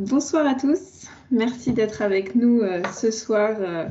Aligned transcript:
bonsoir 0.00 0.46
à 0.46 0.54
tous. 0.54 1.06
Merci 1.30 1.72
d'être 1.72 2.00
avec 2.00 2.34
nous 2.34 2.60
euh, 2.60 2.82
ce 2.92 3.10
soir 3.10 3.56
euh, 3.60 3.86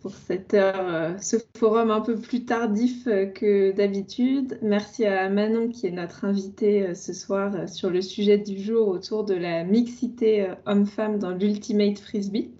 pour 0.00 0.12
cette 0.12 0.54
heure, 0.54 0.88
euh, 0.88 1.12
ce 1.20 1.36
forum 1.56 1.90
un 1.92 2.00
peu 2.00 2.16
plus 2.16 2.44
tardif 2.44 3.04
que 3.04 3.70
d'habitude. 3.70 4.58
Merci 4.60 5.04
à 5.04 5.28
Manon 5.30 5.68
qui 5.68 5.86
est 5.86 5.92
notre 5.92 6.24
invitée 6.24 6.94
ce 6.94 7.12
soir 7.12 7.68
sur 7.68 7.90
le 7.90 8.02
sujet 8.02 8.38
du 8.38 8.60
jour 8.60 8.88
autour 8.88 9.24
de 9.24 9.34
la 9.34 9.62
mixité 9.62 10.48
homme-femme 10.66 11.18
dans 11.18 11.30
l'Ultimate 11.30 11.98
Frisbee. 11.98 12.50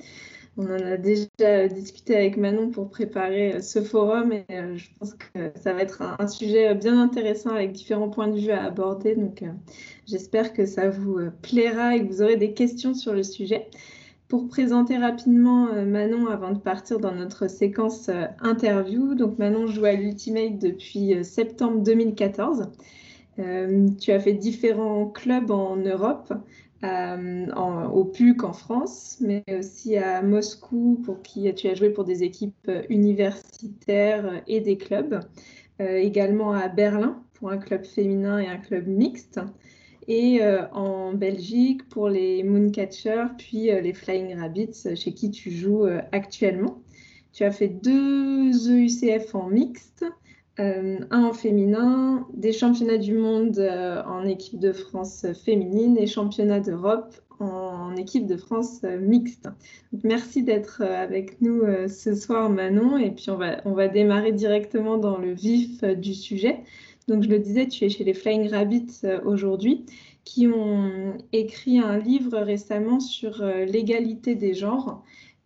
On 0.59 0.66
en 0.66 0.84
a 0.84 0.98
déjà 0.98 1.66
discuté 1.69 2.14
avec 2.14 2.37
Manon 2.37 2.71
pour 2.71 2.91
préparer 2.91 3.55
euh, 3.55 3.61
ce 3.62 3.80
forum 3.80 4.32
et 4.32 4.45
euh, 4.51 4.77
je 4.77 4.87
pense 4.98 5.14
que 5.14 5.51
ça 5.57 5.73
va 5.73 5.80
être 5.80 6.02
un, 6.02 6.27
sujet 6.27 6.75
bien 6.75 7.01
intéressant 7.01 7.51
avec 7.51 7.73
différents 7.73 8.11
points 8.11 8.29
de 8.29 8.39
vue 8.39 8.51
à 8.51 8.65
aborder. 8.65 9.15
Donc, 9.15 9.43
euh, 9.43 9.46
j'espère 10.07 10.52
que 10.52 10.66
ça 10.66 10.91
vous 10.91 11.19
plaira 11.41 11.96
et 11.96 12.07
que 12.07 12.12
vous 12.12 12.20
aurez 12.20 12.37
des 12.37 12.52
questions 12.52 12.93
sur 12.93 13.15
le 13.15 13.23
sujet. 13.23 13.69
Pour 14.29 14.48
présenter 14.48 14.98
rapidement 14.98 15.69
Manon 15.84 16.27
avant 16.27 16.52
de 16.52 16.59
partir 16.59 16.98
dans 16.98 17.15
notre 17.15 17.48
séquence 17.48 18.09
interview, 18.41 19.15
donc 19.15 19.38
Manon 19.38 19.66
joue 19.66 19.84
à 19.84 19.93
l'Ultimate 19.93 20.59
depuis 20.59 21.23
septembre 21.23 21.82
2014. 21.82 22.71
tu 24.01 24.10
as 24.10 24.21
fait 24.21 24.32
différents 24.32 25.07
clubs 25.07 25.51
en 25.51 25.77
Europe, 25.77 26.32
euh, 26.84 27.46
au 27.92 28.04
PUC 28.04 28.42
en 28.42 28.52
France, 28.52 29.18
mais 29.20 29.45
aussi 29.56 29.96
à 29.96 30.20
Moscou, 30.23 31.00
pour 31.04 31.23
qui 31.23 31.52
tu 31.54 31.68
as 31.68 31.74
joué 31.74 31.90
pour 31.90 32.04
des 32.04 32.24
équipes 32.24 32.70
universitaires 32.88 34.42
et 34.46 34.60
des 34.60 34.77
clubs. 34.77 35.20
Euh, 35.80 35.96
également 35.96 36.52
à 36.52 36.68
Berlin 36.68 37.23
pour 37.34 37.50
un 37.50 37.59
club 37.59 37.84
féminin 37.84 38.38
et 38.38 38.46
un 38.46 38.59
club 38.59 38.87
mixte. 38.87 39.40
Et 40.09 40.42
euh, 40.42 40.68
en 40.73 41.12
Belgique 41.12 41.88
pour 41.88 42.09
les 42.09 42.42
Mooncatchers, 42.42 43.28
puis 43.38 43.70
les 43.70 43.95
Flying 43.95 44.37
Rabbits, 44.37 44.96
chez 44.96 45.14
qui 45.14 45.30
tu 45.30 45.51
joues 45.52 45.87
actuellement. 46.10 46.80
Tu 47.32 47.45
as 47.45 47.52
fait 47.52 47.68
deux 47.68 48.51
EUCF 48.70 49.35
en 49.35 49.48
mixte 49.48 50.04
euh, 50.63 50.99
un 51.10 51.24
en 51.24 51.32
féminin, 51.32 52.27
des 52.35 52.52
championnats 52.52 52.99
du 52.99 53.15
monde 53.15 53.59
euh, 53.59 54.02
en 54.05 54.24
équipe 54.24 54.60
de 54.60 54.73
France 54.73 55.27
féminine 55.45 55.99
et 55.99 56.07
championnats 56.07 56.60
d'Europe 56.60 57.15
en, 57.41 57.96
équipe 57.96 58.27
de 58.27 58.37
France 58.37 58.80
euh, 58.85 59.01
mixte. 59.01 59.49
merci 60.04 60.45
d'être 60.45 60.82
avec 60.82 61.41
nous 61.41 61.63
ce 61.88 62.15
soir 62.15 62.49
Manon 62.49 62.96
et 62.96 63.10
puis 63.10 63.30
on 63.30 63.37
va, 63.37 63.60
on 63.65 63.73
va 63.73 63.88
démarrer 63.88 64.31
directement 64.31 64.99
dans 64.99 65.19
le 65.19 65.32
vif 65.32 65.82
du 65.82 66.15
sujet. 66.15 66.60
Donc 67.09 67.25
je 67.25 67.28
le 67.28 67.41
disais, 67.41 67.66
tu 67.66 67.84
es 67.84 67.88
chez 67.88 68.04
les 68.04 68.15
Flying 68.15 68.49
Rabbits 68.49 69.03
aujourd'hui 69.25 69.87
qui 70.25 70.47
ont 70.47 71.15
écrit 71.32 71.81
un 71.81 71.99
livre 71.99 72.38
récemment 72.38 73.00
sur 73.00 73.44
l'égalité 73.44 74.37
des 74.37 74.54
genres 74.54 75.03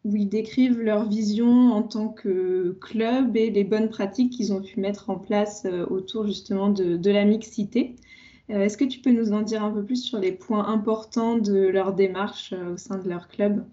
où 0.06 0.14
ils 0.14 0.28
décrivent 0.28 0.80
leur 0.80 1.08
vision 1.08 1.72
en 1.72 1.82
tant 1.82 2.08
que 2.08 2.78
club 2.80 3.36
et 3.36 3.50
les 3.50 3.64
bonnes 3.64 3.88
pratiques 3.88 4.32
qu'ils 4.32 4.52
ont 4.52 4.62
pu 4.62 4.78
mettre 4.78 5.10
en 5.10 5.18
place 5.18 5.64
euh, 5.64 5.84
autour 5.86 6.26
justement 6.26 6.68
de, 6.68 7.10
la 7.10 7.24
mixité. 7.24 7.96
Euh, 8.50 8.60
est-ce 8.60 8.76
que 8.76 8.84
tu 8.84 9.00
peux 9.00 9.10
nous 9.10 9.32
en 9.32 9.42
dire 9.42 9.64
un 9.64 9.72
peu 9.72 9.84
plus 9.84 10.04
sur 10.04 10.20
les 10.20 10.30
points 10.30 10.68
importants 10.68 11.36
de 11.36 11.58
leur 11.58 11.92
démarche 11.92 12.52
euh, 12.52 12.74
au 12.74 12.76
sein 12.76 12.98
de 12.98 13.08
leur 13.08 13.26
club? 13.26 13.64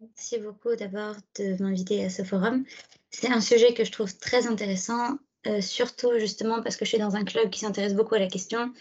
Merci 0.00 0.38
beaucoup 0.38 0.74
d'abord 0.74 1.14
de 1.38 1.62
m'inviter 1.62 2.04
à 2.04 2.10
ce 2.10 2.24
forum. 2.24 2.64
C'est 3.10 3.30
un 3.30 3.40
sujet 3.40 3.72
que 3.72 3.84
je 3.84 3.92
trouve 3.92 4.16
très 4.18 4.48
intéressant, 4.48 5.18
surtout 5.60 6.10
justement 6.18 6.62
parce 6.62 6.76
que 6.76 6.84
je 6.84 6.90
suis 6.90 6.98
dans 6.98 7.16
un 7.16 7.24
club 7.24 7.50
qui 7.50 7.60
s'intéresse 7.60 7.94
beaucoup 7.94 8.14
à 8.14 8.18
la 8.18 8.28
question 8.28 8.72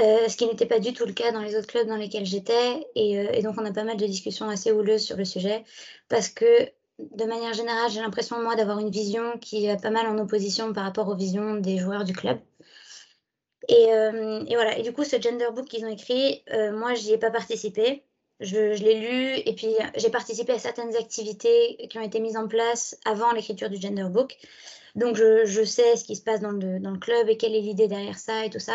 euh, 0.00 0.28
ce 0.28 0.36
qui 0.36 0.46
n'était 0.46 0.66
pas 0.66 0.78
du 0.78 0.92
tout 0.92 1.04
le 1.04 1.12
cas 1.12 1.32
dans 1.32 1.40
les 1.40 1.56
autres 1.56 1.66
clubs 1.66 1.86
dans 1.86 1.96
lesquels 1.96 2.26
j'étais. 2.26 2.86
Et, 2.94 3.18
euh, 3.18 3.32
et, 3.32 3.42
donc, 3.42 3.56
on 3.58 3.64
a 3.64 3.72
pas 3.72 3.84
mal 3.84 3.96
de 3.96 4.06
discussions 4.06 4.48
assez 4.48 4.72
houleuses 4.72 5.02
sur 5.02 5.16
le 5.16 5.24
sujet 5.24 5.64
parce 6.08 6.28
que, 6.28 6.68
de 6.98 7.24
manière 7.24 7.52
générale, 7.54 7.90
j'ai 7.90 8.00
l'impression, 8.00 8.40
moi, 8.42 8.56
d'avoir 8.56 8.78
une 8.78 8.90
vision 8.90 9.38
qui 9.40 9.66
est 9.66 9.80
pas 9.80 9.90
mal 9.90 10.06
en 10.06 10.18
opposition 10.18 10.72
par 10.72 10.84
rapport 10.84 11.08
aux 11.08 11.16
visions 11.16 11.56
des 11.56 11.78
joueurs 11.78 12.04
du 12.04 12.12
club. 12.12 12.38
Et, 13.68 13.92
euh, 13.92 14.44
voilà. 14.50 14.78
Et 14.78 14.82
du 14.82 14.92
coup, 14.92 15.04
ce 15.04 15.20
gender 15.20 15.48
book 15.54 15.66
qu'ils 15.66 15.84
ont 15.84 15.88
écrit, 15.88 16.42
moi, 16.72 16.94
j'y 16.94 17.12
ai 17.12 17.18
pas 17.18 17.30
participé. 17.30 18.04
Je, 18.40 18.82
l'ai 18.82 18.94
lu 18.94 19.42
et 19.44 19.54
puis 19.54 19.68
j'ai 19.96 20.08
participé 20.08 20.52
à 20.52 20.58
certaines 20.58 20.96
activités 20.96 21.76
qui 21.90 21.98
ont 21.98 22.02
été 22.02 22.20
mises 22.20 22.38
en 22.38 22.48
place 22.48 22.98
avant 23.04 23.32
l'écriture 23.32 23.68
du 23.68 23.76
gender 23.76 24.06
book. 24.10 24.38
Donc, 24.94 25.16
je, 25.16 25.64
sais 25.64 25.96
ce 25.96 26.04
qui 26.04 26.16
se 26.16 26.22
passe 26.22 26.40
dans 26.40 26.52
le 26.52 26.98
club 26.98 27.28
et 27.28 27.36
quelle 27.36 27.54
est 27.54 27.60
l'idée 27.60 27.86
derrière 27.86 28.18
ça 28.18 28.46
et 28.46 28.50
tout 28.50 28.58
ça. 28.58 28.74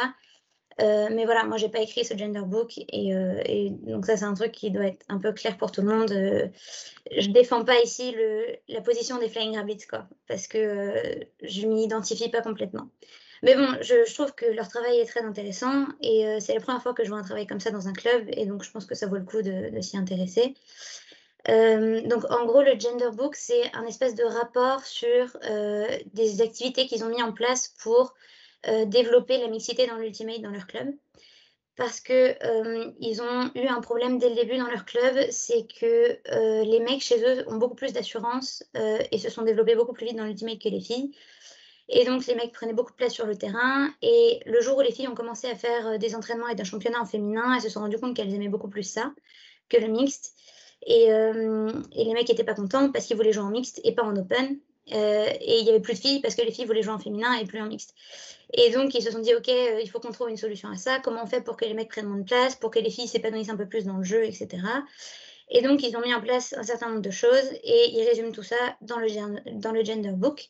Euh, 0.81 1.07
mais 1.11 1.25
voilà, 1.25 1.45
moi, 1.45 1.57
j'ai 1.57 1.69
pas 1.69 1.79
écrit 1.79 2.03
ce 2.03 2.17
gender 2.17 2.41
book 2.41 2.77
et, 2.77 3.15
euh, 3.15 3.41
et 3.45 3.69
donc 3.69 4.05
ça, 4.05 4.17
c'est 4.17 4.25
un 4.25 4.33
truc 4.33 4.51
qui 4.51 4.71
doit 4.71 4.87
être 4.87 5.05
un 5.07 5.19
peu 5.19 5.31
clair 5.31 5.57
pour 5.57 5.71
tout 5.71 5.81
le 5.81 5.87
monde. 5.87 6.11
Euh, 6.11 6.47
je 7.15 7.29
défends 7.29 7.63
pas 7.63 7.79
ici 7.81 8.11
le, 8.11 8.45
la 8.67 8.81
position 8.81 9.17
des 9.17 9.29
Flying 9.29 9.57
Rabbits, 9.57 9.87
quoi, 9.89 10.07
parce 10.27 10.47
que 10.47 10.57
euh, 10.57 11.13
je 11.43 11.65
m'y 11.65 11.83
identifie 11.83 12.29
pas 12.29 12.41
complètement. 12.41 12.89
Mais 13.43 13.55
bon, 13.55 13.67
je, 13.81 14.13
trouve 14.13 14.33
que 14.33 14.45
leur 14.45 14.67
travail 14.67 14.99
est 14.99 15.05
très 15.05 15.21
intéressant 15.21 15.85
et 16.01 16.25
c'est 16.39 16.55
la 16.55 16.61
première 16.61 16.81
fois 16.81 16.93
que 16.93 17.03
je 17.03 17.09
vois 17.09 17.19
un 17.19 17.23
travail 17.23 17.45
comme 17.45 17.59
ça 17.59 17.69
dans 17.69 17.87
un 17.87 17.93
club 17.93 18.23
et 18.29 18.45
donc 18.45 18.63
je 18.63 18.71
pense 18.71 18.85
que 18.85 18.95
ça 18.95 19.07
vaut 19.07 19.17
le 19.17 19.23
coup 19.23 19.43
de, 19.43 19.69
s'y 19.81 19.97
intéresser. 19.97 20.55
donc 21.47 22.31
en 22.31 22.45
gros, 22.45 22.63
le 22.63 22.79
gender 22.79 23.09
book, 23.13 23.35
c'est 23.35 23.71
un 23.75 23.85
espèce 23.85 24.15
de 24.15 24.23
rapport 24.23 24.83
sur 24.85 25.37
des 26.13 26.41
activités 26.41 26.87
qu'ils 26.87 27.03
ont 27.03 27.09
mis 27.09 27.21
en 27.21 27.33
place 27.33 27.75
pour 27.83 28.15
développer 28.85 29.37
la 29.37 29.47
mixité 29.47 29.87
dans 29.87 29.97
l'Ultimate 29.97 30.41
dans 30.41 30.51
leur 30.51 30.67
club. 30.67 30.93
Parce 31.75 31.99
que 31.99 32.13
euh, 32.13 32.91
ils 32.99 33.21
ont 33.21 33.51
eu 33.53 33.67
un 33.67 33.81
problème 33.81 34.17
dès 34.17 34.29
le 34.29 34.35
début 34.35 34.57
dans 34.57 34.67
leur 34.67 34.85
club, 34.85 35.29
c'est 35.29 35.67
que 35.67 36.17
euh, 36.31 36.63
les 36.63 36.79
mecs 36.79 37.01
chez 37.01 37.21
eux 37.21 37.43
ont 37.49 37.57
beaucoup 37.57 37.75
plus 37.75 37.91
d'assurance 37.91 38.63
et 39.11 39.17
se 39.17 39.29
sont 39.29 39.41
développés 39.41 39.75
beaucoup 39.75 39.91
plus 39.91 40.05
vite 40.05 40.15
dans 40.15 40.23
l'Ultimate 40.23 40.59
que 40.59 40.69
les 40.69 40.79
filles. 40.79 41.11
Et 41.87 42.05
donc, 42.05 42.25
les 42.25 42.35
mecs 42.35 42.51
prenaient 42.51 42.73
beaucoup 42.73 42.91
de 42.91 42.95
place 42.95 43.13
sur 43.13 43.25
le 43.25 43.35
terrain. 43.35 43.91
Et 44.01 44.39
le 44.45 44.59
jour 44.61 44.77
où 44.77 44.81
les 44.81 44.91
filles 44.91 45.07
ont 45.07 45.15
commencé 45.15 45.47
à 45.47 45.55
faire 45.55 45.99
des 45.99 46.15
entraînements 46.15 46.47
et 46.47 46.55
d'un 46.55 46.63
championnat 46.63 46.99
en 46.99 47.05
féminin, 47.05 47.53
elles 47.53 47.61
se 47.61 47.69
sont 47.69 47.81
rendues 47.81 47.99
compte 47.99 48.15
qu'elles 48.15 48.33
aimaient 48.33 48.47
beaucoup 48.47 48.69
plus 48.69 48.83
ça 48.83 49.13
que 49.69 49.77
le 49.77 49.87
mixte. 49.87 50.33
Et, 50.85 51.11
euh, 51.11 51.71
et 51.91 52.03
les 52.03 52.13
mecs 52.13 52.29
n'étaient 52.29 52.43
pas 52.43 52.53
contents 52.53 52.91
parce 52.91 53.05
qu'ils 53.05 53.17
voulaient 53.17 53.31
jouer 53.31 53.43
en 53.43 53.49
mixte 53.49 53.81
et 53.83 53.93
pas 53.93 54.03
en 54.03 54.15
open. 54.15 54.59
Euh, 54.93 55.27
et 55.41 55.59
il 55.59 55.65
y 55.65 55.69
avait 55.69 55.79
plus 55.79 55.93
de 55.93 55.99
filles 55.99 56.21
parce 56.21 56.35
que 56.35 56.43
les 56.43 56.51
filles 56.51 56.65
voulaient 56.65 56.83
jouer 56.83 56.93
en 56.93 56.99
féminin 56.99 57.33
et 57.33 57.45
plus 57.45 57.59
en 57.59 57.65
mixte. 57.65 57.95
Et 58.53 58.69
donc, 58.71 58.93
ils 58.93 59.01
se 59.01 59.11
sont 59.11 59.19
dit, 59.19 59.33
OK, 59.33 59.49
euh, 59.49 59.81
il 59.81 59.89
faut 59.89 59.99
qu'on 59.99 60.11
trouve 60.11 60.29
une 60.29 60.37
solution 60.37 60.69
à 60.69 60.77
ça. 60.77 60.99
Comment 60.99 61.23
on 61.23 61.27
fait 61.27 61.41
pour 61.41 61.57
que 61.57 61.65
les 61.65 61.73
mecs 61.73 61.89
prennent 61.89 62.05
moins 62.05 62.19
de 62.19 62.23
place, 62.23 62.55
pour 62.55 62.69
que 62.71 62.79
les 62.79 62.91
filles 62.91 63.07
s'épanouissent 63.07 63.49
un 63.49 63.57
peu 63.57 63.67
plus 63.67 63.85
dans 63.85 63.97
le 63.97 64.03
jeu, 64.03 64.23
etc. 64.23 64.61
Et 65.49 65.61
donc, 65.61 65.83
ils 65.83 65.95
ont 65.97 66.01
mis 66.01 66.13
en 66.13 66.21
place 66.21 66.53
un 66.53 66.63
certain 66.63 66.89
nombre 66.89 67.01
de 67.01 67.11
choses 67.11 67.51
et 67.63 67.89
ils 67.93 68.07
résument 68.07 68.31
tout 68.31 68.43
ça 68.43 68.55
dans 68.81 68.97
le, 68.97 69.07
dans 69.59 69.71
le 69.71 69.83
Gender 69.83 70.13
Book. 70.13 70.47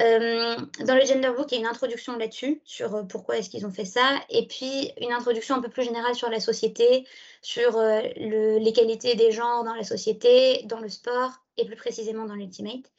Euh, 0.00 0.56
dans 0.86 0.94
le 0.94 1.04
Gender 1.04 1.30
Book, 1.36 1.52
il 1.52 1.54
y 1.54 1.58
a 1.58 1.60
une 1.60 1.66
introduction 1.66 2.16
là-dessus, 2.16 2.62
sur 2.64 3.06
pourquoi 3.08 3.36
est-ce 3.36 3.50
qu'ils 3.50 3.66
ont 3.66 3.70
fait 3.70 3.84
ça, 3.84 4.20
et 4.30 4.46
puis 4.46 4.90
une 5.00 5.12
introduction 5.12 5.56
un 5.56 5.60
peu 5.60 5.68
plus 5.68 5.82
générale 5.82 6.14
sur 6.14 6.30
la 6.30 6.40
société, 6.40 7.06
sur 7.42 7.72
le, 7.76 8.58
les 8.58 8.72
qualités 8.72 9.16
des 9.16 9.32
genres 9.32 9.64
dans 9.64 9.74
la 9.74 9.84
société, 9.84 10.62
dans 10.64 10.80
le 10.80 10.88
sport, 10.88 11.32
et 11.58 11.66
plus 11.66 11.76
précisément 11.76 12.24
dans 12.24 12.34
l'Ultimate. 12.34 12.90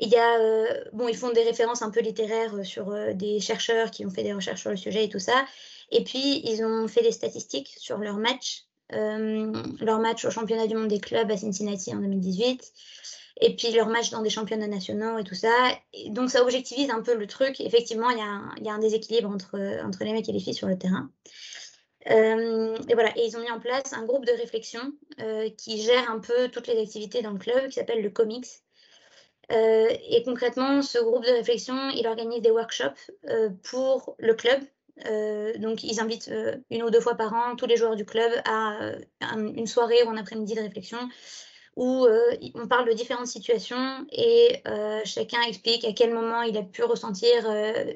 Il 0.00 0.08
y 0.08 0.16
a, 0.16 0.38
euh, 0.38 0.84
bon, 0.92 1.08
ils 1.08 1.16
font 1.16 1.32
des 1.32 1.42
références 1.42 1.82
un 1.82 1.90
peu 1.90 2.00
littéraires 2.00 2.54
euh, 2.54 2.64
sur 2.64 2.90
euh, 2.90 3.12
des 3.12 3.40
chercheurs 3.40 3.90
qui 3.90 4.06
ont 4.06 4.10
fait 4.10 4.22
des 4.22 4.32
recherches 4.32 4.60
sur 4.60 4.70
le 4.70 4.76
sujet 4.76 5.04
et 5.04 5.08
tout 5.08 5.18
ça. 5.18 5.44
Et 5.90 6.04
puis, 6.04 6.40
ils 6.44 6.64
ont 6.64 6.86
fait 6.86 7.02
des 7.02 7.12
statistiques 7.12 7.74
sur 7.78 7.98
leur 7.98 8.16
match, 8.16 8.64
leur 8.90 9.98
match 10.00 10.24
au 10.24 10.30
championnat 10.30 10.66
du 10.66 10.74
monde 10.74 10.88
des 10.88 11.00
clubs 11.00 11.30
à 11.30 11.36
Cincinnati 11.36 11.94
en 11.94 11.98
2018 11.98 12.72
et 13.40 13.54
puis 13.54 13.70
leur 13.72 13.88
match 13.88 14.10
dans 14.10 14.22
des 14.22 14.30
championnats 14.30 14.66
nationaux 14.66 15.18
et 15.18 15.24
tout 15.24 15.34
ça. 15.34 15.52
Et 15.92 16.10
donc 16.10 16.30
ça 16.30 16.42
objectivise 16.42 16.90
un 16.90 17.02
peu 17.02 17.14
le 17.14 17.26
truc. 17.26 17.60
Effectivement, 17.60 18.10
il 18.10 18.18
y 18.18 18.20
a 18.20 18.24
un, 18.24 18.54
il 18.58 18.64
y 18.64 18.68
a 18.68 18.72
un 18.72 18.78
déséquilibre 18.78 19.28
entre, 19.28 19.58
entre 19.84 20.04
les 20.04 20.12
mecs 20.12 20.28
et 20.28 20.32
les 20.32 20.40
filles 20.40 20.54
sur 20.54 20.68
le 20.68 20.78
terrain. 20.78 21.10
Euh, 22.10 22.76
et 22.88 22.94
voilà, 22.94 23.16
et 23.18 23.26
ils 23.26 23.36
ont 23.36 23.40
mis 23.40 23.50
en 23.50 23.60
place 23.60 23.92
un 23.92 24.04
groupe 24.04 24.24
de 24.24 24.32
réflexion 24.32 24.80
euh, 25.20 25.50
qui 25.50 25.82
gère 25.82 26.10
un 26.10 26.20
peu 26.20 26.48
toutes 26.48 26.66
les 26.66 26.80
activités 26.80 27.22
dans 27.22 27.32
le 27.32 27.38
club, 27.38 27.68
qui 27.68 27.74
s'appelle 27.74 28.02
le 28.02 28.10
Comics, 28.10 28.46
euh, 29.50 29.88
et 30.10 30.22
concrètement, 30.24 30.82
ce 30.82 30.98
groupe 30.98 31.24
de 31.24 31.30
réflexion, 31.30 31.90
il 31.90 32.06
organise 32.06 32.42
des 32.42 32.50
workshops 32.50 33.10
euh, 33.28 33.50
pour 33.70 34.14
le 34.18 34.34
club. 34.34 34.60
Euh, 35.06 35.56
donc, 35.58 35.84
ils 35.84 36.00
invitent 36.00 36.30
une 36.70 36.82
ou 36.82 36.90
deux 36.90 37.00
fois 37.00 37.14
par 37.14 37.32
an 37.32 37.56
tous 37.56 37.66
les 37.66 37.76
joueurs 37.76 37.96
du 37.96 38.04
club 38.04 38.32
à 38.44 38.76
une 39.36 39.66
soirée 39.66 40.02
ou 40.04 40.10
un 40.10 40.16
après-midi 40.16 40.54
de 40.54 40.60
réflexion 40.60 40.98
où 41.76 42.08
on 42.56 42.66
parle 42.66 42.88
de 42.88 42.92
différentes 42.92 43.28
situations 43.28 44.04
et 44.10 44.64
chacun 45.04 45.40
explique 45.42 45.84
à 45.84 45.92
quel 45.92 46.12
moment 46.12 46.42
il 46.42 46.56
a 46.58 46.64
pu 46.64 46.82
ressentir 46.82 47.48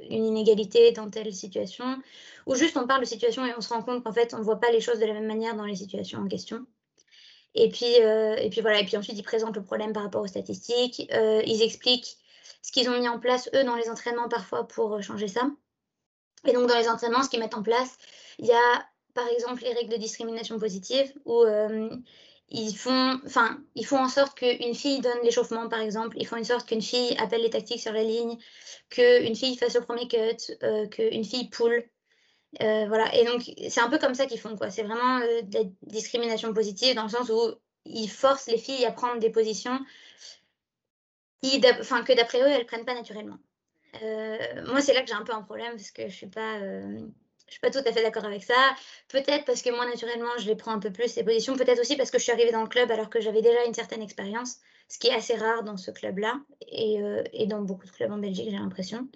une 0.08 0.24
inégalité 0.24 0.92
dans 0.92 1.10
telle 1.10 1.34
situation, 1.34 2.00
ou 2.46 2.54
juste 2.54 2.76
on 2.76 2.86
parle 2.86 3.00
de 3.00 3.06
situation 3.06 3.44
et 3.44 3.52
on 3.56 3.60
se 3.60 3.70
rend 3.74 3.82
compte 3.82 4.04
qu'en 4.04 4.12
fait 4.12 4.34
on 4.34 4.38
ne 4.38 4.44
voit 4.44 4.60
pas 4.60 4.70
les 4.70 4.80
choses 4.80 5.00
de 5.00 5.04
la 5.06 5.14
même 5.14 5.26
manière 5.26 5.56
dans 5.56 5.64
les 5.64 5.74
situations 5.74 6.20
en 6.20 6.28
question. 6.28 6.64
Et 7.54 7.68
puis, 7.68 8.00
euh, 8.00 8.36
et 8.36 8.48
puis 8.50 8.60
voilà, 8.60 8.80
et 8.80 8.84
puis 8.84 8.96
ensuite 8.96 9.18
ils 9.18 9.22
présentent 9.22 9.56
le 9.56 9.62
problème 9.62 9.92
par 9.92 10.02
rapport 10.02 10.22
aux 10.22 10.26
statistiques. 10.26 11.08
Euh, 11.12 11.42
ils 11.46 11.62
expliquent 11.62 12.16
ce 12.62 12.72
qu'ils 12.72 12.88
ont 12.88 12.98
mis 12.98 13.08
en 13.08 13.18
place 13.18 13.50
eux 13.54 13.64
dans 13.64 13.76
les 13.76 13.90
entraînements 13.90 14.28
parfois 14.28 14.66
pour 14.66 14.94
euh, 14.94 15.02
changer 15.02 15.28
ça. 15.28 15.50
Et 16.46 16.52
donc 16.52 16.68
dans 16.68 16.78
les 16.78 16.88
entraînements, 16.88 17.22
ce 17.22 17.28
qu'ils 17.28 17.40
mettent 17.40 17.56
en 17.56 17.62
place, 17.62 17.98
il 18.38 18.46
y 18.46 18.52
a 18.52 18.86
par 19.14 19.28
exemple, 19.28 19.62
les 19.62 19.74
règles 19.74 19.92
de 19.92 19.98
discrimination 19.98 20.58
positive, 20.58 21.12
où 21.26 21.44
ils 22.54 22.76
font, 22.76 23.18
enfin, 23.24 23.58
ils 23.74 23.86
font 23.86 23.98
en 23.98 24.08
sorte 24.08 24.38
qu'une 24.38 24.74
fille 24.74 25.00
donne 25.00 25.22
l'échauffement, 25.24 25.68
par 25.68 25.80
exemple. 25.80 26.18
Ils 26.20 26.26
font 26.26 26.38
en 26.38 26.44
sorte 26.44 26.68
qu'une 26.68 26.82
fille 26.82 27.16
appelle 27.18 27.40
les 27.40 27.50
tactiques 27.50 27.80
sur 27.80 27.92
la 27.92 28.04
ligne, 28.04 28.36
qu'une 28.90 29.34
fille 29.34 29.56
fasse 29.56 29.74
le 29.74 29.80
premier 29.80 30.06
cut, 30.06 30.52
euh, 30.62 30.86
qu'une 30.88 31.24
fille 31.24 31.48
poule. 31.48 31.82
Euh, 32.60 32.86
voilà. 32.86 33.14
Et 33.14 33.24
donc, 33.24 33.42
c'est 33.68 33.80
un 33.80 33.88
peu 33.88 33.98
comme 33.98 34.14
ça 34.14 34.26
qu'ils 34.26 34.40
font, 34.40 34.56
quoi. 34.56 34.70
C'est 34.70 34.82
vraiment 34.82 35.20
euh, 35.20 35.42
de 35.42 35.58
la 35.58 35.64
discrimination 35.82 36.52
positive 36.52 36.94
dans 36.94 37.04
le 37.04 37.08
sens 37.08 37.30
où 37.30 37.54
ils 37.84 38.08
forcent 38.08 38.46
les 38.48 38.58
filles 38.58 38.84
à 38.84 38.92
prendre 38.92 39.18
des 39.18 39.30
positions 39.30 39.78
que 41.42 42.16
d'après 42.16 42.40
eux, 42.40 42.46
elles 42.46 42.66
prennent 42.66 42.84
pas 42.84 42.94
naturellement. 42.94 43.38
moi, 44.66 44.80
c'est 44.80 44.94
là 44.94 45.02
que 45.02 45.08
j'ai 45.08 45.14
un 45.14 45.24
peu 45.24 45.32
un 45.34 45.42
problème 45.42 45.72
parce 45.72 45.90
que 45.90 46.08
je 46.08 46.14
suis 46.14 46.28
pas 46.28 46.60
je 47.52 47.58
suis 47.58 47.60
pas 47.60 47.70
tout 47.70 47.86
à 47.86 47.92
fait 47.92 48.02
d'accord 48.02 48.24
avec 48.24 48.42
ça. 48.42 48.54
Peut-être 49.08 49.44
parce 49.44 49.60
que 49.60 49.68
moi, 49.68 49.84
naturellement, 49.84 50.30
je 50.38 50.46
les 50.46 50.56
prends 50.56 50.72
un 50.72 50.78
peu 50.78 50.90
plus, 50.90 51.08
ces 51.08 51.22
positions. 51.22 51.54
Peut-être 51.54 51.80
aussi 51.80 51.96
parce 51.96 52.10
que 52.10 52.16
je 52.16 52.22
suis 52.22 52.32
arrivée 52.32 52.50
dans 52.50 52.62
le 52.62 52.68
club 52.68 52.90
alors 52.90 53.10
que 53.10 53.20
j'avais 53.20 53.42
déjà 53.42 53.66
une 53.66 53.74
certaine 53.74 54.00
expérience, 54.00 54.56
ce 54.88 54.98
qui 54.98 55.08
est 55.08 55.14
assez 55.14 55.34
rare 55.34 55.62
dans 55.62 55.76
ce 55.76 55.90
club-là 55.90 56.40
euh, 56.72 57.22
et, 57.34 57.46
dans 57.46 57.60
beaucoup 57.60 57.84
de 57.84 57.90
clubs 57.90 58.10
en 58.10 58.16
Belgique, 58.16 58.48
j'ai 58.50 58.56
l'impression. 58.56 59.06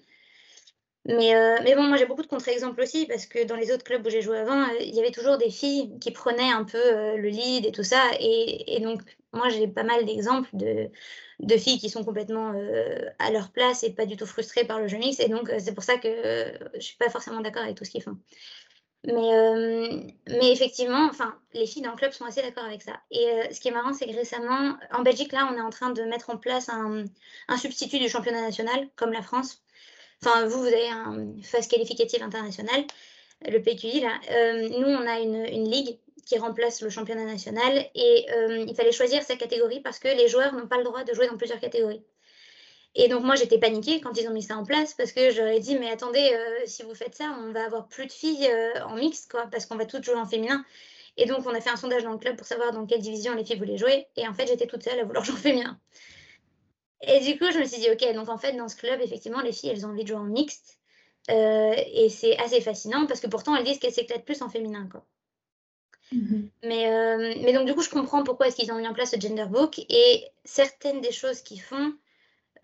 Mais, 1.09 1.37
euh, 1.37 1.57
mais 1.63 1.77
bon, 1.77 1.85
moi, 1.85 1.97
j'ai 1.97 2.07
beaucoup 2.07 2.23
de 2.23 2.27
contre-exemples 2.27 2.81
aussi 2.81 3.07
parce 3.07 3.27
que 3.27 3.45
dans 3.45 3.55
les 3.55 3.71
autres 3.71 3.85
clubs 3.85 4.05
où 4.05 4.11
j'ai 4.11 4.23
joué 4.23 4.39
avant, 4.39 4.63
euh, 4.63 4.77
il 4.81 4.95
y 4.95 4.99
avait 4.99 5.13
toujours 5.13 5.39
des 5.39 5.51
filles 5.51 5.97
qui 6.01 6.11
prenaient 6.11 6.51
un 6.51 6.65
peu 6.65 7.17
le 7.17 7.29
lead 7.29 7.65
et 7.65 7.73
tout 7.73 7.85
ça. 7.85 8.03
Et, 8.19 8.81
donc, 8.81 9.03
moi, 9.33 9.49
j'ai 9.51 9.69
pas 9.69 9.85
mal 9.85 10.05
d'exemples 10.05 10.49
de, 10.53 10.89
filles 11.59 11.79
qui 11.79 11.91
sont 11.91 12.05
complètement 12.05 12.55
euh, 12.57 13.09
à 13.19 13.31
leur 13.31 13.51
place 13.51 13.85
et 13.85 13.93
pas 13.93 14.07
du 14.07 14.17
tout 14.17 14.27
frustrées 14.27 14.65
par 14.65 14.81
le 14.81 14.89
jeu. 14.89 14.99
Et 15.21 15.29
donc, 15.29 15.49
euh, 15.51 15.59
c'est 15.61 15.75
pour 15.75 15.85
ça 15.85 15.99
que 15.99 16.09
euh, 16.09 16.59
je 16.75 16.81
suis 16.81 16.97
pas 16.97 17.11
forcément 17.11 17.41
d'accord 17.41 17.63
avec 17.63 17.77
tout 17.77 17.85
ce 17.85 17.91
qu'ils 17.91 18.03
font. 18.03 18.19
Mais, 19.05 20.15
mais 20.27 20.51
effectivement, 20.51 21.07
enfin, 21.09 21.39
les 21.53 21.67
filles 21.67 21.83
dans 21.83 21.93
le 21.93 21.97
club 21.97 22.11
sont 22.11 22.25
assez 22.25 22.43
d'accord 22.43 22.65
avec 22.65 22.83
ça. 22.83 22.99
Et 23.13 23.29
ce 23.53 23.61
qui 23.61 23.69
est 23.69 23.71
marrant, 23.71 23.93
c'est 23.93 24.07
que 24.07 24.17
récemment, 24.17 24.77
en 24.91 25.03
Belgique, 25.03 25.31
là, 25.31 25.49
on 25.53 25.57
est 25.57 25.61
en 25.61 25.71
train 25.71 25.91
de 25.91 26.03
mettre 26.03 26.31
en 26.31 26.39
place 26.39 26.69
un, 26.69 27.05
un 27.47 27.57
substitut 27.57 28.01
du 28.01 28.09
championnat 28.09 28.41
national, 28.41 28.89
comme 28.97 29.13
la 29.13 29.23
France. 29.23 29.63
Enfin, 30.23 30.47
vous, 30.47 30.61
vous 30.61 30.67
avez 30.67 30.89
un 30.89 31.35
phase 31.43 31.69
qualificative 31.69 32.23
internationale, 32.23 32.85
le 33.47 33.59
PQI, 33.61 34.01
là. 34.01 34.19
nous, 34.69 34.89
on 34.89 35.07
a 35.07 35.21
une, 35.21 35.45
une 35.47 35.71
ligue 35.71 35.99
qui 36.27 36.37
remplace 36.39 36.83
le 36.83 36.91
championnat 36.91 37.25
national. 37.25 37.89
Et 37.95 38.27
euh, 38.33 38.67
il 38.69 38.75
fallait 38.75 38.93
choisir 38.93 39.23
sa 39.23 39.37
catégorie 39.37 39.81
parce 39.81 39.99
que 39.99 40.09
les 40.09 40.29
joueurs 40.29 40.53
n'ont 40.53 40.67
pas 40.67 40.77
le 40.77 40.85
droit 40.85 41.05
de 41.05 41.15
jouer 41.15 41.29
dans 41.29 41.39
plusieurs 41.39 41.61
catégories. 41.61 42.03
Et 42.99 43.09
donc 43.09 43.23
moi 43.25 43.35
j'étais 43.35 43.59
paniquée 43.59 44.01
quand 44.01 44.19
ils 44.19 44.27
ont 44.27 44.33
mis 44.33 44.43
ça 44.43 44.57
en 44.57 44.65
place 44.65 44.95
parce 44.95 45.13
que 45.13 45.31
j'aurais 45.31 45.61
dit 45.61 45.79
mais 45.79 45.91
attendez 45.91 46.33
euh, 46.33 46.61
si 46.65 46.83
vous 46.83 46.95
faites 46.95 47.15
ça 47.15 47.37
on 47.41 47.53
va 47.53 47.67
avoir 47.67 47.89
plus 47.89 48.07
de 48.07 48.13
filles 48.13 48.49
euh, 48.51 48.87
en 48.87 48.97
mixte 48.97 49.31
quoi 49.31 49.47
parce 49.53 49.67
qu'on 49.67 49.77
va 49.77 49.85
toutes 49.85 50.05
jouer 50.05 50.15
en 50.15 50.25
féminin. 50.25 50.65
Et 51.19 51.27
donc 51.27 51.47
on 51.47 51.55
a 51.55 51.61
fait 51.61 51.71
un 51.71 51.77
sondage 51.77 52.05
dans 52.05 52.13
le 52.13 52.19
club 52.19 52.37
pour 52.37 52.47
savoir 52.47 52.73
dans 52.73 52.87
quelle 52.87 53.03
division 53.03 53.35
les 53.35 53.45
filles 53.45 53.59
voulaient 53.59 53.77
jouer 53.77 54.07
et 54.17 54.27
en 54.27 54.33
fait 54.33 54.47
j'étais 54.47 54.67
toute 54.67 54.83
seule 54.83 54.99
à 54.99 55.05
vouloir 55.05 55.25
jouer 55.27 55.35
en 55.35 55.39
féminin. 55.39 55.79
Et 57.03 57.21
du 57.21 57.39
coup 57.39 57.51
je 57.51 57.59
me 57.59 57.65
suis 57.65 57.81
dit 57.81 57.91
ok 57.91 58.15
donc 58.15 58.29
en 58.29 58.39
fait 58.39 58.53
dans 58.53 58.69
ce 58.69 58.77
club 58.77 59.01
effectivement 59.01 59.41
les 59.41 59.53
filles 59.53 59.71
elles 59.71 59.85
ont 59.87 59.91
envie 59.91 60.03
de 60.03 60.09
jouer 60.09 60.17
en 60.17 60.25
mixte 60.25 60.79
et 61.29 62.09
c'est 62.09 62.39
assez 62.39 62.61
fascinant 62.61 63.07
parce 63.07 63.21
que 63.21 63.27
pourtant 63.27 63.57
elles 63.57 63.65
disent 63.65 63.79
qu'elles 63.79 63.93
s'éclatent 63.93 64.25
plus 64.25 64.43
en 64.43 64.49
féminin 64.49 64.89
quoi. 64.91 65.05
Mhm. 66.13 66.51
Mais, 66.63 66.91
euh, 66.91 67.35
mais 67.43 67.53
donc, 67.53 67.67
du 67.67 67.75
coup, 67.75 67.83
je 67.83 67.91
comprends 67.91 68.23
pourquoi 68.23 68.49
est-ce 68.49 68.57
qu'ils 68.57 68.71
ont 68.73 68.77
mis 68.79 68.87
en 68.87 68.95
place 68.95 69.11
ce 69.11 69.21
gender 69.21 69.47
book. 69.47 69.79
Et 69.89 70.25
certaines 70.45 71.01
des 71.01 71.13
choses 71.13 71.41
qu'ils 71.43 71.61
font 71.61 71.95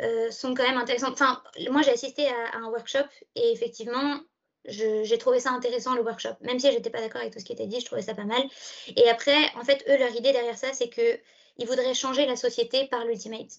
euh, 0.03 0.31
sont 0.31 0.55
quand 0.55 0.63
même 0.65 0.79
intéressantes. 0.79 1.13
Enfin, 1.13 1.43
moi, 1.71 1.83
j'ai 1.83 1.91
assisté 1.91 2.29
à, 2.29 2.57
un 2.57 2.69
workshop 2.69 3.07
et 3.35 3.53
effectivement, 3.53 4.21
j'ai 4.65 5.19
trouvé 5.19 5.41
ça 5.41 5.51
intéressant, 5.51 5.95
le 5.95 6.03
workshop. 6.03 6.37
Même 6.41 6.59
si 6.59 6.71
je 6.71 6.77
n'étais 6.77 6.91
pas 6.91 7.01
d'accord 7.01 7.21
avec 7.21 7.33
tout 7.33 7.41
ce 7.41 7.45
qui 7.45 7.53
était 7.53 7.67
dit, 7.67 7.81
je 7.81 7.87
trouvais 7.87 8.03
ça 8.03 8.15
pas 8.15 8.25
mal. 8.25 8.43
Et 8.97 9.09
après, 9.09 9.37
en 9.57 9.65
fait, 9.65 9.85
eux, 9.89 9.99
leur 9.99 10.15
idée 10.15 10.33
derrière 10.33 10.57
ça, 10.57 10.73
c'est 10.73 10.89
qu'ils 10.89 11.67
voudraient 11.67 11.95
changer 11.95 12.27
la 12.27 12.37
société 12.37 12.87
par 12.87 13.05
l'ultimate. 13.05 13.59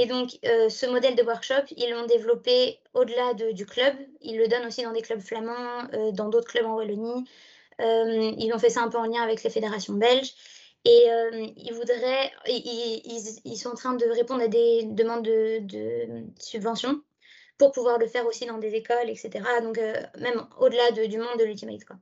Et 0.00 0.06
donc, 0.06 0.38
euh, 0.44 0.68
ce 0.68 0.86
modèle 0.86 1.16
de 1.16 1.22
workshop, 1.22 1.74
ils 1.76 1.90
l'ont 1.90 2.06
développé 2.06 2.78
au-delà 2.94 3.34
de, 3.34 3.50
du 3.50 3.66
club. 3.66 3.96
Ils 4.20 4.38
le 4.38 4.46
donnent 4.46 4.66
aussi 4.66 4.82
dans 4.82 4.92
des 4.92 5.02
clubs 5.02 5.20
flamands, 5.20 5.88
dans 6.12 6.28
d'autres 6.28 6.48
clubs 6.48 6.66
en 6.66 6.76
Wallonie. 6.76 7.24
Euh, 7.80 8.32
ils 8.38 8.52
ont 8.52 8.58
fait 8.58 8.70
ça 8.70 8.82
un 8.82 8.88
peu 8.88 8.98
en 8.98 9.04
lien 9.04 9.22
avec 9.22 9.42
les 9.42 9.50
fédérations 9.50 9.94
belges. 9.94 10.34
Et 10.84 11.10
euh, 11.10 11.46
ils 11.56 11.72
voudraient, 11.74 12.32
ils, 12.46 13.56
sont 13.56 13.70
en 13.70 13.74
train 13.74 13.94
de 13.94 14.06
répondre 14.06 14.42
à 14.42 14.48
des 14.48 14.84
demandes 14.84 15.24
de, 15.24 16.24
subventions 16.38 17.02
pour 17.58 17.72
pouvoir 17.72 17.98
le 17.98 18.06
faire 18.06 18.26
aussi 18.26 18.46
dans 18.46 18.58
des 18.58 18.74
écoles, 18.74 19.10
etc. 19.10 19.30
Donc, 19.62 19.78
euh, 19.78 19.94
même 20.18 20.46
au-delà 20.58 20.92
du 20.92 21.18
monde 21.18 21.38
de 21.38 21.44
l'Ultimate. 21.44 21.84
Quoi. 21.84 21.96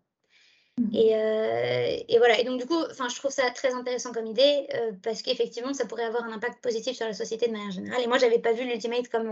Et, 0.93 2.05
et, 2.09 2.19
voilà. 2.19 2.39
Et 2.39 2.45
donc, 2.45 2.61
du 2.61 2.67
coup, 2.67 2.81
je 2.91 3.17
trouve 3.17 3.31
ça 3.31 3.51
très 3.51 3.73
intéressant 3.73 4.13
comme 4.13 4.27
idée 4.27 4.69
parce 5.03 5.23
qu'effectivement, 5.23 5.73
ça 5.73 5.87
pourrait 5.87 6.05
avoir 6.05 6.25
un 6.25 6.33
impact 6.33 6.63
positif 6.63 6.97
sur 6.97 7.07
la 7.07 7.15
société 7.15 7.47
de 7.47 7.53
manière 7.53 7.71
générale. 7.71 8.03
Et 8.03 8.07
moi, 8.07 8.19
j'avais 8.19 8.39
pas 8.39 8.53
vu 8.53 8.65
l'Ultimate 8.65 9.09
comme 9.09 9.31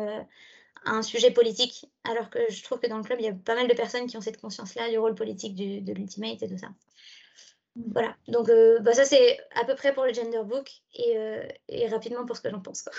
un 0.87 1.03
sujet 1.03 1.31
politique, 1.31 1.87
alors 2.05 2.31
que 2.31 2.39
je 2.51 2.63
trouve 2.63 2.79
que 2.79 2.87
dans 2.87 2.99
le 2.99 3.05
club, 3.05 3.21
il 3.21 3.27
y 3.27 3.29
a 3.29 3.35
pas 3.35 3.55
mal 3.55 3.69
de 3.69 3.75
personnes 3.75 4.07
qui 4.07 4.17
ont 4.17 4.21
cette 4.21 4.41
conscience-là 4.41 4.91
du 4.91 4.99
rôle 4.99 5.15
politique 5.15 5.55
du, 5.55 5.81
de 5.81 5.93
l'ultimate 5.93 6.43
et 6.43 6.49
tout 6.49 6.59
ça. 6.59 6.69
Voilà, 7.77 8.17
donc 8.29 8.49
euh, 8.51 8.79
bah 8.81 8.93
ça 8.93 9.05
c'est 9.05 9.37
à 9.57 9.65
peu 9.65 9.75
près 9.75 9.93
pour 9.93 10.05
le 10.05 10.13
gender 10.13 10.43
book 10.45 10.71
et, 10.95 11.19
euh, 11.19 11.45
et 11.69 11.89
rapidement 11.89 12.25
pour 12.25 12.37
ce 12.37 12.43
que 12.43 12.51
j'en 12.51 12.61
pense. 12.61 12.83
Quoi. 12.83 12.93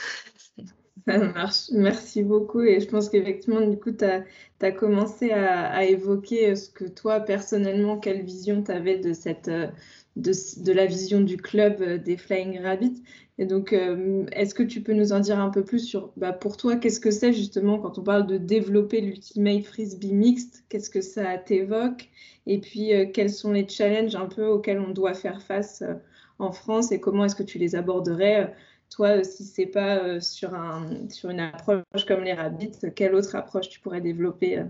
Ça 1.07 1.18
marche, 1.18 1.69
merci 1.71 2.24
beaucoup. 2.24 2.62
Et 2.62 2.80
je 2.80 2.88
pense 2.88 3.09
qu'effectivement, 3.09 3.62
du 3.62 3.77
coup, 3.77 3.92
tu 3.92 4.06
as, 4.06 4.71
commencé 4.71 5.31
à, 5.31 5.68
à, 5.68 5.83
évoquer 5.83 6.56
ce 6.56 6.69
que 6.69 6.86
toi, 6.86 7.19
personnellement, 7.19 7.97
quelle 8.00 8.24
vision 8.24 8.63
tu 8.63 8.71
avais 8.71 8.97
de, 8.97 9.13
cette, 9.13 9.50
de, 9.50 9.71
de, 10.15 10.71
la 10.71 10.86
vision 10.86 11.21
du 11.21 11.38
club 11.38 11.83
des 12.03 12.18
Flying 12.18 12.59
Rabbits. 12.62 13.03
Et 13.38 13.45
donc, 13.45 13.74
euh, 13.74 14.25
est-ce 14.31 14.56
que 14.56 14.63
tu 14.63 14.81
peux 14.81 14.94
nous 14.94 15.12
en 15.12 15.19
dire 15.19 15.39
un 15.39 15.50
peu 15.50 15.63
plus 15.63 15.80
sur, 15.80 16.13
bah, 16.15 16.31
pour 16.31 16.56
toi, 16.56 16.77
qu'est-ce 16.77 17.01
que 17.01 17.12
c'est 17.12 17.33
justement 17.33 17.80
quand 17.80 17.98
on 17.98 18.03
parle 18.03 18.27
de 18.27 18.38
développer 18.38 19.01
l'Ultimate 19.01 19.63
Frisbee 19.63 20.13
Mixte 20.13 20.63
Qu'est-ce 20.69 20.89
que 20.89 21.01
ça 21.01 21.38
t'évoque? 21.38 22.09
Et 22.48 22.59
puis, 22.59 22.94
euh, 22.94 23.06
quels 23.13 23.30
sont 23.30 23.51
les 23.51 23.68
challenges 23.68 24.15
un 24.15 24.27
peu 24.27 24.45
auxquels 24.45 24.80
on 24.80 24.91
doit 24.91 25.13
faire 25.13 25.41
face 25.41 25.81
euh, 25.81 25.95
en 26.39 26.53
France 26.53 26.91
et 26.94 27.00
comment 27.00 27.25
est-ce 27.25 27.36
que 27.36 27.44
tu 27.44 27.57
les 27.57 27.75
aborderais 27.75 28.53
Toi, 28.92 29.24
si 29.24 29.44
c'est 29.44 29.66
pas 29.66 30.20
sur, 30.22 30.54
un, 30.54 31.10
sur 31.10 31.30
une 31.30 31.42
approche 31.42 32.06
comme 32.08 32.24
les 32.24 32.34
Rabbits, 32.34 32.80
quelle 32.96 33.16
autre 33.16 33.36
approche 33.36 33.70
tu 33.70 33.80
pourrais 33.80 34.02
développer 34.02 34.64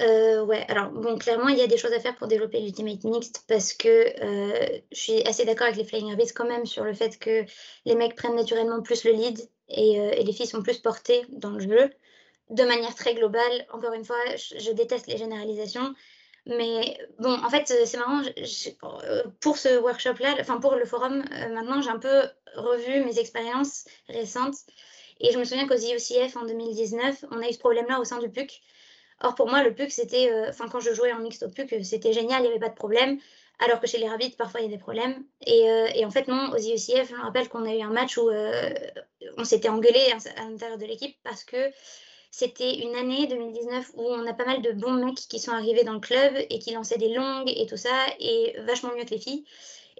euh, 0.00 0.44
ouais, 0.44 0.64
alors 0.68 0.90
bon, 0.90 1.16
clairement, 1.16 1.48
il 1.48 1.58
y 1.58 1.62
a 1.62 1.68
des 1.68 1.76
choses 1.76 1.92
à 1.92 2.00
faire 2.00 2.16
pour 2.16 2.26
développer 2.26 2.60
l'Ultimate 2.60 3.04
Mixed 3.04 3.38
parce 3.46 3.72
que 3.72 3.88
euh, 3.88 4.78
je 4.90 4.98
suis 4.98 5.22
assez 5.22 5.44
d'accord 5.44 5.68
avec 5.68 5.78
les 5.78 5.84
Flying 5.84 6.10
Rabbits 6.10 6.32
quand 6.34 6.48
même 6.48 6.66
sur 6.66 6.82
le 6.84 6.94
fait 6.94 7.16
que 7.18 7.44
les 7.84 7.94
mecs 7.94 8.16
prennent 8.16 8.34
naturellement 8.34 8.82
plus 8.82 9.04
le 9.04 9.12
lead 9.12 9.38
euh, 9.40 10.10
et 10.10 10.24
les 10.24 10.32
filles 10.32 10.48
sont 10.48 10.62
plus 10.62 10.78
portées 10.78 11.24
dans 11.30 11.50
le 11.50 11.60
jeu. 11.60 11.90
De 12.50 12.64
manière 12.64 12.94
très 12.94 13.14
globale, 13.14 13.66
encore 13.72 13.92
une 13.92 14.04
fois, 14.04 14.18
je, 14.36 14.72
déteste 14.72 15.06
les 15.06 15.16
généralisations. 15.16 15.94
Mais 16.46 16.98
bon, 17.18 17.32
en 17.42 17.48
fait, 17.48 17.72
c'est 17.86 17.96
marrant, 17.96 18.22
pour 19.40 19.56
ce 19.56 19.78
workshop-là, 19.78 20.36
enfin 20.40 20.58
pour 20.60 20.74
le 20.74 20.84
forum, 20.84 21.24
maintenant, 21.30 21.80
j'ai 21.80 21.90
un 21.90 21.98
peu 21.98 22.22
revu 22.54 23.02
mes 23.04 23.18
expériences 23.18 23.86
récentes. 24.08 24.56
Et 25.20 25.32
je 25.32 25.38
me 25.38 25.44
souviens 25.44 25.66
qu'aux 25.66 25.76
IOCF 25.76 26.36
en 26.36 26.44
2019, 26.44 27.24
on 27.30 27.40
a 27.40 27.48
eu 27.48 27.52
ce 27.52 27.58
problème-là 27.58 28.00
au 28.00 28.04
sein 28.04 28.18
du 28.18 28.28
PUC 28.28 28.60
Or, 29.20 29.34
pour 29.34 29.48
moi, 29.48 29.62
le 29.62 29.74
PUC, 29.74 29.90
c'était. 29.90 30.30
Euh, 30.30 30.48
enfin, 30.50 30.68
quand 30.68 30.80
je 30.80 30.92
jouais 30.92 31.12
en 31.12 31.20
mixte 31.20 31.44
au 31.44 31.48
PUC, 31.48 31.84
c'était 31.84 32.12
génial, 32.12 32.40
il 32.40 32.42
n'y 32.42 32.48
avait 32.48 32.58
pas 32.58 32.68
de 32.68 32.74
problème. 32.74 33.18
Alors 33.60 33.80
que 33.80 33.86
chez 33.86 33.98
les 33.98 34.08
Rabbits, 34.08 34.34
parfois, 34.36 34.60
il 34.60 34.64
y 34.64 34.66
a 34.66 34.76
des 34.76 34.82
problèmes. 34.82 35.24
Et, 35.46 35.70
euh, 35.70 35.86
et 35.94 36.04
en 36.04 36.10
fait, 36.10 36.26
non, 36.26 36.50
aux 36.52 36.58
IOCF, 36.58 37.08
je 37.08 37.14
me 37.14 37.22
rappelle 37.22 37.48
qu'on 37.48 37.64
a 37.64 37.74
eu 37.74 37.82
un 37.82 37.90
match 37.90 38.18
où 38.18 38.28
euh, 38.28 38.74
on 39.38 39.44
s'était 39.44 39.68
engueulé 39.68 40.00
à 40.36 40.44
l'intérieur 40.44 40.76
de 40.76 40.84
l'équipe 40.84 41.16
parce 41.22 41.44
que 41.44 41.70
c'était 42.36 42.78
une 42.80 42.96
année 42.96 43.26
2019 43.26 43.92
où 43.94 44.02
on 44.02 44.26
a 44.26 44.32
pas 44.32 44.44
mal 44.44 44.60
de 44.60 44.72
bons 44.72 44.94
mecs 44.94 45.28
qui 45.28 45.38
sont 45.38 45.52
arrivés 45.52 45.84
dans 45.84 45.92
le 45.92 46.00
club 46.00 46.34
et 46.50 46.58
qui 46.58 46.72
lançaient 46.72 46.98
des 46.98 47.14
longues 47.14 47.52
et 47.54 47.66
tout 47.66 47.76
ça, 47.76 47.94
et 48.18 48.56
vachement 48.66 48.90
mieux 48.96 49.04
que 49.04 49.10
les 49.10 49.18
filles. 49.18 49.44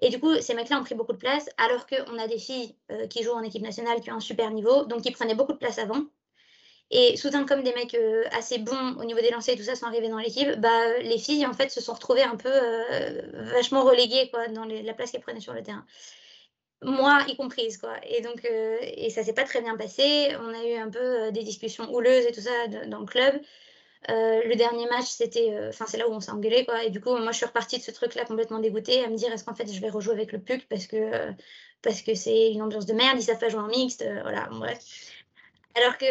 Et 0.01 0.09
du 0.09 0.19
coup, 0.19 0.35
ces 0.41 0.53
mecs-là 0.53 0.79
ont 0.79 0.83
pris 0.83 0.95
beaucoup 0.95 1.13
de 1.13 1.17
place, 1.17 1.49
alors 1.57 1.87
qu'on 1.87 2.19
a 2.19 2.27
des 2.27 2.37
filles 2.37 2.75
qui 3.09 3.23
jouent 3.23 3.31
en 3.31 3.43
équipe 3.43 3.61
nationale 3.61 4.01
qui 4.01 4.11
ont 4.11 4.15
un 4.15 4.19
super 4.19 4.51
niveau, 4.51 4.83
donc 4.83 5.03
qui 5.03 5.11
prenaient 5.11 5.35
beaucoup 5.35 5.53
de 5.53 5.57
place 5.57 5.77
avant. 5.77 6.03
Et 6.91 7.17
soudain, 7.17 7.45
comme 7.45 7.63
des 7.63 7.73
mecs 7.73 7.95
euh, 7.95 8.23
assez 8.31 8.59
bons 8.59 8.95
au 8.99 9.05
niveau 9.05 9.19
des 9.19 9.31
lancers 9.31 9.55
et 9.55 9.57
tout 9.57 9.63
ça 9.63 9.75
sont 9.75 9.87
arrivés 9.87 10.09
dans 10.09 10.19
l'équipe, 10.19 10.51
bah, 10.59 10.97
les 10.99 11.17
filles 11.17 11.45
en 11.45 11.53
fait 11.53 11.69
se 11.69 11.81
sont 11.81 11.93
retrouvées 11.93 12.23
un 12.23 12.35
peu 12.35 12.51
euh, 12.51 13.21
vachement 13.53 13.83
reléguées 13.83 14.29
quoi, 14.29 14.47
dans 14.49 14.65
la 14.65 14.93
place 14.93 15.11
qu'elles 15.11 15.21
prenaient 15.21 15.39
sur 15.39 15.53
le 15.53 15.63
terrain. 15.63 15.85
Moi 16.81 17.23
y 17.27 17.35
comprise 17.35 17.77
quoi. 17.77 17.95
Et 18.07 18.21
donc 18.21 18.45
euh, 18.45 18.77
et 18.81 19.09
ça 19.09 19.23
s'est 19.23 19.33
pas 19.33 19.43
très 19.43 19.61
bien 19.61 19.77
passé. 19.77 20.35
On 20.39 20.53
a 20.53 20.65
eu 20.65 20.75
un 20.75 20.89
peu 20.89 21.31
des 21.31 21.43
discussions 21.43 21.91
houleuses 21.93 22.25
et 22.25 22.31
tout 22.31 22.41
ça 22.41 22.67
dans 22.87 22.99
le 22.99 23.05
club. 23.05 23.41
le 24.09 24.55
dernier 24.55 24.87
match, 24.87 25.07
c'était, 25.07 25.67
enfin 25.69 25.85
c'est 25.87 25.97
là 25.97 26.07
où 26.07 26.13
on 26.13 26.19
s'est 26.19 26.31
engueulé 26.31 26.65
quoi. 26.65 26.83
Et 26.83 26.89
du 26.89 27.01
coup, 27.01 27.15
moi 27.17 27.31
je 27.31 27.37
suis 27.37 27.45
repartie 27.45 27.77
de 27.77 27.83
ce 27.83 27.91
truc-là 27.91 28.25
complètement 28.25 28.59
dégoûtée 28.59 29.03
à 29.03 29.09
me 29.09 29.15
dire 29.15 29.31
est-ce 29.31 29.43
qu'en 29.45 29.55
fait 29.55 29.71
je 29.71 29.79
vais 29.81 29.89
rejouer 29.89 30.13
avec 30.13 30.31
le 30.31 30.39
PUC 30.39 30.67
parce 30.69 30.87
que 30.87 31.31
parce 31.81 32.01
que 32.01 32.15
c'est 32.15 32.51
une 32.51 32.61
ambiance 32.61 32.85
de 32.85 32.93
merde, 32.93 33.17
ils 33.19 33.23
savent 33.23 33.39
pas 33.39 33.49
jouer 33.49 33.61
en 33.61 33.67
mixte, 33.67 34.03
voilà, 34.23 34.47
bref. 34.51 34.79
Alors 35.75 35.97
que 35.97 36.05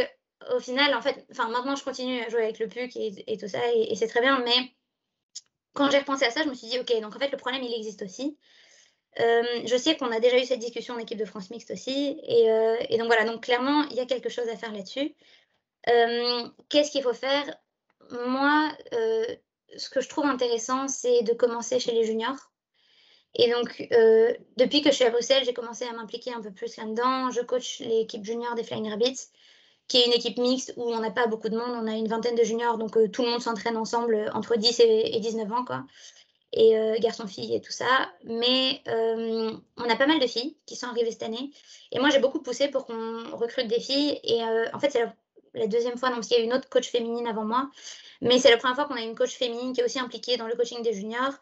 au 0.54 0.61
final, 0.61 0.94
en 0.94 1.02
fait, 1.02 1.26
enfin 1.30 1.49
maintenant 1.49 1.76
je 1.76 1.85
continue 1.85 2.21
à 2.23 2.28
jouer 2.28 2.42
avec 2.44 2.59
le 2.59 2.68
PUC 2.68 2.97
et, 2.97 3.38
tout 3.38 3.49
ça, 3.49 3.59
et, 3.75 3.94
c'est 3.97 4.09
très 4.09 4.21
bien, 4.21 4.40
mais 4.44 4.75
quand 5.73 5.90
j'ai 5.90 5.99
repensé 5.99 6.25
à 6.25 6.30
ça, 6.30 6.42
je 6.42 6.49
me 6.49 6.54
suis 6.54 6.68
dit, 6.68 6.78
OK, 6.78 7.00
donc 7.00 7.14
en 7.14 7.18
fait, 7.18 7.30
le 7.30 7.37
problème, 7.37 7.62
il 7.62 7.75
existe 7.75 8.02
aussi. 8.02 8.38
Je 9.18 9.76
sais 9.76 9.97
qu'on 9.97 10.11
a 10.11 10.21
déjà 10.21 10.38
eu 10.38 10.44
cette 10.44 10.61
discussion 10.61 10.94
en 10.94 10.99
équipe 10.99 11.18
de 11.18 11.25
France 11.25 11.50
mixte 11.50 11.71
aussi. 11.71 12.18
Et, 12.23 12.47
et, 12.90 12.99
donc 12.99 13.06
voilà, 13.06 13.25
donc 13.25 13.42
clairement, 13.42 13.85
il 13.90 13.97
y 13.97 14.00
a 14.00 14.06
quelque 14.06 14.28
chose 14.28 14.49
à 14.49 14.56
faire 14.56 14.73
là-dessus. 14.73 15.14
Qu'est-ce 16.68 16.90
qu'il 16.90 17.02
faut 17.02 17.14
faire? 17.14 17.44
Moi, 18.11 18.73
ce 19.76 19.88
que 19.90 20.00
je 20.00 20.09
trouve 20.09 20.26
intéressant, 20.26 20.88
c'est 20.88 21.23
de 21.23 21.33
commencer 21.33 21.78
chez 21.78 21.92
les 21.92 22.04
juniors. 22.04 22.50
Et 23.37 23.50
donc, 23.50 23.87
euh, 23.92 24.33
depuis 24.56 24.80
que 24.80 24.90
je 24.90 24.94
suis 24.94 25.04
à 25.04 25.11
Bruxelles, 25.11 25.44
j'ai 25.44 25.54
commencé 25.54 25.85
à 25.85 25.92
m'impliquer 25.92 26.33
un 26.33 26.40
peu 26.40 26.52
plus 26.52 26.76
là-dedans. 26.76 27.30
Je 27.30 27.40
coach 27.40 27.80
l'équipe 27.80 28.25
junior 28.25 28.54
des 28.54 28.62
Flying 28.62 28.88
Rabbits, 28.88 29.28
qui 29.88 29.99
est 29.99 30.06
une 30.06 30.12
équipe 30.12 30.38
mixte 30.38 30.73
où 30.76 30.85
on 30.85 31.00
n'a 31.00 31.11
pas 31.11 31.26
beaucoup 31.26 31.49
de 31.49 31.56
monde. 31.56 31.71
On 31.71 31.87
a 31.88 31.94
une 31.94 32.06
vingtaine 32.06 32.37
de 32.37 32.44
juniors, 32.44 32.78
donc 32.78 32.97
euh, 32.97 33.09
tout 33.09 33.23
le 33.23 33.30
monde 33.30 33.42
s'entraîne 33.42 33.76
ensemble 33.76 34.14
euh, 34.14 34.30
entre 34.33 34.56
10 34.56 34.80
et, 34.80 35.18
19 35.18 35.52
ans, 35.52 35.64
quoi. 35.64 35.85
Et 36.56 36.76
garçons-filles 37.00 37.56
et 37.56 37.61
tout 37.61 37.73
ça. 37.73 38.12
Mais 38.23 38.80
on 38.87 39.90
a 39.90 39.96
pas 39.96 40.06
mal 40.06 40.20
de 40.20 40.26
filles 40.28 40.56
qui 40.66 40.76
sont 40.76 40.87
arrivées 40.87 41.11
cette 41.11 41.25
année. 41.25 41.50
Et 41.90 41.99
moi, 41.99 42.11
j'ai 42.11 42.20
beaucoup 42.20 42.40
poussé 42.40 42.68
pour 42.68 42.87
qu'on 42.87 43.37
recrute 43.37 43.66
des 43.66 43.80
filles. 43.80 44.20
Et 44.23 44.40
en 44.73 44.78
fait, 44.78 44.90
c'est 44.90 45.04
la, 45.54 45.66
deuxième 45.66 45.99
fois, 45.99 46.11
donc 46.11 46.25
il 46.30 46.34
y 46.34 46.37
a 46.37 46.44
une 46.44 46.52
autre 46.52 46.68
coach 46.68 46.90
féminine 46.90 47.26
avant 47.26 47.44
moi. 47.44 47.70
Mais 48.20 48.38
c'est 48.38 48.50
la 48.50 48.56
première 48.56 48.76
fois 48.76 48.84
qu'on 48.84 48.94
a 48.94 49.02
une 49.02 49.16
coach 49.16 49.34
féminine 49.34 49.73
qui 49.73 49.80
est 49.80 49.84
aussi 49.84 49.99
impliquée 49.99 50.37
dans 50.37 50.46
le 50.46 50.54
coaching 50.54 50.80
des 50.82 50.92
juniors. 50.92 51.34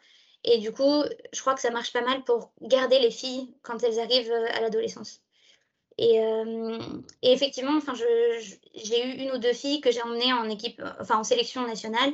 Et 0.43 0.57
du 0.57 0.71
coup, 0.71 1.03
je 1.31 1.41
crois 1.41 1.53
que 1.53 1.61
ça 1.61 1.71
marche 1.71 1.93
pas 1.93 2.01
mal 2.01 2.23
pour 2.23 2.51
garder 2.61 2.99
les 2.99 3.11
filles 3.11 3.53
quand 3.61 3.81
elles 3.83 3.99
arrivent 3.99 4.31
euh, 4.31 4.47
à 4.53 4.61
l'adolescence. 4.61 5.21
Et, 5.97 6.19
euh, 6.19 6.79
et, 7.21 7.31
effectivement, 7.31 7.77
enfin, 7.77 7.93
j'ai 7.93 9.05
eu 9.05 9.11
une 9.21 9.31
ou 9.31 9.37
deux 9.37 9.53
filles 9.53 9.79
que 9.79 9.91
j'ai 9.91 10.01
emmenées 10.01 10.33
en 10.33 10.49
équipe, 10.49 10.81
enfin 10.99 11.17
en 11.17 11.23
sélection 11.23 11.65
nationale, 11.67 12.11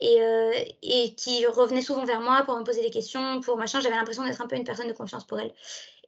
et, 0.00 0.22
euh, 0.22 0.52
et, 0.82 1.14
qui 1.14 1.46
revenaient 1.46 1.82
souvent 1.82 2.04
vers 2.04 2.20
moi 2.20 2.42
pour 2.44 2.56
me 2.58 2.64
poser 2.64 2.82
des 2.82 2.90
questions, 2.90 3.40
pour 3.40 3.56
machin. 3.56 3.80
J'avais 3.80 3.96
l'impression 3.96 4.24
d'être 4.24 4.40
un 4.40 4.46
peu 4.46 4.56
une 4.56 4.64
personne 4.64 4.88
de 4.88 4.92
confiance 4.92 5.26
pour 5.26 5.38
elles. 5.38 5.52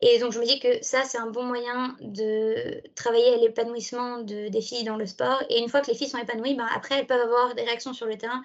Et 0.01 0.19
donc 0.19 0.33
je 0.33 0.41
me 0.41 0.45
dis 0.45 0.59
que 0.59 0.83
ça, 0.83 1.05
c'est 1.05 1.19
un 1.19 1.31
bon 1.31 1.45
moyen 1.45 1.97
de 2.01 2.83
travailler 2.95 3.35
à 3.35 3.37
l'épanouissement 3.37 4.19
de, 4.19 4.49
des 4.49 4.61
filles 4.61 4.85
dans 4.85 4.97
le 4.97 5.07
sport. 5.07 5.43
Et 5.49 5.61
une 5.61 5.69
fois 5.69 5.81
que 5.81 5.89
les 5.89 5.95
filles 5.95 6.09
sont 6.09 6.19
épanouies, 6.19 6.55
ben, 6.55 6.67
après, 6.75 6.99
elles 6.99 7.07
peuvent 7.07 7.21
avoir 7.21 7.55
des 7.55 7.63
réactions 7.63 7.93
sur 7.93 8.07
le 8.07 8.17
terrain 8.17 8.43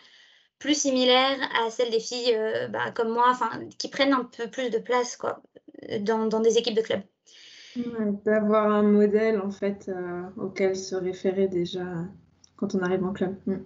plus 0.60 0.80
similaire 0.80 1.38
à 1.63 1.70
celle 1.70 1.92
des 1.92 2.00
filles 2.00 2.36
euh, 2.36 2.68
bah, 2.68 2.92
comme 2.92 3.10
moi, 3.10 3.38
qui 3.77 3.89
prennent 3.89 4.13
un 4.13 4.24
peu 4.24 4.50
plus 4.50 4.70
de 4.70 4.80
place 4.80 5.16
quoi, 5.16 5.42
dans, 6.01 6.25
dans 6.25 6.39
des 6.39 6.58
équipes 6.58 6.75
de 6.75 6.82
club. 6.82 7.01
D'avoir 8.25 8.72
un 8.72 8.82
modèle 8.82 9.39
en 9.39 9.51
fait 9.51 9.88
euh, 9.88 10.24
auquel 10.38 10.75
se 10.75 10.96
référer 10.96 11.48
déjà 11.48 11.86
quand 12.56 12.74
on 12.75 12.80
arrive 12.80 13.04
en 13.04 13.13
club. 13.13 13.36
Mm. 13.46 13.58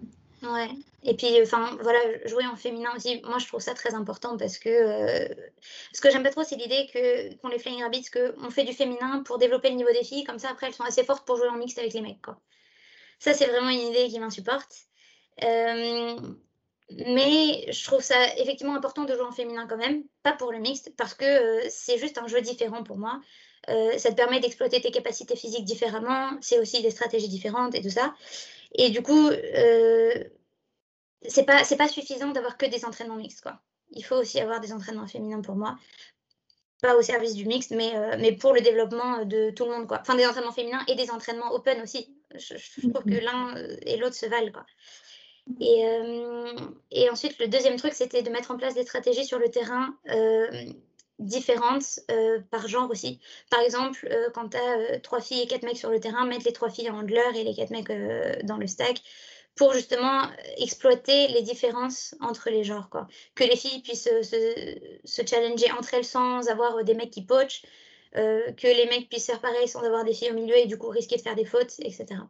Ouais. 0.41 0.69
Et 1.03 1.15
puis, 1.15 1.39
enfin, 1.41 1.77
voilà, 1.81 1.99
jouer 2.25 2.45
en 2.47 2.55
féminin 2.55 2.91
aussi, 2.95 3.21
moi 3.23 3.37
je 3.37 3.47
trouve 3.47 3.61
ça 3.61 3.73
très 3.75 3.93
important 3.93 4.37
parce 4.37 4.57
que 4.57 4.69
euh, 4.69 5.27
ce 5.93 6.01
que 6.01 6.09
j'aime 6.11 6.23
pas 6.23 6.31
trop, 6.31 6.43
c'est 6.43 6.55
l'idée 6.55 6.87
que 6.91 7.35
qu'on 7.35 7.49
les 7.49 7.59
Flying 7.59 7.83
Rabbits, 7.83 8.09
qu'on 8.11 8.49
fait 8.49 8.63
du 8.63 8.73
féminin 8.73 9.21
pour 9.23 9.37
développer 9.37 9.69
le 9.69 9.75
niveau 9.75 9.91
des 9.91 10.03
filles, 10.03 10.23
comme 10.23 10.39
ça 10.39 10.49
après 10.49 10.67
elles 10.67 10.73
sont 10.73 10.83
assez 10.83 11.03
fortes 11.03 11.25
pour 11.25 11.37
jouer 11.37 11.47
en 11.47 11.57
mixte 11.57 11.77
avec 11.77 11.93
les 11.93 12.01
mecs. 12.01 12.21
Quoi. 12.21 12.39
Ça, 13.19 13.33
c'est 13.33 13.45
vraiment 13.45 13.69
une 13.69 13.91
idée 13.91 14.07
qui 14.07 14.19
m'insupporte. 14.19 14.73
Euh, 15.43 16.15
mais 17.07 17.71
je 17.71 17.83
trouve 17.85 18.01
ça 18.01 18.35
effectivement 18.37 18.75
important 18.75 19.03
de 19.03 19.13
jouer 19.13 19.23
en 19.23 19.31
féminin 19.31 19.67
quand 19.67 19.77
même, 19.77 20.03
pas 20.23 20.33
pour 20.33 20.51
le 20.51 20.59
mixte, 20.59 20.91
parce 20.97 21.13
que 21.13 21.25
euh, 21.25 21.67
c'est 21.69 21.97
juste 21.97 22.17
un 22.17 22.27
jeu 22.27 22.41
différent 22.41 22.83
pour 22.83 22.97
moi. 22.97 23.21
Euh, 23.69 23.97
ça 23.97 24.09
te 24.09 24.15
permet 24.15 24.39
d'exploiter 24.39 24.81
tes 24.81 24.91
capacités 24.91 25.35
physiques 25.35 25.65
différemment, 25.65 26.31
c'est 26.41 26.59
aussi 26.59 26.81
des 26.81 26.89
stratégies 26.89 27.29
différentes 27.29 27.75
et 27.75 27.81
tout 27.81 27.91
ça. 27.91 28.15
Et 28.73 28.89
du 28.89 29.01
coup, 29.01 29.29
euh, 29.29 30.23
c'est 31.27 31.45
pas, 31.45 31.63
pas 31.77 31.87
suffisant 31.87 32.29
d'avoir 32.29 32.57
que 32.57 32.65
des 32.65 32.85
entraînements 32.85 33.15
mixtes. 33.15 33.41
Quoi. 33.41 33.59
Il 33.91 34.03
faut 34.03 34.15
aussi 34.15 34.39
avoir 34.39 34.59
des 34.59 34.73
entraînements 34.73 35.07
féminins 35.07 35.41
pour 35.41 35.55
moi. 35.55 35.77
Pas 36.81 36.95
au 36.95 37.01
service 37.01 37.35
du 37.35 37.45
mixte, 37.45 37.71
mais, 37.71 37.95
euh, 37.95 38.15
mais 38.19 38.31
pour 38.31 38.53
le 38.53 38.61
développement 38.61 39.25
de 39.25 39.51
tout 39.51 39.65
le 39.65 39.71
monde. 39.71 39.87
Quoi. 39.87 39.99
Enfin, 40.01 40.15
des 40.15 40.25
entraînements 40.25 40.51
féminins 40.51 40.83
et 40.87 40.95
des 40.95 41.11
entraînements 41.11 41.53
open 41.53 41.81
aussi. 41.81 42.15
Je, 42.33 42.55
je 42.57 42.89
trouve 42.89 43.03
que 43.03 43.09
mm-hmm. 43.09 43.23
l'un 43.23 43.55
et 43.85 43.97
l'autre 43.97 44.15
se 44.15 44.25
valent. 44.25 44.51
Quoi. 44.51 44.65
Et, 45.59 45.85
euh, 45.85 46.53
et, 46.91 47.09
ensuite, 47.09 47.37
le 47.39 47.47
deuxième 47.47 47.75
truc, 47.75 47.93
c'était 47.93 48.21
de 48.21 48.29
mettre 48.29 48.51
en 48.51 48.57
place 48.57 48.75
des 48.75 48.83
stratégies 48.83 49.25
sur 49.25 49.39
le 49.39 49.49
terrain 49.49 49.95
euh, 50.09 50.47
différentes 51.21 51.99
euh, 52.09 52.39
par 52.51 52.67
genre 52.67 52.89
aussi. 52.89 53.19
Par 53.49 53.61
exemple, 53.61 54.07
quand 54.33 54.49
tu 54.49 54.57
as 54.57 54.99
trois 54.99 55.21
filles 55.21 55.41
et 55.41 55.47
quatre 55.47 55.63
mecs 55.63 55.77
sur 55.77 55.89
le 55.89 55.99
terrain, 55.99 56.25
mettre 56.25 56.45
les 56.45 56.53
trois 56.53 56.69
filles 56.69 56.89
en 56.89 56.99
handler 56.99 57.21
et 57.35 57.43
les 57.43 57.55
quatre 57.55 57.71
mecs 57.71 57.91
dans 58.45 58.57
le 58.57 58.67
stack 58.67 59.01
pour 59.55 59.73
justement 59.73 60.23
exploiter 60.57 61.27
les 61.27 61.41
différences 61.41 62.15
entre 62.21 62.49
les 62.49 62.63
genres. 62.63 62.89
Quoi. 62.89 63.07
Que 63.35 63.43
les 63.43 63.55
filles 63.55 63.81
puissent 63.81 64.03
se, 64.03 64.77
se, 65.03 65.21
challenger 65.25 65.71
entre 65.71 65.93
elles 65.93 66.05
sans 66.05 66.47
avoir 66.47 66.83
des 66.83 66.93
mecs 66.93 67.11
qui 67.11 67.25
poachent, 67.25 67.63
que 68.13 68.67
les 68.67 68.85
mecs 68.89 69.09
puissent 69.09 69.27
faire 69.27 69.41
pareil 69.41 69.67
sans 69.67 69.83
avoir 69.83 70.03
des 70.03 70.13
filles 70.13 70.31
au 70.31 70.35
milieu 70.35 70.55
et 70.55 70.65
du 70.65 70.77
coup 70.77 70.87
risquer 70.87 71.17
de 71.17 71.21
faire 71.21 71.35
des 71.35 71.45
fautes, 71.45 71.79
etc. 71.79 72.21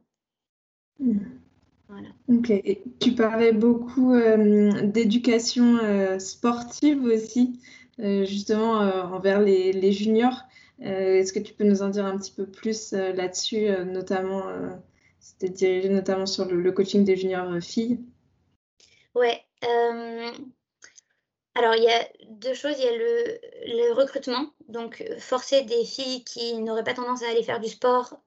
Ok, 2.30 2.54
tu 3.00 3.12
parlais 3.12 3.52
beaucoup 3.52 4.14
euh, 4.14 4.82
d'éducation 4.84 5.78
euh, 5.78 6.20
sportive 6.20 7.04
aussi, 7.04 7.60
euh, 7.60 7.81
justement 7.98 8.80
envers 9.14 9.40
les, 9.40 9.92
juniors. 9.92 10.42
Est-ce 10.80 11.34
que 11.34 11.40
tu 11.40 11.54
peux 11.54 11.64
nous 11.64 11.82
en 11.82 11.90
dire 11.90 12.06
un 12.06 12.18
petit 12.18 12.32
peu 12.32 12.46
plus 12.46 12.94
là-dessus, 12.94 13.70
notamment, 13.86 14.44
c'était 15.20 15.50
dirigé 15.50 15.90
notamment 15.90 16.26
sur 16.26 16.46
le, 16.46 16.72
coaching 16.72 17.06
des 17.06 17.16
juniors 17.16 17.62
filles? 17.62 18.00
Ouais. 19.14 19.44
alors, 21.56 21.76
il 21.76 21.84
y 21.84 21.90
a 21.90 22.08
deux 22.30 22.54
choses. 22.54 22.76
Il 22.80 22.86
y 22.86 22.88
a 22.88 22.96
le, 22.96 23.94
recrutement, 23.94 24.52
donc 24.70 25.04
forcer 25.20 25.64
des 25.64 25.86
filles 25.86 26.24
qui 26.24 26.56
n'auraient 26.56 26.84
pas 26.84 26.94
tendance 26.94 27.24
à 27.24 27.30
aller 27.30 27.44
faire 27.44 27.60
du 27.60 27.70
sport 27.70 28.20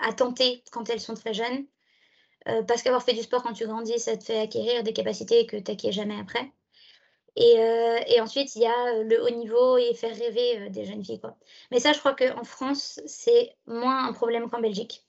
à 0.00 0.12
tenter 0.12 0.62
quand 0.70 0.88
elles 0.90 1.00
sont 1.00 1.14
très 1.14 1.34
jeunes. 1.34 1.66
Euh, 2.48 2.62
parce 2.62 2.82
qu'avoir 2.82 3.02
fait 3.02 3.12
du 3.12 3.22
sport 3.22 3.42
quand 3.42 3.52
tu 3.52 3.66
grandis, 3.66 3.98
ça 3.98 4.16
te 4.16 4.24
fait 4.24 4.40
acquérir 4.40 4.82
des 4.82 4.92
capacités 4.92 5.46
que 5.46 5.56
tu 5.56 5.70
n'acquiers 5.70 5.92
jamais 5.92 6.18
après. 6.18 6.50
Et, 7.36 7.58
euh, 7.58 7.98
et, 8.06 8.20
ensuite, 8.20 8.54
il 8.56 8.62
y 8.62 8.66
a 8.66 8.86
euh, 8.88 9.04
le 9.04 9.22
haut 9.22 9.30
niveau 9.30 9.78
et 9.78 9.94
faire 9.94 10.14
rêver 10.14 10.68
des 10.70 10.84
jeunes 10.84 11.04
filles. 11.04 11.20
Quoi. 11.20 11.36
Mais 11.70 11.80
ça, 11.80 11.92
je 11.92 11.98
crois 11.98 12.14
qu'en 12.14 12.44
France, 12.44 13.00
c'est 13.06 13.54
moins 13.66 14.06
un 14.06 14.12
problème 14.12 14.50
qu'en 14.50 14.60
Belgique. 14.60 15.04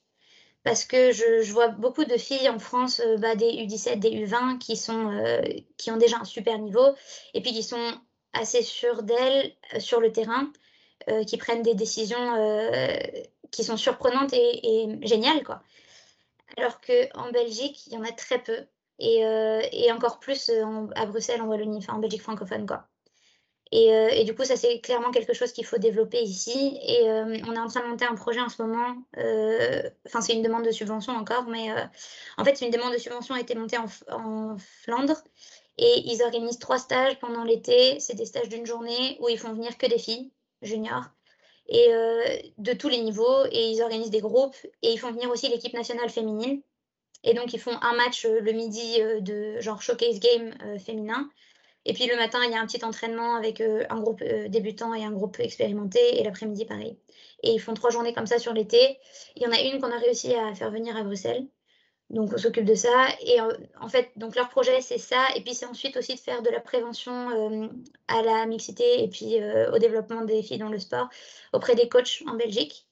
Parce 0.62 0.86
que 0.86 1.12
je, 1.12 1.52
vois 1.52 1.68
beaucoup 1.68 2.04
de 2.04 2.16
filles 2.16 2.48
en 2.48 2.58
France, 2.58 3.02
bah, 3.18 3.34
des 3.34 3.50
U17, 3.50 3.98
des 3.98 4.26
U20, 4.26 4.58
qui, 4.58 4.76
sont, 4.76 5.10
qui 5.76 5.90
ont 5.90 5.98
déjà 5.98 6.16
un 6.18 6.24
super 6.24 6.58
niveau 6.58 6.94
et 7.34 7.42
puis 7.42 7.52
qui 7.52 7.62
sont 7.62 8.00
assez 8.32 8.62
sûres 8.62 9.02
d'elles 9.02 9.52
sur 9.78 10.00
le 10.00 10.10
terrain, 10.10 10.50
qui 11.26 11.36
prennent 11.36 11.60
des 11.60 11.74
décisions 11.74 12.16
qui 13.50 13.62
sont 13.62 13.76
surprenantes 13.76 14.32
et, 14.32 14.84
et 14.84 15.06
géniales. 15.06 15.44
Quoi 15.44 15.60
alors 16.56 16.80
qu'en 16.80 17.30
Belgique, 17.30 17.86
il 17.86 17.94
y 17.94 17.96
en 17.96 18.04
a 18.04 18.12
très 18.12 18.42
peu. 18.42 18.66
Et, 18.98 19.24
euh, 19.24 19.62
encore 19.92 20.18
plus 20.18 20.48
euh, 20.50 20.86
à 20.94 21.06
Bruxelles, 21.06 21.42
en 21.42 21.46
Wallonie, 21.46 21.78
enfin 21.78 21.94
en 21.94 21.98
Belgique 21.98 22.22
francophone. 22.22 22.66
Quoi. 22.66 22.86
Euh, 23.72 24.08
et, 24.08 24.24
du 24.24 24.34
coup, 24.34 24.44
ça, 24.44 24.56
c'est 24.56 24.80
clairement 24.80 25.10
quelque 25.10 25.32
chose 25.32 25.52
qu'il 25.52 25.66
faut 25.66 25.78
développer 25.78 26.22
ici. 26.22 26.78
Et 26.82 27.02
on 27.10 27.54
est 27.54 27.58
en 27.58 27.66
train 27.66 27.82
de 27.82 27.88
monter 27.88 28.04
un 28.04 28.14
projet 28.14 28.40
en 28.40 28.48
ce 28.48 28.62
moment. 28.62 28.96
Enfin, 30.06 30.20
c'est 30.20 30.34
une 30.34 30.42
demande 30.42 30.64
de 30.64 30.70
subvention 30.70 31.14
encore, 31.14 31.44
mais 31.48 31.70
en 32.36 32.44
fait, 32.44 32.60
une 32.60 32.70
demande 32.70 32.92
de 32.92 32.98
subvention 32.98 33.34
a 33.34 33.40
été 33.40 33.54
montée 33.54 33.78
en, 33.78 34.56
Flandre. 34.58 35.16
Et 35.76 36.02
ils 36.06 36.22
organisent 36.22 36.60
trois 36.60 36.78
stages 36.78 37.18
pendant 37.18 37.42
l'été. 37.42 37.98
C'est 37.98 38.14
des 38.14 38.26
stages 38.26 38.48
d'une 38.48 38.64
journée 38.64 39.16
où 39.20 39.28
ils 39.28 39.38
font 39.38 39.52
venir 39.52 39.76
que 39.76 39.86
des 39.86 39.98
filles 39.98 40.30
juniors 40.62 41.04
et 41.66 42.52
de 42.58 42.72
tous 42.74 42.90
les 42.90 43.00
niveaux 43.00 43.46
et 43.50 43.70
ils 43.70 43.82
organisent 43.82 44.10
des 44.10 44.20
groupes 44.20 44.54
et 44.82 44.92
ils 44.92 44.98
font 44.98 45.10
venir 45.10 45.30
aussi 45.30 45.48
l'équipe 45.48 45.72
nationale 45.72 46.10
féminine. 46.10 46.60
Et 47.24 47.34
donc 47.34 47.52
ils 47.52 47.60
font 47.60 47.76
un 47.82 47.94
match 47.94 48.24
euh, 48.24 48.38
le 48.40 48.52
midi 48.52 49.00
euh, 49.00 49.20
de 49.20 49.60
genre 49.60 49.82
showcase 49.82 50.20
game 50.20 50.54
féminin. 50.78 51.28
Et 51.86 51.92
puis 51.92 52.06
le 52.06 52.16
matin, 52.16 52.38
il 52.44 52.50
y 52.50 52.54
a 52.54 52.60
un 52.60 52.66
petit 52.66 52.82
entraînement 52.82 53.34
avec 53.34 53.60
un 53.60 54.00
groupe 54.00 54.24
débutant 54.48 54.94
et 54.94 55.04
un 55.04 55.10
groupe 55.10 55.38
expérimenté. 55.38 56.18
Et 56.18 56.24
l'après-midi, 56.24 56.64
pareil. 56.64 56.96
Et 57.42 57.50
ils 57.50 57.58
font 57.58 57.74
trois 57.74 57.90
journées 57.90 58.14
comme 58.14 58.26
ça 58.26 58.38
sur 58.38 58.54
l'été. 58.54 58.98
Il 59.36 59.42
y 59.42 59.46
en 59.46 59.52
a 59.52 59.60
une 59.60 59.82
qu'on 59.82 59.92
a 59.92 59.98
réussi 59.98 60.34
à 60.34 60.54
faire 60.54 60.70
venir 60.70 60.96
à 60.96 61.02
Bruxelles. 61.02 61.46
Donc, 62.10 62.32
on 62.32 62.38
s'occupe 62.38 62.64
de 62.64 62.74
ça. 62.74 63.08
Et 63.22 63.40
euh, 63.40 63.52
en 63.80 63.88
fait, 63.88 64.10
donc 64.16 64.36
leur 64.36 64.48
projet, 64.48 64.80
c'est 64.80 64.98
ça. 64.98 65.26
Et 65.36 65.40
puis, 65.40 65.54
c'est 65.54 65.66
ensuite 65.66 65.96
aussi 65.96 66.14
de 66.14 66.20
faire 66.20 66.42
de 66.42 66.50
la 66.50 66.60
prévention 66.60 67.30
euh, 67.30 67.68
à 68.08 68.22
la 68.22 68.46
mixité 68.46 69.02
et 69.02 69.08
puis 69.08 69.40
euh, 69.42 69.72
au 69.72 69.78
développement 69.78 70.22
des 70.22 70.42
filles 70.42 70.58
dans 70.58 70.68
le 70.68 70.78
sport 70.78 71.08
auprès 71.52 71.74
des 71.74 71.88
coachs 71.88 72.22
en 72.26 72.34
Belgique. 72.34 72.86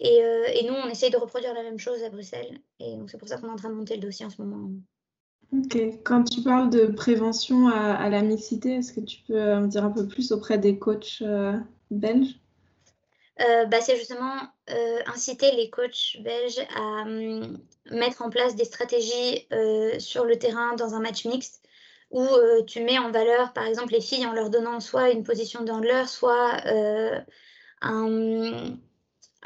Et, 0.00 0.18
et 0.54 0.66
nous, 0.66 0.74
on 0.74 0.88
essaye 0.88 1.10
de 1.10 1.16
reproduire 1.16 1.54
la 1.54 1.62
même 1.62 1.78
chose 1.78 2.02
à 2.02 2.08
Bruxelles. 2.08 2.58
Et 2.78 2.96
donc, 2.96 3.10
c'est 3.10 3.18
pour 3.18 3.28
ça 3.28 3.36
qu'on 3.36 3.48
est 3.48 3.52
en 3.52 3.56
train 3.56 3.68
de 3.68 3.74
monter 3.74 3.94
le 3.96 4.00
dossier 4.00 4.24
en 4.24 4.30
ce 4.30 4.40
moment. 4.40 4.70
Ok. 5.52 5.76
Quand 6.04 6.24
tu 6.24 6.42
parles 6.42 6.70
de 6.70 6.86
prévention 6.86 7.68
à, 7.68 7.94
à 7.94 8.08
la 8.08 8.22
mixité, 8.22 8.76
est-ce 8.76 8.92
que 8.92 9.00
tu 9.00 9.20
peux 9.28 9.56
me 9.56 9.68
dire 9.68 9.84
un 9.84 9.90
peu 9.90 10.08
plus 10.08 10.32
auprès 10.32 10.58
des 10.58 10.78
coachs 10.78 11.22
belges? 11.90 12.40
Euh, 13.40 13.64
bah, 13.66 13.80
c'est 13.80 13.96
justement 13.96 14.34
euh, 14.70 14.98
inciter 15.06 15.50
les 15.52 15.70
coachs 15.70 16.18
belges 16.20 16.60
à 16.76 17.02
hum, 17.02 17.58
mettre 17.90 18.22
en 18.22 18.28
place 18.28 18.54
des 18.54 18.64
stratégies 18.64 19.46
euh, 19.52 19.98
sur 19.98 20.24
le 20.26 20.38
terrain 20.38 20.74
dans 20.74 20.94
un 20.94 21.00
match 21.00 21.24
mixte 21.24 21.64
où 22.10 22.26
tu 22.66 22.82
mets 22.82 22.98
en 22.98 23.12
valeur, 23.12 23.52
par 23.52 23.64
exemple, 23.66 23.92
les 23.92 24.00
filles 24.00 24.26
en 24.26 24.32
leur 24.32 24.50
donnant 24.50 24.80
soit 24.80 25.10
une 25.10 25.22
position 25.22 25.62
de 25.62 25.70
handler, 25.70 26.02
soit 26.08 26.60
un, 27.82 28.76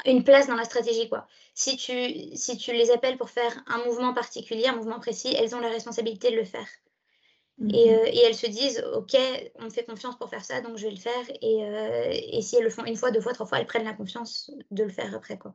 une 0.05 0.25
place 0.25 0.47
dans 0.47 0.57
la 0.57 0.65
stratégie. 0.65 1.09
Quoi. 1.09 1.27
Si, 1.55 1.77
tu, 1.77 2.37
si 2.37 2.57
tu 2.57 2.73
les 2.73 2.91
appelles 2.91 3.17
pour 3.17 3.31
faire 3.31 3.53
un 3.67 3.85
mouvement 3.85 4.13
particulier, 4.13 4.67
un 4.67 4.77
mouvement 4.77 5.01
précis, 5.01 5.35
elles 5.39 5.55
ont 5.55 5.61
la 5.61 5.69
responsabilité 5.69 6.31
de 6.31 6.37
le 6.37 6.45
faire. 6.45 6.67
Mhm. 7.59 7.71
Euh, 7.71 8.05
et, 8.07 8.19
elles 8.27 8.35
se 8.35 8.49
disent, 8.49 8.85
OK, 8.95 9.17
on 9.61 9.65
me 9.65 9.71
fait 9.71 9.85
confiance 9.85 10.17
pour 10.19 10.29
faire 10.29 10.45
ça, 10.45 10.61
donc 10.61 10.77
je 10.77 10.85
vais 10.85 10.91
le 10.91 10.97
faire. 10.97 11.25
Et, 11.41 11.65
euh, 11.65 12.11
et, 12.11 12.43
si 12.43 12.57
elles 12.57 12.65
le 12.65 12.71
font 12.71 12.85
une 12.85 12.97
fois, 12.97 13.11
deux 13.11 13.21
fois, 13.21 13.33
trois 13.33 13.47
fois, 13.47 13.61
elles 13.61 13.67
prennent 13.67 13.85
la 13.85 13.93
confiance 13.93 14.51
de 14.71 14.83
le 14.83 14.91
faire 14.91 15.15
après. 15.15 15.39
Quoi. 15.39 15.55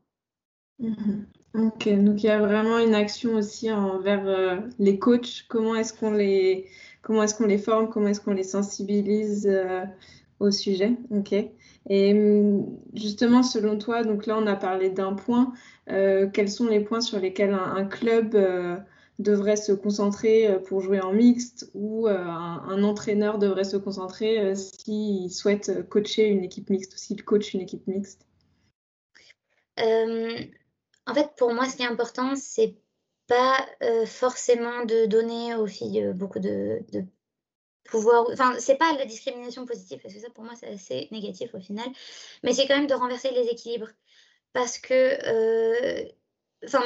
Mhm. 0.80 1.28
Ok, 1.56 1.90
donc 1.90 2.24
il 2.24 2.28
y 2.28 2.30
a 2.30 2.40
vraiment 2.40 2.80
une 2.80 2.96
action 2.96 3.36
aussi 3.36 3.72
envers 3.72 4.26
euh, 4.28 4.58
les 4.78 4.98
coachs. 5.00 5.46
Comment 5.50 5.76
est-ce 5.76 5.94
qu'on 5.94 6.12
les, 6.12 6.68
comment 7.02 7.24
est-ce 7.24 7.36
qu'on 7.36 7.48
les 7.48 7.58
forme, 7.58 7.90
comment 7.90 8.08
est-ce 8.08 8.22
qu'on 8.22 8.34
les 8.34 8.44
sensibilise 8.44 9.50
au 10.40 10.52
sujet? 10.52 10.96
Ok. 11.10 11.34
Et 11.90 12.14
hum, 12.14 12.80
justement, 12.94 13.44
selon 13.44 13.78
toi, 13.78 14.04
donc 14.04 14.28
là, 14.28 14.38
on 14.38 14.48
a 14.48 14.56
parlé 14.56 14.90
d'un 14.90 15.14
point. 15.14 15.54
Euh, 15.90 16.28
quels 16.30 16.50
sont 16.50 16.68
les 16.68 16.80
points 16.80 17.02
sur 17.02 17.20
lesquels 17.20 17.54
un, 17.54 17.86
club 17.86 18.36
euh, 18.36 18.78
devrait 19.18 19.56
se 19.56 19.72
concentrer 19.72 20.48
euh, 20.48 20.60
pour 20.60 20.82
jouer 20.82 21.02
en 21.02 21.12
mixte 21.12 21.72
ou 21.74 22.08
un, 22.08 22.84
entraîneur 22.84 23.40
devrait 23.40 23.64
se 23.64 23.78
concentrer 23.78 24.56
s'il 24.56 25.32
souhaite 25.32 25.90
coacher 25.90 26.28
une 26.28 26.44
équipe 26.44 26.70
mixte 26.70 26.94
ou 26.94 26.98
s'il 26.98 27.24
coach 27.24 27.54
une 27.54 27.62
équipe 27.62 27.88
mixte? 27.88 28.26
En 29.78 31.14
fait, 31.14 31.30
pour 31.38 31.54
moi, 31.54 31.68
ce 31.68 31.76
qui 31.76 31.84
est 31.84 31.88
important, 31.88 32.36
c'est 32.36 32.76
pas 33.28 33.66
forcément 34.06 34.86
de 34.86 35.08
donner 35.08 35.56
aux 35.56 35.68
filles 35.68 36.12
beaucoup 36.14 36.40
de 36.40 36.82
pouvoir. 37.90 38.26
Enfin, 38.32 38.56
c'est 38.60 38.78
pas 38.78 38.94
la 38.94 39.06
discrimination 39.06 39.66
positive, 39.66 40.00
parce 40.02 40.14
que 40.14 40.20
ça, 40.20 40.30
pour 40.30 40.44
moi, 40.44 40.54
c'est 40.60 40.68
assez 40.68 41.08
négatif 41.12 41.54
au 41.54 41.60
final. 41.60 41.88
Mais 42.44 42.54
c'est 42.54 42.68
quand 42.68 42.78
même 42.78 42.88
de 42.88 42.94
renverser 42.94 43.32
les 43.32 43.48
équilibres. 43.48 43.90
Parce 44.54 44.78
que. 44.80 44.94
Euh, 44.94 46.10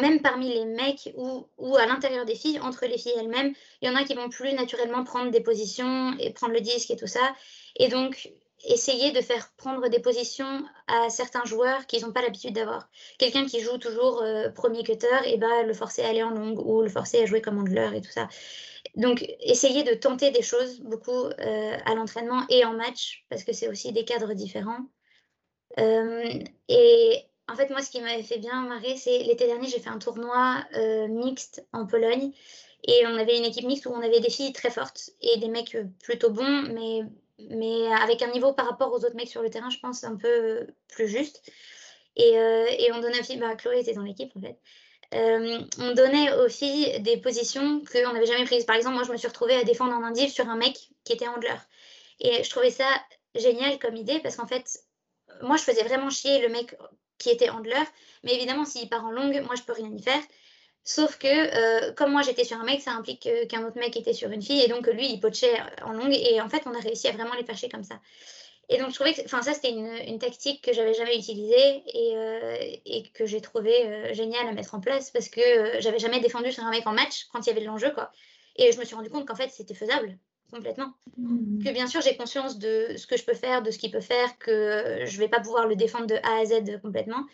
même 0.01 0.21
parmi 0.21 0.49
les 0.53 0.65
mecs 0.65 1.11
ou, 1.15 1.75
à 1.75 1.85
l'intérieur 1.85 2.25
des 2.25 2.35
filles, 2.35 2.59
entre 2.59 2.85
les 2.85 2.97
filles 2.97 3.13
elles-mêmes, 3.17 3.53
il 3.81 3.89
y 3.89 3.91
en 3.91 3.95
a 3.95 4.03
qui 4.03 4.13
vont 4.13 4.29
plus 4.29 4.53
naturellement 4.53 5.03
prendre 5.03 5.31
des 5.31 5.41
positions 5.41 6.15
et 6.19 6.31
prendre 6.31 6.53
le 6.53 6.61
disque 6.61 6.91
et 6.91 6.95
tout 6.95 7.07
ça. 7.07 7.33
Et 7.77 7.87
donc, 7.87 8.31
essayer 8.65 9.11
de 9.11 9.21
faire 9.21 9.51
prendre 9.57 9.87
des 9.89 9.99
positions 9.99 10.63
à 10.87 11.09
certains 11.09 11.43
joueurs 11.45 11.85
qu'ils 11.85 12.03
n'ont 12.03 12.13
pas 12.13 12.21
l'habitude 12.21 12.53
d'avoir. 12.53 12.87
Quelqu'un 13.17 13.45
qui 13.45 13.59
joue 13.59 13.77
toujours 13.77 14.21
euh, 14.21 14.49
premier 14.49 14.83
cutter, 14.83 15.07
et 15.25 15.37
ben 15.37 15.65
le 15.65 15.73
forcer 15.73 16.03
à 16.03 16.09
aller 16.09 16.23
en 16.23 16.31
longue 16.31 16.59
ou 16.59 16.81
le 16.81 16.89
forcer 16.89 17.21
à 17.21 17.25
jouer 17.25 17.41
comme 17.41 17.59
handler 17.59 17.89
et 17.95 18.01
tout 18.01 18.11
ça. 18.11 18.29
Donc, 18.95 19.25
essayer 19.39 19.83
de 19.83 19.93
tenter 19.95 20.29
des 20.31 20.43
choses 20.43 20.79
beaucoup 20.81 21.25
euh, 21.25 21.77
à 21.85 21.95
l'entraînement 21.95 22.43
et 22.49 22.63
en 22.63 22.73
match, 22.73 23.25
parce 23.29 23.43
que 23.43 23.51
c'est 23.51 23.67
aussi 23.67 23.91
des 23.91 24.05
cadres 24.05 24.33
différents. 24.33 24.85
Euh, 25.79 26.39
et 26.67 27.25
en 27.47 27.55
fait, 27.55 27.71
moi, 27.71 27.81
ce 27.81 27.89
qui 27.89 28.01
m'avait 28.01 28.23
fait 28.23 28.37
bien 28.37 28.61
marrer, 28.61 28.95
c'est 28.95 29.19
l'été 29.23 29.47
dernier, 29.47 29.67
j'ai 29.67 29.79
fait 29.79 29.89
un 29.89 29.97
tournoi 29.97 30.63
euh, 30.75 31.07
mixte 31.07 31.65
en 31.73 31.87
Pologne. 31.87 32.31
Et 32.85 33.07
on 33.07 33.15
avait 33.15 33.37
une 33.37 33.45
équipe 33.45 33.65
mixte 33.65 33.85
où 33.87 33.89
on 33.89 34.01
avait 34.01 34.19
des 34.19 34.29
filles 34.29 34.53
très 34.53 34.69
fortes 34.69 35.09
et 35.21 35.39
des 35.39 35.47
mecs 35.47 35.77
plutôt 36.03 36.29
bons, 36.29 36.63
mais, 36.73 36.99
mais 37.49 37.87
avec 37.93 38.21
un 38.21 38.31
niveau 38.31 38.53
par 38.53 38.67
rapport 38.67 38.91
aux 38.91 39.05
autres 39.05 39.15
mecs 39.15 39.29
sur 39.29 39.41
le 39.41 39.49
terrain, 39.49 39.69
je 39.69 39.79
pense, 39.79 40.03
un 40.03 40.17
peu 40.17 40.67
plus 40.89 41.07
juste. 41.07 41.49
Et, 42.17 42.33
et 42.33 42.91
on 42.91 42.99
donnait 42.99 43.19
à 43.19 43.37
bah, 43.37 43.55
Chloé 43.55 43.79
était 43.79 43.93
dans 43.93 44.03
l'équipe 44.03 44.35
en 44.35 44.41
fait. 44.41 44.59
Euh, 45.13 45.59
on 45.79 45.93
donnait 45.93 46.33
aux 46.33 46.49
filles 46.49 46.99
des 47.01 47.17
positions 47.17 47.81
qu'on 47.91 48.13
n'avait 48.13 48.25
jamais 48.25 48.45
prises. 48.45 48.65
Par 48.65 48.75
exemple, 48.75 48.95
moi, 48.95 49.03
je 49.03 49.11
me 49.11 49.17
suis 49.17 49.27
retrouvée 49.27 49.55
à 49.55 49.63
défendre 49.63 49.93
en 49.93 50.03
indiv 50.03 50.29
sur 50.29 50.49
un 50.49 50.55
mec 50.55 50.89
qui 51.03 51.13
était 51.13 51.27
handler. 51.27 51.55
Et 52.19 52.43
je 52.43 52.49
trouvais 52.49 52.71
ça 52.71 52.87
génial 53.35 53.77
comme 53.79 53.95
idée 53.95 54.19
parce 54.19 54.35
qu'en 54.35 54.47
fait, 54.47 54.79
moi, 55.41 55.57
je 55.57 55.63
faisais 55.63 55.83
vraiment 55.83 56.09
chier 56.09 56.39
le 56.39 56.49
mec 56.49 56.75
qui 57.17 57.29
était 57.29 57.49
handler. 57.49 57.83
Mais 58.23 58.35
évidemment, 58.35 58.65
s'il 58.65 58.89
part 58.89 59.05
en 59.05 59.11
longue, 59.11 59.39
moi, 59.45 59.55
je 59.55 59.63
peux 59.63 59.73
rien 59.73 59.91
y 59.91 60.01
faire. 60.01 60.21
Sauf 60.85 61.17
que, 61.17 61.27
euh, 61.27 61.93
comme 61.93 62.11
moi, 62.11 62.23
j'étais 62.23 62.43
sur 62.43 62.59
un 62.59 62.63
mec, 62.63 62.81
ça 62.81 62.91
implique 62.91 63.27
qu'un 63.49 63.65
autre 63.65 63.77
mec 63.77 63.95
était 63.95 64.13
sur 64.13 64.29
une 64.31 64.41
fille. 64.41 64.61
Et 64.61 64.67
donc, 64.67 64.87
lui, 64.87 65.09
il 65.11 65.19
pochait 65.19 65.57
en 65.83 65.93
longue. 65.93 66.13
Et 66.13 66.41
en 66.41 66.49
fait, 66.49 66.63
on 66.65 66.73
a 66.73 66.79
réussi 66.79 67.07
à 67.07 67.11
vraiment 67.11 67.33
les 67.35 67.45
faire 67.45 67.69
comme 67.71 67.83
ça. 67.83 67.99
Et 68.69 68.77
donc, 68.77 68.89
je 68.89 68.95
trouvais 68.95 69.13
que 69.13 69.27
ça, 69.29 69.41
c'était 69.41 69.71
une, 69.71 69.91
une, 70.07 70.19
tactique 70.19 70.63
que 70.63 70.73
j'avais 70.73 70.93
jamais 70.93 71.17
utilisée 71.17 71.83
et, 71.85 72.15
euh, 72.15 72.57
et 72.85 73.03
que 73.13 73.25
j'ai 73.25 73.41
trouvé 73.41 73.85
euh, 73.85 74.13
génial 74.13 74.47
à 74.47 74.53
mettre 74.53 74.73
en 74.73 74.79
place 74.79 75.11
parce 75.11 75.27
que 75.27 75.41
euh, 75.41 75.81
j'avais 75.81 75.99
jamais 75.99 76.21
défendu 76.21 76.51
sur 76.51 76.63
un 76.63 76.71
mec 76.71 76.87
en 76.87 76.93
match 76.93 77.25
quand 77.31 77.45
il 77.45 77.47
y 77.47 77.49
avait 77.51 77.61
de 77.61 77.65
l'enjeu. 77.65 77.91
quoi. 77.91 78.11
Et 78.55 78.71
je 78.71 78.79
me 78.79 78.85
suis 78.85 78.95
rendu 78.95 79.09
compte 79.09 79.27
qu'en 79.27 79.35
fait, 79.35 79.49
c'était 79.49 79.73
faisable 79.73 80.17
complètement. 80.49 80.93
Que 81.17 81.71
bien 81.71 81.87
sûr, 81.87 82.01
j'ai 82.01 82.15
conscience 82.15 82.59
de 82.59 82.95
ce 82.95 83.07
que 83.07 83.17
je 83.17 83.25
peux 83.25 83.33
faire, 83.33 83.63
de 83.63 83.71
ce 83.71 83.79
qu'il 83.79 83.91
peut 83.91 84.01
faire, 84.01 84.37
que 84.37 85.03
je 85.03 85.17
vais 85.17 85.27
pas 85.27 85.39
pouvoir 85.39 85.67
le 85.67 85.75
défendre 85.75 86.05
de 86.05 86.15
A 86.15 86.41
à 86.41 86.45
Z 86.45 86.79
complètement, 86.81 87.25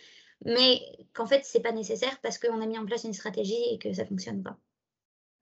mais 0.46 0.82
qu'en 1.14 1.26
fait, 1.26 1.42
c'est 1.44 1.60
pas 1.60 1.74
nécessaire 1.74 2.18
parce 2.22 2.38
qu'on 2.38 2.62
a 2.62 2.66
mis 2.66 2.78
en 2.78 2.86
place 2.86 3.04
une 3.04 3.14
stratégie 3.14 3.62
et 3.72 3.78
que 3.78 3.92
ça 3.92 4.06
fonctionne 4.06 4.42
pas. 4.42 4.58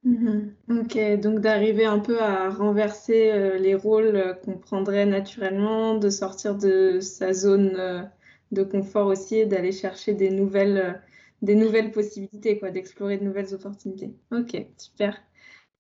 Mhm. 0.04 0.56
Ok, 0.70 0.98
donc 1.22 1.40
d'arriver 1.42 1.86
un 1.86 2.00
peu 2.00 2.22
à 2.22 2.50
renverser 2.50 3.32
euh, 3.32 3.58
les 3.58 3.76
rôles 3.76 4.16
euh, 4.16 4.34
qu'on 4.34 4.58
prendrait 4.58 5.06
naturellement, 5.06 5.96
de 5.96 6.10
sortir 6.10 6.56
de 6.56 7.00
sa 7.02 7.34
zone 7.34 7.76
euh, 7.78 8.04
de 8.52 8.64
confort 8.64 9.08
aussi 9.08 9.38
et 9.38 9.46
d'aller 9.46 9.72
chercher 9.72 10.14
des 10.14 10.30
nouvelles, 10.30 11.02
des 11.42 11.56
nouvelles 11.56 11.92
possibilités, 11.92 12.60
d'explorer 12.72 13.18
de 13.18 13.24
nouvelles 13.26 13.54
opportunités. 13.54 14.12
Ok, 14.32 14.56
super. 14.78 15.22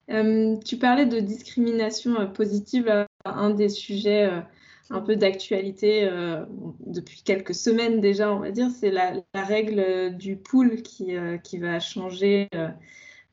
tu 0.10 0.78
parlais 0.78 1.06
de 1.06 1.20
discrimination 1.20 2.30
positive, 2.34 3.06
un 3.24 3.50
des 3.52 3.70
sujets 3.70 4.30
un 4.90 5.00
peu 5.00 5.16
d'actualité 5.16 6.10
depuis 6.86 7.22
quelques 7.24 7.56
semaines 7.56 8.02
déjà, 8.02 8.34
on 8.34 8.40
va 8.40 8.52
dire, 8.52 8.70
c'est 8.70 8.92
la, 8.92 9.14
la, 9.34 9.44
règle 9.46 10.18
du 10.18 10.36
pool 10.36 10.82
qui, 10.82 11.16
qui 11.44 11.58
va 11.58 11.80
changer 11.80 12.50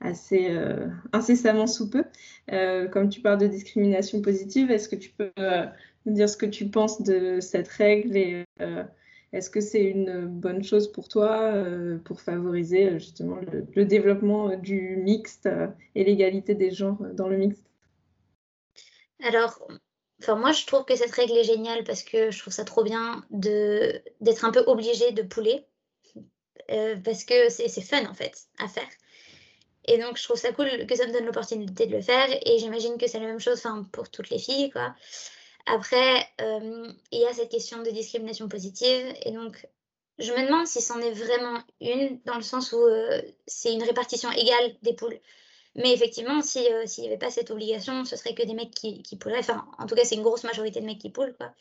assez 0.05 0.49
euh, 0.51 0.87
incessamment 1.13 1.67
sous 1.67 1.91
peu. 1.91 2.05
Euh, 2.53 2.87
comme 2.89 3.09
tu 3.09 3.21
parles 3.21 3.39
de 3.39 3.47
discrimination 3.47 4.21
positive, 4.23 4.71
est-ce 4.71 4.89
que 4.89 4.97
tu 4.97 5.11
peux 5.11 5.33
euh, 5.39 5.67
nous 6.07 6.13
dire 6.13 6.29
ce 6.29 6.37
que 6.37 6.47
tu 6.47 6.69
penses 6.69 7.03
de 7.03 7.41
cette 7.41 7.69
règle 7.69 8.17
et 8.17 8.45
est-ce 9.33 9.51
que 9.51 9.61
c'est 9.61 9.83
une 9.83 10.27
bonne 10.27 10.63
chose 10.63 10.93
pour 10.93 11.09
toi 11.09 11.53
pour 12.05 12.21
favoriser 12.21 13.01
justement 13.01 13.39
le, 13.75 13.85
développement 13.85 14.57
du 14.57 14.97
mixte 14.97 15.49
et 15.97 16.05
l'égalité 16.05 16.55
des 16.55 16.71
genres 16.71 16.99
dans 17.15 17.29
le 17.29 17.37
mixte? 17.37 17.65
Alors, 19.23 19.67
Enfin, 20.23 20.37
moi, 20.37 20.53
je 20.53 20.65
trouve 20.65 20.85
que 20.85 20.95
cette 20.95 21.11
règle 21.11 21.37
est 21.37 21.45
géniale 21.45 21.83
parce 21.83 22.05
que 22.05 22.31
je 22.31 22.39
trouve 22.39 22.53
ça 22.53 22.65
trop 22.65 22.85
bien 22.85 23.25
d'être 23.31 24.45
un 24.45 24.53
peu 24.53 24.63
obligé 24.69 25.11
de 25.11 25.23
pouler. 25.23 25.67
parce 27.05 27.25
que 27.25 27.49
c'est 27.49 27.81
fun 27.81 28.07
en 28.07 28.15
fait 28.15 28.47
à 28.59 28.69
faire. 28.69 28.89
Et 29.87 29.99
donc, 29.99 30.17
je 30.17 30.25
trouve 30.25 30.37
ça 30.37 30.53
cool 30.53 30.87
que 30.87 30.97
ça 30.97 31.07
me 31.07 31.13
donne 31.13 31.27
l'opportunité 31.27 31.87
de 31.87 31.93
le 31.93 32.03
faire. 32.03 32.29
Et 32.47 32.59
j'imagine 32.59 32.97
que 32.99 33.07
c'est 33.07 33.21
la 33.21 33.27
même 33.27 33.41
chose 33.41 33.63
pour 33.93 34.11
toutes 34.11 34.31
les 34.31 34.39
filles. 34.39 34.71
Quoi. 34.71 34.95
Après, 35.67 36.27
euh, 36.41 36.93
il 37.11 37.21
y 37.21 37.25
a 37.25 37.33
cette 37.33 37.51
question 37.51 37.83
de 37.83 37.91
discrimination 37.91 38.49
positive. 38.49 39.15
Et 39.25 39.33
donc, 39.33 39.67
je 40.19 40.33
me 40.33 40.47
demande 40.47 40.67
si 40.67 40.81
c'en 40.81 41.01
est 41.01 41.13
vraiment 41.13 41.61
une, 41.81 42.21
dans 42.25 42.37
le 42.37 42.43
sens 42.43 42.73
où 42.73 42.79
euh, 42.79 43.23
c'est 43.47 43.73
une 43.73 43.83
répartition 43.83 44.31
égale 44.31 44.77
des 44.83 44.95
poules. 44.95 45.19
Mais 45.75 45.93
effectivement, 45.93 46.39
euh, 46.39 46.43
s'il 46.87 47.03
n'y 47.03 47.09
avait 47.09 47.19
pas 47.19 47.31
cette 47.31 47.51
obligation, 47.51 48.05
ce 48.05 48.17
serait 48.17 48.35
que 48.35 48.45
des 48.45 48.55
mecs 48.55 48.71
qui, 48.71 49.03
qui. 49.03 49.19
Enfin, 49.39 49.67
en 49.79 49.87
tout 49.87 49.95
cas, 49.95 50.05
c'est 50.05 50.15
une 50.15 50.23
grosse 50.23 50.45
majorité 50.45 50.81
de 50.81 50.87
mecs 50.87 51.01
qui 51.01 51.11
poulent. 51.11 51.37
Quoi. 51.37 51.53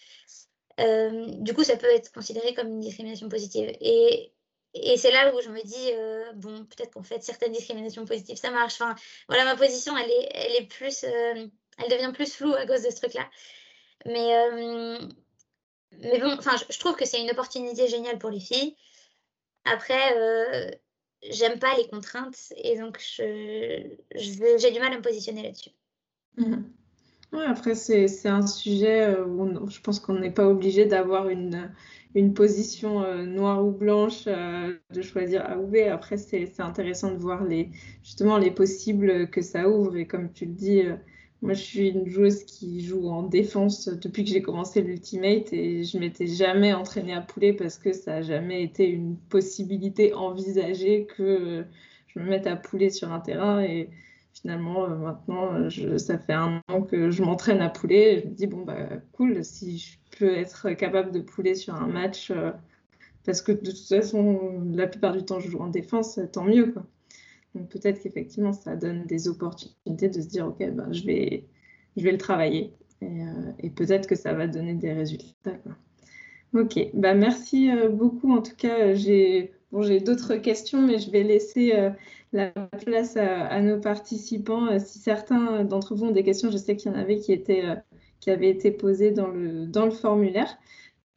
du 1.40 1.54
coup, 1.54 1.64
ça 1.64 1.78
peut 1.78 1.88
être 1.88 2.12
considéré 2.12 2.54
comme 2.54 2.68
une 2.68 2.82
discrimination 2.82 3.30
positive. 3.30 3.72
Et 3.80 4.33
et 4.74 4.98
c'est 4.98 5.12
là 5.12 5.34
où 5.34 5.42
je 5.42 5.50
me 5.50 5.62
dis, 5.62 5.92
euh, 5.94 6.32
bon, 6.34 6.66
peut-être 6.66 6.94
qu'en 6.94 7.04
fait, 7.04 7.22
certaines 7.22 7.52
discriminations 7.52 8.06
positives, 8.06 8.38
ça 8.38 8.50
marche. 8.50 8.74
Enfin, 8.74 8.96
voilà, 9.28 9.46
ma 9.46 9.56
position, 9.56 9.96
elle 9.96 10.10
est, 10.10 10.30
elle 10.34 10.64
est 10.64 10.68
plus, 10.68 11.04
euh, 11.04 11.48
elle 11.78 11.90
devient 11.90 12.12
plus 12.14 12.34
floue 12.34 12.54
à 12.54 12.66
cause 12.66 12.82
de 12.82 12.90
ce 12.90 12.96
truc-là. 12.96 13.30
Mais, 14.06 14.36
euh, 14.36 14.98
mais 16.02 16.20
bon, 16.20 16.36
enfin, 16.40 16.56
je, 16.70 16.80
trouve 16.80 16.96
que 16.96 17.06
c'est 17.06 17.22
une 17.22 17.30
opportunité 17.30 17.88
géniale 17.88 18.18
pour 18.18 18.32
les 18.32 18.40
filles. 18.40 18.76
Après, 19.66 20.82
j'aime 21.30 21.60
pas 21.60 21.78
les 21.78 21.88
contraintes 21.88 22.52
et 22.58 22.78
donc 22.78 23.00
je, 23.00 23.96
j'ai 24.16 24.72
du 24.72 24.80
mal 24.80 24.92
à 24.92 24.98
me 24.98 25.02
positionner 25.02 25.44
là-dessus. 25.44 25.70
Mmh. 26.36 26.64
Ouais, 27.32 27.46
après, 27.46 27.76
c'est 27.76 28.28
un 28.28 28.46
sujet 28.46 29.18
où 29.22 29.70
je 29.70 29.80
pense 29.80 30.00
qu'on 30.00 30.16
n'est 30.16 30.32
pas 30.34 30.48
obligé 30.48 30.86
d'avoir 30.86 31.30
une 31.30 31.72
une 32.16 32.34
position 32.34 33.04
euh, 33.04 33.26
noire 33.26 33.66
ou 33.66 33.72
blanche, 33.72 34.24
euh, 34.28 34.74
de 34.92 35.02
choisir 35.02 35.46
A 35.50 35.58
ou 35.58 35.68
B. 35.68 35.78
Après, 35.92 36.18
c'est 36.18 36.60
intéressant 36.60 37.12
de 37.12 37.18
voir 37.18 37.44
les, 37.44 37.70
justement 38.04 38.38
les 38.38 38.52
possibles 38.52 39.30
que 39.30 39.42
ça 39.42 39.70
ouvre. 39.70 39.96
Et 39.98 40.06
comme 40.06 40.32
tu 40.32 40.46
le 40.46 40.54
dis, 40.54 40.82
euh, 40.82 40.96
moi, 41.42 41.54
je 41.54 41.62
suis 41.62 41.90
une 41.90 42.08
joueuse 42.08 42.44
qui 42.44 42.86
joue 42.86 43.08
en 43.10 43.24
défense 43.24 43.88
depuis 43.90 44.24
que 44.24 44.30
j'ai 44.30 44.42
commencé 44.42 44.82
l'Ultimate 44.82 45.52
et 45.54 45.84
je 45.84 45.98
m'étais 45.98 46.28
jamais 46.28 46.74
entraînée 46.74 47.14
à 47.14 47.22
poulet 47.22 47.54
parce 47.54 47.78
que 47.78 47.94
ça 47.94 48.12
n'a 48.12 48.22
jamais 48.22 48.64
été 48.64 48.88
une 48.88 49.18
possibilité 49.30 50.14
envisagée 50.14 51.06
que 51.06 51.66
je 52.08 52.20
me 52.20 52.26
mette 52.26 52.48
à 52.48 52.56
pouler 52.56 52.90
sur 52.90 53.12
un 53.12 53.20
terrain. 53.20 53.62
Et 53.62 53.90
finalement, 54.34 54.88
maintenant, 54.90 55.70
ça 55.98 56.18
fait 56.18 56.34
un 56.34 56.62
an 56.68 56.82
que 56.82 57.12
je 57.12 57.24
m'entraîne 57.24 57.62
à 57.62 57.70
poulet. 57.70 58.22
je 58.22 58.28
me 58.28 58.34
dis, 58.34 58.48
bon, 58.48 58.64
bah, 58.64 58.90
cool, 59.14 59.44
si 59.44 59.78
je 59.78 59.98
peux 60.18 60.36
être 60.36 60.72
capable 60.72 61.12
de 61.12 61.20
pouler 61.22 61.56
sur 61.56 61.76
un 61.76 61.88
match, 61.88 62.32
parce 63.26 63.42
que 63.42 63.52
de 63.52 63.72
toute 63.72 63.88
façon, 63.88 64.64
la 64.72 64.88
plupart 64.88 65.14
du 65.14 65.24
temps, 65.24 65.40
je 65.40 65.50
joue 65.50 65.60
en 65.60 65.70
défense, 65.70 66.20
tant 66.32 66.44
mieux. 66.44 66.72
Quoi. 66.72 66.84
Donc 67.56 67.70
peut-être 67.70 68.02
qu'effectivement, 68.02 68.54
ça 68.54 68.76
donne 68.76 69.06
des 69.06 69.28
opportunités 69.28 70.10
de 70.10 70.22
se 70.22 70.28
dire, 70.28 70.48
OK, 70.48 70.58
ben, 70.60 70.92
je, 70.92 71.06
vais, 71.06 71.46
je 71.96 72.04
vais 72.04 72.12
le 72.12 72.18
travailler. 72.18 72.74
Et, 73.60 73.70
peut-être 73.70 74.08
que 74.08 74.16
ça 74.16 74.34
va 74.34 74.48
donner 74.48 74.76
des 74.76 74.94
résultats. 74.94 75.52
Ok, 76.54 76.80
bah 76.94 77.14
merci 77.14 77.70
euh, 77.70 77.90
beaucoup. 77.90 78.32
En 78.32 78.42
tout 78.42 78.56
cas, 78.56 78.94
j'ai 78.94 79.52
bon, 79.72 79.82
d'autres 80.00 80.36
questions, 80.36 80.82
mais 80.82 81.00
je 81.00 81.12
vais 81.12 81.24
laisser 81.24 81.74
euh, 81.74 81.90
la 82.34 82.52
place 82.52 83.16
à, 83.18 83.62
nos 83.62 83.80
participants. 83.80 84.68
Euh, 84.68 84.80
si 84.80 85.00
certains 85.00 85.64
d'entre 85.64 85.96
vous 85.96 86.06
ont 86.06 86.12
des 86.12 86.24
questions, 86.24 86.52
je 86.52 86.58
sais 86.58 86.76
qu'il 86.76 86.92
y 86.92 86.96
en 86.96 86.98
avait 86.98 87.20
qui, 87.20 87.42
qui 88.20 88.30
avaient 88.30 88.50
été 88.50 88.72
posées 88.72 89.12
dans 89.12 89.28
le, 89.28 89.92
formulaire. 89.92 90.58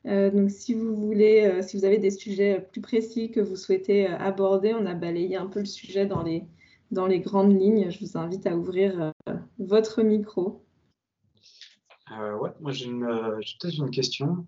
donc, 0.05 0.51
si 0.51 0.75
vous 0.75 0.95
voulez, 0.95 1.63
si 1.63 1.77
vous 1.77 1.85
avez 1.85 1.99
des 1.99 2.11
sujets 2.11 2.61
plus 2.73 2.81
précis 2.81 3.31
que 3.31 3.41
vous 3.41 3.57
souhaitez 3.57 4.07
aborder, 4.07 4.75
on 4.75 4.87
a 4.87 4.95
balayé 4.95 5.37
un 5.37 5.47
peu 5.47 5.61
le 5.61 5.67
sujet 5.67 6.07
dans 6.07 6.23
les, 6.23 6.45
dans 6.91 7.07
les 7.07 7.21
grandes 7.21 7.59
lignes. 7.59 7.91
Je 7.91 8.01
vous 8.01 8.17
invite 8.17 8.47
à 8.47 8.57
ouvrir 8.57 9.13
votre 9.59 10.03
micro. 10.03 10.65
ouais, 12.11 12.51
moi 12.61 12.73
j'ai 12.73 12.91
peut-être 12.91 13.79
une 13.79 13.91
question. 13.91 14.47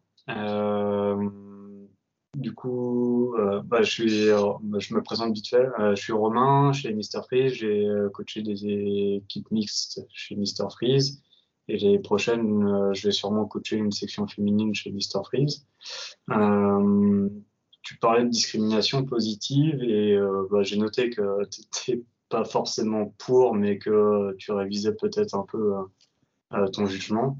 Euh, 2.37 2.41
du 2.41 2.55
coup, 2.55 3.35
euh, 3.37 3.63
bah, 3.65 3.81
euh, 3.81 4.53
bah, 4.63 4.79
je 4.79 4.95
me 4.95 5.03
présente 5.03 5.33
vite 5.35 5.49
fait. 5.49 5.67
je 5.79 6.01
suis 6.01 6.13
Romain 6.13 6.73
chez 6.73 6.93
Mister 6.93 7.21
Freeze. 7.27 7.55
J'ai 7.55 7.87
coaché 8.13 8.43
des 8.43 8.67
équipes 9.17 9.51
mixtes 9.51 10.05
chez 10.13 10.37
Mister 10.37 10.65
Freeze. 10.71 11.23
Et 11.71 11.77
les 11.77 11.99
prochaines, 11.99 12.93
je 12.95 13.09
vais 13.09 13.13
sûrement 13.13 13.45
coacher 13.45 13.77
une 13.77 13.93
section 13.93 14.27
féminine 14.27 14.75
chez 14.75 14.91
Mister 14.91 15.19
Freeze. 15.25 15.67
tu 17.83 17.99
parlais 17.99 18.25
de 18.25 18.31
discrimination 18.31 19.05
positive 19.05 19.83
et 19.83 20.19
bah, 20.51 20.63
j'ai 20.63 20.77
noté 20.77 21.11
que 21.11 21.45
tu 21.51 21.61
n'étais 21.61 22.03
pas 22.31 22.45
forcément 22.45 23.15
pour, 23.19 23.55
mais 23.55 23.79
que 23.79 24.35
tu 24.39 24.53
révisais 24.53 24.95
peut-être 24.95 25.35
un 25.35 25.45
peu 25.45 25.75
ton 26.73 26.87
jugement. 26.87 27.39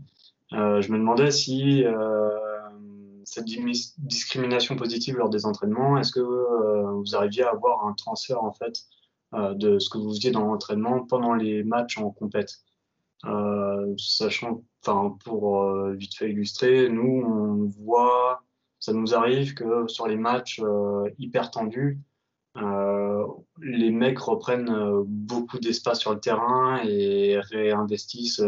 je 0.53 0.93
me 0.93 0.99
demandais 0.99 1.31
si 1.31 1.85
discrimination 3.43 4.77
positive 4.77 5.17
lors 5.17 5.31
des 5.31 5.47
entraînements, 5.47 5.99
est-ce 5.99 6.13
que 6.13 6.21
euh, 6.21 6.93
vous 6.93 7.17
arriviez 7.17 7.45
à 7.45 7.51
avoir 7.51 7.87
un 7.87 7.93
transfert 7.93 8.43
en 8.43 8.53
fait 8.53 8.83
euh, 9.35 9.55
de 9.55 9.79
ce 9.79 9.91
que 9.91 9.99
vous 9.99 10.11
faisiez 10.11 10.31
dans 10.31 10.45
l'entraînement 10.45 11.05
pendant 11.05 11.35
les 11.35 11.63
matchs 11.63 11.99
en 11.99 12.11
compète? 12.11 12.53
Euh, 13.25 13.95
Sachant, 13.97 14.63
enfin 14.83 15.17
pour 15.25 15.73
vite 15.91 16.15
fait 16.15 16.31
illustrer, 16.31 16.89
nous 16.89 17.23
on 17.27 17.65
voit, 17.83 18.43
ça 18.79 18.93
nous 18.93 19.15
arrive 19.15 19.55
que 19.55 19.89
sur 19.89 20.07
les 20.07 20.17
matchs 20.17 20.63
hyper 21.19 21.51
tendus, 21.51 22.01
les 23.61 23.91
mecs 23.91 24.19
reprennent 24.19 25.03
beaucoup 25.05 25.59
d'espace 25.59 26.01
sur 26.01 26.15
le 26.15 26.21
terrain 26.21 26.81
et 26.85 27.39
réinvestissent 27.41 28.43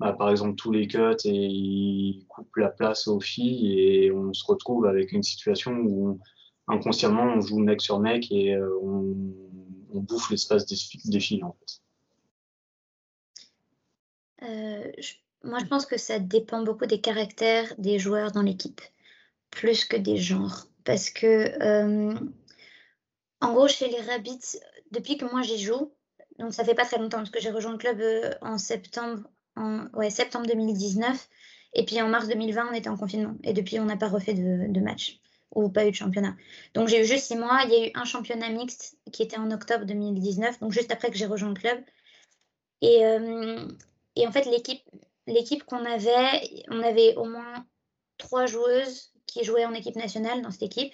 bah, 0.00 0.12
par 0.12 0.30
exemple 0.30 0.56
tous 0.56 0.72
les 0.72 0.88
cuts 0.88 0.98
et 1.24 1.30
ils 1.30 2.26
coupent 2.28 2.56
la 2.56 2.68
place 2.68 3.06
aux 3.06 3.20
filles 3.20 3.78
et 3.78 4.12
on 4.12 4.32
se 4.32 4.44
retrouve 4.44 4.86
avec 4.86 5.12
une 5.12 5.22
situation 5.22 5.72
où 5.72 6.18
inconsciemment 6.66 7.24
on 7.24 7.40
joue 7.40 7.58
mec 7.58 7.80
sur 7.80 8.00
mec 8.00 8.30
et 8.32 8.54
euh, 8.54 8.76
on, 8.82 9.14
bouffe 9.92 10.30
l'espace 10.30 10.66
des, 10.66 11.20
filles 11.20 11.44
en 11.44 11.52
fait. 11.52 11.80
Euh, 14.42 14.92
moi 15.44 15.60
je 15.60 15.66
pense 15.66 15.86
que 15.86 15.96
ça 15.96 16.18
dépend 16.18 16.62
beaucoup 16.62 16.86
des 16.86 17.00
caractères 17.00 17.72
des 17.78 18.00
joueurs 18.00 18.32
dans 18.32 18.42
l'équipe, 18.42 18.80
plus 19.50 19.84
que 19.84 19.96
des 19.96 20.16
genres. 20.16 20.66
Parce 20.82 21.10
que 21.10 21.26
euh, 21.62 22.14
en 23.40 23.52
gros 23.54 23.68
chez 23.68 23.88
les 23.88 24.00
Rabbits, 24.00 24.58
depuis 24.90 25.16
que 25.16 25.24
moi 25.24 25.42
j'y 25.42 25.58
joue, 25.58 25.92
donc 26.40 26.52
ça 26.52 26.64
fait 26.64 26.74
pas 26.74 26.84
très 26.84 26.98
longtemps 26.98 27.18
parce 27.18 27.30
que 27.30 27.40
j'ai 27.40 27.50
rejoint 27.50 27.72
le 27.72 27.78
club 27.78 28.02
en 28.42 28.58
septembre 28.58 29.30
en 29.56 29.86
ouais, 29.94 30.10
septembre 30.10 30.46
2019. 30.46 31.28
Et 31.74 31.84
puis 31.84 32.00
en 32.00 32.08
mars 32.08 32.28
2020, 32.28 32.68
on 32.70 32.74
était 32.74 32.88
en 32.88 32.96
confinement. 32.96 33.34
Et 33.42 33.52
depuis, 33.52 33.80
on 33.80 33.84
n'a 33.84 33.96
pas 33.96 34.08
refait 34.08 34.34
de, 34.34 34.80
match 34.80 35.20
ou 35.54 35.68
pas 35.68 35.86
eu 35.86 35.90
de 35.90 35.96
championnat. 35.96 36.34
Donc 36.74 36.88
j'ai 36.88 37.00
eu 37.00 37.04
juste 37.04 37.24
six 37.26 37.36
mois. 37.36 37.60
Il 37.64 37.70
y 37.70 37.76
a 37.76 37.86
eu 37.88 37.90
un 37.94 38.04
championnat 38.04 38.50
mixte 38.50 38.96
qui 39.12 39.22
était 39.22 39.38
en 39.38 39.50
octobre 39.50 39.84
2019, 39.84 40.60
donc 40.60 40.72
juste 40.72 40.92
après 40.92 41.10
que 41.10 41.16
j'ai 41.16 41.26
rejoint 41.26 41.50
le 41.50 41.54
club. 41.54 41.78
Et, 42.80 43.04
euh, 43.04 43.66
et 44.16 44.26
en 44.26 44.32
fait, 44.32 44.46
l'équipe, 44.46 44.82
l'équipe 45.26 45.64
qu'on 45.64 45.84
avait, 45.84 46.64
on 46.68 46.80
avait 46.82 47.14
au 47.16 47.24
moins 47.24 47.66
trois 48.18 48.46
joueuses 48.46 49.12
qui 49.26 49.44
jouaient 49.44 49.64
en 49.64 49.74
équipe 49.74 49.96
nationale 49.96 50.42
dans 50.42 50.50
cette 50.50 50.64
équipe 50.64 50.92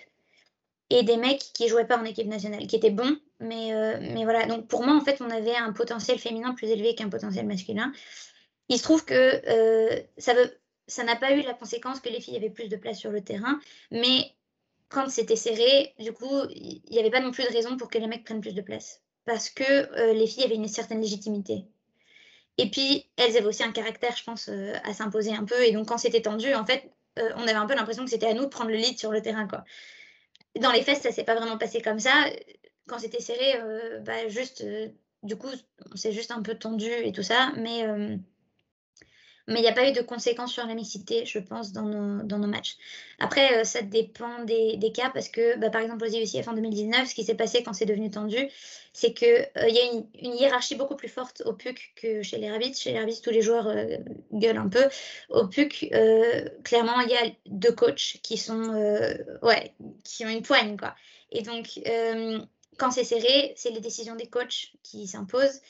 et 0.90 1.04
des 1.04 1.16
mecs 1.16 1.50
qui 1.54 1.68
jouaient 1.68 1.86
pas 1.86 1.98
en 1.98 2.04
équipe 2.04 2.26
nationale, 2.26 2.66
qui 2.66 2.76
étaient 2.76 2.90
bons, 2.90 3.16
mais, 3.38 3.72
euh, 3.72 3.98
mais 4.00 4.24
voilà. 4.24 4.46
Donc 4.46 4.66
pour 4.66 4.82
moi, 4.82 4.94
en 4.94 5.00
fait, 5.00 5.20
on 5.20 5.30
avait 5.30 5.54
un 5.54 5.72
potentiel 5.72 6.18
féminin 6.18 6.52
plus 6.54 6.68
élevé 6.68 6.94
qu'un 6.96 7.08
potentiel 7.08 7.46
masculin. 7.46 7.92
Il 8.70 8.78
se 8.78 8.84
trouve 8.84 9.04
que 9.04 9.14
euh, 9.14 10.00
ça 10.86 11.04
n'a 11.04 11.16
pas 11.16 11.32
eu 11.32 11.42
la 11.42 11.54
conséquence 11.54 11.98
que 11.98 12.08
les 12.08 12.20
filles 12.20 12.36
avaient 12.36 12.50
plus 12.50 12.68
de 12.68 12.76
place 12.76 12.98
sur 12.98 13.10
le 13.10 13.20
terrain, 13.20 13.58
mais 13.90 14.32
quand 14.88 15.10
c'était 15.10 15.36
serré, 15.36 15.92
du 15.98 16.12
coup, 16.12 16.42
il 16.50 16.80
n'y 16.88 17.00
avait 17.00 17.10
pas 17.10 17.20
non 17.20 17.32
plus 17.32 17.42
de 17.42 17.52
raison 17.52 17.76
pour 17.76 17.90
que 17.90 17.98
les 17.98 18.06
mecs 18.06 18.24
prennent 18.24 18.40
plus 18.40 18.54
de 18.54 18.62
place, 18.62 19.02
parce 19.24 19.50
que 19.50 19.64
euh, 19.64 20.12
les 20.12 20.26
filles 20.28 20.44
avaient 20.44 20.54
une 20.54 20.68
certaine 20.68 21.00
légitimité. 21.00 21.64
Et 22.58 22.70
puis, 22.70 23.10
elles 23.16 23.36
avaient 23.36 23.46
aussi 23.46 23.64
un 23.64 23.72
caractère, 23.72 24.16
je 24.16 24.22
pense, 24.22 24.48
euh, 24.48 24.72
à 24.84 24.94
s'imposer 24.94 25.34
un 25.34 25.44
peu. 25.44 25.60
Et 25.64 25.72
donc, 25.72 25.88
quand 25.88 25.98
c'était 25.98 26.22
tendu, 26.22 26.54
en 26.54 26.64
fait, 26.64 26.92
on 27.16 27.42
avait 27.42 27.54
un 27.54 27.66
peu 27.66 27.74
l'impression 27.74 28.04
que 28.04 28.10
c'était 28.10 28.28
à 28.28 28.34
nous 28.34 28.44
de 28.44 28.48
prendre 28.48 28.70
le 28.70 28.76
lead 28.76 28.98
sur 28.98 29.10
le 29.10 29.20
terrain. 29.20 29.48
Dans 30.60 30.70
les 30.70 30.82
faits, 30.82 31.02
ça 31.02 31.10
s'est 31.10 31.24
pas 31.24 31.34
vraiment 31.34 31.58
passé 31.58 31.82
comme 31.82 31.98
ça. 31.98 32.12
Quand 32.86 33.00
c'était 33.00 33.20
serré, 33.20 33.60
bah, 34.02 34.28
juste, 34.28 34.64
du 35.22 35.36
coup, 35.36 35.50
c'est 35.96 36.12
juste 36.12 36.30
un 36.30 36.42
peu 36.42 36.54
tendu 36.54 36.90
et 36.90 37.12
tout 37.12 37.22
ça, 37.22 37.52
mais 37.56 37.84
mais 39.50 39.58
il 39.58 39.62
n'y 39.62 39.68
a 39.68 39.72
pas 39.72 39.88
eu 39.88 39.92
de 39.92 40.00
conséquences 40.00 40.52
sur 40.52 40.64
la 40.64 40.74
mixité, 40.74 41.26
je 41.26 41.40
pense, 41.40 41.72
dans 41.72 41.82
nos, 41.82 42.22
dans 42.22 42.38
nos 42.38 42.46
matchs. 42.46 42.76
Après, 43.18 43.58
euh, 43.58 43.64
ça 43.64 43.82
dépend 43.82 44.44
des, 44.44 44.76
des, 44.76 44.92
cas 44.92 45.10
parce 45.10 45.28
que, 45.28 45.58
bah, 45.58 45.70
par 45.70 45.80
exemple, 45.80 46.04
aux 46.04 46.08
IECF 46.08 46.46
en 46.46 46.52
2019, 46.52 47.08
ce 47.08 47.14
qui 47.14 47.24
s'est 47.24 47.34
passé 47.34 47.64
quand 47.64 47.72
c'est 47.72 47.84
devenu 47.84 48.10
tendu, 48.10 48.48
c'est 48.92 49.12
qu'il 49.12 49.28
euh, 49.28 49.68
y 49.68 49.78
a 49.78 49.92
une, 49.92 50.34
hiérarchie 50.34 50.76
beaucoup 50.76 50.94
plus 50.94 51.08
forte 51.08 51.42
au 51.46 51.52
PUC 51.52 51.94
que 51.96 52.22
chez 52.22 52.38
les 52.38 52.48
Rabbits. 52.48 52.74
Chez 52.74 52.92
les 52.92 53.00
Rabbits, 53.00 53.20
tous 53.22 53.30
les 53.30 53.42
joueurs 53.42 53.66
euh, 53.66 53.96
gueulent 54.32 54.58
un 54.58 54.68
peu. 54.68 54.88
Au 55.30 55.48
PUC, 55.48 55.90
clairement, 56.62 57.00
il 57.00 57.10
y 57.10 57.16
a 57.16 57.32
deux 57.46 57.72
coachs 57.72 58.18
qui 58.22 58.38
sont, 58.38 58.62
ouais, 59.42 59.74
qui 60.04 60.24
ont 60.24 60.28
une 60.28 60.42
poigne, 60.42 60.76
quoi. 60.76 60.94
Et 61.32 61.42
donc, 61.42 61.80
quand 62.78 62.90
c'est 62.92 63.04
serré, 63.04 63.52
c'est 63.56 63.70
les 63.70 63.80
décisions 63.80 64.14
des 64.14 64.26
coachs 64.26 64.72
qui 64.82 65.08
s'imposent. 65.08 65.60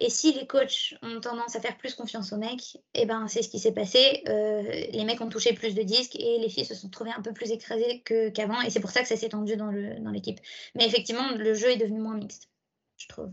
Et 0.00 0.10
si 0.10 0.32
les 0.32 0.46
coachs 0.46 0.94
ont 1.02 1.20
tendance 1.20 1.56
à 1.56 1.60
faire 1.60 1.76
plus 1.76 1.94
confiance 1.94 2.32
aux 2.32 2.36
mecs, 2.36 2.78
eh 2.94 3.04
ben, 3.04 3.26
c'est 3.26 3.42
ce 3.42 3.48
qui 3.48 3.58
s'est 3.58 3.72
passé. 3.72 4.22
Euh, 4.28 4.62
les 4.62 5.04
mecs 5.04 5.20
ont 5.20 5.28
touché 5.28 5.52
plus 5.54 5.74
de 5.74 5.82
disques 5.82 6.14
et 6.14 6.38
les 6.38 6.48
filles 6.48 6.64
se 6.64 6.76
sont 6.76 6.88
trouvées 6.88 7.10
un 7.10 7.20
peu 7.20 7.32
plus 7.32 7.50
écrasées 7.50 8.02
qu'avant. 8.34 8.60
et 8.62 8.70
c'est 8.70 8.78
pour 8.80 8.90
ça 8.90 9.02
que 9.02 9.08
ça 9.08 9.16
s'est 9.16 9.30
tendu 9.30 9.56
dans 9.56 9.70
l'équipe. 9.70 10.36
Dans 10.36 10.42
Mais 10.76 10.86
effectivement, 10.86 11.32
le 11.32 11.52
jeu 11.52 11.70
est 11.70 11.76
devenu 11.76 11.98
moins 12.00 12.14
mixte, 12.14 12.48
je 12.96 13.08
trouve. 13.08 13.32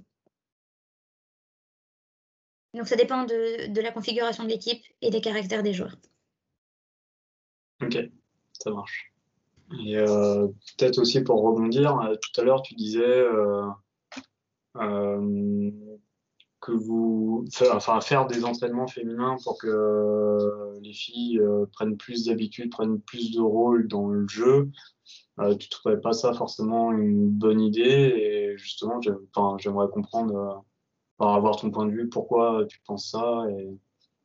Donc 2.73 2.87
ça 2.87 2.95
dépend 2.95 3.23
de, 3.23 3.71
de 3.71 3.81
la 3.81 3.91
configuration 3.91 4.43
de 4.43 4.49
l'équipe 4.49 4.83
et 5.01 5.11
des 5.11 5.21
caractères 5.21 5.63
des 5.63 5.73
joueurs. 5.73 5.95
Ok, 7.81 7.97
ça 8.53 8.71
marche. 8.71 9.13
Et 9.85 9.97
euh, 9.97 10.47
peut-être 10.77 10.99
aussi 10.99 11.21
pour 11.21 11.41
rebondir, 11.41 11.99
euh, 11.99 12.15
tout 12.15 12.41
à 12.41 12.43
l'heure 12.43 12.63
tu 12.63 12.73
disais 12.73 13.23
que 16.65 16.71
vous, 16.71 17.45
enfin, 17.61 18.01
faire 18.01 18.25
des 18.25 18.43
entraînements 18.43 18.87
féminins 18.87 19.37
pour 19.43 19.59
que 19.59 20.79
les 20.81 20.93
filles 20.93 21.39
euh, 21.39 21.65
prennent 21.73 21.95
plus 21.95 22.25
d'habitude, 22.25 22.71
prennent 22.71 22.99
plus 22.99 23.31
de 23.31 23.39
rôle 23.39 23.87
dans 23.87 24.07
le 24.07 24.27
jeu, 24.27 24.71
euh, 25.39 25.55
tu 25.55 25.69
trouvais 25.69 25.99
pas 25.99 26.13
ça 26.13 26.33
forcément 26.33 26.91
une 26.91 27.29
bonne 27.29 27.61
idée 27.61 27.81
Et 27.81 28.57
justement, 28.57 28.99
j'aimerais 29.01 29.89
comprendre, 29.89 30.63
euh, 31.19 31.25
avoir 31.25 31.57
ton 31.57 31.71
point 31.71 31.85
de 31.85 31.91
vue, 31.91 32.09
pourquoi 32.09 32.65
tu 32.67 32.79
penses 32.85 33.11
ça 33.11 33.45
et 33.49 33.69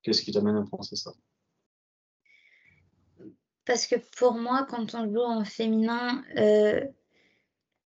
qu'est-ce 0.03 0.23
qui 0.23 0.33
t'amène 0.33 0.57
à 0.57 0.65
penser 0.65 0.97
ça? 0.97 1.13
Parce 3.67 3.87
que 3.87 3.97
pour 4.19 4.35
moi, 4.35 4.67
quand 4.69 4.95
on 4.95 5.13
joue 5.13 5.21
en 5.21 5.45
féminin, 5.45 6.25
euh, 6.39 6.81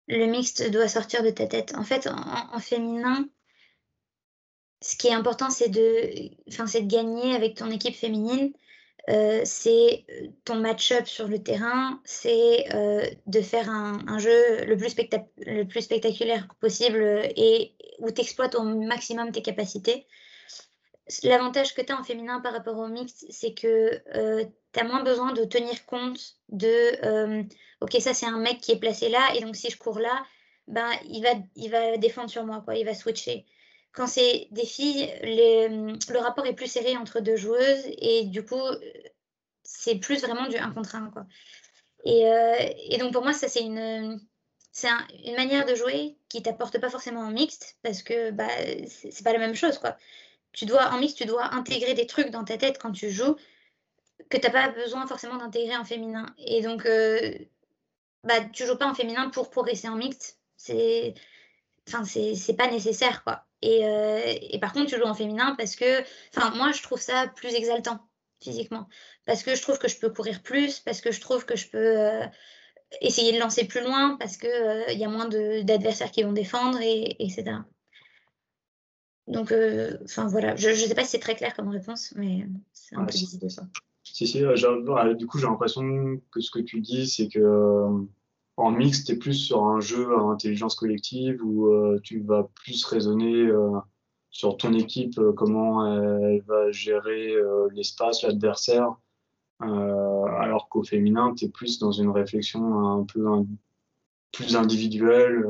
le 0.08 0.26
mixte 0.26 0.70
doit 0.70 0.88
sortir 0.88 1.22
de 1.22 1.30
ta 1.30 1.46
tête. 1.46 1.74
En 1.76 1.84
fait, 1.84 2.08
en 2.08 2.58
féminin, 2.58 3.26
ce 4.82 4.96
qui 4.96 5.08
est 5.08 5.14
important, 5.14 5.48
c'est 5.50 5.68
de, 5.68 5.80
de 6.46 6.86
gagner 6.86 7.34
avec 7.34 7.56
ton 7.56 7.70
équipe 7.70 7.94
féminine. 7.94 8.52
c'est 9.44 10.04
ton 10.44 10.56
match-up 10.56 11.06
sur 11.06 11.28
le 11.28 11.42
terrain, 11.42 12.00
c'est 12.04 12.66
de 13.26 13.40
faire 13.40 13.70
un, 13.70 14.18
jeu 14.18 14.64
le 14.64 14.76
plus, 14.76 14.90
spectaculaire 15.82 16.48
possible 16.60 17.02
et 17.36 17.74
où 17.98 18.10
tu 18.10 18.20
exploites 18.20 18.54
au 18.54 18.62
maximum 18.62 19.32
tes 19.32 19.42
capacités. 19.42 20.06
L'avantage 21.24 21.74
que 21.74 21.82
tu 21.82 21.92
as 21.92 21.98
en 21.98 22.04
féminin 22.04 22.40
par 22.40 22.52
rapport 22.52 22.78
au 22.78 22.88
mixte, 22.88 23.26
c'est 23.30 23.54
que 23.54 24.02
tu 24.72 24.80
as 24.80 24.84
moins 24.84 25.02
besoin 25.02 25.32
de 25.32 25.44
tenir 25.44 25.86
compte 25.86 26.36
de 26.48 27.46
OK, 27.80 27.96
ça 28.00 28.14
c'est 28.14 28.26
un 28.26 28.38
mec 28.38 28.60
qui 28.60 28.72
est 28.72 28.78
placé 28.78 29.08
là, 29.08 29.34
et 29.34 29.40
donc 29.40 29.56
si 29.56 29.70
je 29.70 29.76
cours 29.76 29.98
là, 29.98 30.24
ben, 30.68 30.90
il, 31.08 31.22
va, 31.22 31.30
il 31.56 31.70
va 31.70 31.96
défendre 31.96 32.30
sur 32.30 32.44
moi, 32.44 32.62
quoi, 32.64 32.76
il 32.76 32.84
va 32.84 32.94
switcher. 32.94 33.44
Quand 33.92 34.06
c'est 34.06 34.48
des 34.50 34.64
filles, 34.64 35.12
le 35.22 36.18
rapport 36.18 36.46
est 36.46 36.54
plus 36.54 36.70
serré 36.70 36.96
entre 36.96 37.20
deux 37.20 37.36
joueuses, 37.36 37.84
et 37.98 38.24
du 38.24 38.44
coup, 38.44 38.62
c'est 39.62 39.96
plus 39.96 40.22
vraiment 40.22 40.48
du 40.48 40.56
1 40.56 40.72
contre 40.72 40.94
1. 40.94 41.10
Quoi. 41.10 41.26
Et, 42.04 42.24
et 42.88 42.98
donc 42.98 43.12
pour 43.12 43.22
moi, 43.22 43.32
ça 43.32 43.48
c'est 43.48 43.62
une, 43.62 44.18
une 45.24 45.36
manière 45.36 45.66
de 45.66 45.74
jouer 45.74 46.16
qui 46.28 46.42
t'apporte 46.42 46.80
pas 46.80 46.90
forcément 46.90 47.20
en 47.20 47.30
mixte, 47.30 47.76
parce 47.82 48.02
que 48.02 48.30
bah, 48.30 48.48
c'est 48.88 49.24
pas 49.24 49.32
la 49.32 49.38
même 49.38 49.54
chose. 49.54 49.78
quoi 49.78 49.96
tu 50.52 50.66
dois, 50.66 50.90
en 50.90 50.98
mix, 50.98 51.14
tu 51.14 51.24
dois 51.24 51.54
intégrer 51.54 51.94
des 51.94 52.06
trucs 52.06 52.30
dans 52.30 52.44
ta 52.44 52.58
tête 52.58 52.78
quand 52.78 52.92
tu 52.92 53.10
joues 53.10 53.36
que 54.28 54.36
tu 54.36 54.46
n'as 54.46 54.52
pas 54.52 54.68
besoin 54.68 55.06
forcément 55.06 55.36
d'intégrer 55.36 55.76
en 55.76 55.84
féminin. 55.84 56.26
Et 56.38 56.62
donc, 56.62 56.86
euh, 56.86 57.32
bah, 58.24 58.40
tu 58.52 58.66
joues 58.66 58.76
pas 58.76 58.86
en 58.86 58.94
féminin 58.94 59.30
pour 59.30 59.50
progresser 59.50 59.88
en 59.88 59.96
mixte. 59.96 60.38
C'est 60.56 61.14
enfin 61.88 62.04
c'est 62.04 62.56
pas 62.56 62.70
nécessaire 62.70 63.24
quoi 63.24 63.44
et, 63.62 63.86
euh, 63.86 64.20
et, 64.24 64.58
par 64.58 64.72
contre 64.72 64.90
tu 64.90 64.96
joues 64.96 65.04
en 65.04 65.14
féminin 65.14 65.54
parce 65.56 65.76
que 65.76 66.02
enfin 66.34 66.54
moi 66.56 66.72
je 66.72 66.82
trouve 66.82 67.00
ça 67.00 67.28
plus 67.34 67.54
exaltant 67.54 68.00
physiquement. 68.40 68.88
Parce 69.26 69.42
que 69.42 69.54
je 69.54 69.62
trouve 69.62 69.78
que 69.78 69.88
je 69.88 69.98
peux 69.98 70.10
courir 70.10 70.42
plus 70.42 70.80
parce 70.80 71.00
que 71.00 71.12
je 71.12 71.20
trouve 71.20 71.46
que 71.46 71.56
je 71.56 71.68
peux 71.68 72.00
euh, 72.00 72.26
essayer 73.00 73.32
de 73.32 73.38
lancer 73.38 73.64
plus 73.64 73.82
loin 73.82 74.16
parce 74.18 74.36
que 74.36 74.92
il 74.92 74.98
y 74.98 75.04
a 75.04 75.08
moins 75.08 75.28
d'adversaires 75.28 76.10
qui 76.10 76.22
vont 76.22 76.32
défendre 76.32 76.80
et 76.80 77.16
etc 77.20 77.60
donc, 79.28 79.52
euh, 79.52 79.96
enfin 80.04 80.26
voilà, 80.26 80.56
je 80.56 80.68
ne 80.68 80.74
sais 80.74 80.94
pas 80.94 81.04
si 81.04 81.10
c'est 81.10 81.18
très 81.18 81.36
clair 81.36 81.54
comme 81.54 81.68
réponse, 81.68 82.12
mais 82.16 82.46
c'est 82.72 82.96
un 82.96 83.04
peu 83.04 83.12
de 83.12 83.48
ça. 83.48 83.62
Si, 84.02 84.26
si, 84.26 84.44
euh, 84.44 85.14
du 85.14 85.26
coup, 85.26 85.38
j'ai 85.38 85.46
l'impression 85.46 86.20
que 86.30 86.40
ce 86.40 86.50
que 86.50 86.58
tu 86.58 86.80
dis, 86.80 87.06
c'est 87.06 87.28
que 87.28 87.38
euh, 87.38 88.04
en 88.62 88.70
mix, 88.70 89.04
tu 89.04 89.12
es 89.12 89.16
plus 89.16 89.34
sur 89.34 89.64
un 89.64 89.80
jeu 89.80 90.14
à 90.16 90.20
intelligence 90.20 90.74
collective 90.74 91.42
où 91.42 91.68
tu 92.02 92.20
vas 92.20 92.48
plus 92.54 92.84
raisonner 92.84 93.50
sur 94.30 94.56
ton 94.56 94.72
équipe, 94.72 95.20
comment 95.36 95.84
elle 95.84 96.42
va 96.42 96.70
gérer 96.70 97.34
l'espace, 97.72 98.22
l'adversaire, 98.22 98.94
alors 99.58 100.68
qu'au 100.68 100.84
féminin, 100.84 101.34
tu 101.34 101.46
es 101.46 101.48
plus 101.48 101.80
dans 101.80 101.92
une 101.92 102.10
réflexion 102.10 103.00
un 103.00 103.04
peu 103.04 103.24
plus 104.30 104.54
individuelle 104.54 105.44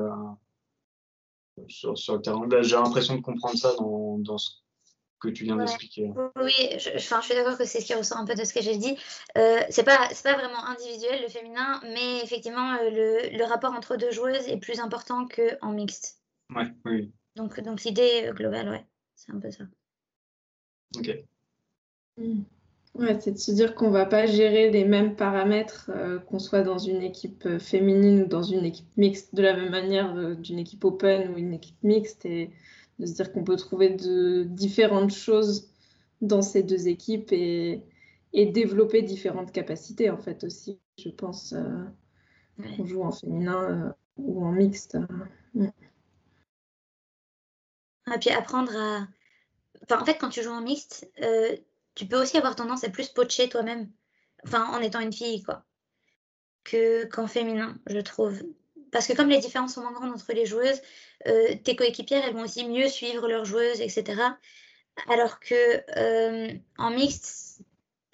sur, 1.69 1.97
sur, 1.99 2.17
le 2.17 2.23
terrain. 2.23 2.47
J'ai 2.63 2.77
l'impression 2.77 3.17
de 3.17 3.21
comprendre 3.21 3.57
ça 3.57 3.75
dans, 3.79 4.19
dans, 4.19 4.39
ce 4.39 4.53
que 5.23 5.29
tu 5.29 5.45
viens 5.45 5.57
d'expliquer. 5.57 6.13
Oui, 6.37 6.53
je, 6.79 6.91
je, 6.95 6.99
je 6.99 7.21
suis 7.23 7.35
d'accord 7.35 7.57
que 7.57 7.65
c'est 7.65 7.81
ce 7.81 7.87
qui 7.87 7.95
ressort 7.95 8.19
un 8.19 8.27
peu 8.27 8.35
de 8.35 8.45
ce 8.45 8.53
que 8.53 8.61
j'ai 8.61 8.77
dit. 8.77 8.97
Euh, 9.39 9.61
c'est 9.71 9.85
pas, 9.85 10.09
pas 10.25 10.35
vraiment 10.35 10.65
individuel 10.67 11.23
le 11.23 11.29
féminin, 11.29 11.81
mais 11.85 12.23
effectivement, 12.23 12.75
euh, 12.75 12.91
le, 12.91 13.37
le, 13.37 13.45
rapport 13.45 13.73
entre 13.73 13.97
deux 13.97 14.11
joueuses 14.11 14.49
est 14.49 14.59
plus 14.59 14.81
important 14.81 15.29
qu'en 15.29 15.73
mixte. 15.73 16.21
Ouais, 16.55 16.73
oui. 16.85 17.13
Donc, 17.37 17.61
donc 17.61 17.83
l'idée 17.85 18.31
globale, 18.35 18.69
ouais, 18.69 18.85
c'est 19.15 19.33
un 19.33 19.39
peu 19.39 19.51
ça. 19.51 19.65
Ok. 20.97 21.25
Mm. 22.19 22.43
Ouais, 22.95 23.19
c'est 23.21 23.33
de 23.33 23.39
se 23.39 23.53
dire 23.53 23.75
qu'on 23.75 23.91
va 23.91 24.05
pas 24.05 24.27
gérer 24.27 24.71
les 24.71 24.85
mêmes 24.85 25.17
paramètres, 25.17 25.91
euh, 25.95 26.19
qu'on 26.19 26.39
soit 26.39 26.61
dans 26.61 26.77
une 26.77 27.03
équipe 27.03 27.47
euh, 27.47 27.59
féminine 27.59 28.25
ou 28.25 28.27
dans 28.27 28.43
une 28.43 28.67
équipe 28.67 28.95
mixte, 28.99 29.35
de 29.35 29.41
la 29.41 29.57
même 29.57 29.71
manière 29.71 30.15
euh, 30.15 30.35
d'une 30.35 30.59
équipe 30.59 30.85
open 30.85 31.33
ou 31.33 31.39
une 31.39 31.55
équipe 31.55 31.83
mixte, 31.83 32.27
et 32.27 32.51
de 32.99 33.07
se 33.07 33.15
dire 33.15 33.33
qu'on 33.33 33.45
peut 33.45 33.57
trouver 33.57 33.91
de 33.91 34.45
différentes 34.45 35.13
choses 35.13 35.71
dans 36.21 36.43
ces 36.43 36.63
deux 36.63 36.89
équipes 36.89 37.33
et, 37.33 37.83
et 38.33 38.47
développer 38.47 39.03
différentes 39.03 39.53
capacités 39.53 40.11
en 40.11 40.19
fait 40.19 40.45
aussi. 40.45 40.81
Je 40.99 41.09
pense 41.09 41.55
qu'on 42.57 42.87
joue 42.87 43.03
en 43.03 43.13
féminin 43.13 43.95
ou 44.17 44.45
en 44.45 44.53
mixte. 44.53 44.97
Et 45.57 45.69
ah, 48.07 48.19
puis 48.19 48.31
apprendre 48.31 48.77
à. 48.77 49.07
Enfin, 49.85 50.01
en 50.01 50.05
fait, 50.05 50.19
quand 50.19 50.29
tu 50.29 50.43
joues 50.43 50.51
en 50.51 50.61
mixte, 50.61 51.11
tu 51.95 52.07
peux 52.07 52.21
aussi 52.21 52.37
avoir 52.37 52.57
tendance 52.57 52.85
à 52.85 52.91
plus 52.91 53.09
pocher 53.09 53.49
toi-même, 53.49 53.91
enfin 54.45 54.67
en 54.69 54.81
étant 54.81 55.01
une 55.01 55.13
fille, 55.13 55.43
quoi, 55.43 55.65
que 56.65 57.05
qu'en 57.07 57.27
féminin, 57.27 57.77
je 57.87 57.99
trouve. 57.99 58.43
Parce 58.93 59.07
que 59.07 59.15
comme 59.15 59.29
les 59.29 59.39
différences 59.39 59.75
sont 59.75 59.81
moins 59.81 59.93
grandes 59.93 60.13
entre 60.13 60.33
les 60.33 60.47
joueuses, 60.47 60.81
euh, 61.27 61.55
tes 61.65 61.75
coéquipières, 61.75 62.25
elles 62.25 62.35
vont 62.35 62.45
aussi 62.45 62.65
mieux 62.67 62.89
suivre 62.89 63.29
leurs 63.29 63.45
joueuses, 63.45 63.81
etc. 63.81 64.23
Alors 65.09 65.41
que 65.41 65.83
euh, 65.97 66.53
en 66.79 66.91
mixte, 66.91 67.63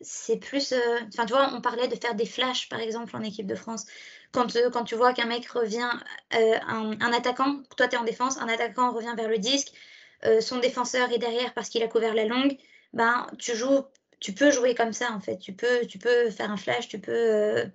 c'est 0.01 0.39
plus. 0.39 0.73
Euh, 0.73 0.79
enfin, 1.09 1.27
tu 1.27 1.33
vois, 1.33 1.51
on 1.53 1.61
parlait 1.61 1.89
de 1.89 1.97
faire 1.97 2.15
des 2.15 2.27
flashs, 2.27 2.69
par 2.69 2.81
exemple, 2.81 3.15
en 3.17 3.23
équipe 3.23 3.47
de 3.47 3.57
France. 3.57 3.85
Quand, 4.33 4.57
quand 4.73 4.85
tu 4.85 4.95
vois 4.95 5.13
qu'un 5.13 5.27
mec 5.27 5.49
revient, 5.49 5.91
un, 6.31 7.13
attaquant, 7.13 7.63
toi 7.77 7.89
tu 7.89 7.97
es 7.97 7.99
en 7.99 8.05
défense, 8.05 8.39
un 8.39 8.49
attaquant 8.49 8.93
revient 8.93 9.15
vers 9.17 9.29
le 9.29 9.39
disque, 9.39 9.73
son 10.41 10.59
défenseur 10.59 11.11
est 11.13 11.19
derrière 11.19 11.55
parce 11.55 11.71
qu'il 11.71 11.83
a 11.83 11.89
couvert 11.89 12.15
la 12.15 12.27
longue, 12.27 12.59
ben, 12.93 13.27
tu 13.39 13.57
joues, 13.57 13.85
tu 14.21 14.33
peux 14.33 14.51
jouer 14.51 14.75
comme 14.75 14.93
ça 14.93 15.13
en 15.13 15.21
fait. 15.21 15.39
Tu 15.39 15.53
peux, 15.53 15.87
tu 15.87 15.99
peux 15.99 16.31
faire 16.31 16.51
un 16.51 16.57
flash, 16.57 16.89
tu 16.89 16.99
peux. 16.99 17.13
Euh, 17.13 17.67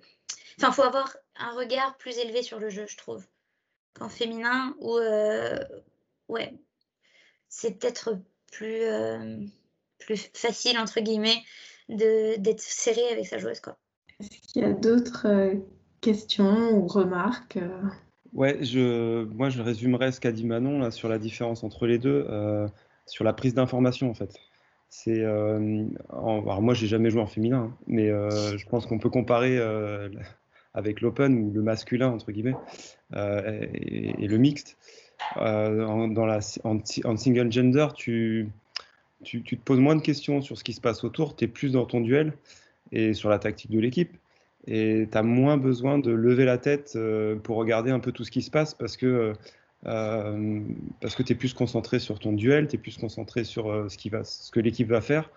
enfin, 0.58 0.72
faut 0.72 0.82
avoir 0.82 1.16
un 1.36 1.54
regard 1.56 1.96
plus 1.96 2.18
élevé 2.18 2.42
sur 2.42 2.58
le 2.58 2.68
jeu, 2.68 2.86
je 2.86 2.96
trouve, 2.96 3.24
qu'en 3.94 4.08
féminin 4.08 4.74
ou 4.80 4.96
euh, 4.96 5.58
ouais, 6.28 6.54
c'est 7.48 7.78
peut-être 7.78 8.18
plus 8.52 8.82
euh, 8.82 9.38
plus 9.98 10.30
facile 10.34 10.78
entre 10.78 11.00
guillemets 11.00 11.42
de 11.88 12.36
d'être 12.38 12.60
serré 12.60 13.08
avec 13.10 13.26
sa 13.26 13.38
joueuse 13.38 13.60
quoi. 13.60 13.76
Est-ce 14.20 14.52
qu'il 14.52 14.62
y 14.62 14.64
a 14.64 14.72
d'autres 14.72 15.54
questions 16.00 16.72
ou 16.72 16.86
remarques 16.86 17.58
Ouais, 18.32 18.62
je, 18.64 19.24
moi 19.24 19.48
je 19.48 19.62
résumerais 19.62 20.12
ce 20.12 20.20
qu'a 20.20 20.32
dit 20.32 20.44
Manon 20.44 20.78
là, 20.78 20.90
sur 20.90 21.08
la 21.08 21.18
différence 21.18 21.62
entre 21.64 21.86
les 21.86 21.98
deux, 21.98 22.26
sur 23.06 23.24
la 23.24 23.32
prise 23.32 23.54
d'information 23.54 24.10
en 24.10 24.14
fait. 24.14 24.40
C'est, 24.96 25.24
euh, 25.24 25.86
alors 26.08 26.62
moi, 26.62 26.72
j'ai 26.72 26.86
jamais 26.86 27.10
joué 27.10 27.20
en 27.20 27.26
féminin, 27.26 27.72
hein, 27.72 27.76
mais 27.88 28.10
euh, 28.10 28.56
je 28.56 28.64
pense 28.68 28.86
qu'on 28.86 29.00
peut 29.00 29.10
comparer 29.10 29.58
euh, 29.58 30.08
avec 30.74 31.00
l'open 31.00 31.38
ou 31.38 31.52
le 31.52 31.62
masculin 31.62 32.08
entre 32.08 32.32
guillemets 32.32 32.56
et, 33.14 34.26
le 34.26 34.36
mixte. 34.38 34.76
En, 35.36 36.08
dans 36.08 36.26
la, 36.26 36.40
en, 36.64 37.16
single 37.16 37.50
gender, 37.50 37.86
tu, 37.94 38.48
tu, 39.22 39.42
te 39.42 39.54
poses 39.56 39.78
moins 39.78 39.96
de 39.96 40.02
questions 40.02 40.42
sur 40.42 40.58
ce 40.58 40.64
qui 40.64 40.72
se 40.72 40.80
passe 40.80 41.04
autour, 41.04 41.36
tu 41.36 41.44
es 41.44 41.48
plus 41.48 41.72
dans 41.72 41.86
ton 41.86 42.00
duel 42.00 42.32
et 42.90 43.14
sur 43.14 43.30
la 43.30 43.38
tactique 43.38 43.70
de 43.70 43.78
l'équipe. 43.78 44.16
Et 44.66 45.06
tu 45.10 45.16
as 45.16 45.22
moins 45.22 45.56
besoin 45.56 45.98
de 45.98 46.10
lever 46.10 46.44
la 46.44 46.58
tête 46.58 46.98
pour 47.44 47.56
regarder 47.56 47.90
un 47.90 48.00
peu 48.00 48.12
tout 48.12 48.24
ce 48.24 48.30
qui 48.30 48.42
se 48.42 48.50
passe 48.50 48.74
parce 48.74 48.96
que 48.96 49.34
euh, 49.86 50.60
parce 51.00 51.14
que 51.14 51.22
tu 51.22 51.32
es 51.32 51.36
plus 51.36 51.52
concentré 51.52 51.98
sur 51.98 52.18
ton 52.18 52.32
duel, 52.32 52.68
tu 52.68 52.76
es 52.76 52.78
plus 52.78 52.96
concentré 52.96 53.44
sur 53.44 53.70
euh, 53.70 53.88
ce, 53.88 53.98
qui 53.98 54.08
va, 54.08 54.24
ce 54.24 54.50
que 54.50 54.60
l'équipe 54.60 54.88
va 54.88 55.00
faire, 55.00 55.30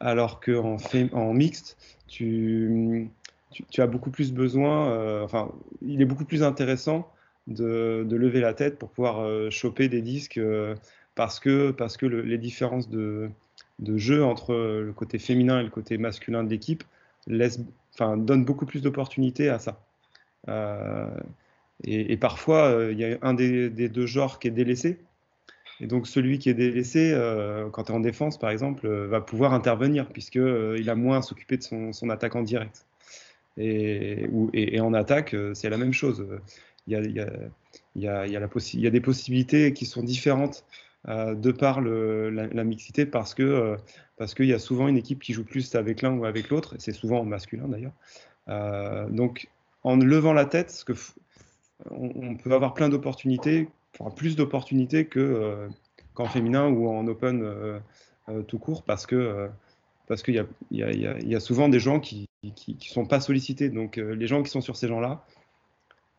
alors 0.00 0.40
qu'en 0.40 0.78
en 1.12 1.34
mixte, 1.34 1.76
tu, 2.08 3.08
tu, 3.50 3.80
as 3.80 3.86
beaucoup 3.86 4.10
plus 4.10 4.32
besoin, 4.32 4.90
euh, 4.90 5.24
enfin, 5.24 5.52
il 5.82 6.00
est 6.02 6.04
beaucoup 6.04 6.24
plus 6.24 6.42
intéressant 6.42 7.10
de, 7.46 8.06
lever 8.10 8.40
la 8.40 8.54
tête 8.54 8.78
pour 8.78 8.90
pouvoir 8.90 9.50
choper 9.50 9.88
des 9.88 10.02
disques 10.02 10.40
parce 11.14 11.40
que, 11.40 11.70
parce 11.70 11.96
que 11.96 12.06
le, 12.06 12.22
les 12.22 12.38
différences 12.38 12.90
de, 12.90 13.30
jeu 13.96 14.24
entre 14.24 14.54
le 14.54 14.92
côté 14.92 15.18
féminin 15.18 15.60
et 15.60 15.64
le 15.64 15.70
côté 15.70 15.98
masculin 15.98 16.44
de 16.44 16.50
l'équipe 16.50 16.84
donnent 17.28 18.44
beaucoup 18.44 18.66
plus 18.66 18.82
d'opportunités 18.82 19.48
à 19.48 19.58
ça. 19.58 19.80
Et, 21.84 22.16
parfois, 22.16 22.66
euh, 22.66 22.92
il 22.92 22.98
y 22.98 23.04
a 23.04 23.18
un 23.22 23.34
des, 23.34 23.70
deux 23.70 24.06
genres 24.06 24.38
qui 24.38 24.48
est 24.48 24.52
délaissé. 24.52 24.98
Et 25.80 25.86
donc, 25.86 26.08
celui 26.08 26.38
qui 26.38 26.48
est 26.50 26.54
délaissé, 26.54 27.12
euh, 27.14 27.70
quand 27.70 27.84
tu 27.84 27.92
es 27.92 27.94
en 27.94 28.00
défense, 28.00 28.36
par 28.36 28.50
exemple, 28.50 28.86
euh, 28.86 29.06
va 29.06 29.20
pouvoir 29.20 29.54
intervenir, 29.54 30.08
puisqu'il 30.08 30.90
a 30.90 30.94
moins 30.96 31.18
à 31.18 31.22
s'occuper 31.22 31.56
de 31.56 31.62
son, 31.62 31.92
son, 31.92 32.10
attaquant 32.10 32.42
direct. 32.42 32.84
Et, 33.58 34.80
en 34.80 34.94
attaque, 34.94 35.34
c'est 35.54 35.70
la 35.70 35.78
même 35.78 35.92
chose. 35.92 36.26
Il 36.86 36.92
y 37.96 38.08
a, 38.08 38.90
des 38.90 39.00
possibilités 39.00 39.72
qui 39.72 39.86
sont 39.86 40.02
différentes 40.02 40.64
de 41.06 41.52
par 41.52 41.80
la, 41.80 42.64
mixité, 42.64 43.06
parce 43.06 43.34
que 43.34 43.76
parce 44.16 44.34
qu'il 44.34 44.46
y 44.46 44.52
a 44.52 44.58
souvent 44.58 44.88
une 44.88 44.96
équipe 44.96 45.20
qui 45.20 45.32
joue 45.32 45.44
plus 45.44 45.74
avec 45.74 46.02
l'un 46.02 46.16
ou 46.16 46.24
avec 46.24 46.48
l'autre, 46.50 46.74
c'est 46.78 46.92
souvent 46.92 47.24
masculin 47.24 47.68
d'ailleurs. 47.68 49.08
donc, 49.10 49.48
en 49.84 49.96
levant 49.96 50.32
la 50.32 50.44
tête, 50.44 50.84
on, 51.90 52.36
peut 52.36 52.52
avoir 52.52 52.74
plein 52.74 52.88
d'opportunités, 52.88 53.68
enfin, 53.98 54.10
plus 54.10 54.36
d'opportunités 54.36 55.06
que, 55.06 55.20
euh, 55.20 55.68
qu'en 56.14 56.26
féminin 56.26 56.68
ou 56.68 56.88
en 56.88 57.06
open 57.06 57.42
euh, 57.42 57.78
euh, 58.28 58.42
tout 58.42 58.58
court, 58.58 58.82
parce 58.82 59.06
que, 59.06 59.48
parce 60.08 60.22
qu'il 60.22 60.34
y, 60.70 60.78
y, 60.78 61.34
a 61.34 61.40
souvent 61.40 61.68
des 61.68 61.80
gens 61.80 62.00
qui 62.00 62.28
ne 62.42 62.80
sont 62.80 63.06
pas 63.06 63.20
sollicités. 63.20 63.68
Donc 63.68 63.96
les 63.96 64.26
gens 64.26 64.42
qui 64.42 64.50
sont 64.50 64.60
sur 64.60 64.76
ces 64.76 64.88
gens-là, 64.88 65.24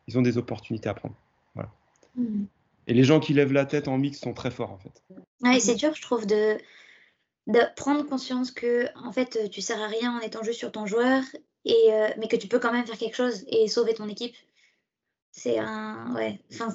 ils 0.06 0.18
ont 0.18 0.22
des 0.22 0.38
opportunités 0.38 0.88
à 0.88 0.94
prendre. 0.94 1.16
Voilà. 1.54 1.70
Mmh. 2.16 2.44
Et 2.86 2.94
les 2.94 3.04
gens 3.04 3.20
qui 3.20 3.34
lèvent 3.34 3.52
la 3.52 3.66
tête 3.66 3.88
en 3.88 3.98
mix 3.98 4.18
sont 4.18 4.32
très 4.32 4.50
forts 4.50 4.72
en 4.72 4.78
fait. 4.78 5.02
Ouais, 5.42 5.60
c'est 5.60 5.74
dur, 5.74 5.94
je 5.94 6.02
trouve, 6.02 6.26
de, 6.26 6.56
de 7.46 7.60
prendre 7.76 8.04
conscience 8.04 8.50
que 8.50 8.86
en 8.96 9.12
fait, 9.12 9.50
tu 9.50 9.60
sers 9.60 9.80
à 9.80 9.86
rien 9.86 10.16
en 10.16 10.20
étant 10.20 10.42
juste 10.42 10.58
sur 10.58 10.72
ton 10.72 10.86
joueur, 10.86 11.22
et, 11.64 11.92
euh, 11.92 12.08
mais 12.18 12.28
que 12.28 12.36
tu 12.36 12.48
peux 12.48 12.58
quand 12.58 12.72
même 12.72 12.86
faire 12.86 12.98
quelque 12.98 13.16
chose 13.16 13.44
et 13.48 13.68
sauver 13.68 13.94
ton 13.94 14.08
équipe. 14.08 14.34
C'est 15.32 15.58
un, 15.58 16.14
ouais, 16.14 16.40
enfin, 16.52 16.74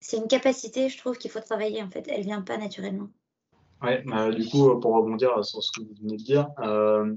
c'est 0.00 0.18
une 0.18 0.28
capacité, 0.28 0.88
je 0.88 0.98
trouve, 0.98 1.16
qu'il 1.16 1.30
faut 1.30 1.40
travailler 1.40 1.82
en 1.82 1.90
fait. 1.90 2.06
Elle 2.08 2.22
vient 2.22 2.42
pas 2.42 2.56
naturellement. 2.56 3.08
Ouais, 3.84 4.02
bah, 4.06 4.30
du 4.30 4.48
coup, 4.48 4.80
pour 4.80 4.94
rebondir 4.94 5.44
sur 5.44 5.62
ce 5.62 5.70
que 5.72 5.84
vous 5.84 5.94
venez 6.00 6.16
de 6.16 6.22
dire, 6.22 6.48
euh, 6.60 7.14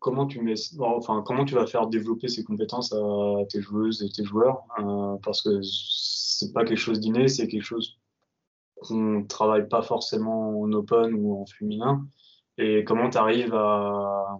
comment 0.00 0.26
tu 0.26 0.40
mets, 0.40 0.54
enfin, 0.80 1.22
comment 1.24 1.44
tu 1.44 1.54
vas 1.54 1.66
faire 1.66 1.86
développer 1.86 2.26
ces 2.26 2.42
compétences 2.42 2.92
à 2.92 3.44
tes 3.48 3.60
joueuses 3.60 4.02
et 4.02 4.10
tes 4.10 4.24
joueurs, 4.24 4.64
euh, 4.80 5.16
parce 5.22 5.42
que 5.42 5.60
c'est 5.62 6.52
pas 6.52 6.64
quelque 6.64 6.78
chose 6.78 6.98
d'inné, 6.98 7.28
c'est 7.28 7.46
quelque 7.46 7.62
chose 7.62 7.98
qu'on 8.82 9.24
travaille 9.28 9.68
pas 9.68 9.82
forcément 9.82 10.60
en 10.60 10.72
open 10.72 11.14
ou 11.14 11.40
en 11.40 11.46
féminin. 11.46 12.04
Et 12.58 12.82
comment 12.82 13.08
tu 13.08 13.18
arrives 13.18 13.54
à, 13.54 14.38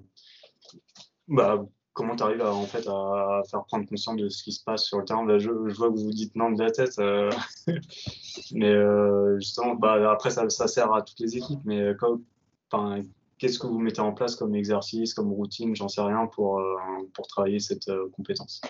bah, 1.29 1.65
comment 2.01 2.17
tu 2.17 2.23
arrives 2.23 2.43
à, 2.43 2.53
en 2.53 2.67
fait, 2.67 2.87
à 2.89 3.43
faire 3.51 3.65
prendre 3.65 3.89
conscience 3.89 4.17
de 4.17 4.29
ce 4.29 4.43
qui 4.43 4.53
se 4.53 4.63
passe 4.63 4.85
sur 4.85 4.99
le 4.99 5.05
terrain 5.05 5.27
je, 5.39 5.51
vois 5.51 5.91
que 5.91 5.95
vous 5.95 6.05
vous 6.05 6.11
dites 6.11 6.35
non 6.37 6.51
de 6.51 6.63
la 6.63 6.71
tête, 6.71 6.99
euh, 6.99 7.31
mais 8.53 8.73
euh, 8.73 9.39
justement, 9.39 9.75
bah, 9.75 10.11
après, 10.11 10.31
ça, 10.31 10.49
ça, 10.51 10.67
sert 10.67 10.93
à 10.93 11.03
toutes 11.03 11.21
les 11.21 11.37
équipes, 11.37 11.61
mais 11.65 11.93
qu'est-ce 13.39 13.59
que 13.59 13.67
vous 13.67 13.79
mettez 13.79 14.01
en 14.01 14.13
place 14.13 14.37
comme 14.37 14.55
exercice, 14.55 15.15
comme 15.15 15.33
routine, 15.33 15.77
j'en 15.77 15.89
sais 15.89 16.03
rien, 16.03 16.27
pour, 16.27 16.63
pour 17.15 17.27
travailler 17.27 17.61
cette 17.61 17.91
compétence? 18.13 18.61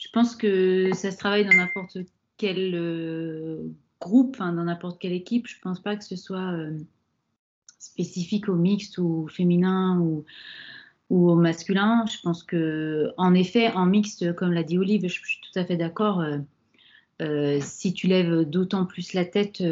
Je 0.00 0.08
pense 0.12 0.34
que 0.34 0.90
ça 0.94 1.10
se 1.10 1.18
travaille 1.18 1.44
dans 1.44 1.56
n'importe 1.56 1.98
quel 2.38 2.74
euh, 2.74 3.62
groupe, 4.00 4.38
dans 4.38 4.52
n'importe 4.52 4.98
quelle 4.98 5.12
équipe. 5.12 5.46
Je 5.46 5.56
ne 5.56 5.60
pense 5.60 5.80
pas 5.80 5.94
que 5.94 6.04
ce 6.04 6.16
soit 6.16 6.52
euh, 6.52 6.78
spécifique 7.78 8.48
au 8.48 8.54
mixte 8.54 8.96
ou 8.96 9.28
féminin 9.28 10.00
ou, 10.00 10.24
ou, 11.10 11.30
au 11.30 11.34
masculin. 11.34 12.04
Je 12.06 12.18
pense 12.22 12.42
que, 12.42 13.12
en 13.16 13.34
effet, 13.34 13.72
en 13.72 13.86
mixte, 13.86 14.34
comme 14.34 14.52
l'a 14.52 14.62
dit 14.62 14.78
Olive, 14.78 15.02
je, 15.02 15.08
suis 15.08 15.40
tout 15.40 15.58
à 15.58 15.64
fait 15.64 15.76
d'accord. 15.76 16.24
Euh, 17.20 17.58
si 17.60 17.92
tu 17.92 18.06
lèves 18.06 18.44
d'autant 18.44 18.86
plus 18.86 19.12
la 19.12 19.26
tête, 19.26 19.62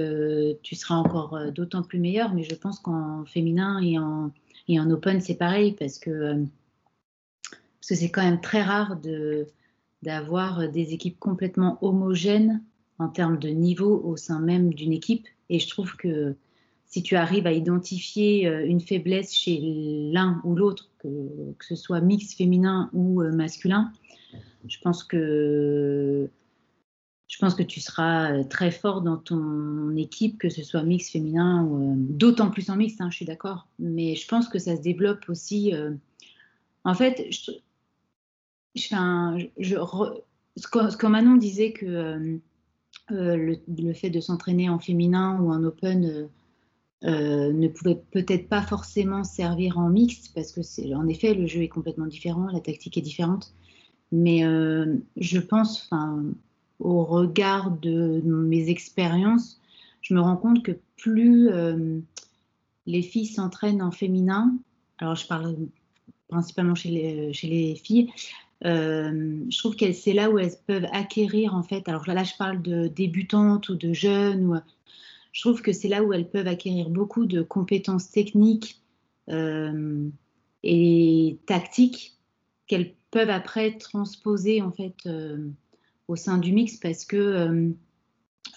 tu 0.63 0.75
seras 0.75 0.97
encore 0.97 1.39
d'autant 1.53 1.83
plus 1.83 1.99
meilleur. 1.99 2.35
Mais 2.35 2.43
je 2.43 2.55
pense 2.55 2.79
qu'en 2.79 3.25
féminin 3.25 3.81
et 3.81 3.99
en, 3.99 4.33
et 4.69 4.79
en 4.79 4.91
open, 4.91 5.21
c'est 5.21 5.37
pareil 5.37 5.73
parce 5.73 5.99
que 5.99 6.45
c'est 7.81 8.11
quand 8.11 8.23
même 8.23 8.41
très 8.41 8.63
rare 8.63 8.97
de 8.97 9.47
d'avoir 10.03 10.69
des 10.69 10.93
équipes 10.93 11.19
complètement 11.19 11.79
homogènes 11.83 12.63
en 12.99 13.09
termes 13.09 13.39
de 13.39 13.49
niveau 13.49 14.01
au 14.05 14.17
sein 14.17 14.41
même 14.41 14.73
d'une 14.73 14.93
équipe. 14.93 15.27
Et 15.51 15.59
je 15.59 15.69
trouve 15.69 15.97
que 15.97 16.37
si 16.87 17.03
tu 17.03 17.17
arrives 17.17 17.47
à 17.47 17.53
identifier 17.53 18.47
euh, 18.47 18.65
une 18.65 18.81
faiblesse 18.81 19.35
chez 19.35 19.59
l'un 20.13 20.41
ou 20.45 20.55
l'autre, 20.55 20.88
que, 20.99 21.09
ce 21.61 21.77
soit 21.77 22.01
mix 22.01 22.35
féminin 22.35 22.91
ou 22.93 23.23
euh, 23.23 23.33
masculin, 23.33 23.93
je 24.67 24.79
pense 24.83 25.05
que 25.05 26.29
je 27.29 27.37
pense 27.39 27.55
que 27.55 27.63
tu 27.63 27.81
seras 27.81 28.33
euh, 28.33 28.45
très 28.45 28.71
fort 28.71 29.03
dans 29.03 29.19
ton 29.19 29.95
équipe, 29.97 30.39
que 30.39 30.49
ce 30.49 30.63
soit 30.63 30.83
mix 30.83 31.11
féminin 31.11 31.63
ou 31.65 31.95
d'autant 31.99 32.51
plus 32.51 32.71
en 32.71 32.77
mix, 32.77 33.01
hein, 33.01 33.11
je 33.11 33.17
suis 33.17 33.27
d'accord. 33.27 33.69
Mais 33.79 34.15
je 34.17 34.27
pense 34.27 34.49
que 34.49 34.59
ça 34.59 34.77
se 34.77 34.81
développe 34.81 35.29
aussi. 35.29 35.75
en 36.85 36.95
fait, 36.95 37.27
je, 37.31 37.53
je, 39.59 39.77
ce, 40.57 40.97
que, 40.97 41.07
Manon 41.07 41.37
disait 41.37 41.73
que 41.73 41.87
euh, 41.87 42.39
euh, 43.11 43.57
le, 43.67 43.93
fait 43.93 44.11
de 44.11 44.21
s'entraîner 44.21 44.69
en 44.69 44.79
féminin 44.79 45.39
ou 45.41 45.51
en 45.51 45.63
open 45.65 46.29
euh, 47.05 47.53
ne 47.53 47.69
pouvait 47.69 48.01
peut-être 48.11 48.49
pas 48.49 48.63
forcément 48.63 49.25
servir 49.25 49.79
en 49.79 49.89
mixte 49.89 50.33
parce 50.35 50.53
que 50.53 50.63
c'est 50.63 50.95
en 50.95 51.07
effet 51.07 51.35
le 51.35 51.47
jeu 51.47 51.63
est 51.63 51.69
complètement 51.69 52.07
différent, 52.07 52.49
la 52.53 52.61
tactique 52.61 52.97
est 52.97 53.03
différente. 53.03 53.55
Mais 54.11 54.41
je 54.41 55.39
pense, 55.39 55.91
au 56.79 57.05
regard 57.05 57.73
de 57.73 58.23
mes 58.25 58.71
expériences, 58.71 59.61
je 60.01 60.15
me 60.15 60.21
rends 60.23 60.39
compte 60.39 60.63
que 60.63 60.73
plus 60.97 61.51
les 62.87 63.03
filles 63.03 63.27
s'entraînent 63.27 63.83
en 63.83 63.91
féminin, 63.91 64.57
alors 64.97 65.15
je 65.15 65.27
parle 65.27 65.57
principalement 66.29 66.75
chez 66.75 66.89
les, 66.91 67.33
chez 67.35 67.49
les 67.49 67.75
filles, 67.75 68.11
euh, 68.65 69.45
je 69.49 69.59
trouve 69.59 69.77
que 69.77 69.93
c'est 69.93 70.13
là 70.13 70.31
où 70.31 70.39
elles 70.39 70.55
peuvent 70.67 70.87
acquérir, 70.93 71.55
en 71.55 71.63
fait, 71.63 71.89
alors 71.89 72.07
là, 72.09 72.25
je 72.25 72.35
parle 72.37 72.61
de 72.63 72.89
débutantes 72.89 73.69
ou 73.69 73.77
de 73.77 73.93
jeunes, 73.93 74.47
ou, 74.47 74.57
je 75.33 75.41
trouve 75.43 75.63
que 75.63 75.73
c'est 75.73 75.89
là 75.89 76.03
où 76.03 76.13
elles 76.13 76.29
peuvent 76.29 76.47
acquérir 76.47 76.91
beaucoup 76.91 77.27
de 77.27 77.43
compétences 77.43 78.11
techniques 78.11 78.81
euh, 79.29 80.09
et 80.63 81.39
tactiques 81.47 82.17
qu'elles 82.67 82.95
peuvent 83.11 83.31
après 83.31 83.77
transposer, 83.79 84.63
en 84.63 84.73
fait, 84.73 84.97
euh, 85.07 85.49
au 86.09 86.17
sein 86.17 86.39
du 86.39 86.53
mix, 86.53 86.77
parce 86.77 87.05
que 87.05 87.73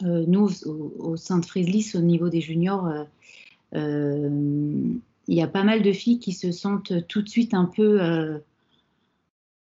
nous, 0.02 0.50
au, 0.66 1.16
sein 1.16 1.38
de 1.38 1.46
Frizzlis, 1.46 1.92
au 1.96 2.00
niveau 2.02 2.30
des 2.30 2.42
juniors, 2.42 2.90
il 3.74 5.00
y 5.28 5.42
a 5.42 5.48
pas 5.48 5.64
mal 5.64 5.84
de 5.84 5.92
filles 5.92 6.20
qui 6.20 6.34
se 6.34 6.52
sentent 6.52 7.08
tout 7.08 7.22
de 7.22 7.30
suite 7.30 7.54
un 7.54 7.66
peu 7.66 8.42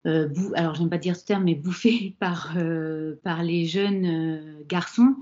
euh, 0.08 0.30
alors 0.56 0.76
j'aime 0.76 0.90
pas 0.90 0.98
dire 0.98 1.16
ce 1.16 1.26
terme, 1.26 1.44
mais 1.44 1.56
bouffés 1.56 2.16
par, 2.20 2.54
euh, 2.58 3.16
par 3.24 3.44
les 3.44 3.66
jeunes 3.66 4.06
euh, 4.06 4.64
garçons, 4.68 5.16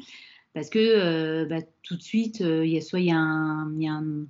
parce 0.56 0.70
que 0.70 1.44
bah, 1.44 1.62
tout 1.84 1.96
de 1.96 2.02
suite, 2.02 2.38
soit 2.82 3.00
ils 3.00 4.24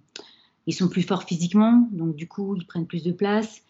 sont 0.74 0.90
plus 0.90 1.04
forts 1.04 1.24
physiquement, 1.24 1.88
donc 1.92 2.16
du 2.16 2.28
coup 2.28 2.58
ils 2.58 2.66
prennent 2.66 2.88
plus 2.88 3.04
de 3.04 3.14
place, 3.14 3.62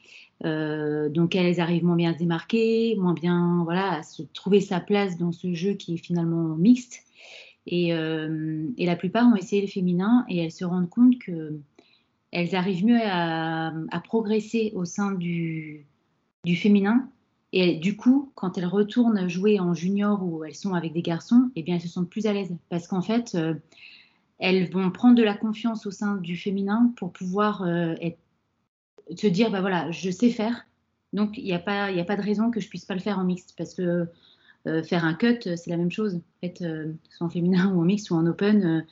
donc 0.41 1.36
elles 1.36 1.60
arrivent 1.60 1.84
moins 1.84 1.98
bien 1.98 2.12
à 2.12 2.13
se 2.13 2.20
démarquer, 2.20 2.96
moins 2.96 3.13
bien 3.13 3.62
voilà 3.65 3.98
à 3.98 4.04
se 4.04 4.24
trouver 4.34 4.62
sa 4.62 4.80
place 4.80 5.18
dans 5.18 5.34
ce 5.34 5.54
jeu 5.54 5.74
qui 5.74 5.96
est 5.96 5.98
finalement 5.98 6.56
mixte. 6.56 7.02
Et, 7.68 7.89
et 7.89 8.86
la 8.86 8.96
plupart 8.96 9.28
ont 9.28 9.36
essayé 9.36 9.62
le 9.62 9.68
féminin 9.68 10.26
et 10.30 10.38
elles 10.38 10.52
se 10.52 10.63
rendent 10.63 10.89
compte 10.89 11.20
que 11.20 11.60
elles 12.32 12.56
arrivent 12.56 12.86
mieux 12.86 13.02
à, 13.04 13.74
progresser 14.06 14.72
au 14.76 14.86
sein 14.86 15.12
du 15.12 15.86
féminin. 16.56 17.10
Et 17.58 17.78
du 17.78 17.96
coup, 17.96 18.34
quand 18.36 18.58
elles 18.58 18.65
retournent 18.65 19.30
jouer 19.30 19.62
en 19.62 19.74
junior 19.74 20.22
ou 20.22 20.44
elles 20.44 20.56
sont 20.56 20.74
avec 20.74 20.91
des 20.91 21.02
garçons, 21.02 21.52
eh 21.56 21.63
bien, 21.63 21.76
elles 21.76 21.82
se 21.82 21.88
sentent 21.88 22.10
plus 22.10 22.26
à 22.26 22.34
l'aise 22.34 22.54
parce 22.68 22.86
qu'en 22.86 23.02
fait, 23.02 23.34
euh, 23.36 23.54
elles 24.39 24.70
vont 24.70 24.91
prendre 24.91 25.15
de 25.15 25.24
la 25.24 25.36
confiance 25.36 25.86
au 25.86 25.91
sein 25.91 26.18
du 26.18 26.36
féminin 26.36 26.91
pour 26.98 27.13
pouvoir 27.13 27.63
euh, 27.63 27.96
se 29.15 29.28
dire, 29.28 29.52
bah 29.52 29.62
voilà, 29.62 29.89
je 29.89 30.12
sais 30.12 30.32
faire. 30.32 30.68
Donc, 31.13 31.38
il 31.38 31.46
n'y 31.46 31.54
a, 31.54 31.60
pas, 31.60 31.88
de 31.88 32.22
raison 32.22 32.52
que 32.52 32.60
je 32.60 32.68
puisse 32.68 32.84
pas 32.84 32.94
le 32.94 33.00
faire 33.00 33.20
en 33.20 33.24
mixte 33.24 33.54
parce 33.58 33.74
que 33.74 34.06
euh, 34.68 34.84
faire 34.84 35.06
un 35.06 35.13
cut, 35.13 35.39
c'est 35.44 35.70
la 35.70 35.78
même 35.78 35.91
chose. 35.91 36.15
En 36.15 36.39
fait, 36.41 36.58
soit 37.10 37.26
en 37.26 37.30
féminin 37.30 37.72
ou 37.74 37.80
en 37.80 37.86
mixte 37.86 38.12
ou 38.12 38.15
en 38.15 38.26
open, 38.26 38.86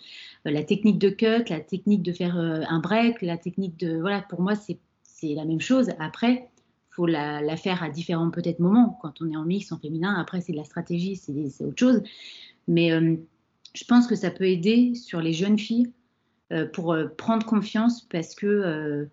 la 0.46 0.64
technique 0.64 1.00
de 1.00 1.10
cut, 1.10 1.50
la 1.50 1.60
technique 1.60 2.02
de 2.02 2.14
faire 2.14 2.38
un 2.38 2.80
break, 2.80 3.22
la 3.24 3.38
technique 3.38 3.78
de... 3.78 4.00
Voilà, 4.00 4.22
pour 4.22 4.40
moi, 4.40 4.54
c'est 4.56 4.80
la 5.36 5.44
même 5.44 5.60
chose. 5.60 5.90
Après, 6.00 6.50
faut 6.96 7.06
la, 7.06 7.58
faire 7.58 7.84
à 7.84 7.90
différents 7.90 8.30
peut-être 8.30 8.60
moments. 8.60 8.98
Quand 9.02 9.22
on 9.22 9.32
est 9.32 9.36
en 9.36 9.46
mix, 9.46 9.72
en 9.72 9.80
féminin, 9.80 10.16
après 10.20 10.42
c'est 10.42 10.52
de 10.52 10.58
la 10.58 10.64
stratégie, 10.64 11.16
c'est 11.16 11.64
autre 11.64 11.80
chose. 11.80 12.04
Mais 12.68 12.92
euh, 12.92 13.16
je 13.74 13.84
pense 13.86 14.08
que 14.08 14.16
ça 14.16 14.32
peut 14.32 14.48
aider 14.48 14.94
sur 14.96 15.20
les 15.20 15.34
jeunes 15.34 15.58
filles 15.58 15.92
euh, 16.52 16.68
pour 16.68 16.94
euh, 16.94 17.08
prendre 17.08 17.46
confiance 17.46 18.08
parce 18.10 18.36
que, 18.36 19.08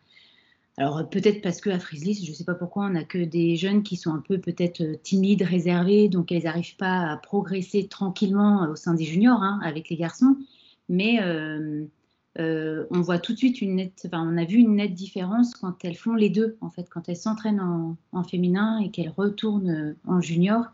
alors 0.77 1.09
peut-être 1.09 1.41
parce 1.43 1.61
qu'à 1.61 1.79
Frizzlis, 1.79 2.25
je 2.25 2.31
ne 2.31 2.37
sais 2.37 2.45
pas 2.45 2.55
pourquoi, 2.55 2.87
on 2.87 2.91
n'a 2.91 3.05
que 3.05 3.19
des 3.25 3.57
jeunes 3.57 3.83
qui 3.83 3.97
sont 3.97 4.15
un 4.15 4.23
peu 4.27 4.39
peut-être 4.39 4.83
timides, 5.03 5.43
réservés, 5.43 6.09
donc 6.09 6.33
elles 6.33 6.45
n'arrivent 6.45 6.77
pas 6.77 7.11
à 7.11 7.17
progresser 7.17 7.89
tranquillement 7.89 8.69
au 8.71 8.77
sein 8.77 8.95
des 8.95 9.05
juniors 9.05 9.43
hein, 9.43 9.59
avec 9.63 9.89
les 9.89 9.97
garçons. 9.97 10.37
Mais 10.89 11.19
euh, 12.39 12.87
on 12.91 13.01
voit 13.01 13.19
tout 13.19 13.33
de 13.33 13.39
suite 13.39 13.61
une 13.61 13.77
nette, 13.77 14.09
on 14.13 14.37
a 14.37 14.45
vu 14.45 14.59
une 14.59 14.77
nette 14.77 14.95
différence 14.95 15.55
quand 15.55 15.85
elles 15.85 15.97
font 15.97 16.15
les 16.15 16.31
deux, 16.31 16.57
en 16.61 16.71
fait, 16.71 16.89
quand 16.89 17.09
elles 17.09 17.17
s'entraînent 17.17 17.61
en, 18.13 18.23
féminin 18.23 18.79
et 18.79 18.91
qu'elles 18.91 19.13
retournent 19.17 19.71
euh, 19.71 19.97
en 20.07 20.21
junior, 20.21 20.67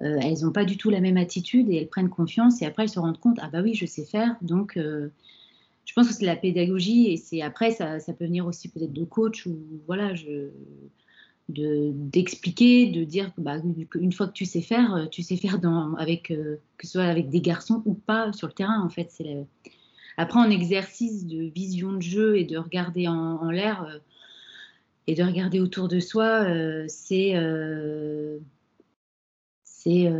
euh, 0.00 0.18
elles 0.22 0.44
n'ont 0.44 0.52
pas 0.52 0.64
du 0.64 0.78
tout 0.78 0.88
la 0.88 1.00
même 1.00 1.18
attitude 1.18 1.68
et 1.68 1.76
elles 1.76 1.88
prennent 1.88 2.08
confiance 2.08 2.62
et 2.62 2.66
après 2.66 2.84
elles 2.84 2.88
se 2.88 3.00
rendent 3.00 3.18
compte, 3.18 3.38
ah 3.42 3.50
bah 3.52 3.60
oui, 3.62 3.74
je 3.74 3.84
sais 3.84 4.04
faire, 4.04 4.36
donc 4.40 4.76
je 4.78 5.92
pense 5.94 6.08
que 6.08 6.14
c'est 6.14 6.24
la 6.24 6.36
pédagogie 6.36 7.08
et 7.08 7.16
c'est 7.16 7.42
après 7.42 7.72
ça, 7.72 7.98
peut 8.18 8.24
venir 8.24 8.46
aussi 8.46 8.68
peut-être 8.68 8.92
de 8.92 9.04
coach 9.04 9.44
ou 9.46 9.58
voilà, 9.86 10.14
je, 10.14 10.50
d'expliquer, 11.48 12.86
de, 12.86 13.04
dire 13.04 13.32
bah, 13.38 13.56
une 13.96 14.12
fois 14.12 14.28
que 14.28 14.32
tu 14.32 14.44
sais 14.44 14.62
faire, 14.62 15.08
tu 15.10 15.22
sais 15.22 15.36
faire 15.36 15.58
dans, 15.58 15.94
avec 15.94 16.28
que 16.28 16.86
ce 16.86 16.92
soit 16.92 17.04
avec 17.04 17.28
des 17.28 17.40
garçons 17.40 17.82
ou 17.84 17.94
pas 17.94 18.32
sur 18.32 18.46
le 18.46 18.52
terrain 18.52 18.80
en 18.80 18.88
fait, 18.88 19.08
c'est 19.10 19.44
après, 20.18 20.40
en 20.40 20.50
exercice 20.50 21.26
de 21.26 21.44
vision 21.44 21.92
de 21.92 22.02
jeu 22.02 22.36
et 22.36 22.44
de 22.44 22.58
regarder 22.58 23.06
en, 23.06 23.50
l'air, 23.50 23.84
euh, 23.84 23.98
et 25.06 25.14
de 25.14 25.22
regarder 25.22 25.60
autour 25.60 25.86
de 25.88 26.00
soi, 26.00 26.44
c'est 26.88 27.34
c'est 29.64 30.12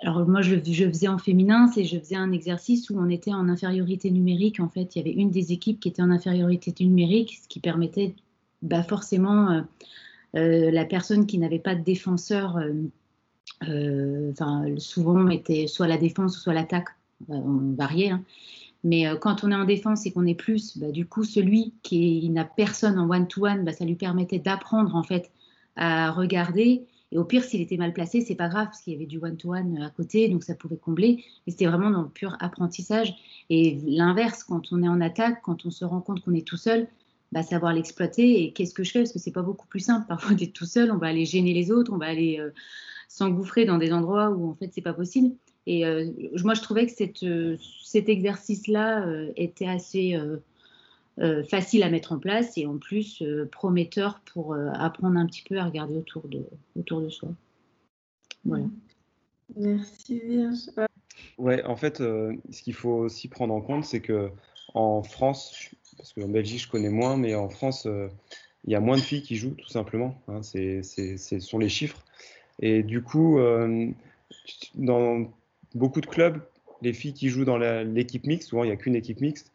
alors 0.00 0.26
moi 0.26 0.40
je, 0.42 0.56
faisais 0.58 1.06
en 1.06 1.18
féminin, 1.18 1.68
c'est 1.68 1.84
je 1.84 1.96
faisais 1.96 2.16
un 2.16 2.32
exercice 2.32 2.90
où 2.90 2.98
on 2.98 3.08
était 3.08 3.32
en 3.32 3.48
infériorité 3.48 4.10
numérique. 4.10 4.58
En 4.58 4.68
fait, 4.68 4.96
il 4.96 4.98
y 4.98 5.02
avait 5.02 5.16
une 5.16 5.30
des 5.30 5.52
équipes 5.52 5.78
qui 5.78 5.88
était 5.90 6.02
en 6.02 6.10
infériorité 6.10 6.74
numérique, 6.82 7.38
ce 7.40 7.46
qui 7.46 7.60
permettait 7.60 8.14
bah, 8.62 8.82
forcément 8.82 9.64
la 10.34 10.84
personne 10.86 11.26
qui 11.26 11.38
n'avait 11.38 11.60
pas 11.60 11.76
de 11.76 11.84
défenseur, 11.84 12.58
souvent 14.78 15.28
était 15.28 15.68
soit 15.68 15.86
la 15.86 15.98
défense 15.98 16.36
soit 16.36 16.54
l'attaque, 16.54 16.88
on 17.28 17.74
variait. 17.76 18.10
Hein. 18.10 18.24
Mais 18.84 19.06
euh, 19.06 19.16
quand 19.16 19.44
on 19.44 19.50
est 19.50 19.54
en 19.54 19.64
défense 19.64 20.06
et 20.06 20.12
qu'on 20.12 20.26
est 20.26 20.34
plus, 20.34 20.78
bah, 20.78 20.90
du 20.90 21.06
coup, 21.06 21.24
celui 21.24 21.74
qui 21.82 22.28
n'a 22.30 22.44
personne 22.44 22.98
en 22.98 23.08
one-to-one, 23.10 23.64
bah, 23.64 23.72
ça 23.72 23.84
lui 23.84 23.96
permettait 23.96 24.38
d'apprendre 24.38 24.94
en 24.96 25.02
fait 25.02 25.30
à 25.76 26.10
regarder. 26.10 26.86
Et 27.12 27.18
au 27.18 27.24
pire, 27.24 27.42
s'il 27.42 27.60
était 27.60 27.76
mal 27.76 27.92
placé, 27.92 28.20
c'est 28.20 28.36
pas 28.36 28.48
grave 28.48 28.66
parce 28.66 28.80
qu'il 28.82 28.92
y 28.92 28.96
avait 28.96 29.06
du 29.06 29.18
one-to-one 29.18 29.82
à 29.82 29.90
côté, 29.90 30.28
donc 30.28 30.44
ça 30.44 30.54
pouvait 30.54 30.76
combler. 30.76 31.24
Mais 31.46 31.52
c'était 31.52 31.66
vraiment 31.66 31.90
dans 31.90 32.02
le 32.02 32.08
pur 32.08 32.36
apprentissage. 32.40 33.14
Et 33.50 33.80
l'inverse, 33.84 34.44
quand 34.44 34.72
on 34.72 34.82
est 34.82 34.88
en 34.88 35.00
attaque, 35.00 35.42
quand 35.42 35.66
on 35.66 35.70
se 35.70 35.84
rend 35.84 36.00
compte 36.00 36.20
qu'on 36.22 36.34
est 36.34 36.46
tout 36.46 36.56
seul, 36.56 36.88
bah, 37.32 37.42
savoir 37.42 37.72
l'exploiter. 37.72 38.42
Et 38.44 38.52
qu'est-ce 38.52 38.74
que 38.74 38.84
je 38.84 38.92
fais? 38.92 39.00
Parce 39.00 39.12
que 39.12 39.18
c'est 39.18 39.32
pas 39.32 39.42
beaucoup 39.42 39.66
plus 39.66 39.80
simple. 39.80 40.06
Parfois, 40.08 40.34
d'être 40.34 40.52
tout 40.52 40.66
seul, 40.66 40.90
on 40.90 40.98
va 40.98 41.08
aller 41.08 41.24
gêner 41.26 41.52
les 41.52 41.70
autres, 41.70 41.92
on 41.92 41.98
va 41.98 42.06
aller 42.06 42.38
euh, 42.38 42.50
s'engouffrer 43.08 43.64
dans 43.64 43.78
des 43.78 43.92
endroits 43.92 44.30
où 44.30 44.48
en 44.50 44.54
fait 44.54 44.70
c'est 44.72 44.80
pas 44.80 44.94
possible. 44.94 45.34
Et 45.66 45.84
euh, 45.84 46.10
moi, 46.42 46.54
je 46.54 46.62
trouvais 46.62 46.86
que 46.86 46.92
cette, 46.92 47.22
euh, 47.22 47.56
cet 47.82 48.08
exercice-là 48.08 49.06
euh, 49.06 49.32
était 49.36 49.66
assez 49.66 50.18
facile 51.50 51.82
à 51.82 51.90
mettre 51.90 52.12
en 52.12 52.18
place 52.18 52.56
et 52.56 52.64
en 52.64 52.78
plus 52.78 53.22
prometteur 53.52 54.20
pour 54.32 54.54
apprendre 54.54 55.18
un 55.18 55.26
petit 55.26 55.42
peu 55.42 55.58
à 55.58 55.66
regarder 55.66 55.98
autour 55.98 56.26
de, 56.28 56.46
autour 56.78 57.02
de 57.02 57.10
soi. 57.10 57.28
Voilà. 58.46 58.64
Merci 59.54 60.18
Virge. 60.18 60.70
Ouais, 61.36 61.62
en 61.64 61.76
fait, 61.76 61.98
ce 61.98 62.62
qu'il 62.62 62.72
faut 62.72 62.94
aussi 62.94 63.28
prendre 63.28 63.52
en 63.52 63.60
compte, 63.60 63.84
c'est 63.84 64.00
que 64.00 64.30
en 64.72 65.02
France, 65.02 65.68
parce 65.98 66.14
qu'en 66.14 66.28
Belgique, 66.28 66.62
je 66.62 66.70
connais 66.70 66.88
moins, 66.88 67.18
mais 67.18 67.34
en 67.34 67.50
France, 67.50 67.86
il 68.64 68.72
y 68.72 68.74
a 68.74 68.80
moins 68.80 68.96
de 68.96 69.02
filles 69.02 69.22
qui 69.22 69.36
jouent, 69.36 69.56
tout 69.58 69.68
simplement. 69.68 70.14
Hein, 70.26 70.42
c'est, 70.42 70.82
ce 70.82 71.38
sont 71.38 71.58
les 71.58 71.68
chiffres. 71.68 72.02
Et 72.62 72.82
du 72.82 73.02
coup, 73.02 73.38
dans 74.74 75.28
beaucoup 75.74 76.00
de 76.00 76.06
clubs, 76.06 76.40
les 76.82 76.92
filles 76.92 77.14
qui 77.14 77.28
jouent 77.28 77.44
dans 77.44 77.58
l'équipe 77.58 78.26
mixte, 78.26 78.48
souvent 78.48 78.64
il 78.64 78.68
n'y 78.68 78.72
a 78.72 78.76
qu'une 78.76 78.96
équipe 78.96 79.20
mixte, 79.20 79.52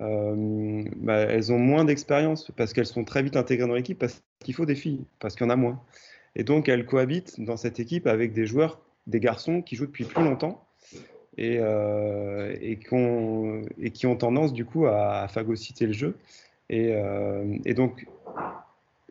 euh, 0.00 0.84
bah, 0.96 1.16
elles 1.16 1.52
ont 1.52 1.58
moins 1.58 1.84
d'expérience 1.84 2.52
parce 2.56 2.72
qu'elles 2.72 2.86
sont 2.86 3.04
très 3.04 3.22
vite 3.22 3.36
intégrées 3.36 3.66
dans 3.66 3.74
l'équipe 3.74 3.98
parce 3.98 4.22
qu'il 4.40 4.54
faut 4.54 4.66
des 4.66 4.76
filles, 4.76 5.04
parce 5.18 5.34
qu'il 5.34 5.44
y 5.44 5.46
en 5.48 5.50
a 5.50 5.56
moins. 5.56 5.82
Et 6.36 6.44
donc 6.44 6.68
elles 6.68 6.86
cohabitent 6.86 7.40
dans 7.40 7.56
cette 7.56 7.80
équipe 7.80 8.06
avec 8.06 8.32
des 8.32 8.46
joueurs, 8.46 8.80
des 9.06 9.20
garçons 9.20 9.62
qui 9.62 9.76
jouent 9.76 9.86
depuis 9.86 10.04
plus 10.04 10.22
longtemps 10.22 10.64
et, 11.36 11.58
euh, 11.60 12.56
qui, 13.92 14.06
ont, 14.06 14.16
tendance 14.16 14.52
du 14.52 14.64
coup 14.64 14.86
à, 14.86 15.26
phagocyter 15.28 15.86
le 15.86 15.92
jeu. 15.92 16.16
Et, 16.70 16.92
euh, 16.92 17.56
et 17.64 17.74
donc 17.74 18.06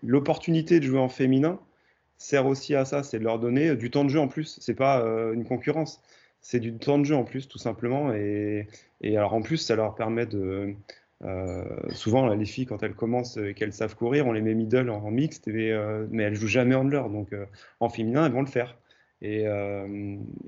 l'opportunité 0.03 0.79
de 0.79 0.85
jouer 0.85 0.99
en 0.99 1.09
féminin 1.09 1.59
sert 2.17 2.45
aussi 2.45 2.75
à 2.75 2.85
ça, 2.85 3.03
c'est 3.03 3.19
de 3.19 3.23
leur 3.23 3.39
donner 3.39 3.75
du 3.75 3.91
temps 3.91 4.05
de 4.05 4.09
jeu 4.09 4.19
en 4.19 4.27
plus. 4.27 4.57
C'est 4.61 4.75
pas 4.75 5.03
une 5.33 5.43
concurrence 5.43 6.01
c'est 6.41 6.59
du 6.59 6.73
temps 6.77 6.97
de 6.97 7.03
jeu 7.03 7.15
en 7.15 7.23
plus, 7.23 7.47
tout 7.47 7.57
simplement. 7.57 8.13
Et, 8.13 8.67
alors 9.03 9.33
en 9.33 9.41
plus, 9.41 9.57
ça 9.57 9.75
leur 9.75 9.95
permet 9.95 10.25
de. 10.25 10.75
Euh, 11.23 11.63
souvent, 11.89 12.27
les 12.33 12.45
filles, 12.45 12.67
quand 12.67 12.83
elles 12.83 12.93
commencent 12.93 13.37
et 13.37 13.53
qu'elles 13.53 13.73
savent 13.73 13.95
courir, 13.95 14.27
on 14.27 14.31
les 14.31 14.41
met 14.41 14.53
middle 14.53 14.89
en, 14.89 15.11
mixte, 15.11 15.47
euh, 15.47 16.07
mais 16.11 16.23
elles 16.23 16.35
jouent 16.35 16.47
jamais 16.47 16.75
handler. 16.75 17.03
Donc 17.11 17.33
euh, 17.33 17.45
en 17.79 17.89
féminin, 17.89 18.25
elles 18.25 18.31
vont 18.31 18.41
le 18.41 18.47
faire. 18.47 18.77
Et, 19.21 19.45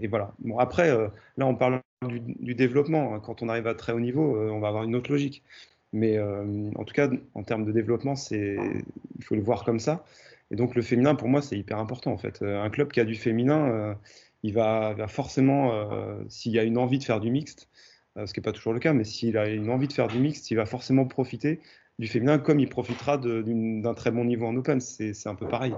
voilà. 0.07 0.33
Bon, 0.39 0.57
après, 0.59 0.89
là, 1.37 1.45
on 1.45 1.55
parle 1.55 1.81
du, 2.07 2.55
développement. 2.55 3.15
Hein. 3.15 3.19
Quand 3.19 3.41
on 3.41 3.49
arrive 3.49 3.67
à 3.67 3.73
très 3.75 3.93
haut 3.93 3.99
niveau, 3.99 4.37
on 4.37 4.59
va 4.59 4.69
avoir 4.69 4.83
une 4.83 4.95
autre 4.95 5.11
logique. 5.11 5.43
Mais 5.91 6.19
en 6.19 6.83
tout 6.85 6.93
cas, 6.93 7.09
en 7.33 7.43
termes 7.43 7.65
de 7.65 7.71
développement, 7.71 8.13
il 8.31 8.83
faut 9.23 9.35
le 9.35 9.41
voir 9.41 9.65
comme 9.65 9.79
ça. 9.79 10.05
Et 10.51 10.55
donc, 10.55 10.75
le 10.75 10.81
féminin, 10.81 11.15
pour 11.15 11.27
moi, 11.27 11.41
c'est 11.41 11.57
hyper 11.57 11.77
important. 11.79 12.11
En 12.11 12.17
fait, 12.17 12.43
un 12.43 12.69
club 12.69 12.91
qui 12.91 12.99
a 12.99 13.05
du 13.05 13.15
féminin 13.15 13.97
il 14.43 14.53
va, 14.53 14.95
forcément, 15.07 15.73
euh, 15.73 16.23
s'il 16.29 16.57
a 16.59 16.63
une 16.63 16.77
envie 16.77 16.97
de 16.97 17.03
faire 17.03 17.19
du 17.19 17.31
mixte, 17.31 17.69
euh, 18.17 18.25
ce 18.25 18.33
qui 18.33 18.39
n'est 18.39 18.43
pas 18.43 18.51
toujours 18.51 18.73
le 18.73 18.79
cas, 18.79 18.93
mais 18.93 19.03
s'il 19.03 19.37
a 19.37 19.47
une 19.47 19.69
envie 19.69 19.87
de 19.87 19.93
faire 19.93 20.07
du 20.07 20.19
mixte, 20.19 20.49
il 20.51 20.55
va 20.55 20.65
forcément 20.65 21.05
profiter 21.05 21.59
du 21.99 22.07
féminin 22.07 22.39
comme 22.39 22.59
il 22.61 22.69
profitera 22.69 23.17
d'un 23.17 23.93
très 23.93 24.11
bon 24.11 24.23
niveau 24.23 24.45
en 24.45 24.55
open. 24.55 24.79
C'est 24.79 25.27
un 25.27 25.35
peu 25.35 25.47
pareil. 25.47 25.75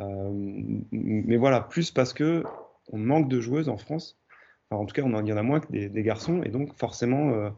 Euh, 0.00 0.30
mais 0.92 1.36
voilà, 1.36 1.60
plus 1.60 1.90
parce 1.90 2.14
que 2.14 2.42
on 2.90 2.98
manque 2.98 3.28
de 3.28 3.38
joueuses 3.38 3.68
en 3.68 3.76
France. 3.76 4.18
en 4.70 4.86
tout 4.86 4.94
cas, 4.94 5.02
on 5.02 5.22
il 5.22 5.28
y 5.28 5.32
en 5.32 5.36
a 5.36 5.42
moins 5.42 5.60
que 5.60 5.70
des, 5.70 6.02
garçons, 6.02 6.42
et 6.42 6.48
donc 6.48 6.74
forcément, 6.74 7.52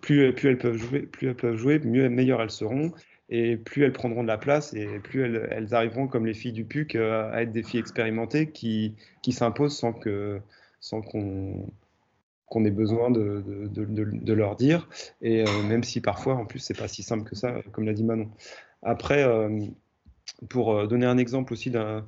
plus, 0.00 0.34
plus, 0.34 0.48
elles 0.48 0.58
peuvent 0.58 0.76
jouer, 0.76 1.02
plus 1.02 1.28
elles 1.28 1.36
peuvent 1.36 1.56
jouer, 1.56 1.78
mieux, 1.78 2.08
meilleures 2.08 2.42
elles 2.42 2.50
seront 2.50 2.90
et 3.28 3.56
plus 3.56 3.84
elles 3.84 3.92
prendront 3.92 4.22
de 4.22 4.28
la 4.28 4.38
place 4.38 4.74
et 4.74 4.98
plus 4.98 5.22
elles, 5.24 5.74
arriveront 5.74 6.06
comme 6.06 6.26
les 6.26 6.34
filles 6.34 6.52
du 6.52 6.64
PUC 6.64 6.96
euh, 6.96 7.30
à 7.32 7.42
être 7.42 7.52
des 7.52 7.62
filles 7.62 7.80
expérimentées 7.80 8.50
qui, 8.50 8.94
qui 9.22 9.32
s'imposent 9.32 9.76
sans 9.76 9.92
que 9.92 10.40
sans 10.80 11.00
qu'on 11.00 12.64
ait 12.64 12.70
besoin 12.70 13.10
de, 13.10 13.42
de, 13.46 13.84
de, 13.86 14.32
leur 14.32 14.56
dire. 14.56 14.88
Et 15.22 15.42
euh, 15.46 15.62
même 15.62 15.84
si 15.84 16.00
parfois 16.00 16.34
en 16.34 16.44
plus 16.44 16.58
c'est 16.58 16.76
pas 16.76 16.88
si 16.88 17.02
simple 17.02 17.28
que 17.28 17.36
ça 17.36 17.54
comme 17.72 17.84
l'a 17.84 17.94
dit 17.94 18.04
Manon. 18.04 18.30
Après 18.82 19.22
euh, 19.22 19.60
pour 20.48 20.86
donner 20.88 21.06
un 21.06 21.18
exemple 21.18 21.52
aussi 21.52 21.70
d'un 21.70 22.04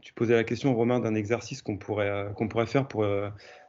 tu 0.00 0.12
posais 0.14 0.34
la 0.34 0.44
question 0.44 0.74
Romain 0.74 1.00
d'un 1.00 1.14
exercice 1.14 1.62
qu'on 1.62 1.76
pourrait 1.76 2.28
qu'on 2.36 2.48
pourrait 2.48 2.66
faire 2.66 2.88
pour 2.88 3.04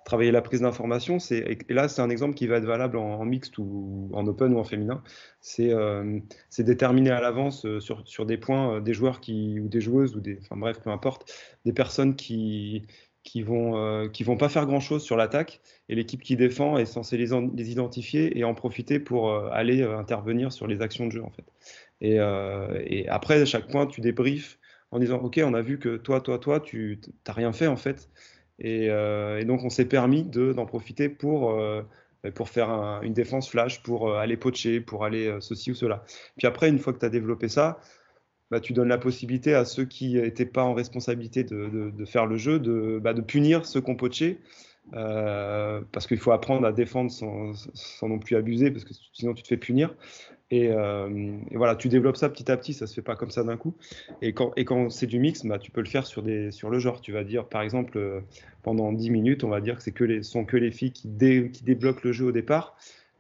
travailler 0.06 0.32
la 0.32 0.42
prise 0.42 0.62
d'information. 0.62 1.18
Et 1.32 1.58
là, 1.70 1.88
c'est 1.88 2.02
un 2.02 2.10
exemple 2.10 2.36
qui 2.36 2.48
va 2.48 2.58
être 2.58 2.66
valable 2.66 2.98
en, 2.98 3.24
mixte 3.26 3.58
ou 3.58 4.10
en 4.14 4.26
open 4.28 4.54
ou 4.54 4.60
en 4.60 4.64
féminin. 4.64 5.04
C'est 5.42 5.72
euh, 5.72 6.20
déterminer 6.58 7.12
à 7.12 7.22
l'avance 7.22 7.66
euh, 7.66 7.80
sur, 7.80 8.26
des 8.26 8.38
points 8.38 8.76
euh, 8.76 8.82
des 8.82 8.94
joueurs 8.94 9.20
qui, 9.20 9.60
ou 9.60 9.68
des 9.68 9.82
joueuses, 9.82 10.16
ou 10.16 10.20
des, 10.20 10.40
enfin 10.42 10.58
bref, 10.58 10.80
peu 10.82 10.90
importe, 10.90 11.32
des 11.66 11.74
personnes 11.74 12.16
qui, 12.16 12.86
qui 13.24 13.42
vont, 13.42 14.10
qui 14.10 14.24
vont 14.24 14.38
pas 14.38 14.50
faire 14.50 14.66
grand 14.66 14.82
chose 14.82 15.04
sur 15.04 15.16
l'attaque 15.16 15.62
et 15.88 15.96
l'équipe 15.96 16.22
qui 16.22 16.36
défend 16.36 16.78
est 16.78 16.86
censée 16.86 17.18
les, 17.18 17.32
identifier 17.72 18.38
et 18.38 18.44
en 18.44 18.54
profiter 18.54 19.00
pour 19.00 19.34
aller 19.54 19.82
intervenir 19.84 20.52
sur 20.52 20.68
les 20.68 20.82
actions 20.82 21.08
de 21.08 21.12
jeu 21.12 21.24
en 21.24 21.30
fait. 21.30 21.46
Et, 22.02 22.18
et 22.86 23.08
après, 23.08 23.42
à 23.42 23.46
chaque 23.46 23.70
point, 23.70 23.88
tu 23.88 24.02
débriefes 24.02 24.60
en 24.92 25.00
disant 25.00 25.18
Ok, 25.18 25.40
on 25.44 25.54
a 25.54 25.62
vu 25.62 25.80
que 25.80 25.98
toi, 25.98 26.22
toi, 26.22 26.38
toi, 26.38 26.60
tu 26.60 27.00
n'as 27.28 27.34
rien 27.34 27.52
fait 27.52 27.68
en 27.68 27.78
fait. 27.78 28.10
Euh, 28.64 29.40
et, 29.40 29.46
donc, 29.46 29.64
on 29.64 29.70
s'est 29.70 29.86
permis 29.86 30.24
d'en 30.24 30.66
profiter 30.66 31.10
pour, 31.10 31.52
euh, 31.52 31.82
pour 32.36 32.50
faire 32.50 32.70
une 33.04 33.14
défense 33.14 33.50
flash, 33.50 33.84
pour 33.84 34.10
euh, 34.10 34.18
aller 34.18 34.38
pocher, 34.38 34.80
pour 34.80 35.06
aller 35.06 35.36
ceci 35.40 35.72
ou 35.72 35.76
cela. 35.76 36.04
Puis 36.38 36.48
après, 36.48 36.70
une 36.70 36.80
fois 36.80 36.94
que 36.94 37.00
tu 37.00 37.06
as 37.06 37.10
développé 37.10 37.50
ça, 37.50 37.80
bah, 38.52 38.60
tu 38.60 38.74
donnes 38.74 38.90
la 38.90 38.98
possibilité 38.98 39.54
à 39.54 39.66
ceux 39.66 39.86
qui 39.86 40.16
n'étaient 40.16 40.46
pas 40.46 40.64
en 40.64 40.74
responsabilité 40.74 41.44
de, 41.44 42.06
faire 42.06 42.26
le 42.26 42.38
jeu 42.38 42.60
de, 42.60 43.00
bah, 43.02 43.14
punir 43.14 43.66
ceux 43.66 43.82
qui 43.82 43.90
ont 43.92 43.96
poché. 43.96 44.40
parce 44.92 46.08
qu'il 46.08 46.20
faut 46.20 46.32
apprendre 46.32 46.66
à 46.66 46.72
défendre 46.72 47.12
sans, 47.12 47.54
non 48.08 48.20
plus 48.20 48.36
abuser, 48.36 48.72
parce 48.72 48.86
que 48.86 48.94
sinon 49.14 49.34
tu 49.34 49.44
te 49.44 49.48
fais 49.48 49.58
punir. 49.58 49.96
Euh, 50.52 51.38
et, 51.50 51.58
voilà, 51.58 51.76
tu 51.76 51.90
développes 51.90 52.18
ça 52.18 52.30
petit 52.30 52.52
à 52.52 52.58
petit, 52.58 52.74
ça 52.74 52.88
se 52.88 52.94
fait 52.94 53.02
pas 53.02 53.16
comme 53.16 53.32
ça 53.32 53.44
d'un 53.44 53.58
coup. 53.58 53.76
Et 54.22 54.34
quand, 54.34 54.90
c'est 54.90 55.08
du 55.08 55.20
mix, 55.20 55.46
bah, 55.46 55.60
tu 55.60 55.72
peux 55.72 55.82
le 55.82 55.90
faire 55.90 56.06
sur, 56.06 56.22
le 56.22 56.80
genre. 56.80 57.02
Tu 57.02 57.12
vas 57.12 57.24
dire, 57.24 57.46
par 57.46 57.62
exemple, 57.62 57.98
euh, 57.98 58.22
pendant 58.62 58.92
10 58.92 59.10
minutes, 59.10 59.44
on 59.44 59.50
va 59.50 59.62
dire 59.62 59.78
que 59.84 60.04
les, 60.04 60.24
sont 60.24 60.46
que 60.46 60.58
les 60.58 60.72
filles 60.72 60.92
qui, 60.92 61.08
débloquent 61.08 62.02
le 62.04 62.12
jeu 62.12 62.26
au 62.26 62.32
départ. 62.32 62.76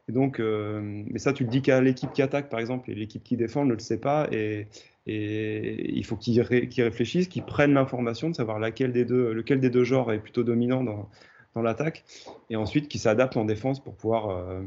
Donc, 0.09 0.39
euh, 0.39 0.81
mais 0.83 1.19
ça, 1.19 1.33
tu 1.33 1.43
le 1.43 1.49
dis 1.49 1.61
qu'à 1.61 1.79
l'équipe 1.81 2.11
qui 2.11 2.21
attaque, 2.21 2.49
par 2.49 2.59
exemple, 2.59 2.91
et 2.91 2.95
l'équipe 2.95 3.23
qui 3.23 3.37
défend 3.37 3.65
ne 3.65 3.73
le 3.73 3.79
sait 3.79 3.99
pas. 3.99 4.27
Et, 4.31 4.67
il 5.05 6.05
faut 6.05 6.15
qu'ils 6.15 6.41
réfléchissent, 6.41 7.27
qu'ils 7.27 7.43
prennent 7.43 7.73
l'information 7.73 8.29
de 8.29 8.35
savoir 8.35 8.57
lequel 8.59 8.93
des 8.93 9.03
deux 9.03 9.83
genres 9.83 10.13
est 10.13 10.19
plutôt 10.19 10.43
dominant 10.43 10.81
dans 10.81 11.61
l'attaque. 11.61 12.05
Et 12.49 12.55
ensuite, 12.55 12.87
qu'ils 12.87 13.01
s'adaptent 13.01 13.35
en 13.35 13.43
défense 13.43 13.83
pour 13.83 13.95
pouvoir 13.95 14.61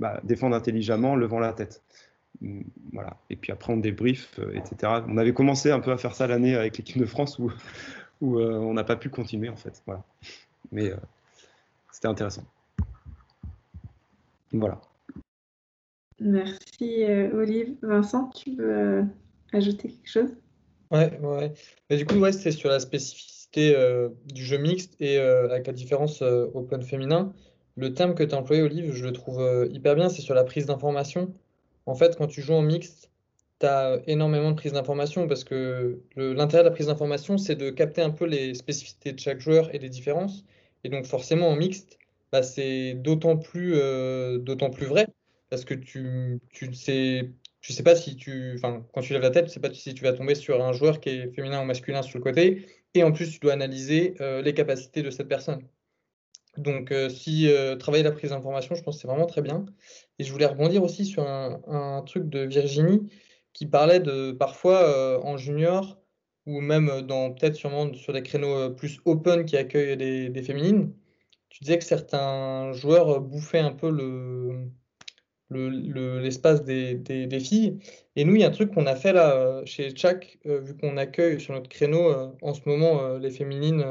bah, 0.00 0.20
défendre 0.24 0.56
intelligemment, 0.56 1.16
levant 1.16 1.38
la 1.38 1.52
tête. 1.52 1.82
Voilà. 2.92 3.16
Et 3.30 3.36
puis 3.36 3.52
après, 3.52 3.72
on 3.72 3.76
débrief, 3.76 4.38
euh, 4.38 4.52
etc. 4.54 5.04
On 5.08 5.16
avait 5.16 5.32
commencé 5.32 5.70
un 5.70 5.80
peu 5.80 5.92
à 5.92 5.96
faire 5.96 6.14
ça 6.14 6.26
l'année 6.26 6.54
avec 6.56 6.76
l'équipe 6.76 6.98
de 6.98 7.06
France 7.06 7.38
où, 7.38 7.52
où 8.20 8.38
euh, 8.38 8.58
on 8.58 8.74
n'a 8.74 8.84
pas 8.84 8.96
pu 8.96 9.08
continuer, 9.08 9.48
en 9.48 9.56
fait. 9.56 9.82
Voilà. 9.86 10.02
Mais 10.72 10.90
euh, 10.90 10.96
c'était 11.92 12.08
intéressant. 12.08 12.44
Voilà. 14.52 14.80
Merci, 16.20 17.04
Olive. 17.32 17.76
Vincent, 17.82 18.28
tu 18.28 18.54
veux 18.54 19.04
ajouter 19.52 19.88
quelque 19.88 20.08
chose? 20.08 20.36
Ouais, 20.90 21.18
ouais. 21.20 21.52
Mais 21.90 21.96
du 21.96 22.06
coup, 22.06 22.16
ouais, 22.16 22.30
c'était 22.30 22.52
sur 22.52 22.68
la 22.68 22.78
spécificité 22.78 23.76
du 24.32 24.44
jeu 24.44 24.58
mixte 24.58 24.94
et 25.00 25.18
avec 25.18 25.66
la 25.66 25.72
différence 25.72 26.22
open 26.22 26.82
féminin. 26.82 27.32
Le 27.76 27.92
terme 27.92 28.14
que 28.14 28.22
tu 28.22 28.34
as 28.34 28.38
employé, 28.38 28.62
Olive, 28.62 28.92
je 28.94 29.04
le 29.04 29.12
trouve 29.12 29.68
hyper 29.70 29.94
bien, 29.96 30.08
c'est 30.08 30.22
sur 30.22 30.34
la 30.34 30.44
prise 30.44 30.66
d'information. 30.66 31.34
En 31.86 31.94
fait, 31.94 32.16
quand 32.16 32.26
tu 32.26 32.40
joues 32.40 32.54
en 32.54 32.62
mixte, 32.62 33.10
tu 33.60 33.66
as 33.66 34.00
énormément 34.06 34.50
de 34.50 34.56
prise 34.56 34.72
d'information 34.72 35.26
parce 35.28 35.44
que 35.44 36.00
l'intérêt 36.16 36.62
de 36.62 36.68
la 36.68 36.74
prise 36.74 36.86
d'information, 36.86 37.38
c'est 37.38 37.56
de 37.56 37.70
capter 37.70 38.02
un 38.02 38.10
peu 38.10 38.26
les 38.26 38.54
spécificités 38.54 39.12
de 39.12 39.18
chaque 39.20 39.40
joueur 39.40 39.74
et 39.74 39.78
les 39.78 39.88
différences. 39.88 40.44
Et 40.84 40.88
donc 40.88 41.06
forcément 41.06 41.48
en 41.48 41.56
mixte, 41.56 41.98
bah, 42.32 42.42
c'est 42.42 42.94
d'autant 42.94 43.36
plus, 43.36 43.74
euh, 43.76 44.38
d'autant 44.38 44.70
plus 44.70 44.86
vrai 44.86 45.06
parce 45.50 45.64
que 45.64 45.74
tu, 45.74 46.40
tu 46.50 46.74
sais, 46.74 47.30
tu 47.60 47.72
sais 47.72 47.82
pas 47.82 47.96
si 47.96 48.16
tu, 48.16 48.54
enfin, 48.56 48.84
quand 48.92 49.00
tu 49.02 49.12
lèves 49.12 49.22
la 49.22 49.30
tête, 49.30 49.46
tu 49.46 49.52
sais 49.52 49.60
pas 49.60 49.72
si 49.72 49.94
tu 49.94 50.02
vas 50.02 50.12
tomber 50.12 50.34
sur 50.34 50.62
un 50.64 50.72
joueur 50.72 51.00
qui 51.00 51.10
est 51.10 51.28
féminin 51.34 51.62
ou 51.62 51.64
masculin 51.64 52.02
sur 52.02 52.18
le 52.18 52.24
côté. 52.24 52.66
Et 52.94 53.02
en 53.04 53.12
plus, 53.12 53.30
tu 53.30 53.38
dois 53.40 53.52
analyser 53.52 54.14
euh, 54.20 54.42
les 54.42 54.54
capacités 54.54 55.02
de 55.02 55.10
cette 55.10 55.28
personne. 55.28 55.62
Donc, 56.58 56.92
euh, 56.92 57.08
si 57.08 57.48
travailler 57.78 58.04
la 58.04 58.12
prise 58.12 58.30
d'information, 58.30 58.74
je 58.74 58.82
pense 58.82 58.96
que 58.96 59.02
c'est 59.02 59.08
vraiment 59.08 59.26
très 59.26 59.42
bien. 59.42 59.64
Et 60.18 60.24
je 60.24 60.32
voulais 60.32 60.46
rebondir 60.46 60.82
aussi 60.82 61.04
sur 61.04 61.26
un, 61.26 62.02
truc 62.06 62.28
de 62.28 62.40
Virginie 62.40 63.08
qui 63.52 63.66
parlait 63.66 64.00
de 64.00 64.32
parfois 64.32 65.24
en 65.24 65.36
junior 65.36 65.98
ou 66.46 66.60
même 66.60 67.02
dans 67.02 67.32
peut-être 67.32 67.54
sûrement 67.56 67.92
sur 67.94 68.12
des 68.12 68.22
créneaux 68.22 68.70
plus 68.70 69.00
open 69.04 69.44
qui 69.46 69.56
accueillent 69.56 69.96
des 69.96 70.42
féminines, 70.42 70.92
tu 71.54 71.62
disais 71.62 71.78
que 71.78 71.84
certains 71.84 72.72
joueurs 72.72 73.20
bouffaient 73.20 73.60
un 73.60 73.70
peu 73.70 73.88
le, 73.88 74.70
l'espace 76.18 76.64
des, 76.64 77.40
filles. 77.40 77.78
Et 78.16 78.24
nous, 78.24 78.34
il 78.34 78.40
y 78.40 78.44
a 78.44 78.48
un 78.48 78.50
truc 78.50 78.72
qu'on 78.72 78.86
a 78.86 78.96
fait 78.96 79.12
là 79.12 79.62
chez 79.64 79.94
Chak, 79.94 80.38
euh, 80.46 80.58
vu 80.58 80.76
qu'on 80.76 80.96
accueille 80.96 81.40
sur 81.40 81.54
notre 81.54 81.68
créneau 81.68 82.08
euh, 82.08 82.28
en 82.42 82.54
ce 82.54 82.62
moment 82.66 83.02
euh, 83.02 83.20
les 83.20 83.30
féminines, 83.30 83.84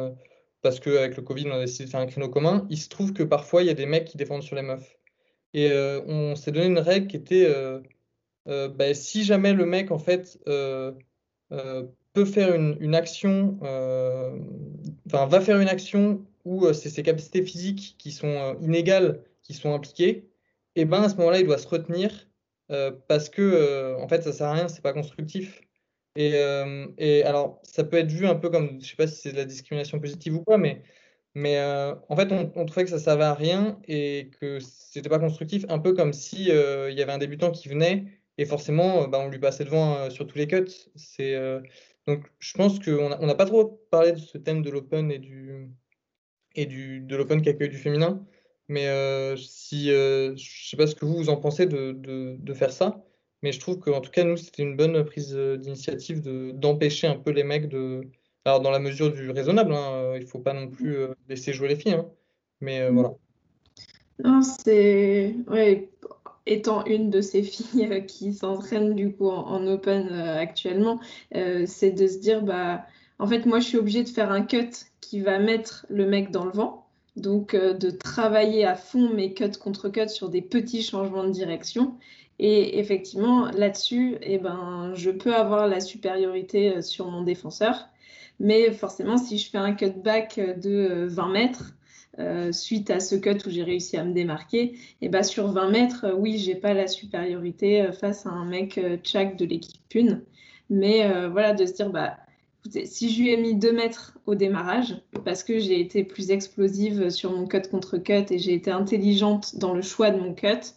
parce 0.63 0.79
qu'avec 0.79 1.15
le 1.15 1.21
Covid, 1.21 1.45
on 1.47 1.53
a 1.53 1.59
décidé 1.59 1.85
de 1.85 1.89
faire 1.91 1.99
un 1.99 2.07
créneau 2.07 2.29
commun. 2.29 2.65
Il 2.69 2.77
se 2.79 2.89
trouve 2.89 3.13
que 3.13 3.23
parfois, 3.23 3.61
il 3.61 3.67
y 3.67 3.69
a 3.69 3.75
des 3.75 3.85
mecs 3.85 4.05
qui 4.05 4.17
défendent 4.17 4.43
sur 4.43 4.55
les 4.55 4.63
meufs. 4.63 4.97
Et 5.53 5.71
on 6.07 6.35
s'est 6.35 6.51
donné 6.51 6.65
une 6.65 6.79
règle 6.79 7.07
qui 7.07 7.17
était 7.17 7.47
bah, 8.47 8.93
si 8.95 9.23
jamais 9.23 9.53
le 9.53 9.65
mec, 9.65 9.91
en 9.91 9.99
fait, 9.99 10.39
peut 12.13 12.25
faire 12.25 12.55
une, 12.55 12.95
action, 12.95 13.59
va 15.05 15.41
faire 15.41 15.59
une 15.59 15.67
action 15.67 16.25
où 16.45 16.73
c'est 16.73 16.89
ses 16.89 17.03
capacités 17.03 17.43
physiques 17.43 17.95
qui 17.99 18.11
sont 18.11 18.57
inégales 18.61 19.23
qui 19.43 19.53
sont 19.53 19.73
impliquées, 19.73 20.29
et 20.75 20.81
eh 20.81 20.85
ben 20.85 21.03
à 21.03 21.09
ce 21.09 21.15
moment-là, 21.17 21.39
il 21.39 21.45
doit 21.45 21.59
se 21.59 21.67
retenir 21.67 22.27
euh, 22.71 22.91
parce 23.07 23.29
que 23.29 23.41
euh, 23.41 23.97
en 23.99 24.07
fait, 24.07 24.23
ça 24.23 24.31
sert 24.31 24.47
à 24.47 24.53
rien, 24.53 24.67
c'est 24.67 24.81
pas 24.81 24.93
constructif. 24.93 25.61
Et, 26.15 26.35
euh, 26.35 26.87
et, 26.97 27.23
alors, 27.23 27.61
ça 27.63 27.83
peut 27.83 27.97
être 27.97 28.11
vu 28.11 28.27
un 28.27 28.35
peu 28.35 28.49
comme, 28.49 28.79
je 28.81 28.89
sais 28.89 28.95
pas 28.95 29.07
si 29.07 29.15
c'est 29.21 29.31
de 29.31 29.37
la 29.37 29.45
discrimination 29.45 29.99
positive 29.99 30.35
ou 30.35 30.43
quoi, 30.43 30.57
mais, 30.57 30.83
mais 31.35 31.59
en 32.09 32.15
fait, 32.15 32.31
on, 32.31 32.65
trouvait 32.65 32.83
que 32.85 32.91
ça 32.91 32.99
servait 32.99 33.23
à 33.23 33.33
rien 33.33 33.79
et 33.87 34.29
que 34.39 34.59
c'était 34.59 35.09
pas 35.09 35.19
constructif, 35.19 35.65
un 35.69 35.79
peu 35.79 35.93
comme 35.93 36.13
si 36.13 36.45
il 36.45 36.93
y 36.95 37.01
avait 37.01 37.11
un 37.11 37.17
débutant 37.17 37.51
qui 37.51 37.69
venait 37.69 38.05
et 38.37 38.45
forcément, 38.45 39.07
bah, 39.07 39.19
on 39.19 39.29
lui 39.29 39.39
passait 39.39 39.65
devant 39.65 40.09
sur 40.11 40.27
tous 40.27 40.37
les 40.37 40.47
cuts. 40.47 40.65
Donc, 42.07 42.25
je 42.39 42.53
pense 42.53 42.79
qu'on 42.79 43.09
n'a 43.09 43.35
pas 43.35 43.45
trop 43.45 43.65
parlé 43.91 44.11
de 44.11 44.19
ce 44.19 44.37
thème 44.37 44.61
de 44.61 44.69
l'open 44.69 45.11
et 45.11 46.65
de 46.65 47.15
l'open 47.15 47.41
qui 47.41 47.49
accueille 47.49 47.69
du 47.69 47.77
féminin. 47.77 48.25
Mais 48.67 48.87
euh, 48.87 49.35
si, 49.37 49.91
euh, 49.91 50.35
je 50.35 50.69
sais 50.69 50.77
pas 50.77 50.87
ce 50.87 50.95
que 50.95 51.05
vous, 51.05 51.15
vous 51.15 51.29
en 51.29 51.37
pensez 51.37 51.65
de, 51.65 52.53
faire 52.53 52.71
ça, 52.71 53.03
mais 53.43 53.51
je 53.51 53.59
trouve 53.59 53.77
qu'en 53.79 54.01
tout 54.01 54.09
cas, 54.09 54.23
nous, 54.23 54.37
c'était 54.37 54.63
une 54.63 54.75
bonne 54.75 55.03
prise 55.05 55.35
euh, 55.35 55.57
d'initiative 55.57 56.21
d'empêcher 56.53 57.07
un 57.07 57.15
peu 57.15 57.31
les 57.31 57.43
mecs 57.43 57.69
de. 57.69 58.01
Alors, 58.45 58.61
dans 58.61 58.71
la 58.71 58.79
mesure 58.79 59.11
du 59.11 59.29
raisonnable, 59.29 59.73
hein, 59.73 60.15
il 60.19 60.25
faut 60.25 60.39
pas 60.39 60.53
non 60.53 60.67
plus 60.67 60.97
laisser 61.29 61.53
jouer 61.53 61.69
les 61.69 61.75
filles, 61.77 61.93
hein, 61.93 62.09
mais 62.59 62.89
voilà. 62.89 63.13
Non, 64.21 64.41
c'est. 64.41 65.35
Ouais, 65.47 65.89
étant 66.45 66.83
une 66.85 67.09
de 67.09 67.21
ces 67.21 67.41
filles 67.43 68.05
qui 68.05 68.33
s'entraînent 68.33 68.95
du 68.95 69.13
coup 69.13 69.29
en, 69.29 69.47
en 69.47 69.67
open 69.67 70.11
actuellement, 70.11 70.99
c'est 71.31 71.91
de 71.91 72.07
se 72.07 72.17
dire, 72.17 72.41
bah, 72.41 72.85
en 73.19 73.27
fait, 73.27 73.45
moi, 73.45 73.59
je 73.59 73.67
suis 73.67 73.77
obligée 73.77 74.03
de 74.03 74.09
faire 74.09 74.31
un 74.31 74.41
cut 74.41 74.71
qui 74.99 75.21
va 75.21 75.39
mettre 75.39 75.85
le 75.89 76.05
mec 76.05 76.31
dans 76.31 76.45
le 76.45 76.51
vent. 76.51 76.85
Donc, 77.15 77.53
euh, 77.53 77.73
de 77.73 77.91
travailler 77.91 78.65
à 78.65 78.75
fond 78.75 79.13
mes 79.13 79.33
cuts 79.33 79.57
contre 79.59 79.89
cuts 79.89 80.09
sur 80.09 80.29
des 80.29 80.41
petits 80.41 80.81
changements 80.81 81.23
de 81.23 81.29
direction. 81.29 81.95
Et 82.39 82.79
effectivement, 82.79 83.49
là-dessus, 83.51 84.17
eh 84.21 84.37
ben, 84.37 84.91
je 84.95 85.11
peux 85.11 85.33
avoir 85.33 85.67
la 85.67 85.79
supériorité 85.79 86.77
euh, 86.77 86.81
sur 86.81 87.09
mon 87.09 87.23
défenseur. 87.23 87.87
Mais 88.39 88.71
forcément, 88.71 89.17
si 89.17 89.37
je 89.37 89.49
fais 89.49 89.59
un 89.59 89.73
cutback 89.73 90.39
de 90.59 91.05
20 91.09 91.29
euh, 91.29 91.31
mètres, 91.31 91.73
suite 92.51 92.91
à 92.91 92.99
ce 92.99 93.15
cut 93.15 93.37
où 93.47 93.49
j'ai 93.49 93.63
réussi 93.63 93.97
à 93.97 94.03
me 94.03 94.13
démarquer, 94.13 94.63
et 94.63 94.77
eh 95.01 95.09
ben, 95.09 95.23
sur 95.23 95.47
20 95.47 95.69
mètres, 95.71 96.13
oui, 96.15 96.37
j'ai 96.37 96.55
pas 96.55 96.73
la 96.73 96.87
supériorité 96.87 97.89
face 97.91 98.27
à 98.27 98.29
un 98.29 98.45
mec 98.45 98.79
tchak 99.03 99.35
de 99.35 99.45
l'équipe 99.45 99.81
une. 99.95 100.21
Mais 100.69 101.27
voilà, 101.29 101.53
de 101.53 101.65
se 101.65 101.73
dire, 101.73 101.89
bah, 101.89 102.17
si 102.85 103.09
je 103.09 103.21
lui 103.21 103.29
ai 103.29 103.37
mis 103.37 103.55
2 103.55 103.71
mètres 103.71 104.17
au 104.27 104.35
démarrage, 104.35 105.01
parce 105.25 105.43
que 105.43 105.57
j'ai 105.57 105.79
été 105.79 106.03
plus 106.03 106.29
explosive 106.29 107.09
sur 107.09 107.31
mon 107.31 107.47
cut 107.47 107.63
contre 107.69 107.97
cut 107.97 108.25
et 108.29 108.37
j'ai 108.37 108.53
été 108.53 108.69
intelligente 108.69 109.57
dans 109.57 109.73
le 109.73 109.81
choix 109.81 110.11
de 110.11 110.19
mon 110.19 110.33
cut, 110.33 110.75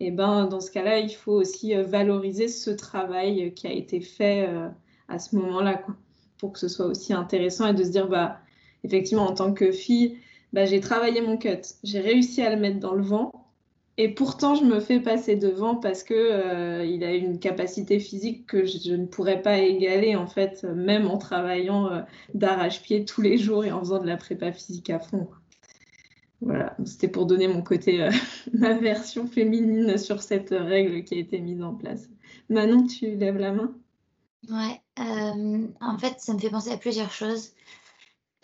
et 0.00 0.06
eh 0.06 0.10
ben 0.10 0.46
dans 0.46 0.60
ce 0.60 0.70
cas-là, 0.70 0.98
il 0.98 1.10
faut 1.10 1.32
aussi 1.32 1.76
euh, 1.76 1.82
valoriser 1.82 2.48
ce 2.48 2.70
travail 2.70 3.52
qui 3.54 3.66
a 3.66 3.72
été 3.72 4.00
fait 4.00 4.48
euh, 4.48 4.68
à 5.08 5.18
ce 5.18 5.36
moment-là, 5.36 5.82
pour 6.38 6.52
que 6.52 6.58
ce 6.58 6.68
soit 6.68 6.86
aussi 6.86 7.12
intéressant 7.12 7.66
et 7.66 7.74
de 7.74 7.84
se 7.84 7.90
dire, 7.90 8.08
bah, 8.08 8.40
effectivement, 8.82 9.26
en 9.26 9.34
tant 9.34 9.52
que 9.52 9.72
fille, 9.72 10.18
bah, 10.54 10.64
j'ai 10.64 10.80
travaillé 10.80 11.20
mon 11.20 11.36
cut, 11.36 11.60
j'ai 11.84 12.00
réussi 12.00 12.40
à 12.42 12.54
le 12.54 12.60
mettre 12.60 12.80
dans 12.80 12.94
le 12.94 13.02
vent, 13.02 13.40
et 14.02 14.08
pourtant, 14.08 14.54
je 14.54 14.64
me 14.64 14.80
fais 14.80 14.98
passer 14.98 15.36
devant 15.36 15.74
parce 15.74 16.04
que 16.04 16.14
euh, 16.14 16.86
il 16.86 17.04
a 17.04 17.12
une 17.12 17.38
capacité 17.38 18.00
physique 18.00 18.46
que 18.46 18.64
je, 18.64 18.94
ne 18.94 19.04
pourrais 19.04 19.42
pas 19.42 19.58
égaler 19.58 20.16
en 20.16 20.26
fait, 20.26 20.64
même 20.64 21.06
en 21.06 21.18
travaillant 21.18 21.92
euh, 21.92 22.00
d'arrache-pied 22.32 23.04
tous 23.04 23.20
les 23.20 23.36
jours 23.36 23.62
et 23.62 23.72
en 23.72 23.80
faisant 23.80 24.00
de 24.00 24.06
la 24.06 24.16
prépa 24.16 24.52
physique 24.52 24.88
à 24.88 25.00
fond. 25.00 25.28
Voilà, 26.40 26.74
c'était 26.84 27.08
pour 27.08 27.26
donner 27.26 27.48
mon 27.48 27.62
côté, 27.62 28.02
euh, 28.02 28.10
ma 28.54 28.74
version 28.74 29.26
féminine 29.26 29.98
sur 29.98 30.22
cette 30.22 30.50
règle 30.50 31.04
qui 31.04 31.14
a 31.14 31.18
été 31.18 31.40
mise 31.40 31.62
en 31.62 31.74
place. 31.74 32.08
Manon, 32.48 32.86
tu 32.86 33.14
lèves 33.16 33.38
la 33.38 33.52
main? 33.52 33.74
Ouais, 34.48 34.80
en 34.96 35.98
fait, 35.98 36.18
ça 36.18 36.32
me 36.32 36.38
fait 36.38 36.50
penser 36.50 36.70
à 36.70 36.78
plusieurs 36.78 37.10
choses. 37.10 37.52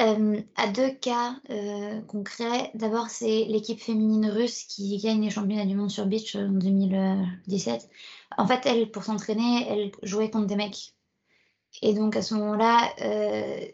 Euh, 0.03 0.43
à 0.57 0.69
deux 0.69 0.91
cas 0.91 1.37
euh, 1.49 2.03
concrets. 2.03 2.71
D'abord, 2.75 3.09
c'est 3.09 3.47
l'équipe 3.47 3.81
féminine 3.81 4.29
russe 4.29 4.65
qui 4.65 4.99
gagne 4.99 5.23
les 5.23 5.31
championnats 5.31 5.65
du 5.65 5.75
monde 5.75 5.91
sur 5.91 6.05
beach 6.05 6.37
en 6.37 6.49
2017. 6.51 7.89
En 8.37 8.47
fait, 8.47 8.61
elle, 8.67 8.91
pour 8.91 9.05
s'entraîner, 9.05 9.67
elle 9.69 9.93
jouait 10.03 10.31
contre 10.31 10.49
des 10.49 10.57
mecs. 10.57 10.93
Et 11.81 11.95
donc, 11.95 12.15
à 12.15 12.23
ce 12.23 12.35
moment-là, 12.35 12.91
euh, 13.01 13.65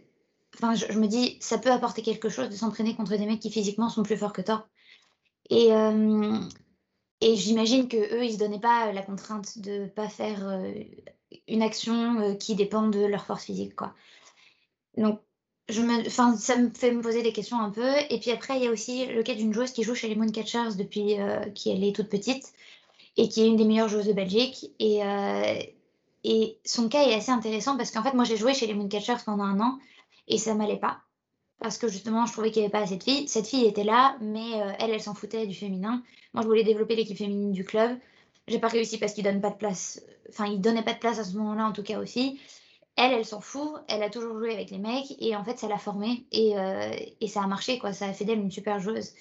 enfin, 0.54 0.74
je, 0.74 0.98
me 0.98 1.06
dis, 1.06 1.36
ça 1.40 1.58
peut 1.58 1.70
apporter 1.70 2.02
quelque 2.02 2.28
chose 2.28 2.48
de 2.48 2.54
s'entraîner 2.54 2.94
contre 2.94 3.16
des 3.16 3.26
mecs 3.26 3.40
qui 3.40 3.50
physiquement 3.50 3.88
sont 3.88 4.02
plus 4.02 4.16
forts 4.16 4.32
que 4.32 4.42
toi. 4.42 4.66
Et, 5.50 5.68
et 7.20 7.36
j'imagine 7.36 7.88
que 7.88 7.96
eux, 7.96 8.24
ils 8.24 8.34
se 8.34 8.38
donnaient 8.38 8.60
pas 8.60 8.92
la 8.92 9.02
contrainte 9.02 9.58
de 9.58 9.86
pas 9.86 10.08
faire 10.08 10.62
une 11.48 11.62
action 11.62 12.36
qui 12.36 12.54
dépend 12.54 12.88
de 12.88 13.04
leur 13.04 13.26
force 13.26 13.44
physique, 13.44 13.74
quoi. 13.74 13.94
Donc, 14.96 15.20
me, 15.80 16.08
ça 16.08 16.56
me 16.56 16.70
fait 16.70 16.92
me 16.92 17.00
poser 17.00 17.22
des 17.22 17.32
questions 17.32 17.58
un 17.58 17.70
peu. 17.70 17.90
Et 18.10 18.18
puis 18.18 18.30
après, 18.30 18.56
il 18.56 18.64
y 18.64 18.66
a 18.66 18.70
aussi 18.70 19.06
le 19.06 19.22
cas 19.22 19.34
d'une 19.34 19.54
joueuse 19.54 19.72
qui 19.72 19.82
joue 19.82 19.94
chez 19.94 20.08
les 20.08 20.14
Mooncatchers 20.14 20.76
depuis 20.76 21.20
euh, 21.20 21.40
qu'elle 21.54 21.82
est 21.84 21.94
toute 21.94 22.08
petite 22.08 22.52
et 23.16 23.28
qui 23.28 23.42
est 23.42 23.46
une 23.46 23.56
des 23.56 23.64
meilleures 23.64 23.88
joueuses 23.88 24.06
de 24.06 24.12
Belgique. 24.12 24.70
Et, 24.78 25.04
euh, 25.04 25.62
et 26.24 26.58
son 26.64 26.88
cas 26.88 27.02
est 27.02 27.14
assez 27.14 27.30
intéressant 27.30 27.76
parce 27.76 27.90
qu'en 27.90 28.02
fait, 28.02 28.14
moi, 28.14 28.24
j'ai 28.24 28.36
joué 28.36 28.54
chez 28.54 28.66
les 28.66 28.74
Mooncatchers 28.74 29.22
pendant 29.24 29.44
un 29.44 29.60
an 29.60 29.78
et 30.28 30.38
ça 30.38 30.54
m'allait 30.54 30.78
pas. 30.78 31.00
Parce 31.58 31.78
que 31.78 31.88
justement, 31.88 32.26
je 32.26 32.32
trouvais 32.32 32.50
qu'il 32.50 32.60
n'y 32.62 32.66
avait 32.66 32.72
pas 32.72 32.82
assez 32.82 32.96
de. 32.96 33.28
Cette 33.28 33.46
fille 33.46 33.66
était 33.66 33.84
là, 33.84 34.16
mais 34.20 34.60
euh, 34.60 34.72
elle, 34.80 34.90
elle 34.90 35.00
s'en 35.00 35.14
foutait 35.14 35.46
du 35.46 35.54
féminin. 35.54 36.02
Moi, 36.34 36.42
je 36.42 36.48
voulais 36.48 36.64
développer 36.64 36.96
l'équipe 36.96 37.16
féminine 37.16 37.52
du 37.52 37.64
club. 37.64 37.96
J'ai 38.48 38.58
pas 38.58 38.68
réussi 38.68 38.98
parce 38.98 39.12
qu'il 39.12 39.24
donne 39.24 39.40
pas 39.40 39.50
de 39.50 39.56
place. 39.56 40.02
Enfin, 40.28 40.46
il 40.46 40.60
donnait 40.60 40.82
pas 40.82 40.94
de 40.94 40.98
place 40.98 41.18
à 41.18 41.24
ce 41.24 41.36
moment-là, 41.36 41.66
en 41.66 41.72
tout 41.72 41.82
cas 41.82 42.04
filles. 42.04 42.40
Elle, 42.96 43.12
elle 43.12 43.24
s'en 43.24 43.40
fout, 43.40 43.72
elle 43.88 44.02
a 44.02 44.10
toujours 44.10 44.38
joué 44.38 44.52
avec 44.52 44.70
les 44.70 44.78
mecs 44.78 45.14
et 45.18 45.34
en 45.34 45.44
fait, 45.44 45.58
ça 45.58 45.68
l'a 45.68 45.78
formée 45.78 46.26
et, 46.30 46.58
euh, 46.58 46.90
et, 47.20 47.28
ça 47.28 47.42
a 47.42 47.46
marché, 47.46 47.78
quoi. 47.78 47.92
Ça 47.92 48.06
a 48.06 48.12
fait 48.12 48.24
d'elle 48.24 48.40
une 48.40 48.50
super 48.50 48.80
joueuse. 48.80 49.12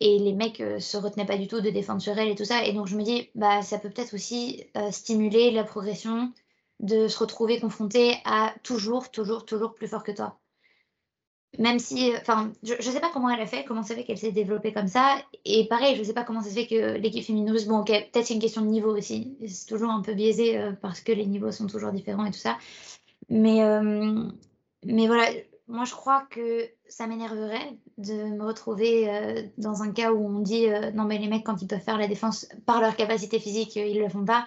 Et 0.00 0.18
les 0.18 0.32
mecs 0.32 0.60
euh, 0.60 0.78
se 0.78 0.96
retenaient 0.96 1.26
pas 1.26 1.38
du 1.38 1.48
tout 1.48 1.60
de 1.60 1.70
défendre 1.70 2.02
sur 2.02 2.16
elle 2.18 2.28
et 2.28 2.34
tout 2.34 2.44
ça. 2.44 2.64
Et 2.64 2.72
donc, 2.72 2.86
je 2.86 2.96
me 2.96 3.02
dis, 3.02 3.28
bah, 3.34 3.62
ça 3.62 3.78
peut 3.78 3.90
peut-être 3.90 4.14
aussi 4.14 4.64
euh, 4.76 4.90
stimuler 4.92 5.50
la 5.50 5.64
progression 5.64 6.32
de 6.80 7.08
se 7.08 7.18
retrouver 7.18 7.58
confronté 7.58 8.16
à 8.24 8.54
toujours, 8.62 9.10
toujours, 9.10 9.46
toujours 9.46 9.74
plus 9.74 9.88
fort 9.88 10.04
que 10.04 10.12
toi. 10.12 10.38
Même 11.58 11.78
si, 11.78 12.12
enfin, 12.20 12.52
je, 12.62 12.74
ne 12.74 12.80
sais 12.80 13.00
pas 13.00 13.10
comment 13.12 13.30
elle 13.30 13.40
a 13.40 13.46
fait, 13.46 13.64
comment 13.64 13.82
ça 13.82 13.94
fait 13.94 14.04
qu'elle 14.04 14.18
s'est 14.18 14.32
développée 14.32 14.72
comme 14.72 14.88
ça. 14.88 15.16
Et 15.44 15.66
pareil, 15.68 15.96
je 15.96 16.02
sais 16.02 16.12
pas 16.12 16.24
comment 16.24 16.42
ça 16.42 16.50
se 16.50 16.54
fait 16.54 16.66
que 16.66 16.98
l'équipe 16.98 17.24
féminine 17.24 17.50
russe, 17.50 17.66
bon, 17.66 17.78
ok, 17.78 17.86
peut-être 17.86 18.26
c'est 18.26 18.34
une 18.34 18.40
question 18.40 18.62
de 18.62 18.66
niveau 18.66 18.96
aussi. 18.96 19.36
C'est 19.46 19.66
toujours 19.66 19.90
un 19.90 20.02
peu 20.02 20.14
biaisé 20.14 20.58
parce 20.82 21.00
que 21.00 21.12
les 21.12 21.26
niveaux 21.26 21.52
sont 21.52 21.66
toujours 21.66 21.92
différents 21.92 22.26
et 22.26 22.30
tout 22.30 22.38
ça. 22.38 22.58
Mais, 23.28 23.62
euh, 23.62 24.24
mais 24.84 25.06
voilà, 25.06 25.26
moi 25.68 25.84
je 25.84 25.92
crois 25.92 26.26
que 26.30 26.68
ça 26.88 27.06
m'énerverait 27.06 27.78
de 27.98 28.14
me 28.14 28.44
retrouver 28.44 29.10
euh, 29.10 29.42
dans 29.58 29.82
un 29.82 29.92
cas 29.92 30.12
où 30.12 30.24
on 30.24 30.40
dit 30.40 30.68
euh, 30.68 30.92
non 30.92 31.04
mais 31.04 31.18
les 31.18 31.28
mecs 31.28 31.44
quand 31.44 31.60
ils 31.60 31.66
peuvent 31.66 31.80
faire 31.80 31.98
la 31.98 32.06
défense 32.06 32.48
par 32.66 32.80
leur 32.80 32.94
capacité 32.94 33.40
physique 33.40 33.74
ils 33.76 33.98
le 33.98 34.08
font 34.08 34.24
pas. 34.24 34.46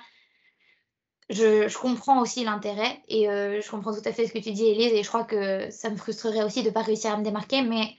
Je, 1.30 1.78
comprends 1.78 2.22
aussi 2.22 2.44
l'intérêt 2.44 3.00
et 3.08 3.26
je 3.26 3.70
comprends 3.70 3.94
tout 3.94 4.08
à 4.08 4.12
fait 4.12 4.28
ce 4.28 4.34
que 4.34 4.40
tu 4.40 4.52
dis, 4.52 4.66
Elise, 4.66 4.94
et 4.94 5.04
je 5.04 5.08
crois 5.08 5.24
que 5.24 5.70
ça 5.70 5.90
me 5.90 5.96
frustrerait 5.96 6.44
aussi 6.44 6.64
de 6.64 6.70
ne 6.70 6.74
pas 6.74 6.82
réussir 6.82 7.12
à 7.12 7.18
me 7.18 7.24
démarquer, 7.24 7.62
mais, 7.62 7.96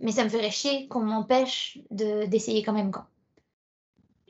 mais 0.00 0.12
ça 0.12 0.24
me 0.24 0.28
ferait 0.28 0.50
chier 0.50 0.88
qu'on 0.88 1.00
m'empêche 1.00 1.78
d'essayer 1.90 2.62
quand 2.62 2.72
même. 2.72 2.90
Quoi. 2.90 3.06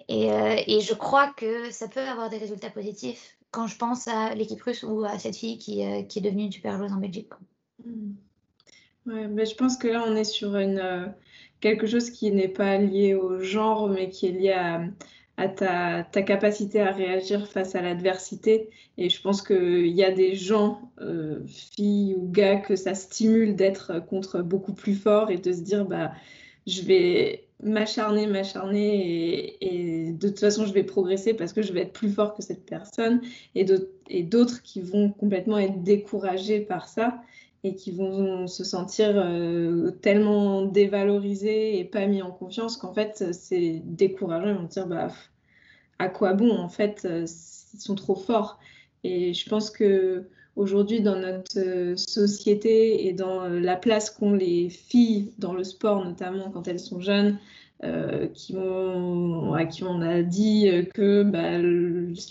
Et, 0.09 0.28
et, 0.66 0.81
je 0.81 0.95
crois 0.95 1.33
que 1.37 1.70
ça 1.70 1.89
peut 1.89 2.01
avoir 2.01 2.31
des 2.31 2.39
résultats 2.39 2.70
positifs 2.70 3.37
quand 3.51 3.66
je 3.66 3.76
pense 3.76 4.09
à 4.09 4.35
l'équipe 4.35 4.62
russe 4.62 4.83
ou 4.83 5.05
à 5.05 5.18
cette 5.18 5.37
fille 5.37 5.59
qui, 5.59 5.83
qui 6.09 6.18
est 6.18 6.22
devenue 6.22 6.45
une 6.45 6.53
super 6.53 6.76
joueuse 6.78 6.93
en 6.93 6.97
Belgique. 6.99 7.31
Mmh. 7.85 8.12
Ouais, 9.07 9.28
mais 9.28 9.47
je 9.47 9.55
pense 9.55 9.76
que 9.76 9.89
là, 9.89 10.05
on 10.07 10.14
est 10.14 10.24
sur 10.24 10.57
une, 10.57 11.12
quelque 11.61 11.87
chose 11.87 12.11
qui 12.11 12.31
n'est 12.31 12.49
pas 12.49 12.78
lié 12.78 13.14
au 13.14 13.41
genre, 13.41 13.89
mais 13.89 14.09
qui 14.09 14.26
est 14.26 14.33
lié 14.33 14.53
à, 14.53 14.83
à 15.37 15.49
ta, 15.49 16.22
capacité 16.22 16.81
à 16.81 16.93
réagir 16.93 17.47
face 17.47 17.74
à 17.74 17.81
l'adversité. 17.81 18.68
Et 18.99 19.09
je 19.09 19.20
pense 19.22 19.43
qu'il 19.43 19.87
y 19.87 20.05
a 20.05 20.11
des 20.11 20.35
gens, 20.35 20.93
euh, 21.01 21.41
filles 21.47 22.14
ou 22.18 22.31
gars, 22.31 22.57
que 22.57 22.76
ça 22.76 22.95
stimule 22.95 23.57
d'être 23.57 24.05
contre 24.07 24.43
beaucoup 24.43 24.74
plus 24.74 24.95
fort 24.95 25.31
et 25.31 25.39
de 25.39 25.53
se 25.53 25.61
dire, 25.61 25.87
bah, 25.87 26.12
je 26.66 26.83
vais 26.83 27.45
m'acharner, 27.62 28.26
m'acharner 28.26 29.57
et, 29.61 30.12
de 30.12 30.28
toute 30.28 30.41
façon, 30.41 30.66
je 30.66 30.72
vais 30.72 30.85
progresser 30.85 31.35
parce 31.35 31.53
que 31.53 31.62
je 31.62 31.72
vais 31.72 31.83
être 31.83 31.93
plus 31.93 32.11
fort 32.11 32.35
que 32.35 32.43
cette 32.43 32.66
personne. 32.66 33.20
Et 33.55 33.64
d'autres 34.22 34.62
qui 34.62 34.81
vont 34.81 35.11
complètement 35.11 35.59
être 35.59 35.83
découragés 35.83 36.61
par 36.61 36.89
ça 36.89 37.20
et 37.62 37.74
qui 37.74 37.92
vont 37.92 38.46
se 38.46 38.64
sentir 38.64 39.12
euh, 39.16 39.90
tellement 39.90 40.62
dévalorisés 40.62 41.78
et 41.78 41.84
pas 41.84 42.06
mis 42.06 42.22
en 42.22 42.30
confiance 42.30 42.76
qu'en 42.76 42.94
fait 42.94 43.32
c'est 43.32 43.82
décourageant. 43.84 44.48
Ils 44.48 44.56
vont 44.56 44.62
dire 44.64 44.86
bah, 44.86 45.08
à 45.98 46.08
quoi 46.08 46.32
bon 46.32 46.56
en 46.56 46.68
fait 46.68 47.02
euh, 47.04 47.26
ils 47.74 47.80
sont 47.80 47.94
trop 47.94 48.14
forts. 48.14 48.58
Et 49.04 49.34
je 49.34 49.48
pense 49.48 49.70
que 49.70 50.24
aujourd'hui 50.56 51.00
dans 51.00 51.16
notre 51.16 51.58
euh, 51.58 51.96
société 51.96 53.06
et 53.06 53.12
dans 53.12 53.46
la 53.48 53.76
place 53.76 54.11
qu'ont 54.11 54.32
les 54.32 54.70
filles 54.70 55.32
dans 55.38 55.52
le 55.52 55.64
sport 55.64 56.04
notamment 56.04 56.50
quand 56.50 56.66
elles 56.66 56.80
sont 56.80 57.00
jeunes, 57.00 57.38
euh, 57.83 58.26
qui 58.28 58.57
ont, 58.57 59.55
à 59.55 59.64
qui 59.64 59.85
on 59.85 60.03
a 60.03 60.22
dit 60.22 60.70
que 60.95 61.22
bah, 61.22 61.59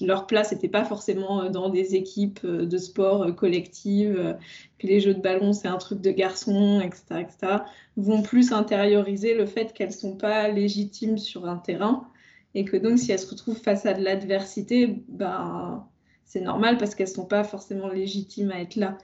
leur 0.06 0.28
place 0.28 0.52
n'était 0.52 0.68
pas 0.68 0.86
forcément 0.86 1.50
dans 1.50 1.70
des 1.70 1.96
équipes 1.96 2.46
de 2.46 2.78
sport 2.78 3.36
collectives, 3.36 4.36
que 4.78 4.88
les 4.88 5.00
jeux 5.00 5.16
de 5.16 5.22
ballon 5.22 5.54
c'est 5.54 5.68
un 5.68 5.78
truc 5.78 6.02
de 6.02 6.12
garçon, 6.12 6.82
etc., 6.82 7.22
etc., 7.22 7.58
vont 7.98 8.22
plus 8.22 8.52
intérioriser 8.52 9.36
le 9.36 9.46
fait 9.46 9.74
qu'elles 9.74 9.90
ne 9.90 9.94
sont 9.94 10.16
pas 10.16 10.50
légitimes 10.50 11.18
sur 11.18 11.48
un 11.48 11.58
terrain 11.58 12.08
et 12.56 12.66
que 12.66 12.78
donc 12.78 13.00
si 13.00 13.12
elles 13.12 13.20
se 13.20 13.30
retrouvent 13.30 13.60
face 13.60 13.86
à 13.86 13.94
de 13.94 14.04
l'adversité, 14.04 15.04
ben, 15.08 15.88
c'est 16.26 16.42
normal 16.42 16.78
parce 16.78 16.96
qu'elles 16.96 17.10
ne 17.10 17.14
sont 17.14 17.26
pas 17.26 17.44
forcément 17.44 17.90
légitimes 17.90 18.52
à 18.52 18.60
être 18.60 18.76
là. 18.76 18.98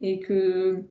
Et 0.00 0.18
que 0.18 0.82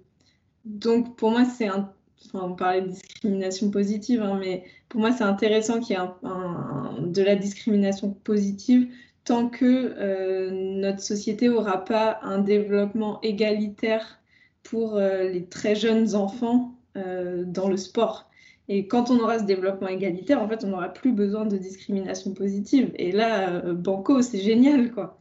donc 0.66 1.16
pour 1.18 1.32
moi 1.32 1.46
c'est 1.46 1.68
un 1.68 1.92
on 2.34 2.54
parlait 2.54 2.82
de 2.82 2.88
discrimination 2.88 3.72
positive, 3.72 4.22
hein, 4.22 4.38
mais 4.40 4.64
pour 4.90 5.02
moi, 5.02 5.12
c'est 5.12 5.24
intéressant 5.24 5.80
qu'il 5.80 5.96
y 5.96 6.00
ait 6.00 7.02
de 7.02 7.22
la 7.22 7.36
discrimination 7.36 8.12
positive 8.12 8.90
tant 9.24 9.50
que 9.50 9.94
euh, 9.98 10.50
notre 10.52 11.02
société 11.02 11.50
n'aura 11.50 11.84
pas 11.86 12.20
un 12.24 12.40
développement 12.40 13.22
égalitaire 13.22 14.20
pour 14.64 14.96
euh, 14.96 15.30
les 15.30 15.46
très 15.46 15.76
jeunes 15.76 16.16
enfants 16.16 16.76
euh, 16.98 17.44
dans 17.46 17.70
le 17.70 17.78
sport. 17.78 18.30
Et 18.70 18.88
quand 18.88 19.10
on 19.10 19.20
aura 19.20 19.40
ce 19.40 19.44
développement 19.44 19.88
égalitaire, 19.88 20.42
en 20.42 20.48
fait, 20.48 20.64
on 20.64 20.68
n'aura 20.70 20.90
plus 20.90 21.12
besoin 21.12 21.46
de 21.46 21.58
discrimination 21.58 22.34
positive. 22.34 22.92
Et 22.96 23.12
là, 23.12 23.62
Banco, 23.74 24.22
c'est 24.22 24.40
génial, 24.40 24.92
quoi. 24.92 25.18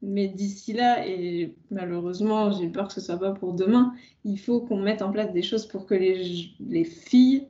Mais 0.00 0.28
d'ici 0.28 0.72
là, 0.72 1.06
et 1.06 1.54
malheureusement, 1.70 2.52
j'ai 2.52 2.68
peur 2.68 2.86
que 2.86 2.94
ce 2.94 3.00
soit 3.00 3.18
pas 3.18 3.32
pour 3.32 3.52
demain, 3.52 3.94
il 4.24 4.38
faut 4.38 4.60
qu'on 4.60 4.78
mette 4.78 5.02
en 5.02 5.10
place 5.10 5.32
des 5.32 5.42
choses 5.42 5.66
pour 5.66 5.86
que 5.86 5.94
les, 5.94 6.50
les 6.60 6.84
filles 6.84 7.48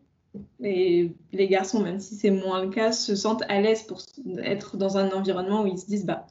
et 0.63 1.13
les 1.33 1.49
garçons, 1.49 1.83
même 1.83 2.01
si 2.01 2.15
c'est 2.15 2.31
moins 2.31 2.63
le 2.63 2.71
cas, 2.71 2.93
se 2.93 3.15
sentent 3.15 3.43
à 3.49 3.61
l'aise 3.61 3.83
pour 3.83 4.01
être 4.43 4.77
dans 4.77 4.97
un 4.97 5.11
environnement 5.11 5.63
où 5.63 5.67
ils 5.67 5.79
se 5.79 5.87
disent 5.87 6.07
bah, 6.07 6.27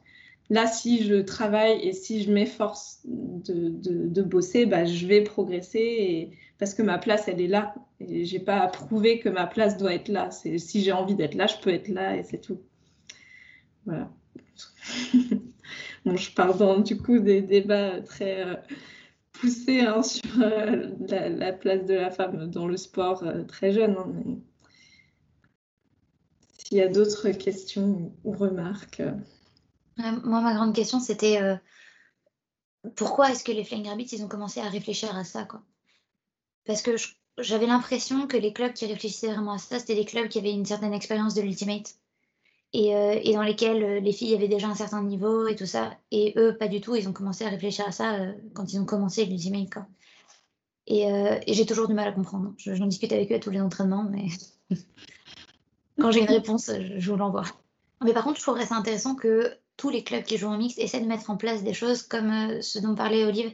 là, 0.50 0.66
si 0.66 1.04
je 1.04 1.16
travaille 1.16 1.86
et 1.86 1.92
si 1.92 2.22
je 2.22 2.32
m'efforce 2.32 3.00
de, 3.04 3.68
de, 3.68 4.22
bosser, 4.22 4.66
bah, 4.66 4.84
je 4.84 5.06
vais 5.06 5.22
progresser 5.22 5.78
et, 5.78 6.30
parce 6.58 6.74
que 6.74 6.82
ma 6.82 6.98
place, 6.98 7.28
elle 7.28 7.40
est 7.40 7.48
là. 7.48 7.74
Et 8.00 8.24
j'ai 8.24 8.40
pas 8.40 8.58
à 8.58 8.68
prouver 8.68 9.18
que 9.18 9.28
ma 9.28 9.46
place 9.46 9.76
doit 9.76 9.94
être 9.94 10.08
là. 10.08 10.30
Si 10.30 10.82
j'ai 10.82 10.92
envie 10.92 11.14
d'être 11.14 11.34
là, 11.34 11.46
je 11.46 11.56
peux 11.62 11.70
être 11.70 11.88
là 11.88 12.16
et 12.16 12.22
c'est 12.22 12.40
tout. 12.40 12.60
Voilà. 13.86 14.10
je 16.16 16.30
parle 16.30 16.82
du 16.82 16.96
coup 16.96 17.18
des 17.18 17.42
débats 17.42 18.00
très 18.02 18.44
euh, 18.44 18.54
poussés 19.32 19.80
hein, 19.80 20.02
sur 20.02 20.40
euh, 20.40 20.90
la, 21.08 21.52
place 21.52 21.84
de 21.84 21.94
la 21.94 22.10
femme 22.10 22.50
dans 22.50 22.66
le 22.66 22.76
sport 22.76 23.22
euh, 23.22 23.44
très 23.44 23.72
jeune. 23.72 23.96
Hein, 23.96 24.38
s'il 26.58 26.78
y 26.78 26.82
a 26.82 26.88
d'autres 26.88 27.30
questions 27.30 28.12
ou 28.24 28.32
remarques. 28.32 29.02
Moi, 29.96 30.40
ma 30.40 30.54
grande 30.54 30.74
question, 30.74 31.00
c'était 31.00 31.40
pourquoi 32.94 33.30
est-ce 33.30 33.42
que 33.42 33.52
les 33.52 33.64
Flying 33.64 33.88
Rabbits, 33.88 34.10
ils 34.12 34.22
ont 34.22 34.28
commencé 34.28 34.60
à 34.60 34.68
réfléchir 34.68 35.16
à 35.16 35.24
ça 35.24 35.44
quoi? 35.44 35.62
Parce 36.66 36.82
que 36.82 36.94
j'avais 37.38 37.66
l'impression 37.66 38.26
que 38.26 38.36
les 38.36 38.52
clubs 38.52 38.74
qui 38.74 38.84
réfléchissaient 38.84 39.32
vraiment 39.32 39.52
à 39.52 39.58
ça, 39.58 39.78
c'était 39.78 39.94
des 39.94 40.04
clubs 40.04 40.28
qui 40.28 40.38
avaient 40.38 40.52
une 40.52 40.66
certaine 40.66 40.92
expérience 40.92 41.34
de 41.34 41.40
l'ultimate 41.40 41.96
euh, 42.74 43.18
et, 43.22 43.32
dans 43.32 43.42
lesquels 43.42 43.82
euh, 43.82 44.00
les 44.00 44.12
filles 44.12 44.34
avaient 44.34 44.48
déjà 44.48 44.68
un 44.68 44.74
certain 44.74 45.02
niveau 45.02 45.48
et 45.48 45.56
tout 45.56 45.66
ça. 45.66 45.96
Et 46.10 46.34
eux, 46.36 46.56
pas 46.58 46.68
du 46.68 46.80
tout. 46.80 46.94
Ils 46.96 47.08
ont 47.08 47.12
commencé 47.12 47.44
à 47.44 47.48
réfléchir 47.48 47.86
à 47.86 47.92
ça 47.92 48.14
euh, 48.14 48.32
quand 48.54 48.72
ils 48.72 48.78
ont 48.78 48.84
commencé 48.84 49.24
l'Ultimate. 49.24 49.70
Et, 50.86 51.02
et 51.02 51.52
j'ai 51.52 51.66
toujours 51.66 51.86
du 51.86 51.92
mal 51.92 52.08
à 52.08 52.12
comprendre. 52.12 52.54
J'en 52.56 52.86
discute 52.86 53.12
avec 53.12 53.30
eux 53.30 53.34
à 53.34 53.38
tous 53.38 53.50
les 53.50 53.60
entraînements, 53.60 54.04
mais 54.04 54.28
quand 56.00 56.10
j'ai 56.10 56.20
une 56.20 56.30
réponse, 56.30 56.70
je, 56.96 57.10
vous 57.10 57.18
l'envoie. 57.18 57.44
Mais 58.02 58.14
par 58.14 58.24
contre, 58.24 58.38
je 58.38 58.42
trouverais 58.42 58.64
ça 58.64 58.74
intéressant 58.74 59.14
que 59.14 59.52
tous 59.76 59.90
les 59.90 60.02
clubs 60.02 60.22
qui 60.24 60.38
jouent 60.38 60.48
en 60.48 60.56
mix 60.56 60.78
essaient 60.78 61.02
de 61.02 61.06
mettre 61.06 61.28
en 61.28 61.36
place 61.36 61.62
des 61.62 61.74
choses 61.74 62.02
comme 62.02 62.62
ce 62.62 62.78
dont 62.78 62.94
parlait 62.94 63.26
Olive. 63.26 63.52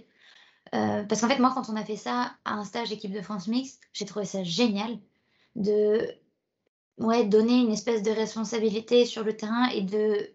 parce 0.70 1.22
qu'en 1.22 1.28
fait, 1.28 1.40
moi, 1.40 1.50
quand 1.52 1.68
on 1.68 1.74
a 1.74 1.84
fait 1.84 1.96
ça 1.96 2.36
à 2.44 2.54
un 2.54 2.62
stage 2.62 2.90
d'équipe 2.90 3.12
de 3.12 3.20
France 3.20 3.48
Mix, 3.48 3.80
j'ai 3.92 4.04
trouvé 4.04 4.26
ça 4.26 4.44
génial 4.44 4.96
de 5.56 6.06
ouais, 6.98 7.24
donner 7.24 7.60
une 7.60 7.72
espèce 7.72 8.02
de 8.02 8.10
responsabilité 8.10 9.04
sur 9.04 9.24
le 9.24 9.36
terrain 9.36 9.68
et 9.68 9.82
de 9.82 10.30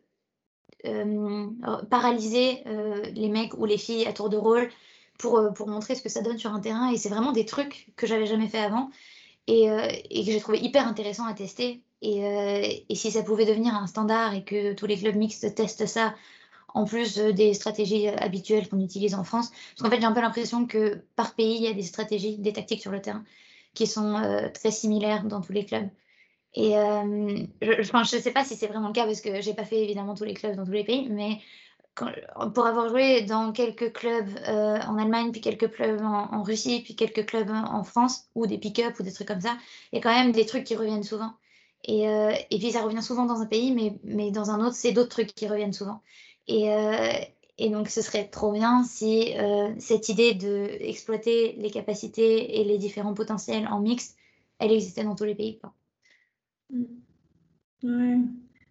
euh, 0.85 1.47
paralyser 1.89 2.63
euh, 2.67 3.01
les 3.13 3.27
mecs 3.27 3.53
ou 3.57 3.65
les 3.65 3.77
filles 3.77 4.05
à 4.07 4.13
tour 4.13 4.29
de 4.29 4.37
rôle 4.37 4.69
pour, 5.17 5.37
euh, 5.37 5.49
pour 5.51 5.67
montrer 5.67 5.95
ce 5.95 6.01
que 6.01 6.07
ça 6.09 6.21
donne 6.21 6.37
sur 6.37 6.53
un 6.53 6.61
terrain. 6.61 6.91
Et 6.91 6.97
c'est 6.97 7.09
vraiment 7.09 7.31
des 7.31 7.45
trucs 7.45 7.91
que 7.95 8.07
j'avais 8.07 8.25
jamais 8.25 8.47
fait 8.47 8.59
avant 8.59 8.89
et, 9.47 9.67
et 10.09 10.25
que 10.25 10.31
j'ai 10.31 10.39
trouvé 10.39 10.59
hyper 10.59 10.87
intéressant 10.87 11.25
à 11.25 11.33
tester. 11.33 11.81
Et, 12.01 12.85
et, 12.87 12.95
si 12.95 13.11
ça 13.11 13.23
pouvait 13.23 13.45
devenir 13.45 13.73
un 13.73 13.87
standard 13.87 14.33
et 14.33 14.43
que 14.43 14.73
tous 14.73 14.85
les 14.85 14.95
clubs 14.95 15.15
mixtes 15.15 15.53
testent 15.55 15.87
ça, 15.87 16.15
en 16.73 16.85
plus 16.85 17.17
des 17.17 17.53
stratégies 17.53 18.07
habituelles 18.07 18.69
qu'on 18.69 18.79
utilise 18.79 19.15
en 19.15 19.23
France, 19.23 19.49
parce 19.49 19.81
qu'en 19.81 19.89
fait 19.89 19.99
j'ai 19.99 20.05
un 20.05 20.13
peu 20.13 20.21
l'impression 20.21 20.65
que 20.65 21.01
par 21.15 21.33
pays, 21.35 21.55
il 21.55 21.63
y 21.63 21.67
a 21.67 21.73
des 21.73 21.83
stratégies, 21.83 22.37
des 22.37 22.53
tactiques 22.53 22.81
sur 22.81 22.91
le 22.91 23.01
terrain 23.01 23.23
qui 23.73 23.87
sont 23.87 24.49
très 24.53 24.71
similaires 24.71 25.25
dans 25.25 25.41
tous 25.41 25.51
les 25.51 25.65
clubs. 25.65 25.89
Et 26.55 26.77
euh, 26.77 27.45
je 27.61 28.15
ne 28.17 28.21
sais 28.21 28.31
pas 28.31 28.43
si 28.43 28.55
c'est 28.55 28.67
vraiment 28.67 28.87
le 28.87 28.93
cas 28.93 29.05
parce 29.05 29.21
que 29.21 29.41
j'ai 29.41 29.53
pas 29.53 29.65
fait 29.65 29.83
évidemment 29.83 30.15
tous 30.15 30.23
les 30.23 30.33
clubs 30.33 30.55
dans 30.55 30.65
tous 30.65 30.71
les 30.71 30.83
pays, 30.83 31.07
mais 31.09 31.39
pour 32.53 32.65
avoir 32.65 32.89
joué 32.89 33.23
dans 33.23 33.51
quelques 33.51 33.91
clubs 33.91 34.29
euh, 34.47 34.79
en 34.79 34.97
Allemagne, 34.97 35.31
puis 35.31 35.41
quelques 35.41 35.69
clubs 35.71 36.01
en, 36.01 36.43
Russie, 36.43 36.81
puis 36.81 36.95
quelques 36.95 37.25
clubs 37.25 37.49
en 37.49 37.83
France, 37.83 38.29
ou 38.35 38.47
des 38.47 38.57
pick-up 38.57 38.99
ou 38.99 39.03
des 39.03 39.11
trucs 39.11 39.27
comme 39.27 39.41
ça, 39.41 39.57
il 39.91 39.97
y 39.97 39.99
a 39.99 40.01
quand 40.01 40.13
même 40.13 40.31
des 40.31 40.45
trucs 40.45 40.63
qui 40.63 40.75
reviennent 40.75 41.03
souvent. 41.03 41.33
Et, 41.83 42.09
euh, 42.09 42.31
et 42.51 42.57
puis 42.57 42.71
ça 42.71 42.81
revient 42.81 43.03
souvent 43.03 43.25
dans 43.25 43.41
un 43.41 43.45
pays, 43.45 43.73
mais, 43.73 43.99
mais 44.03 44.31
dans 44.31 44.49
un 44.49 44.65
autre, 44.65 44.75
c'est 44.75 44.91
d'autres 44.91 45.09
trucs 45.09 45.33
qui 45.35 45.47
reviennent 45.47 45.73
souvent. 45.73 46.01
Et, 46.47 46.69
et 47.59 47.69
donc 47.69 47.89
ce 47.89 48.01
serait 48.01 48.27
trop 48.27 48.51
bien 48.51 48.83
si 48.83 49.33
cette 49.77 50.09
idée 50.09 50.33
d'exploiter 50.33 51.53
les 51.59 51.69
capacités 51.69 52.59
et 52.59 52.63
les 52.63 52.79
différents 52.79 53.13
potentiels 53.13 53.67
en 53.67 53.81
mix, 53.81 54.15
elle 54.57 54.71
existait 54.71 55.03
dans 55.03 55.15
tous 55.15 55.25
les 55.25 55.35
pays. 55.35 55.59
Ouais. 56.71 58.17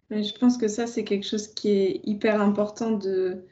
Mais 0.09 0.23
je 0.23 0.33
pense 0.37 0.57
que 0.57 0.67
ça, 0.67 0.87
c'est 0.87 1.03
quelque 1.03 1.25
chose 1.25 1.47
qui 1.47 1.69
est 1.69 2.01
hyper 2.05 2.41
important 2.41 2.91
de. 2.91 3.43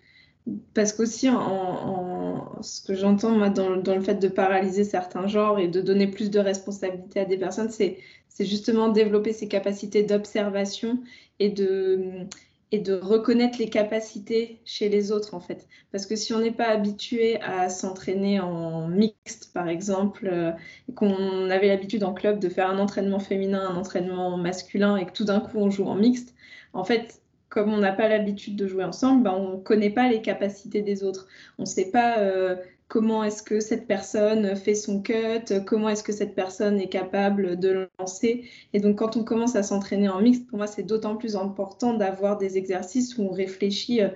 Parce 0.73 0.93
qu'aussi, 0.93 1.29
en, 1.29 2.61
ce 2.61 2.81
que 2.81 2.93
j'entends 2.95 3.31
moi 3.31 3.49
dans, 3.49 3.75
dans, 3.75 3.95
le 3.95 4.01
fait 4.01 4.15
de 4.15 4.29
paralyser 4.29 4.85
certains 4.85 5.27
genres 5.27 5.59
et 5.59 5.67
de 5.67 5.81
donner 5.81 6.07
plus 6.07 6.29
de 6.31 6.39
responsabilité 6.39 7.19
à 7.19 7.25
des 7.25 7.37
personnes, 7.37 7.69
c'est 7.69 7.97
justement 8.39 8.89
développer 8.89 9.33
ces 9.33 9.47
capacités 9.47 10.03
d'observation 10.03 10.99
et 11.39 11.49
de, 11.49 12.27
et 12.71 12.79
de 12.79 12.93
reconnaître 12.95 13.59
les 13.59 13.69
capacités 13.69 14.59
chez 14.65 14.89
les 14.89 15.11
autres 15.11 15.33
en 15.33 15.39
fait. 15.39 15.67
Parce 15.91 16.05
que 16.05 16.15
si 16.15 16.33
on 16.33 16.39
n'est 16.39 16.51
pas 16.51 16.67
habitué 16.67 17.41
à 17.41 17.69
s'entraîner 17.69 18.39
en 18.39 18.87
mixte 18.87 19.53
par 19.53 19.69
exemple, 19.69 20.29
euh, 20.31 20.51
qu'on 20.95 21.49
avait 21.49 21.67
l'habitude 21.67 22.03
en 22.03 22.13
club 22.13 22.39
de 22.39 22.49
faire 22.49 22.69
un 22.69 22.79
entraînement 22.79 23.19
féminin, 23.19 23.69
un 23.69 23.75
entraînement 23.77 24.37
masculin 24.37 24.97
et 24.97 25.05
que 25.05 25.13
tout 25.13 25.25
d'un 25.25 25.39
coup 25.39 25.57
on 25.57 25.69
joue 25.69 25.85
en 25.85 25.95
mixte, 25.95 26.35
en 26.73 26.83
fait 26.83 27.21
comme 27.49 27.73
on 27.73 27.77
n'a 27.77 27.93
pas 27.93 28.09
l'habitude 28.09 28.57
de 28.57 28.67
jouer 28.67 28.83
ensemble, 28.83 29.23
ben, 29.23 29.31
on 29.31 29.53
ne 29.53 29.61
connaît 29.61 29.89
pas 29.89 30.09
les 30.09 30.21
capacités 30.21 30.81
des 30.81 31.03
autres. 31.03 31.27
On 31.57 31.63
ne 31.63 31.67
sait 31.67 31.91
pas 31.91 32.17
comment 32.87 33.23
est-ce 33.23 33.43
que 33.43 33.59
cette 33.59 33.85
personne 33.85 34.55
fait 34.55 34.75
son 34.75 35.01
cut, 35.01 35.61
comment 35.65 35.89
est-ce 35.89 36.03
que 36.03 36.13
cette 36.13 36.35
personne 36.35 36.79
est 36.79 36.87
capable 36.87 37.59
de 37.59 37.89
lancer. 37.99 38.45
Et 38.73 38.79
donc, 38.79 38.97
quand 38.97 39.17
on 39.17 39.23
commence 39.23 39.55
à 39.55 39.63
s'entraîner 39.63 40.09
en 40.09 40.21
mixte, 40.21 40.47
pour 40.47 40.57
moi, 40.57 40.67
c'est 40.67 40.83
d'autant 40.83 41.17
plus 41.17 41.35
important 41.35 41.93
d'avoir 41.93 42.37
des 42.37 42.57
exercices 42.57 43.17
où 43.17 43.23
on 43.23 43.31
réfléchit. 43.31 44.01
Euh, 44.01 44.09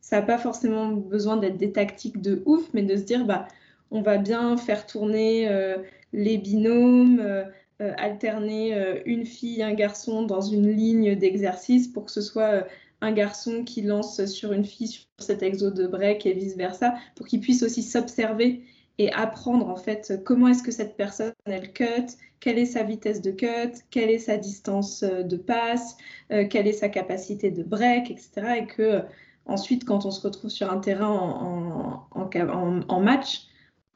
ça 0.00 0.20
n'a 0.20 0.26
pas 0.26 0.38
forcément 0.38 0.88
besoin 0.88 1.36
d'être 1.36 1.56
des 1.56 1.72
tactiques 1.72 2.20
de 2.20 2.42
ouf, 2.46 2.68
mais 2.74 2.82
de 2.82 2.96
se 2.96 3.02
dire, 3.02 3.24
bah, 3.24 3.46
on 3.90 4.02
va 4.02 4.18
bien 4.18 4.56
faire 4.56 4.86
tourner 4.86 5.48
euh, 5.48 5.78
les 6.12 6.38
binômes, 6.38 7.20
euh, 7.20 7.44
alterner 7.78 9.02
une 9.04 9.24
fille, 9.26 9.62
un 9.62 9.74
garçon 9.74 10.22
dans 10.22 10.40
une 10.40 10.70
ligne 10.70 11.16
d'exercice 11.16 11.88
pour 11.88 12.04
que 12.04 12.12
ce 12.12 12.20
soit 12.20 12.66
un 13.04 13.12
garçon 13.12 13.64
qui 13.64 13.82
lance 13.82 14.24
sur 14.26 14.52
une 14.52 14.64
fille 14.64 14.88
sur 14.88 15.04
cet 15.18 15.42
exo 15.42 15.70
de 15.70 15.86
break 15.86 16.26
et 16.26 16.32
vice-versa, 16.32 16.94
pour 17.14 17.26
qu'il 17.26 17.40
puisse 17.40 17.62
aussi 17.62 17.82
s'observer 17.82 18.64
et 18.98 19.12
apprendre 19.12 19.68
en 19.68 19.76
fait 19.76 20.20
comment 20.24 20.48
est-ce 20.48 20.62
que 20.62 20.70
cette 20.70 20.96
personne 20.96 21.32
elle 21.46 21.72
cut, 21.72 22.06
quelle 22.40 22.58
est 22.58 22.66
sa 22.66 22.82
vitesse 22.82 23.20
de 23.20 23.30
cut, 23.30 23.82
quelle 23.90 24.10
est 24.10 24.18
sa 24.18 24.36
distance 24.36 25.02
euh, 25.02 25.22
de 25.22 25.36
passe, 25.36 25.96
euh, 26.30 26.46
quelle 26.48 26.66
est 26.66 26.72
sa 26.72 26.88
capacité 26.88 27.50
de 27.50 27.62
break, 27.62 28.10
etc. 28.10 28.30
Et 28.58 28.66
que 28.66 28.82
euh, 28.82 29.00
ensuite, 29.46 29.84
quand 29.84 30.06
on 30.06 30.10
se 30.10 30.20
retrouve 30.20 30.50
sur 30.50 30.70
un 30.70 30.78
terrain 30.78 31.08
en, 31.08 33.00
match, 33.00 33.46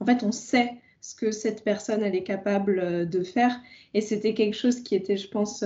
en 0.00 0.06
fait, 0.06 0.22
on 0.22 0.32
sait 0.32 0.72
ce 1.00 1.14
que 1.14 1.30
cette 1.30 1.62
personne 1.62 2.02
elle 2.02 2.16
est 2.16 2.24
capable 2.24 3.08
de 3.08 3.22
faire. 3.22 3.60
Et 3.94 4.00
c'était 4.00 4.34
quelque 4.34 4.56
chose 4.56 4.82
qui 4.82 4.94
était, 4.94 5.16
je 5.16 5.28
pense, 5.28 5.64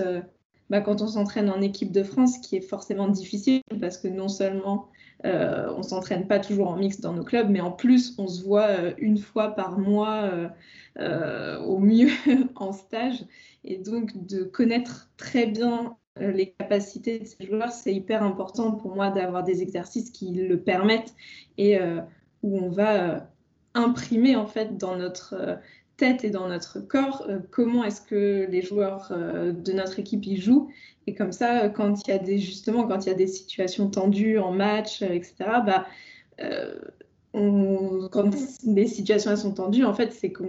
bah, 0.73 0.81
quand 0.81 1.03
on 1.03 1.07
s'entraîne 1.07 1.51
en 1.51 1.61
équipe 1.61 1.93
de 1.93 2.03
France, 2.03 2.39
qui 2.39 2.57
est 2.57 2.62
forcément 2.62 3.07
difficile 3.07 3.61
parce 3.79 3.99
que 3.99 4.09
non 4.09 4.29
seulement 4.29 4.89
euh, 5.27 5.70
on 5.77 5.83
s'entraîne 5.83 6.27
pas 6.27 6.39
toujours 6.41 6.68
en 6.68 6.79
mix 6.79 6.99
dans 6.99 7.12
nos 7.12 7.25
clubs, 7.25 7.51
mais 7.51 7.61
en 7.61 7.73
plus 7.73 8.14
on 8.16 8.27
se 8.27 8.43
voit 8.43 8.68
euh, 8.68 8.95
une 8.97 9.18
fois 9.18 9.55
par 9.55 9.79
mois 9.79 10.31
euh, 10.99 11.59
au 11.61 11.79
mieux 11.79 12.09
en 12.57 12.73
stage. 12.73 13.23
Et 13.64 13.77
donc 13.77 14.27
de 14.27 14.45
connaître 14.45 15.11
très 15.18 15.45
bien 15.45 15.95
les 16.18 16.53
capacités 16.53 17.18
de 17.18 17.27
ces 17.27 17.45
joueurs, 17.45 17.70
c'est 17.70 17.93
hyper 17.95 18.23
important 18.23 18.73
pour 18.73 18.95
moi 18.95 19.11
d'avoir 19.11 19.45
des 19.45 19.61
exercices 19.61 20.11
qui 20.11 20.33
le 20.33 20.59
permettent 20.59 21.14
et 21.59 21.79
où 22.43 22.59
on 22.59 22.70
va 22.70 23.31
imprimer 23.75 24.37
en 24.37 24.47
fait 24.47 24.77
dans 24.77 24.97
notre 24.97 25.59
et 26.03 26.30
dans 26.30 26.48
notre 26.48 26.80
corps 26.80 27.24
euh, 27.28 27.38
comment 27.50 27.84
est-ce 27.84 28.00
que 28.00 28.46
les 28.50 28.62
joueurs 28.62 29.09
euh, 29.12 29.53
de 29.53 29.72
notre 29.72 29.98
équipe 29.98 30.26
y 30.26 30.36
jouent. 30.36 30.68
Et 31.07 31.14
comme 31.14 31.32
ça, 31.32 31.68
quand 31.68 32.07
il 32.07 32.11
y 32.11 32.14
a 32.14 32.18
des, 32.18 32.38
justement, 32.38 32.86
quand 32.86 33.07
il 33.07 33.09
y 33.09 33.12
a 33.12 33.16
des 33.16 33.26
situations 33.26 33.88
tendues 33.88 34.38
en 34.38 34.53
match, 34.53 35.03
euh, 35.03 35.12
etc., 35.12 35.34
bah, 35.64 35.86
quand 37.32 38.30
les 38.66 38.86
situations 38.86 39.36
sont 39.36 39.55
tendues, 39.55 39.84
en 39.84 39.94
fait, 39.94 40.12
c'est 40.12 40.32
que 40.32 40.42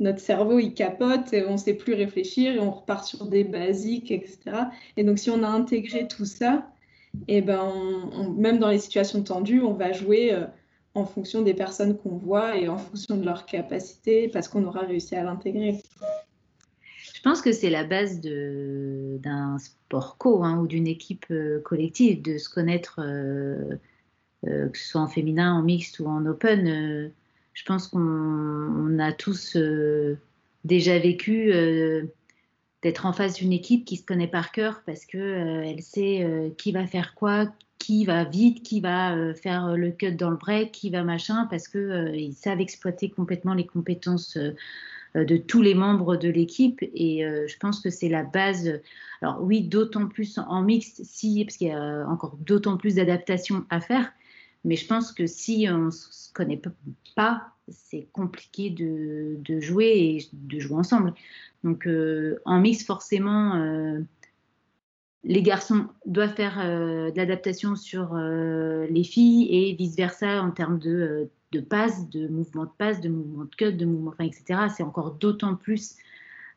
notre 0.00 0.18
cerveau 0.18 0.58
il 0.58 0.74
capote 0.74 1.34
on 1.48 1.56
sait 1.56 1.74
plus 1.74 1.94
réfléchir 1.94 2.54
et 2.54 2.58
on 2.58 2.70
repart 2.70 3.04
sur 3.04 3.26
des 3.26 3.44
basiques, 3.44 4.10
etc. 4.10 4.38
Et 4.96 5.04
donc, 5.04 5.18
si 5.18 5.30
on 5.30 5.42
a 5.42 5.48
intégré 5.48 6.08
tout 6.08 6.24
ça, 6.24 6.68
et 7.28 7.42
ben, 7.42 7.72
même 8.36 8.58
dans 8.58 8.68
les 8.68 8.78
situations 8.78 9.22
tendues, 9.22 9.62
on 9.62 9.74
va 9.74 9.92
jouer 9.92 10.36
en 10.94 11.04
fonction 11.04 11.42
des 11.42 11.54
personnes 11.54 11.96
qu'on 11.96 12.16
voit 12.16 12.56
et 12.56 12.68
en 12.68 12.78
fonction 12.78 13.16
de 13.16 13.24
leurs 13.24 13.46
capacités, 13.46 14.28
parce 14.28 14.48
qu'on 14.48 14.64
aura 14.64 14.80
réussi 14.80 15.14
à 15.14 15.24
l'intégrer. 15.24 15.80
Je 17.20 17.22
pense 17.22 17.42
que 17.42 17.52
c'est 17.52 17.68
la 17.68 17.84
base 17.84 18.20
d'un 18.22 19.58
sport 19.58 20.16
co 20.16 20.42
hein, 20.42 20.58
ou 20.58 20.66
d'une 20.66 20.86
équipe 20.86 21.26
euh, 21.30 21.60
collective, 21.60 22.22
de 22.22 22.38
se 22.38 22.48
connaître, 22.48 23.00
euh, 23.04 23.76
euh, 24.46 24.68
que 24.70 24.78
ce 24.78 24.88
soit 24.88 25.02
en 25.02 25.06
féminin, 25.06 25.52
en 25.52 25.62
mixte 25.62 26.00
ou 26.00 26.06
en 26.06 26.24
open. 26.24 27.12
je 27.52 27.64
pense 27.64 27.88
qu'on 27.88 28.98
a 28.98 29.12
tous 29.12 29.58
déjà 30.64 30.98
vécu 30.98 31.52
d'être 32.82 33.04
en 33.04 33.12
face 33.12 33.34
d'une 33.34 33.52
équipe 33.52 33.84
qui 33.84 33.96
se 33.96 34.06
connaît 34.06 34.26
par 34.26 34.50
cœur 34.50 34.82
parce 34.86 35.04
qu'elle 35.04 35.64
elle 35.66 35.82
sait 35.82 36.54
qui 36.56 36.72
va 36.72 36.86
faire 36.86 37.14
quoi, 37.14 37.52
qui 37.80 38.04
va 38.04 38.24
vite, 38.24 38.62
qui 38.62 38.80
va 38.80 39.16
euh, 39.16 39.34
faire 39.34 39.76
le 39.76 39.90
cut 39.90 40.12
dans 40.12 40.30
le 40.30 40.36
break, 40.36 40.70
qui 40.70 40.90
va 40.90 41.02
machin, 41.02 41.48
parce 41.50 41.66
qu'ils 41.66 41.80
euh, 41.80 42.30
savent 42.32 42.60
exploiter 42.60 43.10
complètement 43.10 43.54
les 43.54 43.66
compétences 43.66 44.36
euh, 44.36 44.54
de 45.14 45.36
tous 45.38 45.62
les 45.62 45.74
membres 45.74 46.16
de 46.16 46.28
l'équipe. 46.28 46.80
Et 46.94 47.24
je 47.24 47.56
pense 47.58 47.80
que 47.80 47.90
c'est 47.90 48.08
la 48.08 48.22
base. 48.22 48.80
Alors 49.22 49.42
oui, 49.42 49.60
d'autant 49.60 50.06
plus 50.06 50.38
en 50.38 50.62
mixte, 50.62 51.00
si, 51.02 51.44
parce 51.44 51.56
qu'il 51.56 51.66
y 51.66 51.72
a 51.72 52.06
encore 52.08 52.36
d'autant 52.36 52.76
plus 52.76 52.94
d'adaptations 52.94 53.66
à 53.70 53.80
faire. 53.80 54.12
Mais 54.64 54.76
je 54.76 54.86
pense 54.86 55.10
que 55.10 55.26
si 55.26 55.66
on 55.68 55.86
ne 55.86 55.90
se 55.90 56.32
connaît 56.32 56.62
pas, 57.16 57.48
c'est 57.66 58.06
compliqué 58.12 58.70
de, 58.70 59.34
de, 59.40 59.58
jouer 59.58 59.86
et 59.86 60.28
de 60.32 60.60
jouer 60.60 60.76
ensemble. 60.76 61.12
Donc 61.64 61.88
en 62.44 62.60
mixte, 62.60 62.86
forcément 62.86 64.04
les 65.24 65.42
garçons 65.42 65.86
doivent 66.06 66.34
faire 66.34 66.58
euh, 66.60 67.10
de 67.10 67.16
l'adaptation 67.16 67.76
sur 67.76 68.14
euh, 68.14 68.86
les 68.88 69.04
filles 69.04 69.48
et 69.50 69.74
vice-versa 69.74 70.42
en 70.42 70.50
termes 70.50 70.78
de, 70.78 70.90
euh, 70.90 71.24
de 71.52 71.60
passe, 71.60 72.08
de 72.08 72.26
mouvement 72.28 72.64
de 72.64 72.70
passe, 72.78 73.00
de 73.00 73.08
mouvement 73.08 73.44
de 73.44 73.54
cut, 73.54 73.72
de 73.72 73.84
mouvement, 73.84 74.14
etc. 74.20 74.68
C'est 74.74 74.82
encore 74.82 75.12
d'autant 75.12 75.56
plus 75.56 75.96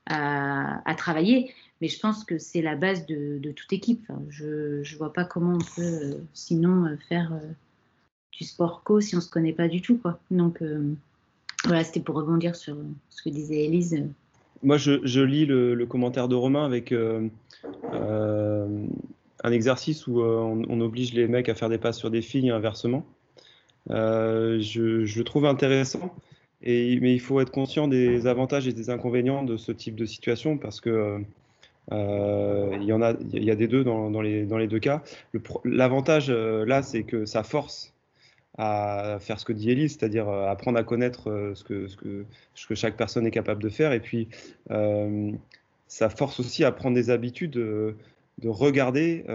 à, 0.05 0.81
travailler, 0.97 1.53
mais 1.79 1.87
je 1.87 1.97
pense 1.97 2.25
que 2.25 2.37
c'est 2.37 2.61
la 2.61 2.75
base 2.75 3.05
de, 3.05 3.51
toute 3.55 3.71
équipe. 3.71 4.05
je 4.29 4.79
ne 4.79 4.97
vois 4.97 5.13
pas 5.13 5.23
comment 5.23 5.55
on 5.55 5.75
peut 5.75 6.17
sinon 6.33 6.97
faire 7.07 7.31
du 8.33 8.43
sport 8.43 8.83
co 8.83 8.99
si 8.99 9.15
on 9.15 9.19
ne 9.19 9.23
se 9.23 9.29
connaît 9.29 9.53
pas 9.53 9.69
du 9.69 9.81
tout. 9.81 9.97
Quoi. 9.97 10.19
Donc 10.29 10.61
voilà, 11.63 11.85
c'était 11.85 12.01
pour 12.01 12.15
rebondir 12.15 12.57
sur 12.57 12.75
ce 13.09 13.23
que 13.23 13.29
disait 13.29 13.63
Elise 13.63 14.03
moi, 14.61 14.77
je, 14.77 15.21
lis 15.21 15.45
le, 15.45 15.85
commentaire 15.85 16.27
de 16.27 16.35
Romain 16.35 16.65
avec 16.65 16.93
un 17.91 19.51
exercice 19.51 20.07
où 20.07 20.21
euh, 20.21 20.63
on, 20.69 20.81
oblige 20.81 21.13
les 21.13 21.27
mecs 21.27 21.49
à 21.49 21.55
faire 21.55 21.69
des 21.69 21.77
passes 21.77 21.97
sur 21.97 22.09
des 22.09 22.21
filles 22.21 22.47
et 22.47 22.51
inversement. 22.51 23.05
Je, 23.89 25.17
le 25.17 25.23
trouve 25.23 25.45
intéressant, 25.45 26.13
mais 26.61 27.13
il 27.13 27.19
faut 27.19 27.39
être 27.41 27.51
conscient 27.51 27.87
des 27.87 28.27
avantages 28.27 28.67
et 28.67 28.73
des 28.73 28.89
inconvénients 28.89 29.43
de 29.43 29.57
ce 29.57 29.71
type 29.71 29.95
de 29.95 30.05
situation 30.05 30.57
parce 30.57 30.79
que 30.79 31.19
il 31.91 32.83
y 32.83 32.91
a, 32.91 33.17
y 33.33 33.51
a 33.51 33.55
des 33.55 33.67
deux 33.67 33.83
dans, 33.83 34.21
les, 34.21 34.67
deux 34.67 34.79
cas. 34.79 35.03
L'avantage 35.65 36.31
là, 36.31 36.81
c'est 36.81 37.03
que 37.03 37.25
ça 37.25 37.43
force 37.43 37.93
à 38.57 39.17
faire 39.19 39.39
ce 39.39 39.45
que 39.45 39.53
dit 39.53 39.71
Elise, 39.71 39.97
c'est-à-dire 39.97 40.29
euh, 40.29 40.47
apprendre 40.47 40.77
à 40.77 40.83
connaître 40.83 41.29
euh, 41.29 41.55
ce 41.55 41.63
que, 41.63 41.87
ce, 41.87 41.95
que, 41.95 42.75
chaque 42.75 42.95
personne 42.95 43.25
est 43.25 43.31
capable 43.31 43.61
de 43.63 43.69
faire. 43.69 43.93
Et 43.93 43.99
puis, 43.99 44.27
euh, 44.71 45.31
ça 45.93 46.09
force 46.09 46.39
aussi 46.39 46.63
à 46.63 46.71
prendre 46.71 46.95
des 46.95 47.09
habitudes 47.09 47.51
de, 47.51 47.95
regarder 48.45 49.25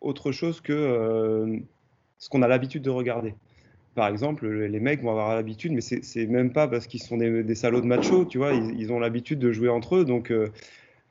autre 0.00 0.32
chose 0.32 0.60
que 0.60 1.62
ce 2.18 2.28
qu'on 2.28 2.42
a 2.42 2.48
l'habitude 2.48 2.82
de 2.82 2.90
regarder. 2.90 3.34
Par 3.94 4.08
exemple, 4.08 4.48
les 4.48 4.80
mecs 4.80 5.02
vont 5.02 5.10
avoir 5.10 5.34
l'habitude, 5.34 5.72
mais 5.72 5.80
c'est 5.80 6.26
même 6.26 6.52
pas 6.52 6.68
parce 6.68 6.86
qu'ils 6.86 7.02
sont 7.02 7.16
des, 7.16 7.54
salauds 7.54 7.80
de 7.80 7.86
macho, 7.86 8.24
tu 8.24 8.38
vois, 8.38 8.52
ils, 8.52 8.92
ont 8.92 8.98
l'habitude 8.98 9.38
de 9.38 9.52
jouer 9.52 9.68
entre 9.68 9.96
eux, 9.96 10.04
donc 10.04 10.32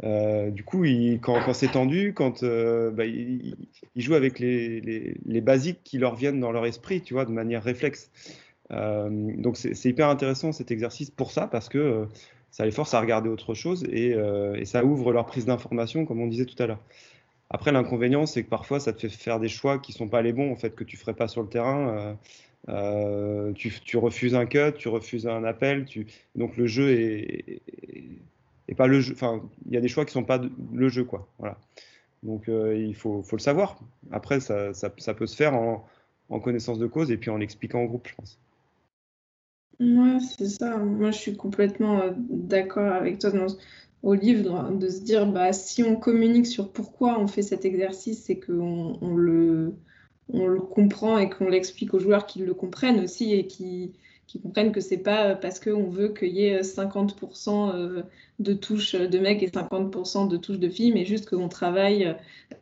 euh, 0.04 0.50
du 0.50 0.64
coup, 0.64 0.86
quand, 1.22 1.54
c'est 1.54 1.72
tendu, 1.72 2.14
quand 2.14 2.43
euh, 2.43 2.91
bah, 2.91 3.06
ils, 3.06 3.56
jouent 3.95 4.16
avec 4.16 4.39
les, 4.39 5.41
basiques 5.41 5.82
qui 5.84 5.97
leur 5.97 6.16
viennent 6.16 6.39
dans 6.39 6.52
leur 6.52 6.66
esprit, 6.66 7.02
tu 7.02 7.14
vois, 7.14 7.26
de 7.26 7.32
manière 7.32 7.64
réflexe. 7.64 8.12
Euh, 8.72 9.10
donc 9.10 9.58
c'est 9.58 9.86
hyper 9.86 10.10
intéressant 10.10 10.52
cet 10.52 10.72
exercice 10.72 11.10
pour 11.12 11.32
ça, 11.32 11.47
parce 11.47 11.70
que 11.70 12.08
ça 12.52 12.66
les 12.66 12.72
force 12.72 12.93
à 12.93 13.02
regarder 13.02 13.30
autre 13.30 13.54
chose 13.54 13.84
et, 13.86 14.16
ça 14.66 14.84
ouvre 14.84 15.12
leur 15.14 15.26
prise 15.26 15.45
d'information, 15.45 16.06
comme 16.06 16.22
on 16.22 16.28
disait 16.28 16.45
tout 16.45 16.62
à 16.62 16.68
l'heure. 16.68 16.80
Après, 17.52 17.72
l'inconvénient, 17.72 18.26
c'est 18.26 18.43
que 18.43 18.50
parfois, 18.50 18.80
ça 18.80 18.93
te 18.93 19.00
fait 19.00 19.10
faire 19.10 19.39
des 19.39 19.50
choix 19.50 19.80
qui 19.80 19.91
sont 19.91 20.08
pas 20.08 20.22
les 20.22 20.34
bons, 20.34 20.52
en 20.52 20.56
fait, 20.56 20.76
que 20.76 20.84
tu 20.84 20.97
ferais 20.97 21.16
pas 21.16 21.28
sur 21.28 21.41
le 21.41 21.50
terrain. 21.50 22.18
Tu, 23.56 23.97
refuses 23.97 24.36
un 24.36 24.45
cut, 24.45 24.74
tu 24.78 24.88
refuses 24.88 25.28
un 25.28 25.43
appel, 25.43 25.86
donc 26.36 26.58
le 26.58 26.68
jeu 26.68 26.91
est 28.70 28.76
pas 28.76 28.88
le 28.88 29.00
jeu. 29.02 29.14
Enfin, 29.14 29.41
il 29.66 29.74
y 29.74 29.78
a 29.78 29.82
des 29.82 29.88
choix 29.88 30.06
qui 30.06 30.12
sont 30.12 30.24
pas 30.24 30.41
le 30.74 30.89
jeu, 30.89 31.04
quoi. 31.04 31.28
Donc 32.24 32.50
euh, 32.50 32.78
il 32.78 32.95
faut, 32.95 33.24
le 33.32 33.39
savoir. 33.39 33.80
Après, 34.12 34.39
ça 34.39 34.72
peut 35.16 35.28
se 35.28 35.36
faire 35.36 35.56
en, 35.56 35.88
en, 36.30 36.39
connaissance 36.39 36.80
de 36.80 36.88
cause 36.88 37.12
et 37.12 37.18
puis 37.18 37.30
en 37.30 37.38
l'expliquant 37.38 37.80
en 37.80 37.86
groupe, 37.86 38.08
je 38.08 38.16
pense. 38.16 38.39
Ouais, 39.80 40.17
c'est 40.19 40.49
ça. 40.49 40.77
Moi, 40.77 41.11
je 41.11 41.17
suis 41.17 41.38
complètement 41.38 42.01
euh, 42.01 42.11
d'accord 42.17 42.91
avec 42.93 43.19
toi 43.19 43.32
dans, 43.32 43.47
au 44.03 44.13
livre 44.13 44.71
de 44.71 44.89
se 44.89 44.99
dire, 45.01 45.25
bah, 45.32 45.53
si 45.53 45.84
on 45.84 45.95
communique 45.95 46.47
sur 46.47 46.71
pourquoi 46.73 47.17
on 47.19 47.27
fait 47.27 47.41
cet 47.43 47.63
exercice, 47.63 48.23
c'est 48.25 48.39
qu'on 48.39 48.97
on 49.01 49.15
le, 49.15 49.73
on 50.27 50.47
le 50.47 50.59
comprend 50.59 51.17
et 51.17 51.30
qu'on 51.30 51.47
l'explique 51.47 51.93
aux 51.93 51.99
joueurs 51.99 52.25
qu'ils 52.25 52.45
le 52.45 52.53
comprennent 52.53 52.99
aussi 52.99 53.34
et 53.34 53.47
qui 53.47 53.93
qu'ils 54.30 54.41
comprennent 54.41 54.71
que 54.71 54.82
c'est 54.82 54.97
pas 54.97 55.36
parce 55.36 55.59
qu'on 55.59 55.89
veut 55.89 56.09
qu'il 56.09 56.30
y 56.30 56.45
ait 56.45 56.61
50% 56.61 58.03
de 58.39 58.53
touches 58.53 58.95
de 58.95 59.19
mecs 59.19 59.43
et 59.43 59.49
50% 59.49 60.27
de 60.27 60.38
touches 60.38 60.59
de 60.59 60.69
filles, 60.69 60.91
mais 60.93 61.05
juste 61.05 61.30
qu'on 61.30 61.49
travaille 61.49 62.15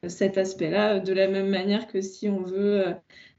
cet 0.07 0.37
aspect-là 0.37 0.99
de 0.99 1.13
la 1.13 1.27
même 1.27 1.49
manière 1.49 1.87
que 1.87 2.01
si 2.01 2.29
on 2.29 2.41
veut 2.41 2.95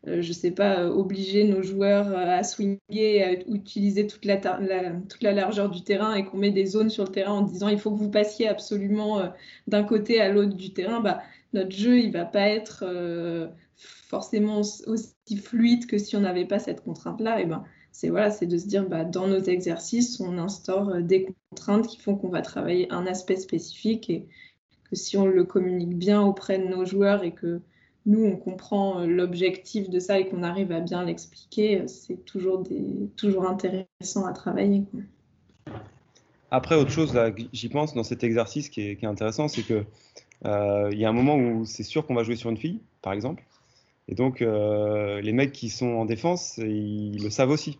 euh, 0.07 0.23
je 0.23 0.33
sais 0.33 0.53
pas, 0.53 0.81
euh, 0.81 0.89
obliger 0.91 1.45
nos 1.45 1.63
joueurs 1.63 2.09
euh, 2.09 2.39
à 2.39 2.45
swinguer, 2.45 3.23
à 3.23 3.33
utiliser 3.51 4.07
toute 4.07 4.25
la, 4.25 4.37
toute 4.37 5.23
la 5.23 5.33
largeur 5.33 5.71
du 5.71 5.83
terrain 5.83 6.15
et 6.15 6.25
qu'on 6.25 6.37
met 6.39 6.53
des 6.53 6.67
zones 6.67 6.89
sur 6.91 7.05
le 7.05 7.11
terrain 7.11 7.33
en 7.33 7.43
disant 7.43 7.69
il 7.69 7.81
faut 7.81 7.91
que 7.91 7.99
vous 7.99 8.11
passiez 8.11 8.47
absolument 8.49 9.33
d'un 9.67 9.83
côté 9.83 10.21
à 10.21 10.31
l'autre 10.31 10.55
du 10.55 10.73
terrain, 10.73 11.01
bah, 11.01 11.21
notre 11.53 11.73
jeu 11.73 11.99
il 11.99 12.13
va 12.13 12.25
pas 12.25 12.49
être 12.49 12.85
forcément 13.77 14.61
aussi 14.61 15.37
fluide 15.37 15.87
que 15.87 15.99
si 15.99 16.17
on 16.17 16.21
n'avait 16.21 16.47
pas 16.47 16.59
cette 16.59 16.83
contrainte-là. 16.83 17.41
Et 17.41 17.47
ben, 17.47 17.65
c'est 18.01 18.11
voilà, 18.11 18.31
de 18.31 18.57
se 18.59 18.69
dire 18.69 18.89
bah, 18.89 19.03
dans 19.03 19.27
nos 19.27 19.41
exercices, 19.41 20.21
on 20.21 20.39
instaure 20.39 21.03
des 21.03 21.27
contraintes 21.51 21.89
qui 21.89 21.99
font 21.99 22.15
qu'on 22.15 22.29
va 22.29 22.43
travailler 22.43 22.87
un 22.93 23.09
aspect 23.09 23.35
spécifique 23.35 24.09
et 24.09 24.25
que 24.89 24.95
si 24.95 25.17
on 25.17 25.27
le 25.27 25.43
communique 25.43 25.99
bien 25.99 26.23
auprès 26.23 26.61
de 26.61 26.69
nos 26.69 26.85
joueurs 26.85 27.25
et 27.25 27.33
que 27.33 27.61
nous, 28.07 28.25
on 28.25 28.37
comprend 28.37 29.01
euh, 29.01 29.07
l'objectif 29.07 29.91
de 29.91 29.99
ça 29.99 30.21
et 30.21 30.29
qu'on 30.29 30.45
arrive 30.45 30.71
à 30.71 30.79
bien 30.79 31.05
l'expliquer, 31.05 31.81
euh, 31.81 31.89
c'est 31.89 32.25
toujours, 32.25 32.63
toujours 33.17 33.49
intéressant 33.49 34.27
à 34.27 34.33
travailler. 34.33 34.85
Après, 36.53 36.77
autre 36.77 36.93
chose, 36.93 37.19
j'y 37.53 37.69
pense 37.69 37.95
dans 37.95 38.05
cet 38.05 38.23
exercice 38.23 38.69
qui 38.69 38.83
est, 38.83 39.05
intéressant, 39.05 39.49
c'est 39.49 39.65
que 39.65 39.85
euh, 40.45 40.89
il 40.93 41.01
y 41.01 41.05
a 41.05 41.09
un 41.09 41.13
moment 41.13 41.35
où 41.35 41.65
c'est 41.65 41.83
sûr 41.83 42.07
qu'on 42.07 42.15
va 42.15 42.23
jouer 42.23 42.37
sur 42.37 42.49
une 42.49 42.57
fille, 42.57 42.79
par 43.03 43.13
exemple. 43.13 43.43
Et 44.07 44.15
donc, 44.15 44.41
les 44.41 45.33
mecs 45.33 45.53
qui 45.53 45.69
sont 45.69 45.89
en 45.89 46.07
défense, 46.07 46.57
ils 46.57 47.23
le 47.23 47.29
savent 47.29 47.51
aussi. 47.51 47.79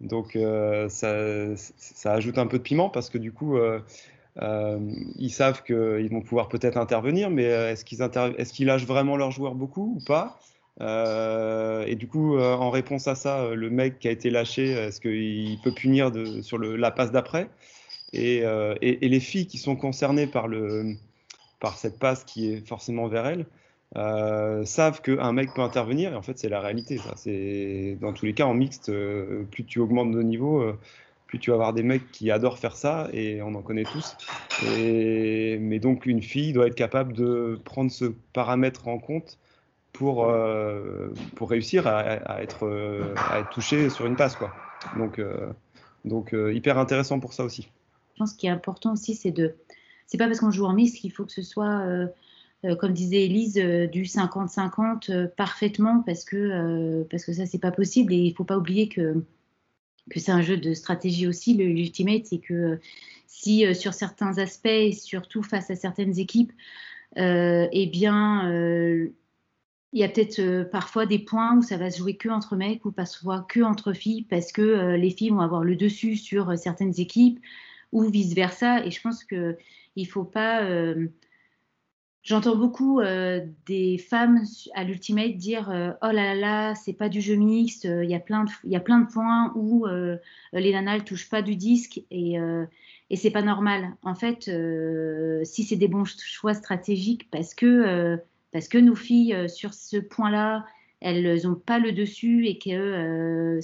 Donc, 0.00 0.38
ça, 0.88 1.56
ça, 1.56 2.12
ajoute 2.12 2.38
un 2.38 2.46
peu 2.46 2.58
de 2.58 2.62
piment 2.62 2.88
parce 2.88 3.10
que 3.10 3.18
du 3.18 3.32
coup, 3.32 3.58
euh, 4.42 4.78
ils 5.16 5.30
savent 5.30 5.62
qu'ils 5.64 6.08
vont 6.10 6.20
pouvoir 6.20 6.48
peut-être 6.48 6.76
intervenir, 6.76 7.30
mais 7.30 7.46
euh, 7.46 7.72
est-ce 7.72 7.84
qu'ils 8.52 8.66
lâchent 8.66 8.86
vraiment 8.86 9.16
leurs 9.16 9.30
joueurs 9.30 9.54
beaucoup 9.54 9.96
ou 9.96 10.04
pas? 10.04 10.38
Euh, 10.80 11.84
Et 11.86 11.96
du 11.96 12.06
coup, 12.06 12.38
en 12.38 12.70
réponse 12.70 13.08
à 13.08 13.14
ça, 13.14 13.48
le 13.54 13.70
mec 13.70 13.98
qui 13.98 14.08
a 14.08 14.10
été 14.10 14.30
lâché, 14.30 14.70
est-ce 14.70 15.00
qu'il 15.00 15.58
peut 15.62 15.72
punir 15.72 16.12
sur 16.42 16.58
la 16.58 16.90
passe 16.90 17.10
d'après? 17.10 17.48
Et, 18.12 18.42
les 18.82 19.20
filles 19.20 19.46
qui 19.46 19.58
sont 19.58 19.76
concernées 19.76 20.28
par 20.28 20.48
cette 21.76 21.98
passe 21.98 22.24
qui 22.24 22.52
est 22.52 22.66
forcément 22.66 23.08
vers 23.08 23.26
elles, 23.26 23.46
euh, 23.96 24.64
savent 24.64 25.00
qu'un 25.00 25.32
mec 25.32 25.54
peut 25.54 25.62
intervenir, 25.62 26.12
et 26.12 26.16
en 26.16 26.22
fait 26.22 26.38
c'est 26.38 26.48
la 26.48 26.60
réalité. 26.60 26.98
Ça. 26.98 27.14
Dans 28.00 28.12
tous 28.12 28.26
les 28.26 28.34
cas, 28.34 28.44
en 28.44 28.54
mixte, 28.54 28.92
plus 29.50 29.64
tu 29.64 29.78
augmentes 29.80 30.12
de 30.12 30.22
niveau, 30.22 30.64
plus 31.26 31.38
tu 31.38 31.50
vas 31.50 31.54
avoir 31.54 31.72
des 31.72 31.82
mecs 31.82 32.10
qui 32.12 32.30
adorent 32.30 32.58
faire 32.58 32.76
ça, 32.76 33.08
et 33.12 33.42
on 33.42 33.54
en 33.54 33.62
connaît 33.62 33.84
tous. 33.84 34.16
mais 34.62 35.78
donc 35.78 36.06
une 36.06 36.22
fille 36.22 36.52
doit 36.52 36.66
être 36.66 36.74
capable 36.74 37.12
de 37.12 37.60
prendre 37.64 37.90
ce 37.90 38.06
paramètre 38.32 38.88
en 38.88 38.98
compte 38.98 39.38
pour, 39.98 40.26
euh, 40.26 41.08
pour 41.34 41.50
réussir 41.50 41.86
à, 41.88 42.40
être, 42.40 43.14
à 43.30 43.40
être 43.40 43.50
touché 43.50 43.90
sur 43.90 44.06
une 44.06 44.14
passe. 44.14 44.36
Quoi. 44.36 44.52
Donc, 44.96 45.18
euh, 45.18 45.50
donc 46.04 46.32
euh, 46.32 46.54
hyper 46.54 46.78
intéressant 46.78 47.18
pour 47.18 47.32
ça 47.32 47.44
aussi. 47.44 47.68
Je 48.14 48.18
pense 48.18 48.34
qu'il 48.34 48.48
est 48.48 48.52
important 48.52 48.92
aussi, 48.92 49.14
c'est 49.14 49.32
de... 49.32 49.56
C'est 50.06 50.16
pas 50.16 50.26
parce 50.26 50.40
qu'on 50.40 50.50
joue 50.50 50.64
en 50.64 50.72
mix 50.72 50.92
qu'il 50.92 51.12
faut 51.12 51.24
que 51.24 51.32
ce 51.32 51.42
soit... 51.42 51.84
comme 52.78 52.92
disait 52.92 53.24
Elise, 53.24 53.54
du 53.54 54.02
50-50 54.02 55.28
parfaitement 55.28 56.02
parce 56.04 56.24
que, 56.24 57.04
parce 57.04 57.24
que 57.24 57.32
ça, 57.32 57.46
c'est 57.46 57.60
pas 57.60 57.70
possible. 57.70 58.12
Et 58.12 58.18
il 58.18 58.34
faut 58.34 58.44
pas 58.44 58.58
oublier 58.58 58.88
que 58.88 59.22
que 60.08 60.20
c'est 60.20 60.32
un 60.32 60.42
jeu 60.42 60.56
de 60.56 60.74
stratégie 60.74 61.26
aussi, 61.26 61.54
l'Ultimate, 61.54 62.26
c'est 62.26 62.38
que 62.38 62.54
euh, 62.54 62.80
si 63.26 63.66
euh, 63.66 63.74
sur 63.74 63.94
certains 63.94 64.38
aspects, 64.38 64.92
surtout 64.92 65.42
face 65.42 65.70
à 65.70 65.76
certaines 65.76 66.18
équipes, 66.18 66.52
euh, 67.18 67.68
eh 67.72 67.86
bien, 67.86 68.50
il 69.92 69.98
y 69.98 70.04
a 70.04 70.08
peut-être 70.08 70.64
parfois 70.70 71.06
des 71.06 71.18
points 71.18 71.56
où 71.56 71.62
ça 71.62 71.78
va 71.78 71.90
se 71.90 71.98
jouer 71.98 72.16
que 72.16 72.28
entre 72.28 72.54
mecs 72.56 72.84
ou 72.84 72.92
parfois 72.92 73.46
que 73.48 73.60
entre 73.60 73.94
filles 73.94 74.24
parce 74.24 74.52
que 74.52 74.94
les 74.94 75.10
filles 75.10 75.30
vont 75.30 75.40
avoir 75.40 75.64
le 75.64 75.74
dessus 75.74 76.16
sur 76.16 76.56
certaines 76.58 77.00
équipes 77.00 77.40
ou 77.92 78.02
vice 78.02 78.34
versa. 78.34 78.84
Et 78.84 78.90
je 78.90 79.00
pense 79.00 79.24
qu'il 79.24 79.56
ne 79.96 80.04
faut 80.04 80.24
pas 80.24 80.62
J'entends 82.28 82.56
beaucoup 82.56 83.00
euh, 83.00 83.40
des 83.64 83.96
femmes 83.96 84.42
à 84.74 84.84
l'Ultimate 84.84 85.38
dire 85.38 85.70
euh, 85.70 85.92
Oh 86.02 86.10
là 86.12 86.34
là, 86.34 86.74
c'est 86.74 86.92
pas 86.92 87.08
du 87.08 87.22
jeu 87.22 87.36
mixte, 87.36 87.86
euh, 87.86 88.04
il 88.04 88.10
y, 88.10 88.14
a 88.14 88.20
plein 88.20 88.44
de, 88.44 89.10
points 89.10 89.50
où 89.56 89.86
les 90.52 90.72
nanas 90.72 90.98
ne 90.98 91.02
touchent 91.04 91.30
pas 91.30 91.40
du 91.40 91.56
disque 91.56 92.02
et, 92.10 92.34
et 93.08 93.16
c'est 93.16 93.30
pas 93.30 93.40
normal. 93.40 93.94
En 94.02 94.14
fait, 94.14 94.50
si 95.44 95.64
c'est 95.64 95.76
des 95.76 95.88
bons 95.88 96.04
choix 96.04 96.52
stratégiques, 96.52 97.30
parce 97.30 97.54
que, 97.54 98.18
parce 98.52 98.68
que 98.68 98.76
nos 98.76 98.94
filles, 98.94 99.48
sur 99.48 99.72
ce 99.72 99.96
point-là, 99.96 100.66
elles 101.00 101.46
n'ont 101.46 101.54
pas 101.54 101.78
le 101.78 101.92
dessus 101.92 102.46
et 102.46 102.58
qu'elles 102.58 103.62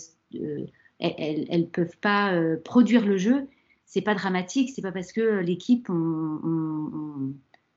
elles, 1.00 1.50
ne 1.50 1.66
peuvent 1.66 1.98
pas 1.98 2.32
produire 2.64 3.04
le 3.04 3.18
jeu, 3.18 3.46
c'est 3.84 4.00
pas 4.00 4.14
dramatique, 4.14 4.70
c'est 4.74 4.80
pas 4.80 4.92
parce 4.92 5.12
que 5.12 5.40
l'équipe 5.40 5.90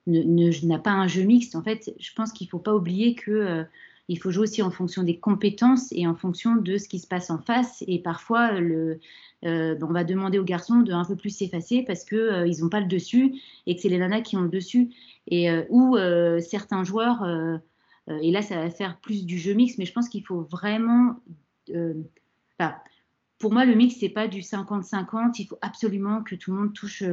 n'a 0.08 0.80
pas 0.80 0.92
un 0.92 1.08
jeu 1.08 1.24
mixte. 1.24 1.56
En 1.56 1.64
fait, 1.64 1.94
je 2.00 2.14
pense 2.16 2.32
qu'il 2.32 2.46
ne 2.46 2.50
faut 2.50 2.60
pas 2.60 2.76
oublier 2.76 3.16
que 3.16 3.32
euh, 3.32 3.64
il 4.08 4.18
faut 4.18 4.32
jouer 4.32 4.44
aussi 4.44 4.62
en 4.62 4.72
fonction 4.72 5.04
des 5.04 5.20
compétences 5.20 5.92
et 5.92 6.08
en 6.08 6.16
fonction 6.16 6.56
de 6.56 6.78
ce 6.78 6.88
qui 6.88 7.00
se 7.00 7.08
passe 7.08 7.30
en 7.30 7.40
face. 7.40 7.84
Et 7.88 8.00
parfois, 8.00 8.52
euh, 8.54 8.96
on 9.44 9.94
va 9.94 10.04
demander 10.06 10.40
aux 10.40 10.46
garçons 10.46 10.78
de 10.78 10.94
un 10.94 11.04
peu 11.04 11.18
plus 11.18 11.30
s'effacer 11.30 11.84
parce 11.84 12.06
qu'ils 12.06 12.18
euh, 12.18 12.52
n'ont 12.62 12.70
pas 12.70 12.80
le 12.80 12.88
dessus 12.88 13.36
et 13.66 13.76
que 13.76 13.82
c'est 13.82 13.90
les 13.90 13.98
nanas 13.98 14.22
qui 14.22 14.38
ont 14.38 14.42
le 14.42 14.50
dessus. 14.50 14.90
Et 15.30 15.50
ou 15.70 15.98
certains 16.40 16.86
joueurs, 16.86 17.22
et 18.22 18.32
là, 18.32 18.42
ça 18.42 18.56
va 18.56 18.70
faire 18.70 18.98
plus 19.02 19.26
du 19.26 19.38
jeu 19.38 19.54
mixte, 19.54 19.78
mais 19.78 19.84
je 19.84 19.92
pense 19.92 20.08
qu'il 20.08 20.24
faut 20.24 20.40
vraiment. 20.40 21.18
pour 23.38 23.52
moi, 23.52 23.66
le 23.66 23.76
mix, 23.76 23.96
c'est 24.00 24.08
pas 24.08 24.30
du 24.30 24.40
50-50. 24.40 25.36
Il 25.40 25.48
faut 25.48 25.58
absolument 25.62 26.24
que 26.24 26.36
tout 26.36 26.54
le 26.54 26.60
monde 26.60 26.74
touche 26.74 27.04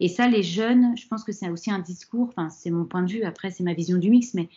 et 0.00 0.08
ça, 0.08 0.28
les 0.28 0.42
jeunes, 0.42 0.96
je 0.96 1.06
pense 1.08 1.24
que 1.24 1.32
c'est 1.32 1.48
aussi 1.48 1.70
un 1.70 1.80
discours, 1.80 2.28
enfin 2.28 2.50
c'est 2.50 2.70
mon 2.70 2.84
point 2.84 3.02
de 3.02 3.10
vue, 3.10 3.24
après 3.24 3.50
c'est 3.50 3.64
ma 3.64 3.74
vision 3.74 3.98
du 3.98 4.10
mix, 4.10 4.34
mais 4.34 4.48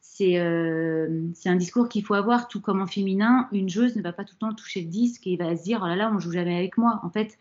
c'est 0.00 0.38
euh, 0.38 1.28
un 1.46 1.56
discours 1.56 1.88
qu'il 1.88 2.04
faut 2.04 2.14
avoir, 2.14 2.48
tout 2.48 2.60
comme 2.60 2.82
en 2.82 2.86
féminin, 2.86 3.48
une 3.52 3.68
joueuse 3.68 3.96
ne 3.96 4.02
va 4.02 4.12
pas 4.12 4.24
tout 4.24 4.34
le 4.34 4.38
temps 4.38 4.54
toucher 4.54 4.82
le 4.82 4.88
disque 4.88 5.26
et 5.26 5.36
va 5.36 5.56
se 5.56 5.62
dire, 5.62 5.80
oh 5.82 5.86
là 5.86 5.96
là, 5.96 6.10
on 6.14 6.18
joue 6.18 6.32
jamais 6.32 6.56
avec 6.56 6.76
moi. 6.76 7.00
En 7.02 7.10
fait, 7.10 7.38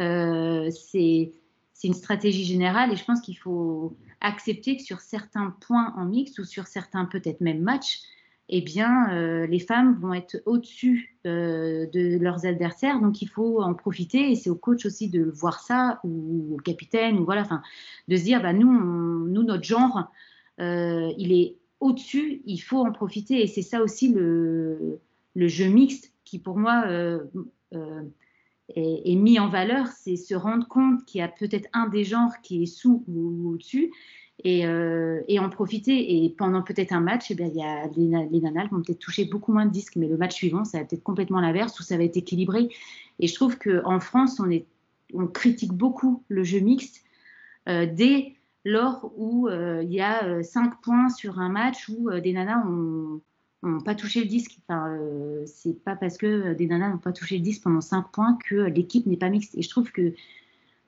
euh, 0.00 0.70
c'est 0.70 1.32
une 1.84 1.94
stratégie 1.94 2.44
générale 2.44 2.92
et 2.92 2.96
je 2.96 3.04
pense 3.04 3.20
qu'il 3.20 3.36
faut 3.36 3.96
accepter 4.20 4.76
que 4.76 4.82
sur 4.82 5.00
certains 5.00 5.50
points 5.60 5.92
en 5.96 6.06
mix 6.06 6.38
ou 6.38 6.44
sur 6.44 6.66
certains 6.66 7.04
peut-être 7.04 7.40
même 7.40 7.60
matchs, 7.60 8.00
eh 8.54 8.60
bien, 8.60 9.10
euh, 9.14 9.46
les 9.46 9.58
femmes 9.58 9.98
vont 9.98 10.12
être 10.12 10.42
au-dessus 10.44 11.16
euh, 11.26 11.86
de 11.86 12.18
leurs 12.18 12.44
adversaires. 12.44 13.00
Donc, 13.00 13.22
il 13.22 13.26
faut 13.26 13.62
en 13.62 13.72
profiter. 13.72 14.30
Et 14.30 14.36
c'est 14.36 14.50
au 14.50 14.54
coach 14.54 14.84
aussi 14.84 15.08
de 15.08 15.24
voir 15.24 15.60
ça, 15.60 16.00
ou 16.04 16.56
au 16.56 16.58
capitaine, 16.58 17.18
ou 17.18 17.24
voilà, 17.24 17.40
enfin, 17.40 17.62
de 18.08 18.16
se 18.16 18.24
dire, 18.24 18.42
bah, 18.42 18.52
nous, 18.52 18.70
nous, 19.26 19.42
notre 19.42 19.64
genre, 19.64 20.06
euh, 20.60 21.10
il 21.16 21.32
est 21.32 21.56
au-dessus, 21.80 22.42
il 22.44 22.58
faut 22.58 22.84
en 22.84 22.92
profiter. 22.92 23.42
Et 23.42 23.46
c'est 23.46 23.62
ça 23.62 23.82
aussi 23.82 24.12
le, 24.12 25.00
jeu 25.34 25.68
mixte 25.68 26.12
qui, 26.26 26.38
pour 26.38 26.58
moi, 26.58 26.84
est, 26.90 27.20
est, 28.76 29.16
mis 29.16 29.38
en 29.40 29.48
valeur. 29.48 29.86
C'est 29.86 30.16
se 30.16 30.34
rendre 30.34 30.68
compte 30.68 31.06
qu'il 31.06 31.20
y 31.20 31.24
a 31.24 31.28
peut-être 31.28 31.70
un 31.72 31.88
des 31.88 32.04
genres 32.04 32.42
qui 32.42 32.64
est 32.64 32.66
sous 32.66 33.02
ou 33.08 33.52
au-dessus 33.52 33.90
euh, 34.44 35.20
et, 35.28 35.38
en 35.38 35.48
profiter. 35.48 36.24
Et 36.24 36.30
pendant 36.30 36.62
peut-être 36.62 36.92
un 36.92 37.00
match, 37.00 37.30
eh 37.30 37.34
bien, 37.34 37.46
y 37.46 37.62
a 37.62 37.86
les, 37.96 38.28
les 38.30 38.40
nanas 38.40 38.66
vont 38.70 38.82
peut-être 38.82 38.98
toucher 38.98 39.24
beaucoup 39.24 39.52
moins 39.52 39.66
de 39.66 39.70
disques, 39.70 39.96
mais 39.96 40.08
le 40.08 40.16
match 40.16 40.34
suivant, 40.34 40.64
ça 40.64 40.78
va 40.78 40.84
peut-être 40.84 41.02
complètement 41.02 41.40
l'inverse, 41.40 41.78
où 41.78 41.82
ça 41.82 41.96
va 41.96 42.04
être 42.04 42.16
équilibré. 42.16 42.68
Et 43.20 43.26
je 43.26 43.34
trouve 43.34 43.58
qu'en 43.58 44.00
France, 44.00 44.40
on, 44.40 45.26
critique 45.28 45.72
beaucoup 45.72 46.24
le 46.28 46.42
jeu 46.42 46.60
mixte 46.60 47.04
euh, 47.68 47.86
dès 47.86 48.34
lors 48.64 49.12
où 49.16 49.48
euh, 49.48 49.82
il 49.84 49.92
y 49.92 50.00
a 50.00 50.42
5 50.42 50.80
points 50.80 51.10
sur 51.10 51.38
un 51.38 51.50
match 51.50 51.88
où 51.88 52.10
des 52.10 52.32
nanas 52.32 52.64
ont, 52.66 53.20
pas 53.84 53.94
touché 53.94 54.20
le 54.20 54.26
disque. 54.26 54.58
Enfin, 54.66 54.98
c'est 55.46 55.84
pas 55.84 55.94
parce 55.94 56.16
que 56.16 56.54
des 56.54 56.66
nanas 56.66 56.88
n'ont 56.88 56.98
pas 56.98 57.12
touché 57.12 57.36
le 57.36 57.42
disque 57.42 57.62
pendant 57.62 57.80
5 57.80 58.10
points 58.10 58.38
que 58.48 58.56
l'équipe 58.56 59.06
n'est 59.06 59.16
pas 59.16 59.28
mixte. 59.28 59.54
Et 59.56 59.62
je 59.62 59.68
trouve 59.68 59.92
que 59.92 60.14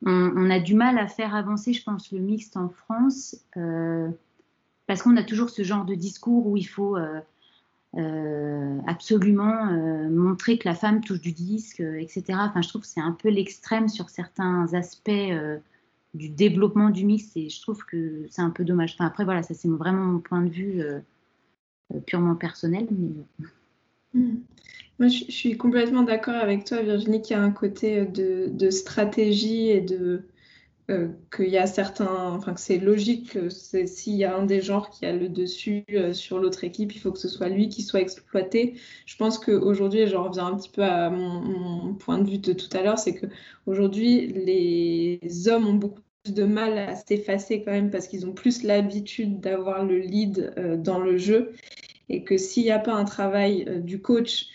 on, 0.02 0.50
a 0.50 0.60
du 0.60 0.74
mal 0.74 0.98
à 0.98 1.06
faire 1.06 1.34
avancer, 1.34 1.72
je 1.72 1.82
pense, 1.82 2.12
le 2.12 2.18
mixte 2.18 2.56
en 2.56 2.68
France, 2.68 3.36
euh, 3.56 4.10
parce 4.86 5.02
qu'on 5.02 5.16
a 5.16 5.22
toujours 5.22 5.50
ce 5.50 5.62
genre 5.62 5.84
de 5.84 5.94
discours 5.94 6.46
où 6.46 6.56
il 6.56 6.68
faut 6.68 6.96
euh, 6.96 7.20
euh, 7.96 8.78
absolument 8.86 9.66
montrer 10.10 10.58
que 10.58 10.68
la 10.68 10.74
femme 10.74 11.00
touche 11.00 11.20
du 11.20 11.32
disque, 11.32 11.80
etc. 11.80 12.22
Je 12.60 12.68
trouve 12.68 12.82
que 12.82 12.88
c'est 12.88 13.00
un 13.00 13.12
peu 13.12 13.30
l'extrême 13.30 13.88
sur 13.88 14.10
certains 14.10 14.72
aspects 14.74 15.10
du 16.12 16.28
développement 16.28 16.90
du 16.90 17.04
mix, 17.04 17.36
et 17.36 17.48
je 17.48 17.60
trouve 17.62 17.84
que 17.84 18.26
c'est 18.30 18.42
un 18.42 18.50
peu 18.50 18.64
dommage. 18.64 18.94
Enfin, 18.94 19.06
après, 19.06 19.24
voilà, 19.24 19.42
ça 19.42 19.54
c'est 19.54 19.68
vraiment 19.68 20.04
mon 20.04 20.18
point 20.18 20.42
de 20.42 20.50
vue 20.50 20.82
purement 22.06 22.34
personnel. 22.34 22.88
Hmm. 24.12 24.36
Moi, 24.98 25.08
je, 25.08 25.24
suis 25.30 25.56
complètement 25.56 26.02
d'accord 26.02 26.34
avec 26.34 26.64
toi, 26.64 26.80
Virginie, 26.82 27.20
qu'il 27.20 27.36
y 27.36 27.38
a 27.38 27.42
un 27.42 27.50
côté 27.50 28.06
de, 28.06 28.70
stratégie 28.70 29.68
et 29.70 29.80
de 29.80 30.28
euh, 30.90 31.08
qu'il 31.34 31.48
y 31.48 31.56
a 31.56 31.66
certains, 31.66 32.32
enfin 32.34 32.52
que 32.54 32.60
c'est 32.60 32.78
logique 32.78 33.32
que 33.32 33.48
s'il 33.48 34.14
y 34.14 34.24
a 34.24 34.36
un 34.36 34.44
des 34.44 34.60
genres 34.60 34.90
qui 34.90 35.06
a 35.06 35.12
le 35.12 35.28
dessus 35.30 35.84
euh, 35.94 36.12
sur 36.12 36.38
l'autre 36.38 36.62
équipe, 36.62 36.94
il 36.94 36.98
faut 37.00 37.10
que 37.10 37.18
ce 37.18 37.28
soit 37.28 37.48
lui 37.48 37.68
qui 37.68 37.82
soit 37.82 38.00
exploité. 38.00 38.74
Je 39.06 39.16
pense 39.16 39.38
qu'aujourd'hui, 39.38 40.00
et 40.00 40.06
je 40.06 40.14
reviens 40.16 40.46
un 40.46 40.56
petit 40.56 40.68
peu 40.68 40.82
à 40.84 41.10
mon, 41.10 41.94
point 41.94 42.18
de 42.18 42.30
vue 42.30 42.38
de 42.38 42.52
tout 42.52 42.68
à 42.76 42.82
l'heure, 42.82 42.98
c'est 42.98 43.14
qu'aujourd'hui, 43.14 44.28
les 44.28 45.48
hommes 45.48 45.66
ont 45.66 45.74
beaucoup 45.74 46.02
de 46.26 46.44
mal 46.44 46.78
à 46.78 46.94
s'effacer 46.94 47.62
quand 47.62 47.72
même 47.72 47.90
parce 47.90 48.06
qu'ils 48.06 48.26
ont 48.26 48.32
plus 48.32 48.62
l'habitude 48.62 49.40
d'avoir 49.40 49.84
le 49.84 49.98
lead 49.98 50.52
euh, 50.58 50.76
dans 50.76 50.98
le 50.98 51.16
jeu 51.16 51.52
et 52.08 52.22
que 52.24 52.36
s'il 52.36 52.62
n'y 52.64 52.70
a 52.70 52.78
pas 52.78 52.92
un 52.92 53.04
travail 53.04 53.80
du 53.82 54.00
coach 54.02 54.48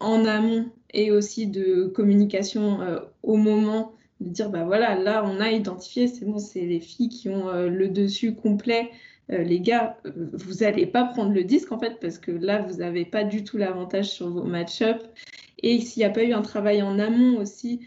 en 0.00 0.24
amont 0.24 0.66
et 0.92 1.10
aussi 1.10 1.46
de 1.46 1.86
communication 1.86 2.80
euh, 2.82 2.98
au 3.22 3.36
moment 3.36 3.92
de 4.20 4.28
dire 4.28 4.50
bah 4.50 4.64
voilà 4.64 4.96
là 4.96 5.24
on 5.24 5.40
a 5.40 5.50
identifié 5.50 6.06
c'est 6.06 6.24
bon 6.24 6.38
c'est 6.38 6.66
les 6.66 6.80
filles 6.80 7.08
qui 7.08 7.28
ont 7.28 7.48
euh, 7.48 7.68
le 7.68 7.88
dessus 7.88 8.34
complet. 8.34 8.90
Euh, 9.30 9.42
les 9.42 9.60
gars 9.60 9.98
vous 10.04 10.54
n'allez 10.60 10.86
pas 10.86 11.04
prendre 11.04 11.32
le 11.32 11.44
disque 11.44 11.72
en 11.72 11.78
fait 11.78 11.98
parce 12.00 12.18
que 12.18 12.32
là 12.32 12.60
vous 12.62 12.78
n'avez 12.78 13.04
pas 13.04 13.24
du 13.24 13.44
tout 13.44 13.56
l'avantage 13.56 14.10
sur 14.10 14.28
vos 14.28 14.44
match-up. 14.44 15.02
Et 15.62 15.80
s'il 15.80 16.00
n'y 16.00 16.06
a 16.06 16.10
pas 16.10 16.24
eu 16.24 16.32
un 16.32 16.42
travail 16.42 16.82
en 16.82 16.98
amont 16.98 17.38
aussi 17.38 17.80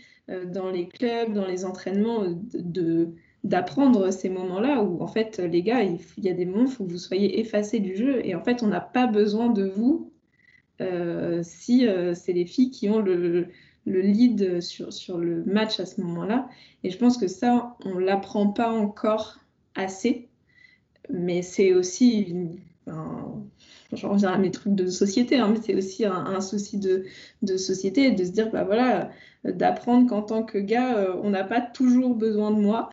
dans 0.54 0.72
les 0.72 0.88
clubs 0.88 1.34
dans 1.34 1.46
les 1.46 1.66
entraînements 1.66 2.24
de 2.54 3.10
d'apprendre 3.44 4.12
ces 4.12 4.30
moments-là 4.30 4.82
où 4.82 5.04
en 5.04 5.08
fait 5.08 5.38
les 5.38 5.62
gars 5.62 5.84
il, 5.84 6.00
y 6.18 6.30
a 6.30 6.34
des 6.34 6.46
moments 6.46 6.70
où 6.80 6.88
vous 6.88 6.98
soyez 6.98 7.40
effacés 7.40 7.80
du 7.80 7.96
jeu 7.96 8.26
et 8.26 8.34
en 8.34 8.42
fait 8.42 8.64
on 8.64 8.68
n'a 8.68 8.82
pas 8.82 9.06
besoin 9.06 9.50
de 9.50 9.66
vous 9.68 10.12
si 11.44 11.88
euh, 11.88 12.14
c'est 12.14 12.34
les 12.34 12.46
filles 12.46 12.72
qui 12.72 12.90
ont 12.90 13.00
le, 13.00 13.48
lead 13.86 14.62
sur, 14.62 15.18
le 15.18 15.44
match 15.46 15.80
à 15.80 15.86
ce 15.86 16.02
moment-là. 16.02 16.50
Et 16.84 16.90
je 16.90 16.98
pense 16.98 17.18
que 17.18 17.28
ça, 17.28 17.76
on 17.86 17.96
ne 17.96 18.00
l'apprend 18.02 18.48
pas 18.48 18.72
encore 18.72 19.40
assez, 19.76 20.28
mais 21.10 21.42
c'est 21.42 21.74
aussi, 21.74 22.34
j'en 22.88 24.10
reviens 24.10 24.32
à 24.32 24.38
mes 24.38 24.52
trucs 24.52 24.76
de 24.76 24.88
société, 24.88 25.38
hein, 25.38 25.50
mais 25.52 25.60
c'est 25.62 25.76
aussi 25.76 26.06
un, 26.06 26.42
souci 26.42 26.78
de, 26.78 27.06
de, 27.42 27.58
société, 27.58 28.12
de 28.12 28.24
se 28.24 28.32
dire, 28.32 28.50
bah 28.52 28.64
voilà, 28.64 29.12
d'apprendre 29.44 30.10
qu'en 30.10 30.24
tant 30.24 30.44
que 30.44 30.58
gars, 30.58 30.98
euh, 30.98 31.16
on 31.22 31.30
n'a 31.30 31.44
pas 31.44 31.62
toujours 31.62 32.16
besoin 32.16 32.52
de 32.52 32.60
moi, 32.60 32.90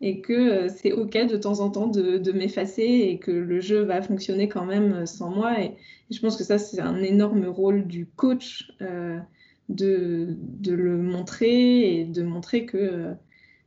et 0.00 0.20
que 0.20 0.68
c'est 0.68 0.92
OK 0.92 1.12
de 1.12 1.36
temps 1.36 1.60
en 1.60 1.70
temps 1.70 1.88
de, 1.88 2.18
de 2.18 2.32
m'effacer 2.32 2.82
et 2.82 3.18
que 3.18 3.32
le 3.32 3.60
jeu 3.60 3.82
va 3.82 4.00
fonctionner 4.00 4.48
quand 4.48 4.64
même 4.64 5.06
sans 5.06 5.30
moi. 5.30 5.60
Et, 5.60 5.76
je 6.10 6.20
pense 6.20 6.36
que 6.36 6.44
ça, 6.44 6.58
c'est 6.58 6.80
un 6.80 7.02
énorme 7.02 7.44
rôle 7.46 7.86
du 7.86 8.06
coach 8.06 8.72
euh, 8.80 9.18
de, 9.68 10.36
de, 10.38 10.72
le 10.72 10.96
montrer 10.96 12.00
et 12.00 12.04
de 12.04 12.22
montrer 12.22 12.64
que 12.64 12.78
euh, 12.78 13.14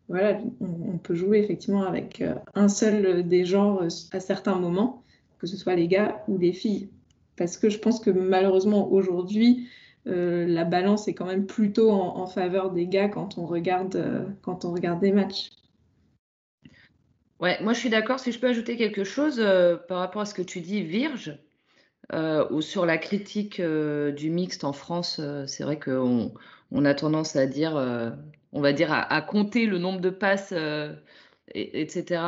voilà, 0.10 0.40
on, 0.60 0.98
peut 0.98 1.14
jouer 1.14 1.40
effectivement 1.40 1.84
avec 1.84 2.22
euh, 2.22 2.36
un 2.56 2.68
seul 2.68 3.28
des 3.28 3.46
genres 3.46 3.84
à 4.12 4.20
certains 4.20 4.56
moments, 4.56 5.04
que 5.38 5.48
ce 5.48 5.56
soit 5.56 5.76
les 5.76 5.88
gars 5.88 6.24
ou 6.28 6.38
les 6.38 6.52
filles. 6.52 6.90
Parce 7.38 7.58
que 7.58 7.70
je 7.70 7.78
pense 7.78 8.00
que 8.00 8.10
malheureusement 8.10 8.92
aujourd'hui, 8.92 9.68
la 10.06 10.66
balance 10.66 11.08
est 11.08 11.14
quand 11.14 11.28
même 11.28 11.46
plutôt 11.46 11.92
en, 11.92 12.26
faveur 12.26 12.72
des 12.72 12.88
gars 12.88 13.08
quand 13.08 13.38
on 13.38 13.46
regarde, 13.46 14.36
quand 14.42 14.66
on 14.66 14.72
regarde 14.72 15.00
des 15.00 15.12
matchs. 15.12 15.50
Ouais, 17.40 17.62
moi 17.64 17.74
je 17.74 17.80
suis 17.80 17.90
d'accord. 17.90 18.20
Si 18.20 18.32
je 18.32 18.40
peux 18.40 18.48
ajouter 18.48 18.78
quelque 18.78 19.04
chose 19.04 19.40
par 19.88 20.00
rapport 20.00 20.24
à 20.24 20.26
ce 20.26 20.34
que 20.34 20.42
tu 20.42 20.60
dis, 20.60 20.84
Virge, 20.84 21.40
euh, 22.14 22.46
ou 22.50 22.62
sur 22.62 22.86
la 22.86 22.98
critique 22.98 23.60
euh, 23.60 24.12
du 24.12 24.30
mixte 24.30 24.66
en 24.66 24.74
France, 24.74 25.20
euh, 25.22 25.46
c'est 25.48 25.64
vrai 25.64 25.80
qu'on 25.80 26.34
on 26.72 26.86
a 26.86 26.94
tendance 26.94 27.36
à 27.38 27.48
dire, 27.48 27.76
on 28.54 28.62
va 28.62 28.74
dire, 28.74 28.92
à, 28.92 29.22
compter 29.22 29.66
le 29.66 29.78
nombre 29.78 30.00
de 30.00 30.10
passes, 30.10 30.54
etc. 31.54 32.22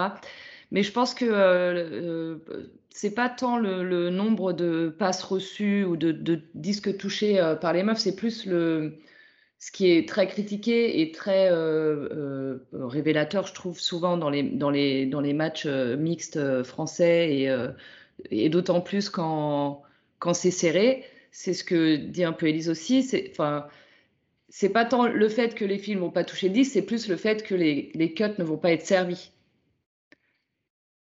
Mais 0.71 0.83
je 0.83 0.91
pense 0.91 1.13
que 1.13 2.41
c'est 2.89 3.15
pas 3.15 3.29
tant 3.29 3.57
le, 3.57 4.09
nombre 4.09 4.51
de 4.51 4.93
passes 4.99 5.23
reçues 5.23 5.85
ou 5.85 5.95
de, 5.95 6.41
disques 6.55 6.97
touchés 6.97 7.41
par 7.61 7.71
les 7.71 7.83
meufs, 7.83 7.99
c'est 7.99 8.17
plus 8.17 8.45
le, 8.45 8.97
ce 9.59 9.71
qui 9.71 9.89
est 9.91 10.09
très 10.09 10.27
critiqué 10.27 10.99
et 10.99 11.13
très 11.13 11.49
révélateur, 12.73 13.47
je 13.47 13.53
trouve, 13.53 13.79
souvent 13.79 14.17
dans 14.17 14.29
les, 14.29 14.43
dans 14.43 14.71
les, 14.71 15.05
dans 15.05 15.21
les 15.21 15.33
matchs 15.33 15.67
mixtes 15.67 16.63
français 16.63 17.33
et 17.33 17.49
et 18.31 18.49
d'autant 18.49 18.81
plus 18.81 19.09
quand, 19.09 19.83
quand 20.19 20.33
c'est 20.33 20.51
serré, 20.51 21.05
c'est 21.31 21.53
ce 21.53 21.63
que 21.63 21.95
dit 21.95 22.23
un 22.23 22.33
peu 22.33 22.47
Elise 22.47 22.69
aussi, 22.69 23.03
c'est 23.03 23.29
enfin 23.31 23.67
c'est 24.49 24.69
pas 24.69 24.85
tant 24.85 25.07
le 25.07 25.29
fait 25.29 25.55
que 25.55 25.65
les 25.65 25.79
films 25.79 26.01
vont 26.01 26.11
pas 26.11 26.23
toucher 26.23 26.47
le 26.47 26.53
10, 26.53 26.65
c'est 26.65 26.83
plus 26.83 27.07
le 27.07 27.15
fait 27.17 27.43
que 27.43 27.55
les, 27.55 27.91
les 27.95 28.13
cuts 28.13 28.25
ne 28.37 28.43
vont 28.43 28.57
pas 28.57 28.71
être 28.71 28.85
servis. 28.85 29.31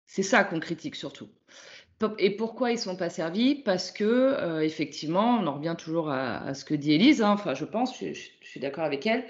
C'est 0.06 0.24
ça 0.24 0.44
qu'on 0.44 0.60
critique 0.60 0.96
surtout. 0.96 1.30
Et 2.18 2.32
pourquoi 2.32 2.72
ils 2.72 2.80
sont 2.80 2.96
pas 2.96 3.10
servis? 3.10 3.56
Parce 3.56 3.92
que 3.92 4.04
euh, 4.04 4.64
effectivement, 4.64 5.40
on 5.40 5.48
en 5.48 5.54
revient 5.56 5.76
toujours 5.78 6.10
à, 6.10 6.54
ce 6.54 6.64
que 6.64 6.74
dit 6.74 6.94
Elise. 6.94 7.22
Hein, 7.22 7.32
enfin, 7.32 7.54
je 7.54 7.66
pense, 7.66 8.00
je 8.00 8.14
suis 8.42 8.60
d'accord 8.60 8.86
avec 8.86 9.06
elle. 9.06 9.26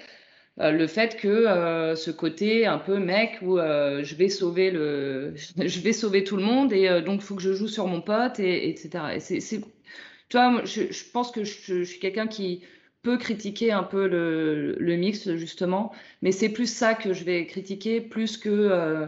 Euh, 0.61 0.71
le 0.71 0.87
fait 0.87 1.15
que 1.15 1.27
euh, 1.27 1.95
ce 1.95 2.11
côté 2.11 2.65
un 2.65 2.79
peu 2.79 2.99
mec 2.99 3.39
où 3.41 3.57
euh, 3.57 4.03
je 4.03 4.15
vais 4.15 4.27
sauver 4.27 4.71
le, 4.71 5.33
je 5.57 5.79
vais 5.79 5.93
sauver 5.93 6.23
tout 6.23 6.35
le 6.35 6.43
monde 6.43 6.73
et 6.73 7.01
donc 7.01 7.21
faut 7.21 7.35
que 7.35 7.41
je 7.41 7.53
joue 7.53 7.67
sur 7.67 7.87
mon 7.87 8.01
pote 8.01 8.39
et, 8.39 8.69
etc. 8.69 9.15
Et 9.15 9.19
c'est, 9.19 9.39
tu 9.39 10.37
vois, 10.37 10.61
je, 10.65 11.11
pense 11.11 11.31
que 11.31 11.43
je, 11.43 11.83
suis 11.83 11.99
quelqu'un 11.99 12.27
qui 12.27 12.61
peut 13.03 13.17
critiquer 13.17 13.71
un 13.71 13.83
peu 13.83 14.07
le, 14.07 14.75
le 14.77 14.95
mix 14.97 15.33
justement, 15.35 15.93
mais 16.21 16.31
c'est 16.33 16.49
plus 16.49 16.71
ça 16.71 16.93
que 16.93 17.13
je 17.13 17.23
vais 17.23 17.45
critiquer 17.45 18.01
plus 18.01 18.37
que 18.37 19.07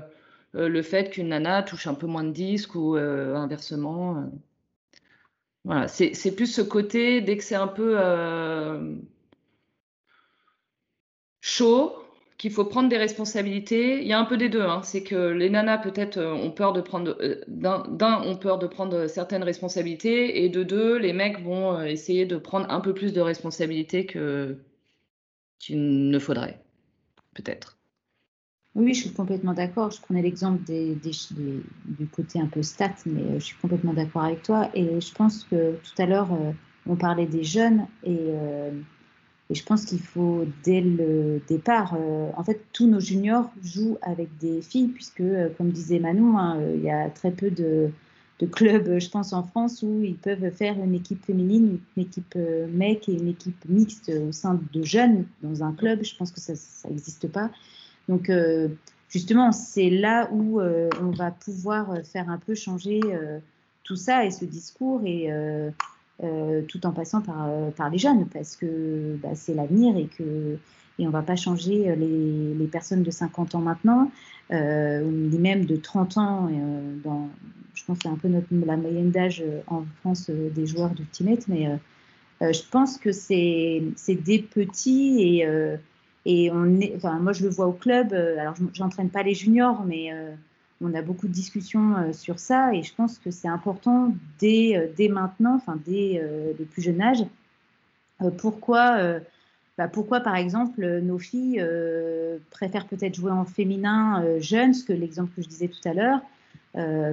le 0.53 0.81
fait 0.81 1.09
qu'une 1.11 1.29
nana 1.29 1.63
touche 1.63 1.87
un 1.87 1.93
peu 1.93 2.07
moins 2.07 2.23
de 2.23 2.31
disques 2.31 2.75
ou 2.75 2.95
inversement. 2.95 4.31
Voilà, 5.65 5.87
c'est 5.89 6.35
plus 6.35 6.47
ce 6.47 6.61
côté 6.61 7.21
dès 7.21 7.37
que 7.37 7.43
c'est 7.43 7.55
un 7.55 7.67
peu 7.67 7.97
qu'il 12.41 12.49
faut 12.51 12.65
prendre 12.65 12.89
des 12.89 12.97
responsabilités. 12.97 14.01
Il 14.01 14.07
y 14.07 14.13
a 14.13 14.19
un 14.19 14.25
peu 14.25 14.35
des 14.35 14.49
deux. 14.49 14.63
Hein. 14.63 14.81
C'est 14.83 15.03
que 15.03 15.29
les 15.29 15.51
nanas 15.51 15.77
peut-être 15.77 16.17
euh, 16.17 16.33
ont 16.33 16.49
peur 16.49 16.73
de 16.73 16.81
prendre 16.81 17.15
euh, 17.21 17.39
d'un 17.47 18.23
ont 18.23 18.35
peur 18.35 18.57
de 18.57 18.65
prendre 18.65 19.05
certaines 19.05 19.43
responsabilités 19.43 20.43
et 20.43 20.49
de 20.49 20.63
deux 20.63 20.97
les 20.97 21.13
mecs 21.13 21.39
vont 21.43 21.77
euh, 21.77 21.83
essayer 21.83 22.25
de 22.25 22.37
prendre 22.37 22.65
un 22.71 22.79
peu 22.79 22.95
plus 22.95 23.13
de 23.13 23.21
responsabilités 23.21 24.07
que 24.07 24.57
qu'il 25.59 26.09
ne 26.09 26.17
faudrait 26.17 26.59
peut-être. 27.35 27.77
Oui, 28.73 28.95
je 28.95 29.01
suis 29.01 29.13
complètement 29.13 29.53
d'accord. 29.53 29.91
Je 29.91 30.01
prenais 30.01 30.23
l'exemple 30.23 30.63
du 30.63 32.07
côté 32.07 32.39
un 32.39 32.47
peu 32.47 32.63
stats, 32.63 33.03
mais 33.05 33.35
je 33.35 33.45
suis 33.45 33.57
complètement 33.57 33.93
d'accord 33.93 34.23
avec 34.23 34.41
toi. 34.41 34.71
Et 34.73 34.99
je 34.99 35.13
pense 35.13 35.43
que 35.43 35.73
tout 35.73 36.01
à 36.01 36.07
l'heure, 36.07 36.29
on 36.87 36.95
parlait 36.95 37.27
des 37.27 37.43
jeunes 37.43 37.85
et 38.03 38.17
et 39.51 39.55
je 39.55 39.65
pense 39.65 39.83
qu'il 39.83 39.99
faut, 39.99 40.45
dès 40.63 40.79
le 40.79 41.41
départ, 41.49 41.93
euh, 41.99 42.29
en 42.37 42.43
fait, 42.43 42.61
tous 42.71 42.87
nos 42.87 43.01
juniors 43.01 43.51
jouent 43.61 43.97
avec 44.01 44.29
des 44.37 44.61
filles, 44.61 44.87
puisque, 44.87 45.19
euh, 45.19 45.49
comme 45.57 45.71
disait 45.71 45.99
Manon, 45.99 46.37
hein, 46.37 46.57
euh, 46.57 46.75
il 46.77 46.83
y 46.83 46.89
a 46.89 47.09
très 47.09 47.31
peu 47.31 47.51
de, 47.51 47.91
clubs, 48.53 48.97
je 48.97 49.09
pense, 49.09 49.33
en 49.33 49.43
France 49.43 49.83
où 49.83 50.01
ils 50.03 50.15
peuvent 50.15 50.49
faire 50.51 50.75
une 50.81 50.95
équipe 50.95 51.23
féminine, 51.25 51.77
une 51.95 52.03
équipe 52.03 52.35
mec 52.73 53.07
et 53.07 53.13
une 53.13 53.27
équipe 53.27 53.63
mixte 53.69 54.09
au 54.09 54.31
sein 54.31 54.59
de 54.73 54.81
jeunes 54.81 55.25
dans 55.43 55.63
un 55.63 55.73
club. 55.73 56.03
Je 56.03 56.15
pense 56.15 56.31
que 56.31 56.39
ça 56.39 56.89
n'existe 56.89 57.27
pas. 57.27 57.51
Donc, 58.09 58.31
justement, 59.09 59.51
c'est 59.51 59.91
là 59.91 60.27
où 60.31 60.59
on 60.59 61.11
va 61.11 61.29
pouvoir 61.29 61.95
faire 62.03 62.31
un 62.31 62.39
peu 62.39 62.55
changer 62.55 62.99
tout 63.83 63.95
ça 63.95 64.25
et 64.25 64.31
ce 64.31 64.45
discours 64.45 65.03
euh, 66.23 66.61
tout 66.67 66.85
en 66.85 66.91
passant 66.91 67.21
par, 67.21 67.47
euh, 67.47 67.71
par 67.71 67.89
les 67.89 67.97
jeunes, 67.97 68.27
parce 68.27 68.55
que 68.55 69.17
bah, 69.21 69.29
c'est 69.33 69.53
l'avenir 69.53 69.97
et 69.97 70.05
que 70.05 70.57
et 70.99 71.05
on 71.05 71.07
ne 71.07 71.13
va 71.13 71.23
pas 71.23 71.35
changer 71.35 71.89
euh, 71.89 71.95
les, 71.95 72.67
personnes 72.67 73.01
de 73.01 73.09
50 73.09 73.55
ans 73.55 73.61
maintenant, 73.61 74.11
euh, 74.51 75.03
ou 75.03 75.37
même 75.39 75.65
de 75.65 75.75
30 75.77 76.17
ans. 76.17 76.49
je 77.73 77.85
pense 77.85 77.97
que 77.97 78.03
c'est 78.03 78.09
un 78.09 78.17
peu 78.17 78.29
la 78.51 78.77
moyenne 78.77 79.09
d'âge 79.09 79.43
en 79.67 79.83
France 80.01 80.29
des 80.29 80.67
joueurs 80.67 80.91
d'Ultimate, 80.91 81.47
mais 81.47 81.67
je 82.41 82.61
pense 82.69 82.97
que 82.97 83.11
c'est 83.11 83.81
des 84.07 84.39
petits 84.39 85.21
et, 85.21 85.47
et 86.25 86.51
on 86.51 86.79
est, 86.79 86.93
enfin, 86.97 87.19
moi 87.19 87.33
je 87.33 87.43
le 87.43 87.49
vois 87.49 87.67
au 87.67 87.73
club, 87.73 88.13
alors 88.13 88.53
j'entraîne 88.73 89.09
pas 89.09 89.23
les 89.23 89.33
juniors, 89.33 89.83
mais 89.85 90.11
on 90.81 90.93
a 90.93 91.01
beaucoup 91.01 91.27
de 91.27 91.33
discussions 91.33 91.95
euh, 91.95 92.13
sur 92.13 92.39
ça 92.39 92.73
et 92.73 92.83
je 92.83 92.93
pense 92.93 93.19
que 93.19 93.31
c'est 93.31 93.47
important 93.47 94.13
dès, 94.39 94.75
euh, 94.75 95.09
maintenant, 95.09 95.55
enfin 95.55 95.79
dès 95.85 96.19
euh, 96.21 96.53
le 96.57 96.65
plus 96.65 96.81
jeune 96.81 97.01
âge. 97.01 97.23
pourquoi, 98.37 99.19
bah 99.77 99.87
pourquoi, 99.87 100.19
par 100.19 100.35
exemple, 100.35 100.85
nos 100.99 101.17
filles 101.17 101.63
préfèrent 102.51 102.85
peut-être 102.85 103.15
jouer 103.15 103.31
en 103.31 103.45
féminin 103.45 104.23
jeune, 104.39 104.75
ce 104.75 104.83
que 104.83 104.93
l'exemple 104.93 105.31
que 105.35 105.41
je 105.41 105.47
disais 105.47 105.69
tout 105.69 105.89
à 105.89 105.93
l'heure, 105.93 106.21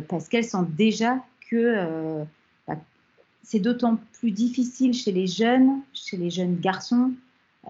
parce 0.08 0.28
qu'elles 0.28 0.44
sentent 0.44 0.74
déjà 0.74 1.24
que 1.50 2.24
bah, 2.66 2.76
c'est 3.42 3.58
d'autant 3.58 3.98
plus 4.20 4.32
difficile 4.32 4.92
chez 4.92 5.12
les 5.12 5.26
jeunes, 5.26 5.80
chez 5.94 6.18
les 6.18 6.28
jeunes 6.28 6.58
garçons, 6.60 7.12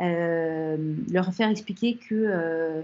leur 0.00 1.32
faire 1.32 1.50
expliquer 1.50 1.96
que 1.96 2.82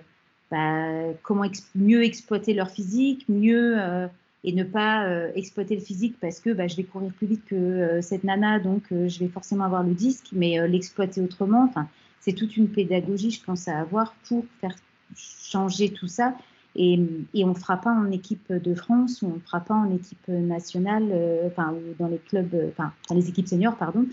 bah, 0.51 1.13
comment 1.23 1.45
mieux 1.75 2.05
exploiter 2.05 2.55
leur 2.55 2.71
physique, 2.71 3.25
mieux 3.29 4.09
et 4.45 4.53
ne 4.53 4.63
pas 4.63 5.07
euh, 5.07 5.33
exploiter 5.35 5.75
le 5.75 5.81
physique 5.81 6.17
parce 6.21 6.39
que 6.39 6.51
bah, 6.51 6.69
je 6.69 6.77
vais 6.77 6.85
courir 6.85 7.11
plus 7.13 7.27
vite 7.27 7.45
que 7.47 7.55
euh, 7.55 8.03
cette 8.03 8.25
nana, 8.25 8.61
donc 8.61 8.85
euh, 8.93 9.09
je 9.09 9.19
vais 9.19 9.29
forcément 9.29 9.65
avoir 9.65 9.83
le 9.83 9.95
disque, 9.95 10.29
mais 10.33 10.69
l'exploiter 10.69 11.23
autrement, 11.23 11.65
enfin, 11.65 11.89
c'est 12.21 12.35
toute 12.35 12.57
une 12.57 12.69
pédagogie, 12.69 13.31
je 13.31 13.43
pense, 13.43 13.69
à 13.69 13.81
avoir 13.81 14.15
pour 14.29 14.45
faire 14.61 14.77
changer 15.17 15.91
tout 15.91 16.09
ça. 16.09 16.35
Et, 16.77 16.99
et 17.35 17.45
on 17.45 17.51
ne 17.51 17.55
fera 17.55 17.77
pas 17.77 17.93
en 17.93 18.11
équipe 18.11 18.53
de 18.53 18.75
France 18.75 19.23
ou 19.23 19.27
on 19.27 19.35
ne 19.37 19.41
fera 19.41 19.61
pas 19.61 19.75
en 19.75 19.95
équipe 19.95 20.27
nationale, 20.29 21.05
enfin, 21.47 21.73
ou 21.73 21.95
dans 22.03 22.09
les 22.09 22.19
clubs, 22.19 22.55
enfin, 22.73 22.93
dans 23.09 23.15
les 23.15 23.29
équipes 23.29 23.47
seniors, 23.47 23.77
pardon, 23.77 24.07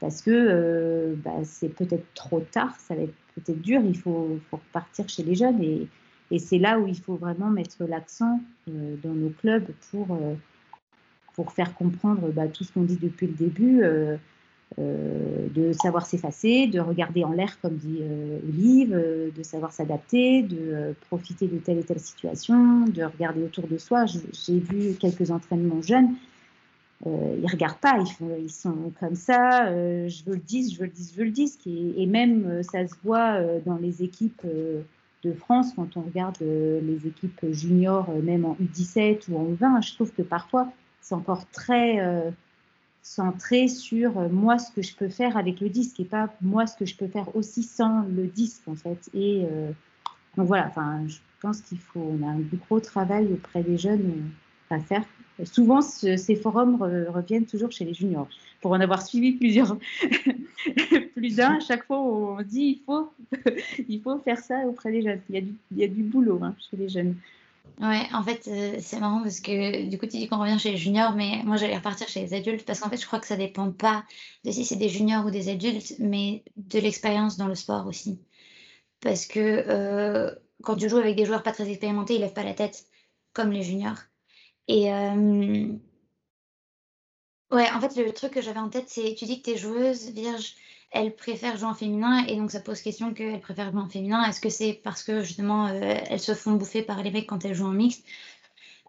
parce 0.00 0.22
que 0.22 1.14
bah, 1.22 1.44
c'est 1.44 1.68
peut-être 1.68 2.06
trop 2.14 2.40
tard, 2.40 2.74
ça 2.78 2.94
va 2.94 3.02
être 3.02 3.14
peut-être 3.40 3.60
dur, 3.60 3.80
il 3.84 3.96
faut, 3.96 4.38
faut 4.50 4.56
repartir 4.56 5.08
chez 5.08 5.22
les 5.22 5.34
jeunes 5.34 5.62
et, 5.62 5.88
c'est 6.38 6.58
là 6.58 6.78
où 6.78 6.86
il 6.86 6.98
faut 6.98 7.14
vraiment 7.14 7.48
mettre 7.48 7.84
l'accent 7.84 8.38
euh, 8.68 8.96
dans 9.02 9.14
nos 9.14 9.30
clubs 9.30 9.64
pour, 9.90 10.08
euh, 10.10 10.34
pour 11.34 11.52
faire 11.52 11.74
comprendre 11.74 12.30
bah, 12.32 12.48
tout 12.48 12.64
ce 12.64 12.72
qu'on 12.72 12.82
dit 12.82 12.98
depuis 13.00 13.28
le 13.28 13.32
début, 13.32 13.82
euh, 13.82 14.18
de 14.76 15.72
savoir 15.72 16.04
s'effacer, 16.04 16.66
de 16.66 16.80
regarder 16.80 17.24
en 17.24 17.32
l'air, 17.32 17.58
comme 17.62 17.76
dit 17.76 18.02
Olive, 18.46 18.90
de 19.34 19.42
savoir 19.42 19.72
s'adapter, 19.72 20.42
de 20.42 20.94
profiter 21.08 21.46
de 21.46 21.56
telle 21.56 21.78
et 21.78 21.82
telle 21.82 21.98
situation, 21.98 22.84
de 22.84 23.04
regarder 23.04 23.42
autour 23.42 23.66
de 23.66 23.78
soi. 23.78 24.04
J'ai 24.04 24.58
vu 24.58 24.92
quelques 25.00 25.30
entraînements 25.30 25.80
jeunes. 25.80 26.10
Ils 27.06 27.42
ne 27.42 27.50
regardent 27.50 27.78
pas, 27.78 27.96
ils, 28.00 28.10
font, 28.10 28.36
ils, 28.38 28.50
sont 28.50 28.92
comme 28.98 29.14
ça, 29.14 29.66
je 30.08 30.24
veux 30.24 30.34
le 30.34 30.40
disque, 30.40 30.74
je 30.74 30.80
veux 30.80 30.86
le 30.86 30.92
disque, 30.92 31.12
je 31.12 31.18
veux 31.18 31.24
le 31.24 31.30
disque. 31.30 31.66
Et, 31.66 32.02
et 32.02 32.06
même, 32.06 32.62
ça 32.62 32.86
se 32.86 32.94
voit 33.04 33.40
dans 33.64 33.76
les 33.76 34.02
équipes 34.02 34.44
de 35.24 35.32
France, 35.32 35.72
quand 35.74 35.96
on 35.96 36.02
regarde 36.02 36.36
euh, 36.42 36.80
les 36.80 37.06
équipes 37.06 37.46
juniors, 37.50 38.08
euh, 38.10 38.22
même 38.22 38.44
en 38.44 38.56
U17 38.60 39.30
ou 39.30 39.38
en 39.38 39.44
U20, 39.52 39.86
je 39.86 39.94
trouve 39.94 40.12
que 40.12 40.22
parfois 40.22 40.70
c'est 41.00 41.14
encore 41.14 41.48
très 41.50 42.00
euh, 42.00 42.30
centré 43.02 43.68
sur 43.68 44.30
moi 44.30 44.58
ce 44.58 44.70
que 44.70 44.82
je 44.82 44.94
peux 44.94 45.08
faire 45.08 45.36
avec 45.36 45.60
le 45.60 45.68
disque 45.70 45.98
et 46.00 46.04
pas 46.04 46.28
moi 46.40 46.66
ce 46.66 46.76
que 46.76 46.84
je 46.84 46.96
peux 46.96 47.08
faire 47.08 47.34
aussi 47.34 47.62
sans 47.62 48.02
le 48.02 48.26
disque 48.26 48.62
en 48.68 48.74
fait. 48.74 49.08
Et 49.14 49.46
donc 50.36 50.46
voilà, 50.46 50.66
enfin, 50.66 51.06
je 51.06 51.16
pense 51.40 51.62
qu'il 51.62 51.78
faut, 51.78 52.00
on 52.00 52.26
a 52.26 52.30
un 52.30 52.40
gros 52.40 52.80
travail 52.80 53.32
auprès 53.32 53.62
des 53.62 53.78
jeunes 53.78 54.30
à 54.68 54.78
faire. 54.80 55.04
Souvent, 55.44 55.80
ces 55.80 56.36
forums 56.36 56.80
reviennent 57.08 57.46
toujours 57.46 57.70
chez 57.70 57.84
les 57.84 57.94
juniors. 57.94 58.28
Pour 58.60 58.72
en 58.72 58.80
avoir 58.80 59.06
suivi 59.06 59.32
plusieurs, 59.32 59.76
plus 61.14 61.36
d'un, 61.36 61.56
à 61.56 61.60
chaque 61.60 61.86
fois 61.86 62.00
on 62.00 62.42
dit 62.42 62.80
il 62.80 62.82
faut, 62.84 63.12
il 63.88 64.02
faut 64.02 64.18
faire 64.18 64.38
ça 64.38 64.66
auprès 64.66 64.90
des 64.90 65.02
jeunes. 65.02 65.20
Il 65.30 65.56
y 65.76 65.84
a 65.84 65.86
du, 65.86 66.02
boulot 66.02 66.40
hein, 66.42 66.56
chez 66.68 66.76
les 66.76 66.88
jeunes. 66.88 67.14
Ouais, 67.80 68.02
en 68.12 68.24
fait, 68.24 68.48
euh, 68.48 68.76
c'est 68.80 68.98
marrant 68.98 69.22
parce 69.22 69.38
que 69.38 69.88
du 69.88 69.98
coup, 69.98 70.06
tu 70.06 70.16
dis 70.16 70.26
qu'on 70.26 70.40
revient 70.40 70.58
chez 70.58 70.72
les 70.72 70.76
juniors, 70.76 71.12
mais 71.14 71.42
moi, 71.44 71.56
j'allais 71.56 71.76
repartir 71.76 72.08
chez 72.08 72.22
les 72.22 72.34
adultes 72.34 72.64
parce 72.64 72.80
qu'en 72.80 72.90
fait, 72.90 72.96
je 72.96 73.06
crois 73.06 73.20
que 73.20 73.26
ça 73.26 73.36
dépend 73.36 73.70
pas 73.70 74.04
de 74.44 74.50
si 74.50 74.64
c'est 74.64 74.76
des 74.76 74.88
juniors 74.88 75.24
ou 75.24 75.30
des 75.30 75.48
adultes, 75.48 75.94
mais 76.00 76.42
de 76.56 76.80
l'expérience 76.80 77.36
dans 77.36 77.46
le 77.46 77.54
sport 77.54 77.86
aussi. 77.86 78.18
Parce 79.00 79.26
que 79.26 79.38
euh, 79.38 80.34
quand 80.62 80.76
tu 80.76 80.88
joues 80.88 80.96
avec 80.96 81.14
des 81.14 81.24
joueurs 81.24 81.44
pas 81.44 81.52
très 81.52 81.68
expérimentés, 81.68 82.16
ils 82.16 82.20
lèvent 82.20 82.32
pas 82.32 82.42
la 82.42 82.54
tête 82.54 82.86
comme 83.32 83.52
les 83.52 83.62
juniors. 83.62 83.98
Et 84.68 84.92
euh, 84.92 85.72
ouais, 87.50 87.70
en 87.70 87.80
fait, 87.80 87.96
le 87.96 88.12
truc 88.12 88.32
que 88.32 88.42
j'avais 88.42 88.58
en 88.60 88.68
tête, 88.68 88.88
c'est 88.88 89.14
tu 89.14 89.24
dis 89.24 89.40
que 89.40 89.50
tes 89.50 89.56
joueuses 89.56 90.10
vierges, 90.10 90.54
elles 90.90 91.14
préfèrent 91.14 91.56
jouer 91.56 91.68
en 91.68 91.74
féminin, 91.74 92.24
et 92.26 92.36
donc 92.36 92.50
ça 92.50 92.60
pose 92.60 92.80
question 92.82 93.14
qu'elles 93.14 93.40
préfèrent 93.40 93.72
jouer 93.72 93.80
en 93.80 93.88
féminin. 93.88 94.24
Est-ce 94.24 94.40
que 94.40 94.50
c'est 94.50 94.74
parce 94.74 95.02
que 95.02 95.22
justement 95.22 95.66
euh, 95.68 95.94
elles 96.08 96.20
se 96.20 96.34
font 96.34 96.52
bouffer 96.52 96.82
par 96.82 97.02
les 97.02 97.10
mecs 97.10 97.26
quand 97.26 97.44
elles 97.44 97.54
jouent 97.54 97.66
en 97.66 97.72
mixte? 97.72 98.04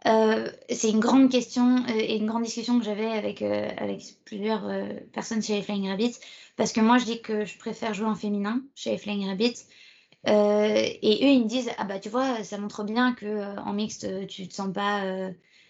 Euh, 0.05 0.49
c'est 0.69 0.89
une 0.89 1.01
grande 1.01 1.29
question 1.29 1.85
et 1.87 2.15
une 2.17 2.25
grande 2.25 2.43
discussion 2.43 2.79
que 2.79 2.85
j'avais 2.85 3.07
avec, 3.07 3.41
avec 3.41 4.01
plusieurs 4.23 4.69
personnes 5.11 5.41
chez 5.41 5.55
les 5.55 5.61
Flying 5.61 5.89
Rabbits, 5.89 6.15
parce 6.55 6.71
que 6.71 6.79
moi 6.79 6.97
je 6.97 7.05
dis 7.05 7.21
que 7.21 7.43
je 7.43 7.57
préfère 7.57 7.93
jouer 7.93 8.07
en 8.07 8.15
féminin 8.15 8.61
chez 8.75 8.91
les 8.91 8.97
Flying 8.97 9.27
Rabbits, 9.27 9.65
et 10.25 11.19
eux 11.21 11.27
ils 11.27 11.43
me 11.43 11.49
disent 11.49 11.69
ah 11.77 11.83
bah 11.83 11.99
tu 11.99 12.07
vois 12.07 12.45
ça 12.45 12.57
montre 12.57 12.85
bien 12.85 13.13
que 13.13 13.59
en 13.59 13.73
mixte 13.73 14.27
tu 14.27 14.47
te 14.47 14.53
sens 14.53 14.71
pas 14.73 15.03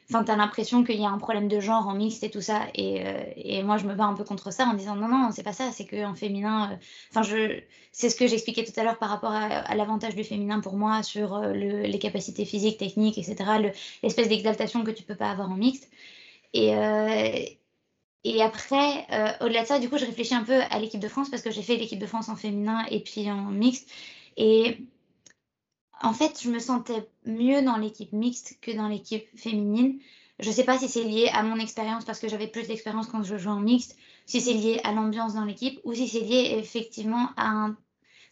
enfin, 0.09 0.23
tu 0.23 0.35
l'impression 0.35 0.83
qu'il 0.83 0.99
y 0.99 1.05
a 1.05 1.09
un 1.09 1.17
problème 1.17 1.47
de 1.47 1.59
genre 1.59 1.87
en 1.87 1.93
mixte 1.93 2.23
et 2.23 2.29
tout 2.31 2.41
ça. 2.41 2.67
Et, 2.73 3.05
euh, 3.05 3.23
et, 3.35 3.63
moi, 3.63 3.77
je 3.77 3.85
me 3.85 3.93
bats 3.93 4.05
un 4.05 4.15
peu 4.15 4.23
contre 4.23 4.51
ça 4.51 4.65
en 4.65 4.73
disant 4.73 4.95
non, 4.95 5.07
non, 5.07 5.31
c'est 5.31 5.43
pas 5.43 5.53
ça, 5.53 5.71
c'est 5.71 5.85
qu'en 5.85 6.15
féminin, 6.15 6.71
euh, 6.71 6.75
enfin, 7.11 7.23
je, 7.23 7.61
c'est 7.91 8.09
ce 8.09 8.15
que 8.15 8.27
j'expliquais 8.27 8.63
tout 8.63 8.77
à 8.79 8.83
l'heure 8.83 8.97
par 8.97 9.09
rapport 9.09 9.31
à, 9.31 9.75
l'avantage 9.75 10.15
du 10.15 10.23
féminin 10.23 10.59
pour 10.61 10.75
moi 10.75 11.03
sur 11.03 11.35
euh, 11.35 11.53
le, 11.53 11.83
les 11.83 11.99
capacités 11.99 12.45
physiques, 12.45 12.77
techniques, 12.77 13.17
etc., 13.17 13.35
l'espèce 14.03 14.29
d'exaltation 14.29 14.83
que 14.83 14.91
tu 14.91 15.03
peux 15.03 15.15
pas 15.15 15.29
avoir 15.31 15.49
en 15.51 15.55
mixte. 15.55 15.89
Et, 16.53 16.69
et 18.23 18.41
après, 18.41 19.05
au-delà 19.41 19.61
de 19.61 19.67
ça, 19.67 19.79
du 19.79 19.87
coup, 19.87 19.97
je 19.99 20.05
réfléchis 20.05 20.33
un 20.33 20.43
peu 20.43 20.59
à 20.71 20.79
l'équipe 20.79 20.99
de 20.99 21.07
France 21.07 21.29
parce 21.29 21.43
que 21.43 21.51
j'ai 21.51 21.61
fait 21.61 21.77
l'équipe 21.77 21.99
de 21.99 22.07
France 22.07 22.27
en 22.29 22.35
féminin 22.35 22.85
et 22.89 23.01
puis 23.01 23.29
en 23.29 23.43
mixte. 23.51 23.89
Et 24.35 24.77
en 26.01 26.13
fait, 26.13 26.39
je 26.41 26.49
me 26.49 26.59
sentais 26.59 27.07
mieux 27.25 27.61
dans 27.61 27.77
l'équipe 27.77 28.13
mixte 28.13 28.57
que 28.61 28.71
dans 28.71 28.87
l'équipe 28.87 29.25
féminine. 29.37 29.99
Je 30.39 30.47
ne 30.47 30.53
sais 30.53 30.63
pas 30.63 30.77
si 30.77 30.87
c'est 30.87 31.03
lié 31.03 31.29
à 31.33 31.43
mon 31.43 31.57
expérience 31.57 32.05
parce 32.05 32.19
que 32.19 32.29
j'avais 32.29 32.47
plus 32.47 32.67
d'expérience 32.67 33.07
quand 33.07 33.23
je 33.23 33.37
jouais 33.37 33.51
en 33.51 33.59
mixte, 33.59 33.97
si 34.25 34.39
c'est 34.39 34.53
lié 34.53 34.79
à 34.85 34.93
l'ambiance 34.93 35.33
dans 35.33 35.43
l'équipe 35.43 35.79
ou 35.83 35.93
si 35.93 36.07
c'est 36.07 36.21
lié 36.21 36.55
effectivement 36.57 37.29
à 37.35 37.47
un. 37.47 37.77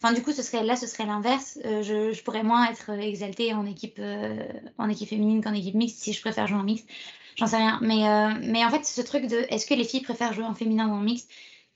Enfin, 0.02 0.14
du 0.14 0.22
coup, 0.22 0.32
ce 0.32 0.42
serait 0.42 0.64
là, 0.64 0.76
ce 0.76 0.86
serait 0.86 1.06
l'inverse. 1.06 1.58
Euh, 1.64 1.82
je, 1.82 2.22
pourrais 2.22 2.44
moins 2.44 2.70
être 2.70 2.90
exaltée 2.90 3.52
en 3.52 3.66
équipe, 3.66 3.98
euh, 3.98 4.36
en 4.78 4.88
équipe 4.88 5.08
féminine 5.08 5.42
qu'en 5.42 5.52
équipe 5.52 5.74
mixte 5.74 5.98
si 5.98 6.12
je 6.12 6.20
préfère 6.20 6.46
jouer 6.46 6.58
en 6.58 6.62
mixte. 6.62 6.88
J'en 7.36 7.46
sais 7.46 7.56
rien. 7.56 7.78
Mais, 7.82 8.08
euh, 8.08 8.34
mais 8.42 8.64
en 8.64 8.70
fait, 8.70 8.84
ce 8.86 9.02
truc 9.02 9.26
de 9.26 9.44
est-ce 9.50 9.66
que 9.66 9.74
les 9.74 9.84
filles 9.84 10.02
préfèrent 10.02 10.32
jouer 10.32 10.44
en 10.44 10.54
féminin 10.54 10.88
ou 10.88 10.92
en 10.92 11.00
mixte? 11.00 11.30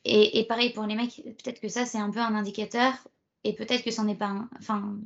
Et, 0.05 0.39
et 0.39 0.45
pareil 0.45 0.71
pour 0.73 0.85
les 0.85 0.95
mecs, 0.95 1.23
peut-être 1.25 1.61
que 1.61 1.69
ça, 1.69 1.85
c'est 1.85 1.99
un 1.99 2.11
peu 2.11 2.21
un 2.21 2.35
indicateur 2.35 2.93
et 3.45 3.53
peut-être 3.55 3.85
que 3.85 3.91
c'en 3.91 4.09
est 4.09 4.15
pas 4.15 4.27
un. 4.27 4.49
Enfin, 4.59 4.97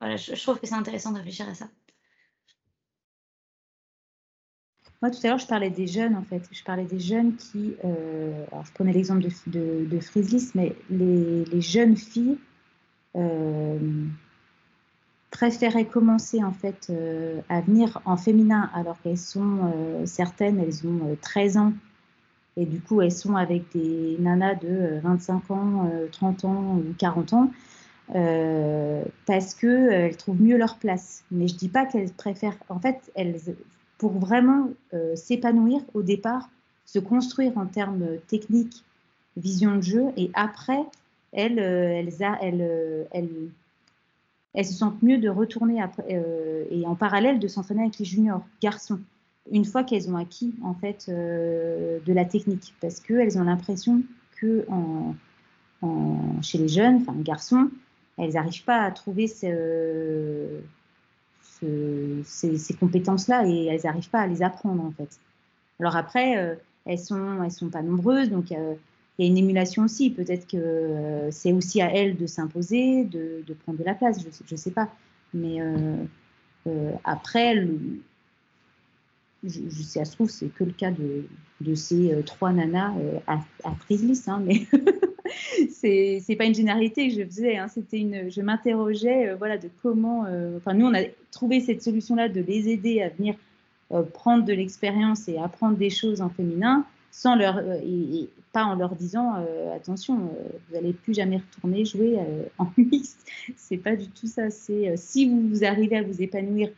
voilà, 0.00 0.16
je, 0.16 0.40
trouve 0.42 0.60
que 0.60 0.66
c'est 0.66 0.74
intéressant 0.74 1.12
de 1.12 1.16
réfléchir 1.18 1.48
à 1.48 1.54
ça. 1.54 1.68
Moi, 5.02 5.10
tout 5.10 5.18
à 5.24 5.28
l'heure, 5.28 5.38
je 5.38 5.46
parlais 5.46 5.70
des 5.70 5.86
jeunes, 5.86 6.14
en 6.16 6.22
fait. 6.22 6.42
Je 6.50 6.64
parlais 6.64 6.84
des 6.84 7.00
jeunes 7.00 7.36
qui. 7.36 7.74
Euh, 7.84 8.44
alors, 8.50 8.64
je 8.64 8.72
prenais 8.72 8.92
l'exemple 8.92 9.22
de, 9.46 9.84
de, 9.84 10.00
mais 10.54 10.74
les, 10.90 11.60
jeunes 11.60 11.96
filles 11.96 12.38
euh, 13.14 13.78
préféraient 15.30 15.86
commencer, 15.86 16.42
en 16.42 16.52
fait, 16.52 16.88
euh, 16.90 17.40
à 17.48 17.60
venir 17.60 18.00
en 18.04 18.16
féminin, 18.16 18.70
alors 18.74 19.00
qu'elles 19.02 19.18
sont. 19.18 20.04
certaines, 20.06 20.60
elles 20.60 20.86
ont 20.86 21.16
13 21.20 21.56
ans. 21.58 21.72
Et 22.58 22.64
du 22.64 22.80
coup, 22.80 23.02
elles 23.02 23.12
sont 23.12 23.36
avec 23.36 23.70
des 23.74 24.16
nanas 24.18 24.54
de 24.54 24.98
25 25.02 25.50
ans, 25.50 25.90
30 26.10 26.44
ans 26.46 26.76
ou 26.78 26.94
40 26.98 27.32
ans. 27.34 27.50
Euh, 28.14 29.02
parce 29.26 29.54
qu'elles 29.54 30.12
euh, 30.12 30.16
trouvent 30.16 30.40
mieux 30.40 30.56
leur 30.56 30.76
place. 30.78 31.24
Mais 31.30 31.48
je 31.48 31.56
dis 31.56 31.68
pas 31.68 31.86
qu'elles 31.86 32.12
préfèrent. 32.12 32.58
En 32.68 32.78
fait, 32.78 33.10
elles, 33.14 33.40
pour 33.98 34.12
vraiment 34.12 34.70
euh, 34.94 35.16
s'épanouir 35.16 35.80
au 35.94 36.02
départ, 36.02 36.48
se 36.84 36.98
construire 36.98 37.56
en 37.58 37.66
termes 37.66 38.18
techniques, 38.28 38.84
vision 39.36 39.76
de 39.76 39.80
jeu, 39.80 40.04
et 40.16 40.30
après, 40.34 40.84
elles, 41.32 41.58
elles, 41.58 42.14
elles, 42.40 43.50
elles, 44.54 44.64
se 44.64 44.72
sentent 44.72 45.02
mieux 45.02 45.18
de 45.18 45.28
retourner 45.28 45.82
après, 45.82 46.24
et 46.70 46.86
en 46.86 46.94
parallèle 46.94 47.40
de 47.40 47.48
s'entraîner 47.48 47.82
avec 47.82 47.98
les 47.98 48.04
juniors, 48.04 48.46
garçons, 48.62 49.00
une 49.50 49.64
fois 49.64 49.82
qu'elles 49.82 50.08
ont 50.08 50.16
acquis 50.16 50.54
en 50.62 50.74
fait 50.74 51.10
de 51.10 52.12
la 52.12 52.24
technique, 52.24 52.72
parce 52.80 53.00
qu'elles 53.00 53.36
ont 53.36 53.44
l'impression 53.44 54.02
que 54.40 54.64
chez 56.40 56.58
les 56.58 56.68
jeunes, 56.68 57.02
enfin 57.02 57.14
garçons, 57.18 57.68
elles 58.18 58.32
n'arrivent 58.32 58.64
pas 58.64 58.82
à 58.82 58.90
trouver 58.90 59.26
ces, 59.26 59.50
compétences-là 62.80 63.46
et 63.46 63.66
elles 63.66 63.80
n'arrivent 63.84 64.10
pas 64.10 64.20
à 64.20 64.26
les 64.26 64.42
apprendre 64.42 64.84
en 64.84 64.90
fait. 64.90 65.20
Alors 65.80 65.96
après, 65.96 66.38
euh, 66.38 66.54
elles 66.86 66.98
sont, 66.98 67.48
sont 67.50 67.68
pas 67.68 67.82
nombreuses, 67.82 68.30
donc 68.30 68.50
il 68.50 68.56
y 69.18 69.24
a 69.24 69.26
une 69.26 69.36
émulation 69.36 69.84
aussi. 69.84 70.10
Peut-être 70.10 70.46
que 70.46 70.56
euh, 70.56 71.30
c'est 71.30 71.52
aussi 71.52 71.82
à 71.82 71.92
elles 71.94 72.16
de 72.16 72.26
s'imposer, 72.26 73.04
de, 73.04 73.44
prendre 73.64 73.78
de 73.78 73.84
la 73.84 73.94
place, 73.94 74.20
je 74.20 74.54
ne 74.54 74.56
sais 74.56 74.70
pas. 74.70 74.90
Mais 75.34 75.60
euh, 75.60 76.92
après, 77.04 77.56
je, 79.44 79.60
je, 79.68 79.82
ça 79.82 80.04
se 80.06 80.12
trouve, 80.12 80.30
c'est 80.30 80.48
que 80.48 80.64
le 80.64 80.72
cas 80.72 80.90
de, 80.90 81.74
ces 81.74 82.22
trois 82.24 82.52
nanas 82.52 82.94
à, 83.26 83.34
à 83.64 83.74
hein, 84.26 84.42
mais 84.44 84.66
c'est 85.70 86.20
c'est 86.22 86.36
pas 86.36 86.44
une 86.44 86.54
généralité 86.54 87.08
que 87.08 87.14
je 87.14 87.24
faisais. 87.24 87.56
Hein. 87.56 87.68
C'était 87.68 87.98
une, 87.98 88.30
je 88.30 88.40
m'interrogeais, 88.40 89.28
euh, 89.28 89.36
voilà, 89.36 89.58
de 89.58 89.68
comment. 89.82 90.24
Euh, 90.26 90.56
enfin, 90.56 90.74
nous, 90.74 90.86
on 90.86 90.94
a 90.94 91.02
trouvé 91.30 91.60
cette 91.60 91.82
solution-là 91.82 92.28
de 92.28 92.40
les 92.40 92.68
aider 92.68 93.02
à 93.02 93.08
venir 93.08 93.34
euh, 93.92 94.02
prendre 94.02 94.44
de 94.44 94.52
l'expérience 94.52 95.28
et 95.28 95.38
apprendre 95.38 95.76
des 95.76 95.90
choses 95.90 96.20
en 96.20 96.30
féminin, 96.30 96.84
sans 97.10 97.36
leur, 97.36 97.60
et, 97.60 98.28
pas 98.52 98.64
en 98.64 98.74
leur 98.74 98.94
disant 98.94 99.34
attention, 99.74 100.16
vous 100.16 100.74
n'allez 100.74 100.94
plus 100.94 101.12
jamais 101.12 101.36
retourner 101.36 101.84
jouer 101.84 102.18
en 102.56 102.68
mixte. 102.78 103.26
C'est 103.56 103.76
pas 103.76 103.96
du 103.96 104.08
tout 104.08 104.26
ça. 104.26 104.48
C'est 104.48 104.96
si 104.96 105.28
vous, 105.28 105.62
arrivez 105.62 105.98
à 105.98 106.02
vous 106.02 106.22
épanouir 106.22 106.70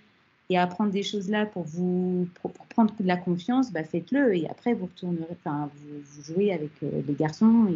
et 0.50 0.58
à 0.58 0.62
apprendre 0.62 0.90
des 0.90 1.04
choses 1.04 1.30
là 1.30 1.46
pour 1.46 1.62
vous 1.62 2.26
prendre 2.70 2.92
de 2.98 3.06
la 3.06 3.16
confiance, 3.16 3.70
bah 3.70 3.84
faites-le 3.84 4.36
et 4.36 4.48
après 4.48 4.74
vous 4.74 4.86
retournerez, 4.86 5.26
enfin 5.30 5.70
vous, 5.76 6.22
jouez 6.24 6.52
avec 6.52 6.70
les 6.80 7.14
garçons 7.14 7.68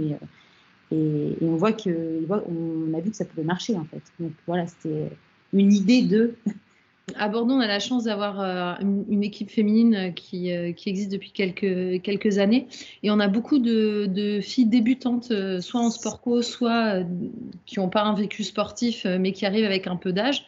et, 0.93 1.36
on 1.40 1.56
voit 1.56 1.73
que 1.73 2.20
on 2.28 2.94
a 2.94 3.01
vu 3.01 3.10
que 3.10 3.16
ça 3.16 3.24
pouvait 3.24 3.44
marcher 3.44 3.77
en 3.77 3.85
fait. 3.85 4.02
Donc 4.20 4.32
voilà, 4.47 4.66
c'était 4.66 5.10
une 5.52 5.73
idée 5.73 6.02
de 6.02 6.35
à 7.16 7.28
Bordeaux, 7.28 7.55
on 7.55 7.60
a 7.60 7.66
la 7.66 7.81
chance 7.81 8.05
d'avoir 8.05 8.40
euh, 8.40 8.74
une, 9.09 9.23
équipe 9.23 9.51
féminine 9.51 10.12
qui, 10.14 10.52
euh, 10.52 10.73
existe 10.86 11.10
depuis 11.10 11.32
quelques, 11.32 12.39
années. 12.39 12.69
Et 13.02 13.10
on 13.10 13.20
a 13.20 13.28
beaucoup 13.28 13.59
de, 13.59 14.40
filles 14.43 14.66
débutantes, 14.66 15.31
euh, 15.31 15.60
soit 15.60 15.81
en 15.81 15.90
sport 15.90 16.20
co, 16.20 16.43
soit 16.43 17.02
qui 17.66 17.78
n'ont 17.78 17.89
pas 17.89 18.02
un 18.02 18.14
vécu 18.14 18.44
sportif, 18.44 19.05
mais 19.05 19.32
qui 19.32 19.47
arrivent 19.47 19.64
avec 19.64 19.86
un 19.86 19.97
peu 19.97 20.12
d'âge, 20.12 20.44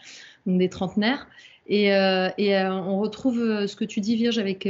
donc 0.47 0.59
des 0.59 0.69
trentenaires. 0.69 1.27
Et, 1.67 1.87
et 1.87 2.59
on 2.67 3.01
retrouve 3.01 3.67
ce 3.67 3.75
que 3.75 3.85
tu 3.85 4.01
dis, 4.01 4.17
Virge, 4.17 4.39
avec, 4.39 4.69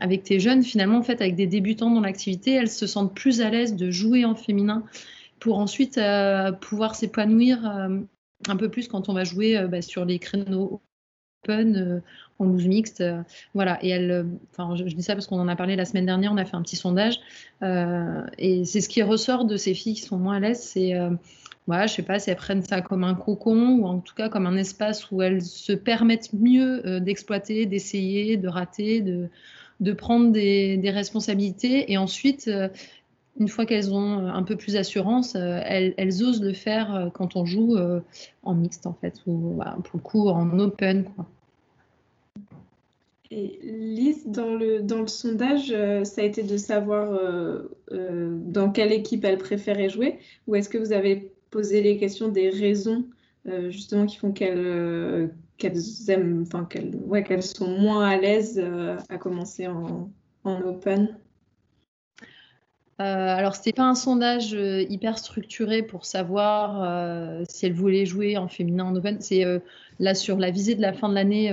avec 0.00 0.22
tes 0.22 0.38
jeunes, 0.38 0.62
finalement, 0.62 0.98
en 0.98 1.02
fait, 1.02 1.20
avec 1.22 1.34
des 1.34 1.46
débutants 1.46 1.90
dans 1.90 2.02
l'activité, 2.02 2.52
elles 2.52 2.70
se 2.70 2.86
sentent 2.86 3.14
plus 3.14 3.40
à 3.40 3.48
l'aise 3.48 3.74
de 3.74 3.90
jouer 3.90 4.24
en 4.24 4.34
féminin 4.34 4.84
pour 5.38 5.58
ensuite 5.58 5.98
pouvoir 6.60 6.94
s'épanouir 6.94 7.64
un 7.64 8.56
peu 8.56 8.68
plus 8.68 8.86
quand 8.86 9.08
on 9.08 9.14
va 9.14 9.24
jouer 9.24 9.66
bah, 9.68 9.80
sur 9.80 10.04
les 10.04 10.18
créneaux 10.18 10.82
open, 11.44 11.76
euh, 11.76 12.00
en 12.38 12.44
loose 12.46 12.66
mixte. 12.66 13.00
Euh, 13.00 13.22
voilà. 13.54 13.78
Et 13.82 13.90
elle, 13.90 14.10
euh, 14.10 14.24
enfin, 14.50 14.76
je, 14.76 14.84
dis 14.84 15.02
ça 15.02 15.14
parce 15.14 15.26
qu'on 15.26 15.40
en 15.40 15.48
a 15.48 15.56
parlé 15.56 15.76
la 15.76 15.84
semaine 15.84 16.06
dernière, 16.06 16.32
on 16.32 16.36
a 16.36 16.44
fait 16.44 16.56
un 16.56 16.62
petit 16.62 16.76
sondage. 16.76 17.20
et 17.62 18.64
c'est 18.64 18.80
ce 18.80 18.88
qui 18.88 19.02
ressort 19.02 19.44
de 19.44 19.56
ces 19.56 19.74
filles 19.74 19.94
qui 19.94 20.02
sont 20.02 20.18
moins 20.18 20.36
à 20.36 20.40
l'aise, 20.40 20.62
voilà, 21.70 21.86
je 21.86 21.94
sais 21.94 22.02
pas 22.02 22.18
si 22.18 22.30
elles 22.30 22.36
prennent 22.36 22.62
ça 22.62 22.80
comme 22.80 23.04
un 23.04 23.14
cocon 23.14 23.78
ou 23.78 23.86
en 23.86 24.00
tout 24.00 24.14
cas 24.14 24.28
comme 24.28 24.46
un 24.46 24.56
espace 24.56 25.10
où 25.10 25.22
elles 25.22 25.42
se 25.42 25.72
permettent 25.72 26.32
mieux 26.32 27.00
d'exploiter, 27.00 27.64
d'essayer, 27.66 28.36
de 28.36 28.48
rater, 28.48 29.00
de, 29.00 29.92
prendre 29.92 30.32
des, 30.32 30.90
responsabilités. 30.92 31.92
Et 31.92 31.96
ensuite, 31.96 32.50
une 33.38 33.48
fois 33.48 33.66
qu'elles 33.66 33.92
ont 33.92 34.26
un 34.26 34.42
peu 34.42 34.56
plus 34.56 34.74
d'assurance, 34.74 35.36
elles, 35.36 36.22
osent 36.22 36.42
le 36.42 36.52
faire 36.52 37.10
quand 37.14 37.36
on 37.36 37.46
joue 37.46 37.78
en 38.42 38.54
mixte 38.54 38.86
en 38.86 38.94
fait, 38.94 39.14
ou 39.26 39.60
pour 39.84 39.94
le 39.94 40.00
coup 40.00 40.28
en 40.28 40.58
open. 40.58 41.04
Et 43.32 43.60
Lise, 43.62 44.26
dans 44.26 44.56
le, 44.56 45.06
sondage, 45.06 45.70
euh, 45.70 46.02
ça 46.02 46.22
a 46.22 46.24
été 46.24 46.42
de 46.42 46.56
savoir 46.56 47.12
euh, 47.12 47.70
euh, 47.92 48.36
dans 48.36 48.70
quelle 48.70 48.90
équipe 48.90 49.24
elle 49.24 49.38
préférait 49.38 49.88
jouer, 49.88 50.18
ou 50.48 50.56
est-ce 50.56 50.68
que 50.68 50.78
vous 50.78 50.92
avez 50.92 51.30
posé 51.50 51.82
les 51.82 51.96
questions 51.96 52.28
des 52.28 52.50
raisons 52.50 53.04
justement 53.70 54.06
qui 54.06 54.16
font 54.16 54.32
qu'elles 54.32 55.30
aiment, 56.08 56.44
enfin 56.46 56.64
qu'elles 56.64 56.94
ouais, 57.06 57.24
qu'elles 57.24 57.42
sont 57.42 57.68
moins 57.68 58.06
à 58.06 58.16
l'aise 58.16 58.62
à 59.08 59.18
commencer 59.18 59.66
en, 59.66 60.10
en 60.44 60.60
open 60.62 61.16
euh, 63.00 63.34
alors, 63.34 63.54
ce 63.54 63.60
n'était 63.60 63.72
pas 63.72 63.84
un 63.84 63.94
sondage 63.94 64.52
euh, 64.52 64.82
hyper 64.90 65.16
structuré 65.16 65.82
pour 65.82 66.04
savoir 66.04 66.82
euh, 66.84 67.44
si 67.48 67.64
elle 67.64 67.72
voulait 67.72 68.04
jouer 68.04 68.36
en 68.36 68.46
féminin 68.46 68.84
en 68.84 68.94
open. 68.94 69.16
C'est 69.20 69.42
là 69.98 70.14
sur 70.14 70.36
la 70.38 70.50
visée 70.50 70.74
de 70.74 70.82
la 70.82 70.92
fin 70.92 71.08
de 71.08 71.14
l'année. 71.14 71.50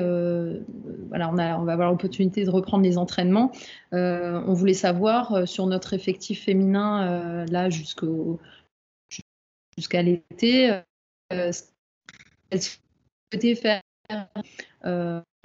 voilà, 1.08 1.30
on, 1.34 1.38
a, 1.38 1.58
on 1.58 1.64
va 1.64 1.74
avoir 1.74 1.90
l'opportunité 1.90 2.44
de 2.44 2.50
reprendre 2.50 2.84
les 2.84 2.98
entraînements. 2.98 3.52
on 3.92 4.54
voulait 4.54 4.74
savoir 4.74 5.48
sur 5.48 5.68
notre 5.68 5.94
effectif 5.94 6.44
féminin 6.44 7.46
là 7.50 7.70
jusqu'au 7.70 8.40
jusqu'à 9.78 10.02
l'été, 10.02 10.80
souhaitait 12.52 13.56
faire 13.56 13.82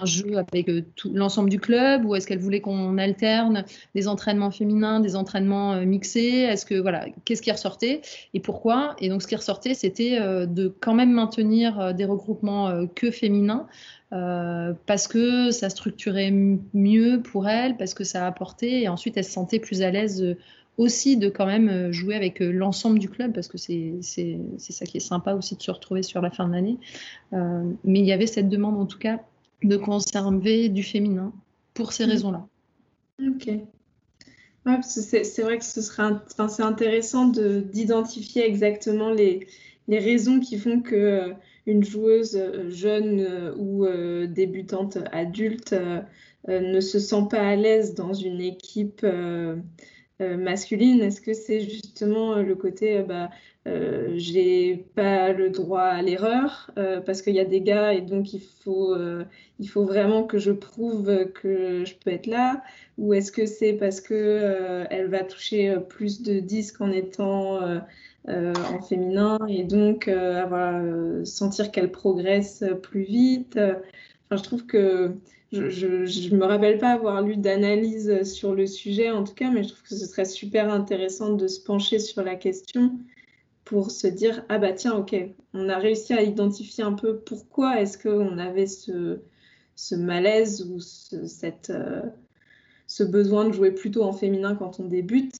un 0.03 0.05
jeu 0.05 0.37
avec 0.37 0.69
euh, 0.69 0.81
l'ensemble 1.13 1.49
du 1.49 1.59
club 1.59 2.05
ou 2.05 2.15
est-ce 2.15 2.27
qu'elle 2.27 2.39
voulait 2.39 2.61
qu'on 2.61 2.97
alterne 2.97 3.63
des 3.95 4.07
entraînements 4.07 4.51
féminins, 4.51 4.99
des 4.99 5.15
entraînements 5.15 5.73
euh, 5.73 5.85
mixés? 5.85 6.41
Est-ce 6.41 6.65
que 6.65 6.75
voilà, 6.75 7.05
qu'est-ce 7.25 7.41
qui 7.41 7.51
ressortait 7.51 8.01
et 8.33 8.39
pourquoi? 8.39 8.95
Et 8.99 9.09
donc 9.09 9.21
ce 9.21 9.27
qui 9.27 9.35
ressortait, 9.35 9.73
c'était 9.73 10.19
euh, 10.19 10.45
de 10.45 10.67
quand 10.67 10.93
même 10.93 11.11
maintenir 11.11 11.93
des 11.93 12.05
regroupements 12.05 12.87
que 12.95 13.11
féminins 13.11 13.67
parce 14.11 15.07
que 15.07 15.49
ça 15.49 15.71
structurait 15.71 16.29
mieux 16.29 17.21
pour 17.23 17.49
elle, 17.49 17.77
parce 17.77 17.95
que 17.95 18.03
ça 18.03 18.27
apportait 18.27 18.81
et 18.81 18.87
ensuite 18.87 19.17
elle 19.17 19.23
se 19.23 19.31
sentait 19.31 19.57
plus 19.57 19.81
à 19.81 19.89
l'aise 19.89 20.35
aussi 20.77 21.17
de 21.17 21.29
quand 21.29 21.45
même 21.45 21.91
jouer 21.91 22.15
avec 22.15 22.39
l'ensemble 22.39 22.99
du 22.99 23.09
club 23.09 23.33
parce 23.33 23.47
que 23.47 23.57
c'est 23.57 24.01
ça 24.57 24.85
qui 24.85 24.97
est 24.97 24.99
sympa 24.99 25.33
aussi 25.33 25.55
de 25.55 25.61
se 25.61 25.71
retrouver 25.71 26.03
sur 26.03 26.21
la 26.21 26.31
fin 26.31 26.47
de 26.47 26.53
l'année. 26.53 26.77
mais 27.31 27.99
il 27.99 28.05
y 28.05 28.11
avait 28.11 28.27
cette 28.27 28.49
demande 28.49 28.77
en 28.77 28.85
tout 28.85 28.97
cas 28.97 29.19
de 29.63 29.77
conserver 29.77 30.69
du 30.69 30.83
féminin 30.83 31.33
pour 31.73 31.93
ces 31.93 32.05
mm. 32.05 32.09
raisons-là. 32.09 32.47
Ok. 33.21 33.49
c'est 34.83 35.41
vrai 35.41 35.57
que 35.57 35.65
ce 35.65 35.81
serait 35.81 36.03
enfin, 36.03 36.47
c'est 36.47 36.63
intéressant 36.63 37.27
d'identifier 37.27 38.45
exactement 38.45 39.11
les, 39.11 39.47
les, 39.87 39.99
raisons 39.99 40.39
qui 40.39 40.57
font 40.57 40.81
que 40.81 40.95
euh, 40.95 41.33
une 41.65 41.83
joueuse 41.83 42.35
euh, 42.35 42.69
jeune 42.69 43.19
euh, 43.19 43.55
ou 43.55 43.85
débutante 44.27 44.97
adulte 45.11 45.75
ne 46.47 46.81
se 46.81 46.99
sent 46.99 47.27
pas 47.29 47.39
à 47.39 47.55
l'aise 47.55 47.95
dans 47.95 48.13
une 48.13 48.41
équipe 48.41 49.05
masculine. 50.37 51.01
Est-ce 51.01 51.21
que 51.21 51.33
c'est 51.33 51.61
justement 51.61 52.35
le 52.35 52.55
côté 52.55 53.01
bah, 53.01 53.29
euh, 53.65 54.11
j'ai 54.17 54.75
pas 54.93 55.31
le 55.31 55.49
droit 55.49 55.83
à 55.83 56.01
l'erreur 56.01 56.69
euh, 56.77 56.99
parce 56.99 57.21
qu'il 57.21 57.33
y 57.33 57.39
a 57.39 57.45
des 57.45 57.61
gars 57.61 57.93
et 57.93 58.01
donc 58.01 58.33
il 58.33 58.41
faut, 58.41 58.93
euh, 58.93 59.23
il 59.59 59.69
faut 59.69 59.85
vraiment 59.85 60.23
que 60.23 60.37
je 60.37 60.51
prouve 60.51 61.31
que 61.33 61.85
je 61.85 61.95
peux 61.95 62.11
être 62.11 62.27
là? 62.27 62.61
Ou 62.97 63.13
est-ce 63.13 63.31
que 63.31 63.45
c'est 63.45 63.73
parce 63.73 64.01
que 64.01 64.85
elle 64.89 65.07
va 65.07 65.23
toucher 65.23 65.77
plus 65.87 66.21
de 66.21 66.39
disques 66.39 66.81
en 66.81 66.91
étant 66.91 67.59
en 68.27 68.81
féminin 68.81 69.39
et 69.47 69.63
donc 69.63 70.07
avoir, 70.07 70.81
sentir 71.25 71.71
qu'elle 71.71 71.91
progresse 71.91 72.63
plus 72.83 73.03
vite? 73.03 73.59
Je 74.31 74.43
trouve 74.43 74.65
que 74.65 75.15
je 75.53 76.33
ne 76.33 76.37
me 76.37 76.45
rappelle 76.45 76.79
pas 76.79 76.91
avoir 76.91 77.21
lu 77.21 77.37
d'analyse 77.37 78.23
sur 78.23 78.55
le 78.55 78.65
sujet 78.65 79.11
en 79.11 79.23
tout 79.23 79.35
cas, 79.35 79.51
mais 79.51 79.63
je 79.63 79.69
trouve 79.69 79.83
que 79.83 79.95
ce 79.95 80.05
serait 80.05 80.25
super 80.25 80.71
intéressant 80.71 81.33
de 81.33 81.47
se 81.47 81.61
pencher 81.61 81.99
sur 81.99 82.23
la 82.23 82.35
question 82.35 82.97
pour 83.63 83.91
se 83.91 84.07
dire 84.07 84.43
ah 84.49 84.57
bah 84.57 84.73
tiens 84.73 84.95
ok 84.95 85.15
on 85.53 85.69
a 85.69 85.77
réussi 85.77 86.13
à 86.13 86.21
identifier 86.21 86.83
un 86.83 86.93
peu 86.93 87.17
pourquoi 87.19 87.79
est-ce 87.81 87.97
qu'on 87.97 88.37
avait 88.37 88.67
ce, 88.67 89.19
ce, 89.75 89.95
malaise 89.95 90.69
ou 90.69 90.79
ce, 90.79 91.27
cette, 91.27 91.69
euh, 91.69 92.01
ce 92.87 93.03
besoin 93.03 93.47
de 93.47 93.53
jouer 93.53 93.71
plutôt 93.71 94.03
en 94.03 94.11
féminin 94.11 94.55
quand 94.55 94.79
on 94.79 94.85
débute. 94.85 95.35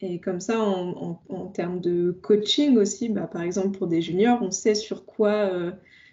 Et 0.00 0.18
comme 0.18 0.40
ça 0.40 0.60
en, 0.60 1.20
en, 1.28 1.46
termes 1.46 1.80
de 1.80 2.10
coaching 2.22 2.76
aussi 2.76 3.08
bah, 3.08 3.28
par 3.32 3.42
exemple 3.42 3.78
pour 3.78 3.86
des 3.86 4.02
juniors 4.02 4.40
on 4.42 4.50
sait 4.50 4.74
sur 4.74 5.04
quoi 5.04 5.30
euh, 5.30 5.70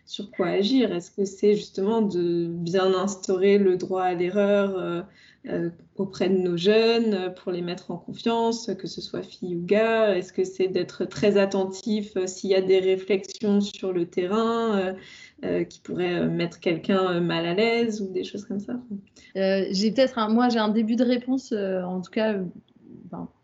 sur 0.09 0.31
quoi 0.31 0.47
agir. 0.47 0.91
Est-ce 0.91 1.11
que 1.11 1.23
c'est 1.23 1.53
justement 1.53 2.01
de 2.01 2.47
bien 2.47 2.95
instaurer 2.95 3.59
le 3.59 3.77
droit 3.77 4.01
à 4.01 4.15
l'erreur 4.15 4.75
euh, 4.75 5.01
euh, 5.47 5.69
auprès 5.97 6.29
de 6.29 6.37
nos 6.37 6.57
jeunes 6.57 7.13
euh, 7.13 7.29
pour 7.29 7.51
les 7.51 7.61
mettre 7.61 7.91
en 7.91 7.97
confiance, 7.97 8.71
que 8.73 8.87
ce 8.87 9.01
soit 9.01 9.21
fille 9.21 9.55
ou 9.55 9.63
gars? 9.63 10.17
Est-ce 10.17 10.33
que 10.33 10.43
c'est 10.43 10.67
d'être 10.67 11.05
très 11.05 11.37
attentif 11.37 12.17
s'il 12.25 12.49
y 12.49 12.55
a 12.55 12.61
des 12.61 12.79
réflexions 12.79 13.61
sur 13.61 13.93
le 13.93 14.07
terrain 14.07 14.95
qui 15.69 15.79
pourraient 15.79 16.25
mettre 16.27 16.59
quelqu'un 16.59 17.21
mal 17.21 17.45
à 17.45 17.53
l'aise 17.53 18.01
ou 18.01 18.11
des 18.11 18.23
choses 18.23 18.45
comme 18.45 18.59
ça? 18.59 18.73
J'ai 19.35 19.91
peut-être 19.91 20.27
moi 20.31 20.49
j'ai 20.49 20.59
un 20.59 20.69
début 20.69 20.95
de 20.95 21.05
réponse, 21.05 21.53
en 21.53 22.01
tout 22.01 22.11
cas 22.11 22.35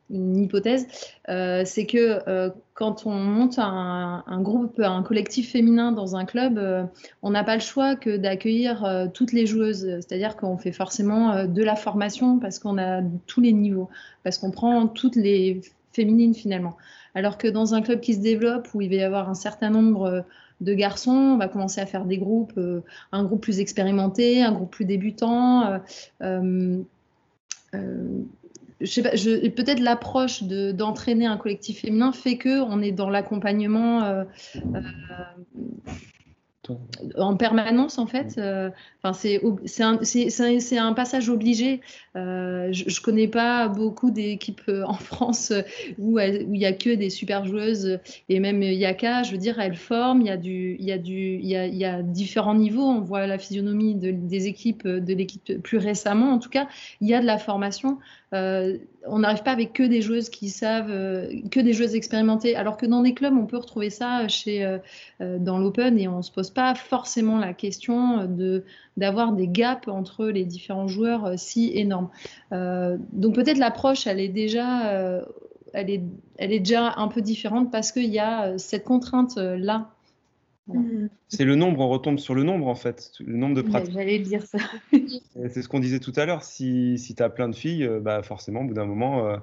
une 0.10 0.38
hypothèse, 0.38 0.88
euh, 1.30 1.64
c'est 1.65 1.86
que 1.86 2.19
euh, 2.27 2.49
quand 2.73 3.06
on 3.06 3.14
monte 3.14 3.57
un, 3.57 4.41
groupe, 4.41 4.80
un 4.80 5.02
collectif 5.02 5.52
féminin 5.52 5.91
dans 5.91 6.15
un 6.15 6.26
club, 6.26 6.57
euh, 6.57 6.84
on 7.23 7.32
n'a 7.32 7.44
pas 7.44 7.56
le 7.56 7.61
choix 7.61 7.95
que 7.95 8.18
d'accueillir 8.18 9.10
toutes 9.14 9.32
les 9.32 9.45
joueuses. 9.45 9.86
C'est-à-dire 10.02 10.36
qu'on 10.36 10.57
fait 10.57 10.72
forcément 10.72 11.45
de 11.45 11.64
la 11.64 11.76
formation 11.76 12.40
parce 12.40 12.60
qu'on 12.60 12.77
a 12.77 13.02
tous 13.27 13.41
les 13.41 13.53
niveaux, 13.53 13.90
parce 14.23 14.38
qu'on 14.38 14.52
prend 14.52 14.88
toutes 14.88 15.15
les 15.15 15.61
féminines 15.91 16.34
finalement. 16.34 16.76
Alors 17.15 17.38
que 17.38 17.48
dans 17.48 17.73
un 17.73 17.82
club 17.82 18.02
qui 18.02 18.14
se 18.14 18.19
développe, 18.19 18.68
où 18.73 18.82
il 18.82 18.90
va 18.90 18.95
y 18.95 19.03
avoir 19.03 19.30
un 19.30 19.36
certain 19.36 19.69
nombre 19.69 20.26
de 20.61 20.73
garçons, 20.73 21.11
on 21.11 21.38
va 21.38 21.48
commencer 21.48 21.80
à 21.80 21.86
faire 21.86 22.06
des 22.06 22.18
groupes, 22.18 22.60
un 23.11 23.23
groupe 23.23 23.41
plus 23.41 23.60
expérimenté, 23.60 24.44
un 24.44 24.52
groupe 24.52 24.72
plus 24.72 24.86
débutant 24.86 25.80
peut-être 28.80 29.80
l'approche 29.80 30.43
d'entraîner 30.43 31.26
un 31.26 31.38
collectif 31.38 31.81
féminin 31.81 32.11
fait 32.11 32.38
que 32.38 32.61
on 32.61 32.81
est 32.81 32.91
dans 32.91 33.10
l'accompagnement 33.10 34.03
euh, 34.03 34.23
euh, 34.56 34.81
en 37.15 37.38
permanence 37.38 37.99
en 37.99 38.07
fait. 38.07 38.39
Euh, 38.39 38.72
enfin, 39.03 39.14
c'est 39.14 40.77
un, 40.77 40.93
passage 40.93 41.30
obligé. 41.30 41.80
Je, 42.15 42.19
ne 42.19 43.03
connais 43.03 43.27
pas 43.27 43.68
beaucoup 43.68 44.10
d'équipes 44.10 44.72
en 44.85 44.95
France 44.95 45.53
où 45.99 46.19
il 46.19 46.49
n'y 46.49 46.65
a 46.65 46.73
que 46.73 46.89
des 46.89 47.11
super 47.11 47.45
joueuses 47.45 47.99
et 48.30 48.39
même 48.39 48.64
Yaka, 48.64 49.22
je 49.23 49.31
veux 49.31 49.38
dire, 49.38 49.60
elles 49.60 49.76
forment. 49.76 50.22
Il 50.22 50.76
y 50.80 51.85
a 51.85 52.02
différents 52.02 52.56
niveaux. 52.56 52.88
On 52.88 53.02
voit 53.02 53.27
la 53.27 53.38
physionomie 53.38 53.93
de, 53.93 54.10
des 54.11 54.47
équipes, 54.47 54.88
de 54.88 55.14
l'équipe 55.14 55.61
plus 55.61 55.77
récemment. 55.77 56.31
En 56.31 56.39
tout 56.39 56.49
cas, 56.49 56.68
il 56.99 57.07
y 57.07 57.14
a 57.14 57.22
de 57.22 57.27
la 57.27 57.38
formation. 57.38 57.99
Euh, 58.36 58.78
on 59.07 59.20
n'arrive 59.20 59.44
pas 59.44 59.52
avec 59.52 59.74
que 59.74 59.84
des 59.84 60.02
joueuses 60.02 60.30
qui 60.30 60.49
savent, 60.49 60.90
euh, 60.90 61.32
que 61.52 61.60
des 61.60 61.74
joueuses 61.74 61.95
expérimentées, 61.95 62.56
alors 62.56 62.76
que 62.76 62.86
dans 62.86 63.02
des 63.02 63.14
clubs, 63.14 63.38
on 63.38 63.45
peut 63.45 63.57
retrouver 63.57 63.90
ça 63.90 64.28
chez, 64.28 64.66
euh, 64.66 65.40
dans 65.40 65.57
l'Open 65.57 65.98
et 65.99 66.07
on 66.07 66.18
ne 66.18 66.22
se 66.22 66.32
pose 66.32 66.49
pas 66.49 66.76
forcément 66.76 67.38
la 67.38 67.53
question 67.53 68.26
de, 68.26 68.64
d'avoir 68.98 69.34
des 69.34 69.48
gaps 69.48 69.88
entre 69.88 70.26
les 70.28 70.44
différents 70.44 70.88
joueurs 70.88 71.34
si 71.38 71.72
énormes. 71.76 72.10
donc 72.52 73.36
peut-être 73.36 73.57
l'approche, 73.57 74.07
elle 74.07 74.20
est 74.20 74.30
déjà... 74.30 75.22
elle 75.74 75.90
est, 75.90 76.03
elle 76.38 76.53
est 76.53 76.60
déjà 76.60 76.94
un 76.98 77.07
peu 77.07 77.22
différente 77.22 77.72
parce 77.72 77.91
qu'il 77.91 78.12
y 78.12 78.20
a 78.20 78.57
cette 78.57 78.86
contrainte-là 78.86 79.94
Mm. 80.67 81.07
C'est 81.27 81.45
le 81.45 81.55
nombre, 81.55 81.79
on 81.81 81.89
retombe 81.89 82.17
sur 82.17 82.33
le 82.33 82.43
nombre 82.43 82.67
en 82.67 82.75
fait, 82.75 83.11
le 83.19 83.37
nombre 83.37 83.55
de 83.55 83.61
pratiques. 83.61 83.93
J'allais 83.93 84.19
dire 84.19 84.43
ça. 84.43 84.57
c'est 85.49 85.61
ce 85.61 85.67
qu'on 85.67 85.79
disait 85.79 85.99
tout 85.99 86.13
à 86.15 86.25
l'heure, 86.25 86.43
si, 86.43 86.97
si 86.97 87.15
tu 87.15 87.21
as 87.21 87.29
plein 87.29 87.49
de 87.49 87.55
filles, 87.55 87.85
euh, 87.85 87.99
bah 87.99 88.23
forcément, 88.23 88.61
au 88.61 88.65
bout 88.65 88.73
d'un 88.73 88.85
moment, 88.85 89.27
euh, 89.27 89.37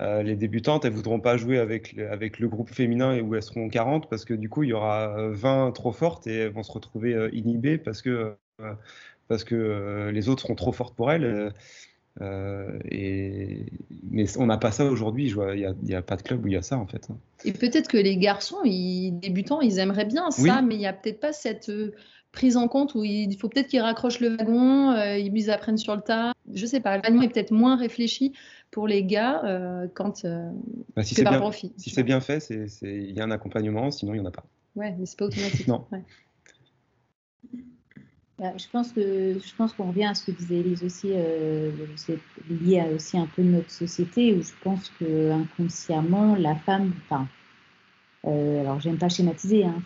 euh, 0.00 0.22
les 0.22 0.34
débutantes, 0.34 0.84
elles 0.84 0.92
voudront 0.92 1.20
pas 1.20 1.36
jouer 1.36 1.58
avec, 1.58 1.96
avec 1.98 2.40
le 2.40 2.48
groupe 2.48 2.70
féminin 2.70 3.14
et 3.14 3.20
où 3.20 3.34
elles 3.36 3.42
seront 3.42 3.68
40 3.68 4.10
parce 4.10 4.24
que 4.24 4.34
du 4.34 4.48
coup, 4.48 4.64
il 4.64 4.70
y 4.70 4.72
aura 4.72 5.28
20 5.30 5.70
trop 5.72 5.92
fortes 5.92 6.26
et 6.26 6.36
elles 6.38 6.52
vont 6.52 6.64
se 6.64 6.72
retrouver 6.72 7.28
inhibées 7.32 7.78
parce 7.78 8.02
que, 8.02 8.34
parce 9.28 9.44
que 9.44 10.10
les 10.12 10.28
autres 10.28 10.42
seront 10.42 10.56
trop 10.56 10.72
fortes 10.72 10.96
pour 10.96 11.12
elles. 11.12 11.52
Euh, 12.20 12.78
et... 12.90 13.66
Mais 14.10 14.26
on 14.38 14.46
n'a 14.46 14.58
pas 14.58 14.70
ça 14.70 14.84
aujourd'hui. 14.84 15.28
Il 15.28 15.74
n'y 15.82 15.94
a, 15.94 15.98
a, 15.98 16.02
pas 16.02 16.16
de 16.16 16.22
club 16.22 16.44
où 16.44 16.48
il 16.48 16.54
y 16.54 16.56
a 16.56 16.62
ça 16.62 16.78
en 16.78 16.86
fait. 16.86 17.08
Et 17.44 17.52
peut-être 17.52 17.88
que 17.88 17.96
les 17.96 18.16
garçons, 18.16 18.58
ils, 18.64 19.12
débutants, 19.12 19.60
ils 19.60 19.78
aimeraient 19.78 20.04
bien 20.04 20.30
ça, 20.30 20.62
mais 20.62 20.74
il 20.74 20.78
n'y 20.78 20.86
a 20.86 20.92
peut-être 20.92 21.20
pas 21.20 21.32
cette 21.32 21.68
euh, 21.70 21.92
prise 22.30 22.56
en 22.56 22.68
compte 22.68 22.94
où 22.94 23.04
il 23.04 23.36
faut 23.36 23.48
peut-être 23.48 23.68
qu'ils 23.68 23.80
raccrochent 23.80 24.20
le 24.20 24.36
wagon, 24.36 24.92
euh, 24.92 25.18
ils 25.18 25.50
apprennent 25.50 25.78
sur 25.78 25.96
le 25.96 26.02
tas. 26.02 26.32
Je 26.52 26.66
sais 26.66 26.80
pas, 26.80 26.96
le 26.96 27.02
wagon 27.02 27.22
est 27.22 27.28
peut-être 27.28 27.50
moins 27.50 27.76
réfléchi 27.76 28.32
pour 28.70 28.86
les 28.86 29.04
gars 29.04 29.42
quand 29.94 30.26
bah, 30.96 31.02
si 31.02 31.14
c'est 31.14 31.24
bien, 31.24 31.50
Si 31.76 31.90
c'est 31.90 32.02
bien 32.02 32.20
fait, 32.20 32.48
il 32.82 33.12
y 33.12 33.20
a 33.20 33.24
un 33.24 33.30
accompagnement, 33.30 33.90
sinon 33.90 34.14
il 34.14 34.20
n'y 34.20 34.26
en 34.26 34.28
a 34.28 34.32
pas. 34.32 34.44
Ouais, 34.76 34.94
mais 34.98 35.06
c'est 35.06 35.18
pas 35.18 35.26
automatique. 35.26 35.68
non. 35.68 35.86
Je 38.38 38.68
pense 38.72 38.92
que 38.92 39.38
je 39.38 39.54
pense 39.56 39.72
qu'on 39.72 39.88
revient 39.88 40.06
à 40.06 40.14
ce 40.14 40.26
que 40.26 40.32
disait 40.32 40.56
Elise 40.56 40.82
aussi, 40.82 41.10
euh, 41.12 41.70
c'est 41.96 42.18
lié 42.50 42.80
à 42.80 42.88
aussi 42.88 43.16
un 43.16 43.26
peu 43.26 43.42
notre 43.42 43.70
société 43.70 44.34
où 44.34 44.42
je 44.42 44.52
pense 44.62 44.90
que 44.98 45.30
inconsciemment 45.30 46.34
la 46.34 46.56
femme, 46.56 46.92
enfin, 47.04 47.28
euh, 48.26 48.60
alors 48.60 48.80
j'aime 48.80 48.98
pas 48.98 49.08
schématiser, 49.08 49.64
hein, 49.64 49.80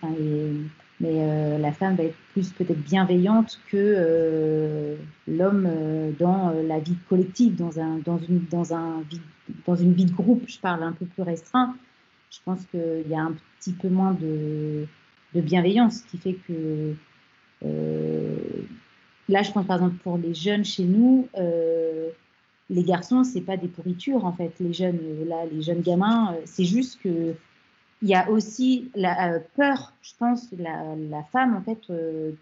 mais 1.01 1.20
euh, 1.20 1.59
la 1.59 1.73
femme 1.73 1.97
va 1.97 2.05
être 2.05 2.16
plus 2.33 2.51
peut-être 2.51 2.81
bienveillante 2.81 3.61
que 3.69 3.77
euh, 3.77 4.97
l'homme 5.27 5.69
dans 6.19 6.51
la 6.66 6.79
vie 6.79 6.97
collective, 7.09 7.55
dans 7.55 7.79
un 7.79 7.99
dans 7.99 8.19
une 8.19 8.45
dans 8.51 8.73
un 8.73 9.03
dans 9.66 9.77
une 9.77 9.93
vie 9.93 10.07
de 10.07 10.12
groupe. 10.12 10.45
Je 10.49 10.59
parle 10.59 10.83
un 10.83 10.93
peu 10.93 11.07
plus 11.07 11.23
restreint. 11.23 11.77
Je 12.31 12.39
pense 12.45 12.65
qu'il 12.66 13.09
y 13.09 13.15
a 13.15 13.20
un 13.20 13.35
petit 13.59 13.73
peu 13.73 13.89
moins 13.89 14.12
de, 14.12 14.87
de 15.35 15.41
bienveillance, 15.41 16.03
qui 16.03 16.19
fait 16.19 16.37
que 16.47 16.95
là, 19.29 19.43
je 19.43 19.53
pense 19.53 19.67
par 19.67 19.77
exemple 19.77 19.97
pour 20.03 20.19
les 20.19 20.35
jeunes 20.35 20.65
chez 20.65 20.85
nous, 20.85 21.29
euh, 21.37 22.11
les 22.71 22.83
garçons, 22.83 23.25
c'est 23.25 23.41
pas 23.41 23.57
des 23.57 23.69
pourritures 23.69 24.25
en 24.25 24.33
fait. 24.33 24.53
Les 24.61 24.73
jeunes, 24.73 25.01
là, 25.27 25.45
les 25.51 25.63
jeunes 25.63 25.81
gamins, 25.81 26.35
euh, 26.35 26.41
c'est 26.45 26.65
juste 26.65 27.01
que 27.03 27.35
il 28.01 28.09
y 28.09 28.15
a 28.15 28.31
aussi 28.31 28.91
la 28.95 29.41
peur, 29.57 29.93
je 30.03 30.13
pense, 30.17 30.49
la, 30.57 31.25
femme 31.33 31.57
en 31.57 31.63
fait, 31.63 31.93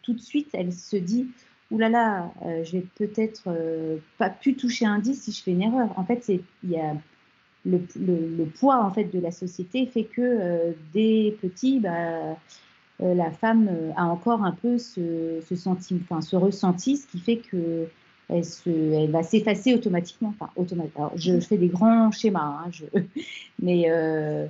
tout 0.02 0.12
de 0.12 0.20
suite, 0.20 0.50
elle 0.52 0.70
se 0.70 0.96
dit 0.98 1.28
Ouh 1.70 1.78
là 1.78 1.88
là, 1.88 2.30
je 2.62 2.72
vais 2.72 2.86
peut-être 2.96 3.48
pas 4.18 4.28
pu 4.28 4.54
toucher 4.54 4.84
un 4.84 4.98
10 4.98 5.14
si 5.22 5.32
je 5.32 5.42
fais 5.42 5.52
une 5.52 5.62
erreur. 5.62 5.98
En 5.98 6.04
fait, 6.04 6.22
c'est 6.22 6.42
il 6.62 6.70
y 6.70 6.78
a 6.78 6.94
le, 7.64 7.80
le, 7.98 8.44
poids 8.44 8.84
en 8.84 8.90
fait 8.90 9.04
de 9.04 9.18
la 9.18 9.30
société 9.30 9.86
fait 9.86 10.04
que 10.04 10.74
des 10.92 11.38
petits, 11.40 11.80
bah, 11.80 12.36
euh, 13.02 13.14
la 13.14 13.30
femme 13.30 13.68
euh, 13.68 13.92
a 13.96 14.06
encore 14.06 14.42
un 14.42 14.52
peu 14.52 14.78
ce, 14.78 15.40
ce, 15.46 15.68
enfin, 15.68 16.22
ce 16.22 16.36
ressenti, 16.36 16.96
ce 16.96 17.06
qui 17.06 17.18
fait 17.18 17.38
que 17.38 17.88
elle, 18.28 18.44
se, 18.44 18.70
elle 18.70 19.10
va 19.10 19.22
s'effacer 19.22 19.74
automatiquement. 19.74 20.34
Enfin, 20.38 20.50
automatiquement. 20.56 21.12
je, 21.14 21.38
fais 21.40 21.58
des 21.58 21.68
grands 21.68 22.10
schémas, 22.10 22.64
hein, 22.64 22.70
je, 22.70 22.86
mais 23.62 23.84
euh, 23.90 24.46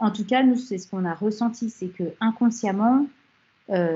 en 0.00 0.10
tout 0.10 0.24
cas, 0.24 0.42
nous, 0.42 0.56
c'est 0.56 0.78
ce 0.78 0.88
qu'on 0.88 1.04
a 1.04 1.14
ressenti, 1.14 1.70
c'est 1.70 1.88
que 1.88 2.04
inconsciemment, 2.20 3.06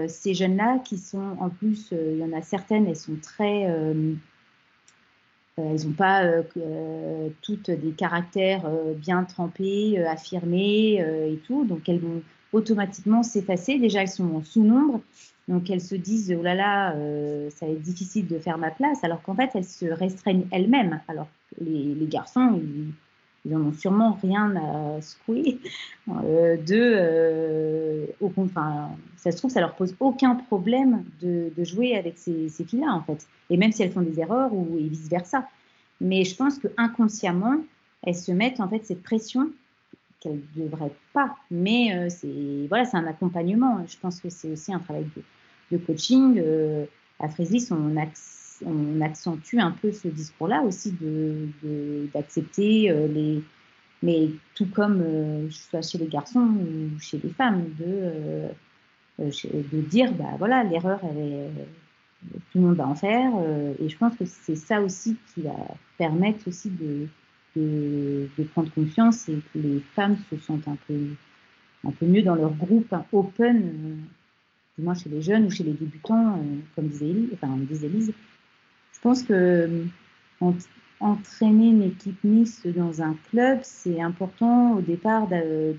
ces 0.06 0.34
jeunes-là, 0.34 0.80
qui 0.84 0.98
sont 0.98 1.36
en 1.40 1.48
plus, 1.48 1.92
il 1.92 2.18
y 2.18 2.24
en 2.24 2.32
a 2.34 2.42
certaines, 2.42 2.86
elles 2.86 2.94
sont 2.94 3.16
très, 3.20 3.62
elles 3.62 4.18
n'ont 5.56 5.92
pas 5.96 6.42
toutes 7.40 7.70
des 7.70 7.92
caractères 7.92 8.70
bien 8.96 9.24
trempés, 9.24 9.98
affirmés 10.04 11.00
et 11.00 11.38
tout, 11.46 11.64
donc 11.64 11.88
elles 11.88 12.00
vont 12.00 12.22
automatiquement 12.52 13.22
s'effacer. 13.22 13.78
Déjà, 13.78 14.02
elles 14.02 14.08
sont 14.08 14.36
en 14.36 14.42
sous-nombre, 14.42 15.00
donc 15.48 15.70
elles 15.70 15.80
se 15.80 15.94
disent 15.94 16.34
oh 16.38 16.42
là 16.42 16.54
là, 16.54 16.94
euh, 16.94 17.50
ça 17.50 17.66
va 17.66 17.72
être 17.72 17.82
difficile 17.82 18.26
de 18.26 18.38
faire 18.38 18.58
ma 18.58 18.70
place, 18.70 19.02
alors 19.04 19.22
qu'en 19.22 19.34
fait, 19.34 19.50
elles 19.54 19.64
se 19.64 19.86
restreignent 19.86 20.46
elles-mêmes. 20.50 21.00
Alors 21.08 21.28
les, 21.60 22.06
garçons, 22.06 22.60
ils, 22.62 22.92
ils 23.44 23.56
en 23.56 23.60
ont 23.60 23.72
sûrement 23.72 24.18
rien 24.22 24.54
à 24.56 25.00
secouer 25.00 25.58
euh, 26.08 26.56
de 26.56 26.78
euh, 26.78 28.06
au, 28.20 28.32
enfin, 28.36 28.90
ça 29.16 29.32
se 29.32 29.36
trouve 29.36 29.50
ça 29.50 29.60
leur 29.60 29.74
pose 29.74 29.94
aucun 30.00 30.34
problème 30.34 31.04
de, 31.20 31.50
jouer 31.64 31.96
avec 31.96 32.18
ces, 32.18 32.48
ces 32.48 32.64
filles-là 32.64 32.92
en 32.92 33.02
fait 33.02 33.26
et 33.50 33.56
même 33.56 33.72
si 33.72 33.82
elles 33.82 33.92
font 33.92 34.02
des 34.02 34.20
erreurs 34.20 34.52
ou 34.52 34.78
et 34.78 34.82
vice 34.82 35.08
versa 35.08 35.48
mais 36.00 36.24
je 36.24 36.34
pense 36.34 36.58
que 36.58 36.68
inconsciemment 36.76 37.56
elles 38.02 38.16
se 38.16 38.32
mettent 38.32 38.60
en 38.60 38.68
fait 38.68 38.84
cette 38.84 39.02
pression 39.02 39.50
qu'elle 40.22 40.40
ne 40.56 40.64
devrait 40.64 40.92
pas. 41.12 41.34
Mais 41.50 41.94
euh, 41.94 42.08
c'est 42.08 42.66
voilà, 42.68 42.84
un 42.92 43.06
accompagnement. 43.06 43.84
Je 43.86 43.96
pense 43.98 44.20
que 44.20 44.30
c'est 44.30 44.50
aussi 44.50 44.72
un 44.72 44.78
travail 44.78 45.06
de, 45.70 45.78
coaching. 45.78 46.38
Euh, 46.38 46.84
à 47.18 47.28
Frésis, 47.28 47.70
on, 47.70 47.94
on, 48.66 49.00
accentue 49.00 49.58
un 49.58 49.70
peu 49.70 49.92
ce 49.92 50.08
discours-là 50.08 50.62
aussi 50.62 50.92
de, 51.00 51.48
d'accepter 52.12 52.90
euh, 52.90 53.06
les. 53.08 53.42
Mais 54.04 54.30
tout 54.56 54.66
comme 54.66 55.48
soit 55.52 55.80
chez 55.80 55.96
les 55.96 56.08
garçons 56.08 56.40
ou 56.40 56.98
chez 56.98 57.20
les 57.22 57.30
femmes, 57.30 57.66
de, 57.78 58.48
de 59.20 59.80
dire 59.80 60.12
bah 60.14 60.34
voilà, 60.40 60.64
l'erreur, 60.64 60.98
tout 60.98 62.58
le 62.58 62.60
monde 62.62 62.74
va 62.74 62.88
en 62.88 62.96
faire. 62.96 63.30
et 63.80 63.88
je 63.88 63.96
pense 63.96 64.16
que 64.16 64.24
c'est 64.24 64.56
ça 64.56 64.80
aussi 64.80 65.16
qui 65.32 65.42
va 65.42 65.54
permettre 65.98 66.48
aussi 66.48 66.68
de 66.68 67.06
de, 67.56 68.28
prendre 68.52 68.70
confiance 68.72 69.28
et 69.28 69.38
que 69.52 69.58
les 69.58 69.80
femmes 69.94 70.16
se 70.30 70.36
sentent 70.38 70.68
un 70.68 70.76
peu, 70.86 70.94
un 71.84 71.90
peu 71.90 72.06
mieux 72.06 72.22
dans 72.22 72.34
leur 72.34 72.52
groupe 72.52 72.94
open, 73.12 73.62
euh, 73.62 73.94
du 74.78 74.84
moins 74.84 74.94
chez 74.94 75.10
les 75.10 75.22
jeunes 75.22 75.46
ou 75.46 75.50
chez 75.50 75.64
les 75.64 75.72
débutants, 75.72 76.38
euh, 76.38 76.58
comme 76.74 76.88
disait 76.88 77.86
Elise. 77.86 78.12
Je 78.92 79.00
pense 79.00 79.22
que 79.22 79.32
euh, 79.32 80.52
entraîner 81.00 81.68
une 81.68 81.82
équipe 81.82 82.22
mixte 82.24 82.68
dans 82.68 83.02
un 83.02 83.16
club, 83.30 83.60
c'est 83.62 84.00
important 84.00 84.74
au 84.74 84.80
départ 84.80 85.26
de, 85.28 85.74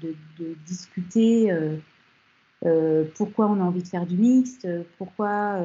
discuter 0.65 1.49
pourquoi 3.15 3.47
on 3.47 3.61
a 3.61 3.63
envie 3.63 3.83
de 3.83 3.87
faire 3.87 4.05
du 4.05 4.17
mixte, 4.17 4.67
pourquoi 4.97 5.59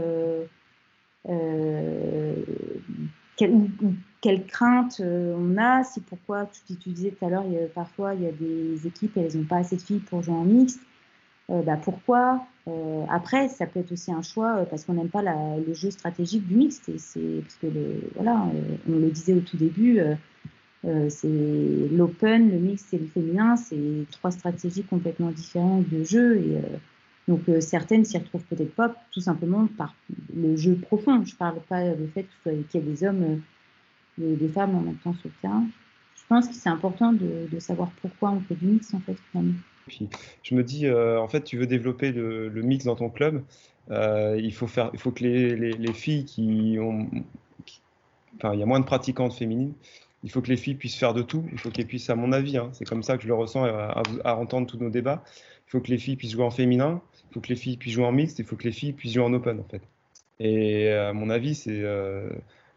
crainte 4.21 5.01
euh, 5.01 5.35
on 5.37 5.57
a, 5.59 5.85
c'est 5.85 6.05
pourquoi 6.05 6.49
tu, 6.67 6.77
tu, 6.77 6.91
disais 6.91 7.11
tout 7.11 7.25
à 7.25 7.31
l'heure, 7.31 7.45
parfois 7.75 8.15
il 8.15 8.23
y 8.23 8.27
a 8.27 8.33
des 8.33 8.87
équipes, 8.87 9.17
elles 9.17 9.37
n'ont 9.37 9.45
pas 9.45 9.59
assez 9.59 9.77
de 9.77 9.83
filles 9.83 10.01
pour 10.01 10.23
jouer 10.23 10.35
en 10.35 10.45
mixte. 10.45 10.81
Euh, 11.51 11.63
bah, 11.63 11.79
pourquoi? 11.83 12.45
Euh, 12.69 13.05
Après, 13.09 13.49
ça 13.49 13.67
peut 13.67 13.81
être 13.81 13.93
aussi 13.93 14.13
un 14.13 14.23
choix 14.23 14.67
parce 14.69 14.85
qu'on 14.85 14.95
n'aime 14.95 15.09
pas 15.09 15.23
le 15.23 15.73
jeu 15.73 15.91
stratégique 15.91 16.47
du 16.47 16.57
mixte. 16.57 16.89
Et 16.91 16.99
c'est 16.99 17.41
parce 17.43 17.57
que 17.57 17.69
voilà, 18.17 18.47
on 18.89 18.99
le 18.99 19.11
disait 19.11 19.35
au 19.35 19.41
tout 19.41 19.57
début, 19.57 19.99
c'est 21.09 21.89
l'open, 21.91 22.51
le 22.51 22.59
mixte 22.59 22.93
et 22.93 22.99
le 22.99 23.07
féminin, 23.07 23.57
c'est 23.57 24.05
trois 24.11 24.31
stratégies 24.31 24.83
complètement 24.83 25.31
différentes 25.31 25.89
de 25.89 26.05
jeu. 26.05 26.37
Et 26.37 26.61
donc 27.29 27.41
certaines 27.61 28.05
s'y 28.05 28.19
retrouvent 28.19 28.45
peut-être 28.45 28.75
pas, 28.75 28.95
tout 29.11 29.21
simplement 29.21 29.67
par 29.79 29.95
le 30.37 30.55
jeu 30.57 30.75
profond. 30.75 31.25
Je 31.25 31.35
parle 31.35 31.61
pas 31.67 31.95
du 31.95 32.09
fait 32.09 32.27
qu'il 32.43 32.53
y 32.75 32.77
ait 32.77 32.81
des 32.87 33.05
hommes 33.05 33.41
des, 34.19 34.49
femmes 34.49 34.75
en 34.75 34.81
même 34.81 34.97
temps 34.97 35.15
le 35.25 35.31
terrain. 35.41 35.67
Je 36.17 36.23
pense 36.29 36.49
que 36.49 36.55
c'est 36.55 36.69
important 36.69 37.13
de, 37.13 37.59
savoir 37.59 37.91
pourquoi 38.03 38.31
on 38.31 38.41
fait 38.41 38.55
du 38.55 38.67
mix 38.67 38.93
en 38.93 39.01
fait 39.01 39.17
finalement. 39.31 39.55
filles. 39.87 40.09
Je 40.43 40.55
me 40.55 40.63
dis, 40.63 40.91
en 40.91 41.29
fait, 41.29 41.43
tu 41.43 41.57
veux 41.57 41.67
développer 41.67 42.13
le, 42.13 42.63
mix 42.63 42.85
dans 42.85 42.97
ton 42.97 43.09
club, 43.09 43.43
il, 43.91 44.53
faut 44.53 44.67
faire, 44.67 44.91
il 44.93 44.99
faut 44.99 45.11
que 45.11 45.25
les, 45.25 45.55
les, 45.57 45.93
filles 45.95 46.25
qui 46.25 46.77
ont. 46.81 47.09
enfin, 48.37 48.53
il 48.53 48.61
y 48.61 48.63
a 48.63 48.67
moins 48.67 48.81
de 48.81 48.85
pratiquantes 48.85 49.33
féminines. 49.33 49.73
Il 50.25 50.31
faut 50.31 50.43
que 50.43 50.49
les 50.49 50.57
filles 50.57 50.75
puissent 50.75 50.97
faire 50.97 51.15
de 51.15 51.23
tout. 51.23 51.45
Il 51.53 51.59
faut 51.59 51.71
qu'elles 51.71 51.87
puissent, 51.87 52.11
à 52.11 52.17
mon 52.17 52.33
avis, 52.33 52.59
hein, 52.59 52.71
c'est 52.73 52.85
comme 52.85 53.03
ça 53.03 53.17
que 53.17 53.23
je 53.23 53.29
le 53.29 53.35
ressens 53.35 53.65
à, 53.65 54.03
à, 54.25 54.35
entendre 54.35 54.67
tous 54.67 54.79
nos 54.79 54.91
débats. 54.91 55.23
Il 55.69 55.71
faut 55.71 55.81
que 55.81 55.91
les 55.91 55.99
filles 55.99 56.17
puissent 56.17 56.33
jouer 56.33 56.45
en 56.45 56.51
féminin. 56.51 57.01
Il 57.31 57.35
faut 57.35 57.41
que 57.41 57.49
les 57.49 57.57
filles 57.57 57.77
puissent 57.77 57.95
jouer 57.95 58.05
en 58.05 58.13
mixte. 58.13 58.39
Il 58.41 58.45
faut 58.45 58.57
que 58.57 58.65
les 58.65 58.73
filles 58.73 58.93
puissent 58.93 59.15
jouer 59.15 59.23
en 59.23 59.33
open, 59.33 59.61
en 59.61 59.65
fait. 59.65 59.83
Et 60.41 60.91
à 60.91 61.13
mon 61.13 61.31
avis, 61.31 61.55
c'est 61.55 61.83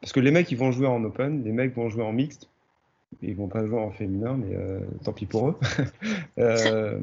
parce 0.01 0.13
que 0.13 0.19
les 0.19 0.31
mecs, 0.31 0.51
ils 0.51 0.57
vont 0.57 0.71
jouer 0.71 0.87
en 0.87 1.03
open, 1.03 1.43
les 1.43 1.51
mecs 1.51 1.75
vont 1.75 1.89
jouer 1.89 2.03
en 2.03 2.11
mixte. 2.11 2.49
Ils 3.21 3.35
vont 3.35 3.47
pas 3.47 3.65
jouer 3.65 3.79
en 3.79 3.91
féminin, 3.91 4.37
mais 4.37 4.55
euh, 4.55 4.79
tant 5.03 5.13
pis 5.13 5.25
pour 5.25 5.49
eux. 5.49 5.59
Euh, 6.39 6.99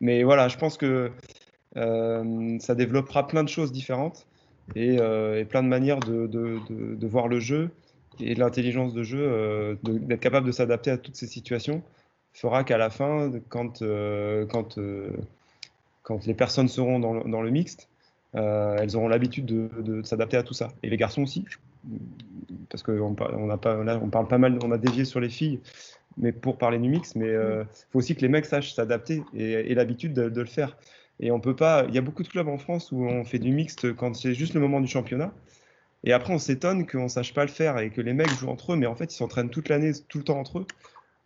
mais 0.00 0.24
voilà, 0.24 0.48
je 0.48 0.58
pense 0.58 0.76
que 0.76 1.10
euh, 1.76 2.58
ça 2.58 2.74
développera 2.74 3.26
plein 3.26 3.42
de 3.42 3.48
choses 3.48 3.72
différentes 3.72 4.26
et, 4.74 4.96
plein 5.48 5.62
de 5.62 5.68
manières 5.68 6.00
de, 6.00 7.06
voir 7.06 7.28
le 7.28 7.40
jeu 7.40 7.70
et 8.20 8.34
l'intelligence 8.34 8.92
de 8.92 9.02
jeu, 9.02 9.78
d'être 9.84 10.20
capable 10.20 10.46
de 10.46 10.52
s'adapter 10.52 10.90
à 10.90 10.98
toutes 10.98 11.16
ces 11.16 11.26
situations, 11.26 11.82
fera 12.34 12.64
qu'à 12.64 12.78
la 12.78 12.90
fin, 12.90 13.30
quand, 13.48 13.82
quand, 14.50 14.78
quand 16.02 16.26
les 16.26 16.34
personnes 16.34 16.68
seront 16.68 16.98
dans 16.98 17.42
le 17.42 17.50
mixte, 17.50 17.88
elles 18.34 18.96
auront 18.96 19.08
l'habitude 19.08 19.46
de, 19.46 20.02
s'adapter 20.02 20.36
à 20.36 20.42
tout 20.42 20.54
ça. 20.54 20.72
Et 20.82 20.90
les 20.90 20.96
garçons 20.96 21.22
aussi 21.22 21.44
parce 22.68 22.82
qu'on 22.82 23.16
on 23.18 23.50
a 23.50 23.58
pas, 23.58 23.78
on 24.02 24.08
parle 24.08 24.28
pas 24.28 24.38
mal, 24.38 24.58
on 24.62 24.70
a 24.72 24.78
dévié 24.78 25.04
sur 25.04 25.20
les 25.20 25.28
filles, 25.28 25.60
mais 26.16 26.32
pour 26.32 26.58
parler 26.58 26.78
du 26.78 26.88
mix, 26.88 27.14
mais 27.16 27.26
il 27.26 27.34
euh, 27.34 27.64
faut 27.90 27.98
aussi 27.98 28.14
que 28.14 28.20
les 28.20 28.28
mecs 28.28 28.46
sachent 28.46 28.74
s'adapter 28.74 29.22
et 29.34 29.52
aient 29.70 29.74
l'habitude 29.74 30.12
de, 30.12 30.40
le 30.40 30.46
faire. 30.46 30.76
Et 31.20 31.30
on 31.30 31.40
peut 31.40 31.56
pas. 31.56 31.84
Il 31.88 31.94
y 31.94 31.98
a 31.98 32.02
beaucoup 32.02 32.22
de 32.22 32.28
clubs 32.28 32.48
en 32.48 32.58
France 32.58 32.92
où 32.92 33.04
on 33.04 33.24
fait 33.24 33.38
du 33.38 33.52
mixte 33.52 33.94
quand 33.94 34.14
c'est 34.14 34.34
juste 34.34 34.54
le 34.54 34.60
moment 34.60 34.80
du 34.80 34.88
championnat. 34.88 35.32
Et 36.04 36.12
après, 36.12 36.32
on 36.32 36.38
s'étonne 36.38 36.86
qu'on 36.86 37.08
sache 37.08 37.32
pas 37.32 37.44
le 37.44 37.50
faire 37.50 37.78
et 37.78 37.90
que 37.90 38.00
les 38.00 38.12
mecs 38.12 38.30
jouent 38.30 38.48
entre 38.48 38.72
eux, 38.72 38.76
mais 38.76 38.86
en 38.86 38.96
fait, 38.96 39.12
ils 39.12 39.16
s'entraînent 39.16 39.50
toute 39.50 39.68
l'année, 39.68 39.92
tout 40.08 40.18
le 40.18 40.24
temps 40.24 40.38
entre 40.38 40.60
eux. 40.60 40.66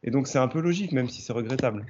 Et 0.03 0.11
donc, 0.11 0.27
c'est 0.29 0.39
un 0.39 0.49
peu 0.49 0.61
logique, 0.61 0.93
même 0.93 1.09
si 1.09 1.23
c'est 1.23 1.33
regrettable. 1.33 1.87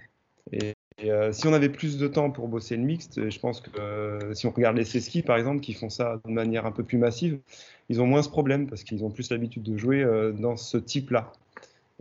Euh, 1.05 1.31
si 1.31 1.47
on 1.47 1.53
avait 1.53 1.69
plus 1.69 1.99
de 1.99 2.09
temps 2.09 2.31
pour 2.31 2.49
bosser 2.49 2.77
le 2.77 2.83
mixte, 2.83 3.29
je 3.29 3.39
pense 3.39 3.61
que 3.61 3.79
euh, 3.79 4.33
si 4.35 4.47
on 4.47 4.51
regarde 4.51 4.77
les 4.77 4.85
ski 4.85 5.23
par 5.23 5.37
exemple, 5.37 5.61
qui 5.61 5.75
font 5.75 5.91
ça 5.91 6.21
de 6.25 6.31
manière 6.31 6.65
un 6.65 6.73
peu 6.73 6.85
plus 6.85 6.97
massive, 6.97 7.39
ils 7.91 8.01
ont 8.01 8.07
moins 8.07 8.23
ce 8.23 8.31
problème 8.31 8.67
parce 8.67 8.83
qu'ils 8.83 9.05
ont 9.05 9.11
plus 9.11 9.31
l'habitude 9.31 9.63
de 9.63 9.77
jouer 9.77 10.03
euh, 10.03 10.33
dans 10.33 10.57
ce 10.57 10.79
type-là. 10.79 11.33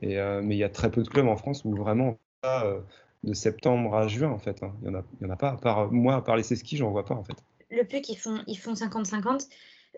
Mais 0.01 0.15
il 0.55 0.57
y 0.57 0.63
a 0.63 0.69
très 0.69 0.91
peu 0.91 1.03
de 1.03 1.07
clubs 1.07 1.27
en 1.27 1.38
France 1.38 1.63
où 1.65 1.73
vraiment 1.73 2.17
de 2.43 3.34
septembre 3.34 3.95
à 3.95 4.07
juin 4.07 4.30
en 4.30 4.38
fait. 4.38 4.61
Hein. 4.61 4.73
Il 4.84 4.89
n'y 4.89 4.95
en, 4.95 5.30
a, 5.30 5.35
pas. 5.35 5.89
Moi, 5.91 6.15
à 6.15 6.22
part 6.22 6.35
les 6.35 6.43
ski, 6.43 6.77
j'en 6.77 6.91
vois 6.91 7.05
pas 7.05 7.15
en 7.15 7.23
fait. 7.23 7.35
Le 7.72 7.84
PUC, 7.84 8.09
ils 8.09 8.57
font 8.57 8.73
50-50. 8.73 9.47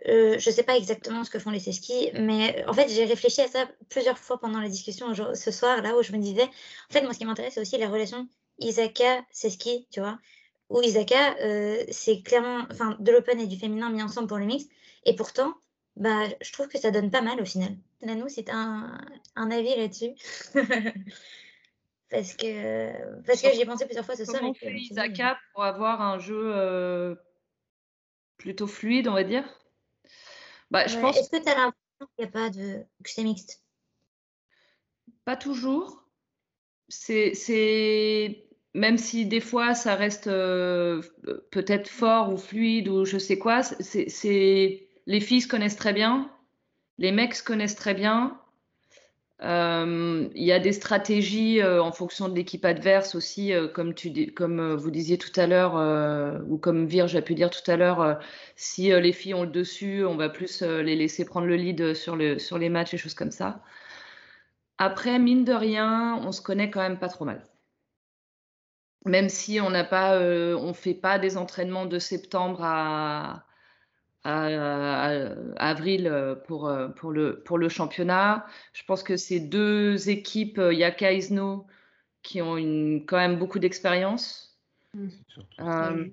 je 0.05 0.33
ne 0.35 0.39
sais 0.39 0.63
pas 0.63 0.77
exactement 0.77 1.23
ce 1.23 1.31
que 1.31 1.39
font 1.39 1.49
les 1.49 1.59
ski, 1.59 2.11
mais 2.13 2.63
en 2.67 2.73
fait, 2.73 2.89
j'ai 2.89 3.05
réfléchi 3.05 3.41
à 3.41 3.47
ça 3.47 3.67
plusieurs 3.89 4.17
fois 4.17 4.39
pendant 4.39 4.61
la 4.61 4.69
discussion 4.69 5.07
ce 5.13 5.51
soir, 5.51 5.81
là 5.81 5.97
où 5.97 6.03
je 6.03 6.13
me 6.13 6.19
disais, 6.19 6.43
en 6.43 6.93
fait, 6.93 7.01
moi, 7.01 7.13
ce 7.13 7.17
qui 7.17 7.25
m'intéresse, 7.25 7.55
c'est 7.55 7.61
aussi 7.61 7.77
la 7.77 7.89
relation 7.89 8.27
Isaka, 8.59 9.23
c'est 9.31 9.49
ski, 9.49 9.87
tu 9.91 9.99
vois. 9.99 10.19
Ou 10.69 10.81
Isaka, 10.81 11.37
euh, 11.41 11.83
c'est 11.91 12.21
clairement, 12.21 12.65
enfin, 12.71 12.97
de 12.99 13.11
l'open 13.11 13.39
et 13.39 13.47
du 13.47 13.57
féminin 13.57 13.89
mis 13.89 14.03
ensemble 14.03 14.27
pour 14.27 14.37
le 14.37 14.45
mix. 14.45 14.65
Et 15.05 15.15
pourtant, 15.15 15.53
bah, 15.95 16.25
je 16.41 16.51
trouve 16.51 16.67
que 16.67 16.77
ça 16.77 16.91
donne 16.91 17.09
pas 17.09 17.21
mal 17.21 17.41
au 17.41 17.45
final. 17.45 17.77
Nanou, 18.01 18.27
c'est 18.29 18.49
un, 18.49 18.99
un 19.35 19.51
avis 19.51 19.75
là-dessus. 19.75 20.13
parce 22.09 22.33
que, 22.35 23.21
parce 23.23 23.41
que 23.41 23.51
j'y 23.53 23.61
ai 23.61 23.65
pensé 23.65 23.85
plusieurs 23.85 24.05
fois 24.05 24.15
ce 24.15 24.25
soir. 24.25 24.39
Comment 24.39 24.53
fait 24.53 24.73
Isaka 24.73 25.39
pour 25.53 25.63
avoir 25.63 26.01
un 26.01 26.19
jeu 26.19 26.51
euh, 26.55 27.15
plutôt 28.37 28.67
fluide, 28.67 29.07
on 29.07 29.13
va 29.13 29.23
dire? 29.23 29.47
Bah, 30.69 30.87
je 30.87 30.99
pense... 30.99 31.17
Est-ce 31.17 31.29
que 31.29 31.41
tu 31.41 31.49
as 31.49 31.55
l'impression 31.55 32.07
qu'il 32.15 32.19
n'y 32.19 32.25
a 32.25 32.31
pas 32.31 32.49
de... 32.49 32.83
que 33.03 33.09
c'est 33.09 33.23
mixte? 33.23 33.63
Pas 35.23 35.37
toujours. 35.37 36.03
C'est 36.89 37.33
même 38.77 38.97
si 38.97 39.25
des 39.25 39.39
fois 39.39 39.73
ça 39.73 39.95
reste 39.95 40.27
euh, 40.27 41.01
peut-être 41.51 41.89
fort 41.89 42.31
ou 42.31 42.37
fluide 42.37 42.87
ou 42.87 43.05
je 43.05 43.17
sais 43.17 43.39
quoi, 43.39 43.63
c'est 43.63 44.87
les 45.07 45.19
filles 45.19 45.41
se 45.41 45.47
connaissent 45.47 45.75
très 45.77 45.93
bien, 45.93 46.29
les 46.99 47.11
mecs 47.11 47.33
se 47.33 47.43
connaissent 47.43 47.75
très 47.75 47.95
bien. 47.95 48.39
Euh, 49.43 50.27
il 50.33 50.43
y 50.43 50.51
a 50.51 50.59
des 50.59 50.73
stratégies 50.73 51.61
euh, 51.61 51.81
en 51.81 51.91
fonction 51.91 52.27
de 52.27 52.35
l'équipe 52.35 52.65
adverse 52.65 53.15
aussi, 53.15 53.51
comme, 53.73 53.93
tu, 53.93 54.31
comme 54.33 54.75
vous 54.75 54.91
disiez 54.91 55.17
tout 55.17 55.39
à 55.39 55.47
l'heure, 55.47 55.75
ou 56.47 56.57
comme 56.57 56.85
Virge 56.85 57.15
a 57.15 57.21
pu 57.21 57.33
dire 57.33 57.49
tout 57.49 57.69
à 57.69 57.77
l'heure, 57.77 58.19
si 58.55 58.89
les 58.89 59.13
filles 59.13 59.33
ont 59.33 59.43
le 59.43 59.49
dessus, 59.49 60.05
on 60.05 60.17
va 60.17 60.29
plus 60.29 60.61
les 60.61 60.95
laisser 60.95 61.25
prendre 61.25 61.47
le 61.47 61.55
lead 61.55 61.95
sur, 61.95 62.15
le, 62.15 62.37
sur 62.37 62.59
les 62.59 62.69
matchs 62.69 62.93
et 62.93 62.97
choses 62.97 63.15
comme 63.15 63.31
ça. 63.31 63.63
Après, 64.77 65.17
mine 65.17 65.45
de 65.45 65.53
rien, 65.53 66.19
on 66.23 66.31
se 66.31 66.41
connaît 66.41 66.69
quand 66.69 66.81
même 66.81 66.99
pas 66.99 67.09
trop 67.09 67.25
mal 67.25 67.41
même 69.07 69.29
si 69.29 69.59
on 69.61 69.69
n'a 69.69 69.83
pas, 69.83 70.15
euh, 70.15 70.55
on 70.55 70.73
fait 70.73 70.93
pas 70.93 71.19
des 71.19 71.37
entraînements 71.37 71.85
de 71.85 71.99
septembre 71.99 72.59
à, 72.63 73.43
avril 74.23 76.07
euh, 76.07 76.35
pour, 76.35 76.67
euh, 76.67 76.89
pour, 76.89 77.11
le, 77.11 77.41
pour 77.43 77.57
le 77.57 77.69
championnat. 77.69 78.45
Je 78.73 78.83
pense 78.83 79.01
que 79.01 79.15
ces 79.15 79.39
deux 79.39 80.09
équipes, 80.09 80.59
Yaka 80.71 81.13
et 81.13 81.17
Isno, 81.17 81.65
qui 82.23 82.41
ont 82.41 82.57
une, 82.57 83.05
quand 83.05 83.17
même 83.17 83.39
beaucoup 83.39 83.59
d'expérience 83.59 84.59
mmh. 84.93 86.09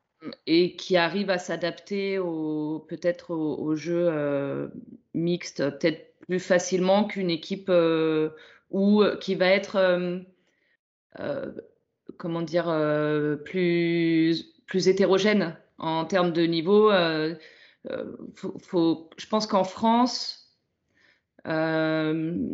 et 0.46 0.76
qui 0.76 0.96
arrivent 0.96 1.30
à 1.30 1.38
s'adapter 1.38 2.18
peut-être 2.18 3.32
au, 3.34 3.74
jeu 3.74 4.70
mixte 5.12 5.68
peut-être 5.70 6.14
plus 6.20 6.38
facilement 6.38 7.04
qu'une 7.04 7.30
équipe 7.30 7.70
où, 8.70 9.02
qui 9.20 9.34
va 9.34 9.46
être 9.48 10.22
comment 12.18 12.42
dire, 12.42 12.68
euh, 12.68 13.36
plus, 13.36 14.44
plus 14.66 14.88
hétérogène 14.88 15.56
en 15.78 16.04
termes 16.04 16.32
de 16.32 16.42
niveau. 16.42 16.90
Euh, 16.90 17.34
euh, 17.90 18.16
faut, 18.62 19.10
je 19.16 19.26
pense 19.26 19.46
qu'en 19.46 19.64
France, 19.64 20.56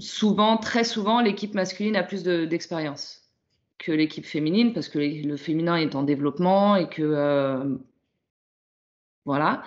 souvent, 0.01 0.57
très 0.57 0.85
souvent, 0.85 1.21
l'équipe 1.21 1.55
masculine 1.55 1.97
a 1.97 2.03
plus 2.03 2.23
d'expérience 2.25 3.23
que 3.79 3.93
l'équipe 3.93 4.27
féminine 4.27 4.73
parce 4.75 4.89
que 4.89 4.99
le 4.99 5.37
féminin 5.37 5.77
est 5.77 5.95
en 5.95 6.03
développement 6.03 6.77
et 6.77 6.89
que 6.89 7.79
voilà. 9.25 9.63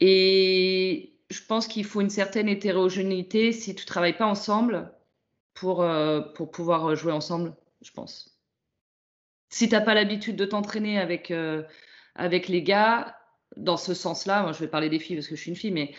Et 0.00 1.14
je 1.30 1.40
pense 1.46 1.66
qu'il 1.66 1.84
faut 1.84 2.00
une 2.00 2.10
certaine 2.10 2.48
hétérogénéité 2.48 3.52
si 3.52 3.74
tu 3.74 3.86
travailles 3.86 4.16
pas 4.16 4.26
ensemble 4.26 4.92
pour, 5.54 5.84
pour 6.34 6.50
pouvoir 6.50 6.94
jouer 6.94 7.12
ensemble, 7.12 7.54
je 7.82 7.90
pense 7.92 8.29
si 9.50 9.68
tu 9.68 9.74
n'as 9.74 9.80
pas 9.82 9.94
l'habitude 9.94 10.36
de 10.36 10.44
t'entraîner 10.44 10.98
avec, 10.98 11.30
euh, 11.30 11.64
avec 12.14 12.48
les 12.48 12.62
gars, 12.62 13.16
dans 13.56 13.76
ce 13.76 13.94
sens-là, 13.94 14.42
moi 14.42 14.52
je 14.52 14.60
vais 14.60 14.68
parler 14.68 14.88
des 14.88 15.00
filles 15.00 15.16
parce 15.16 15.28
que 15.28 15.36
je 15.36 15.40
suis 15.42 15.50
une 15.50 15.56
fille, 15.56 15.72
mais 15.72 15.92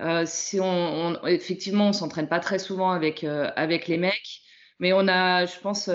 euh, 0.00 0.24
si 0.26 0.60
on, 0.60 1.24
effectivement 1.26 1.88
on 1.88 1.92
s'entraîne 1.92 2.28
pas 2.28 2.40
très 2.40 2.58
souvent 2.58 2.90
avec, 2.92 3.24
euh, 3.24 3.50
avec 3.56 3.88
les 3.88 3.98
mecs, 3.98 4.42
mais 4.78 4.92
on 4.92 5.08
a, 5.08 5.46
je 5.46 5.58
pense, 5.60 5.86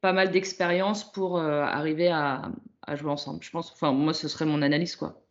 pas 0.00 0.12
mal 0.12 0.30
d'expérience 0.30 1.10
pour 1.12 1.38
arriver 1.40 2.08
à, 2.08 2.50
à, 2.86 2.96
jouer 2.96 3.10
ensemble. 3.10 3.42
Je 3.42 3.50
pense, 3.50 3.72
enfin 3.72 3.92
moi 3.92 4.14
ce 4.14 4.28
serait 4.28 4.46
mon 4.46 4.62
analyse 4.62 4.96
quoi. 4.96 5.23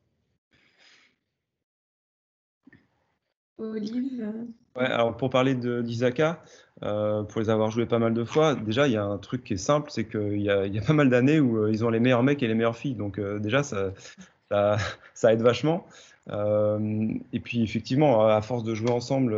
Alors 4.75 5.15
pour 5.15 5.29
parler 5.29 5.55
d'Isaka, 5.55 6.43
euh, 6.83 7.23
pour 7.23 7.39
les 7.39 7.49
avoir 7.49 7.71
joués 7.71 7.85
pas 7.85 7.99
mal 7.99 8.13
de 8.13 8.23
fois, 8.23 8.55
déjà, 8.55 8.87
il 8.87 8.93
y 8.93 8.97
a 8.97 9.03
un 9.03 9.17
truc 9.17 9.43
qui 9.43 9.53
est 9.53 9.57
simple, 9.57 9.89
c'est 9.91 10.05
qu'il 10.05 10.41
y, 10.41 10.49
a 10.49 10.81
pas 10.85 10.93
mal 10.93 11.09
d'années 11.09 11.39
où 11.39 11.57
euh, 11.57 11.71
ils 11.71 11.85
ont 11.85 11.89
les 11.89 11.99
meilleurs 11.99 12.23
mecs 12.23 12.41
et 12.43 12.47
les 12.47 12.55
meilleures 12.55 12.75
filles. 12.75 12.95
Donc, 12.95 13.19
euh, 13.19 13.39
déjà, 13.39 13.63
ça, 13.63 13.93
aide 15.31 15.41
vachement. 15.41 15.85
et 16.29 17.39
puis, 17.39 17.63
effectivement, 17.63 18.27
à 18.27 18.41
force 18.41 18.63
de 18.63 18.73
jouer 18.73 18.91
ensemble, 18.91 19.35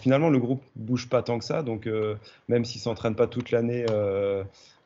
finalement, 0.00 0.30
le 0.30 0.38
groupe 0.38 0.62
bouge 0.76 1.08
pas 1.08 1.22
tant 1.22 1.38
que 1.38 1.44
ça. 1.44 1.62
Donc, 1.62 1.88
même 2.48 2.64
s'ils 2.64 2.80
s'entraînent 2.80 3.16
pas 3.16 3.26
toute 3.26 3.50
l'année 3.50 3.86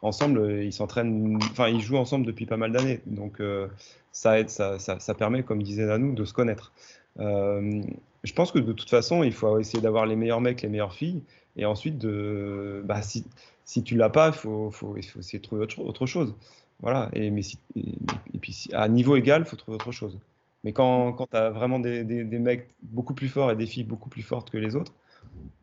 ensemble, 0.01 0.63
ils 0.63 0.73
s'entraînent, 0.73 1.39
enfin, 1.51 1.69
ils 1.69 1.81
jouent 1.81 1.97
ensemble 1.97 2.27
depuis 2.27 2.47
pas 2.47 2.57
mal 2.57 2.73
d'années. 2.73 3.01
Donc, 3.07 3.43
ça 4.13 4.39
aide, 4.41 4.51
ça, 4.51 4.79
ça, 4.79 5.15
permet, 5.15 5.43
comme 5.43 5.63
disait 5.63 5.87
Nanou, 5.87 6.15
de 6.15 6.25
se 6.25 6.33
connaître. 6.33 6.73
Je 7.19 8.33
pense 8.35 8.53
que 8.53 8.59
de 8.59 8.73
toute 8.73 8.91
façon, 8.91 9.23
il 9.23 9.33
faut 9.33 9.59
essayer 9.59 9.81
d'avoir 9.81 10.07
les 10.07 10.17
meilleurs 10.17 10.41
mecs, 10.41 10.63
les 10.63 10.69
meilleures 10.69 10.95
filles. 10.95 11.23
Et 11.57 11.65
ensuite, 11.65 12.05
bah, 12.85 13.03
si, 13.03 13.25
si 13.65 13.83
tu 13.83 13.97
l'as 13.97 14.11
pas, 14.11 14.29
il 14.29 14.35
faut, 14.35 14.97
essayer 14.97 15.39
de 15.39 15.45
trouver 15.45 15.67
autre, 15.79 16.07
chose. 16.07 16.35
Voilà. 16.81 17.11
Et, 17.13 17.31
mais 17.31 17.43
et, 17.77 18.39
puis, 18.41 18.69
à 18.73 18.89
niveau 18.89 19.17
égal, 19.17 19.43
il 19.43 19.49
faut 19.49 19.57
trouver 19.57 19.75
autre 19.75 19.93
chose. 19.93 20.19
Mais 20.65 20.73
quand, 20.73 21.27
tu 21.31 21.37
as 21.37 21.51
vraiment 21.51 21.79
des, 21.79 22.05
des, 22.05 22.39
mecs 22.39 22.69
beaucoup 22.83 23.15
plus 23.15 23.29
forts 23.29 23.51
et 23.51 23.57
des 23.57 23.67
filles 23.67 23.85
beaucoup 23.85 24.09
plus 24.09 24.23
fortes 24.23 24.51
que 24.51 24.59
les 24.59 24.75
autres, 24.75 24.93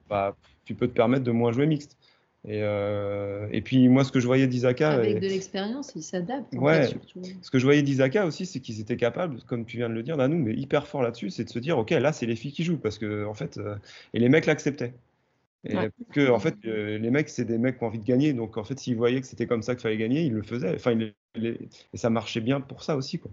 bah, 0.09 0.35
tu 0.65 0.75
peux 0.75 0.87
te 0.87 0.93
permettre 0.93 1.23
de 1.23 1.31
moins 1.31 1.51
jouer 1.51 1.65
mixte. 1.65 1.97
Et, 2.47 2.59
euh, 2.61 3.47
et, 3.51 3.61
puis 3.61 3.87
moi, 3.89 4.03
ce 4.03 4.11
que 4.11 4.19
je 4.19 4.27
voyais 4.27 4.45
d'Isaka. 4.45 4.91
Avec 4.91 5.19
de 5.19 5.27
l'expérience, 5.27 5.93
il 5.95 6.03
s'adapte. 6.03 6.53
Ouais. 6.53 6.89
ce 7.41 7.49
que 7.49 7.57
je 7.57 7.63
voyais 7.63 7.81
d'Isaka 7.81 8.25
aussi, 8.25 8.45
c'est 8.45 8.59
qu'ils 8.59 8.79
étaient 8.79 8.97
capables, 8.97 9.41
comme 9.47 9.65
tu 9.65 9.77
viens 9.77 9.89
de 9.89 9.95
le 9.95 10.03
dire, 10.03 10.15
Danou, 10.15 10.37
mais 10.37 10.53
hyper 10.53 10.85
fort 10.85 11.01
là-dessus, 11.01 11.31
c'est 11.31 11.43
de 11.43 11.49
se 11.49 11.57
dire, 11.57 11.77
ok, 11.77 11.89
là, 11.89 12.13
c'est 12.13 12.27
les 12.27 12.35
filles 12.35 12.51
qui 12.51 12.63
jouent, 12.63 12.77
parce 12.77 12.99
que 12.99 13.25
en 13.25 13.33
fait, 13.33 13.57
euh, 13.57 13.75
et 14.13 14.19
les 14.19 14.29
mecs 14.29 14.45
l'acceptaient. 14.45 14.93
Et 15.67 15.75
que 16.11 16.29
en 16.29 16.37
fait, 16.37 16.53
euh, 16.65 16.99
les 16.99 17.09
mecs, 17.09 17.27
c'est 17.29 17.45
des 17.45 17.57
mecs 17.57 17.79
qui 17.79 17.83
ont 17.83 17.87
envie 17.87 17.97
de 17.97 18.05
gagner, 18.05 18.33
donc 18.33 18.57
en 18.57 18.63
fait, 18.63 18.77
s'ils 18.77 18.95
voyaient 18.95 19.21
que 19.21 19.25
c'était 19.25 19.47
comme 19.47 19.63
ça 19.63 19.73
qu'il 19.73 19.81
fallait 19.81 19.97
gagner, 19.97 20.21
ils 20.21 20.33
le 20.33 20.43
faisaient. 20.43 20.75
Enfin, 20.75 20.95
et 21.35 21.57
ça 21.95 22.11
marchait 22.11 22.41
bien 22.41 22.61
pour 22.61 22.83
ça 22.83 22.95
aussi, 22.95 23.17
quoi. 23.17 23.31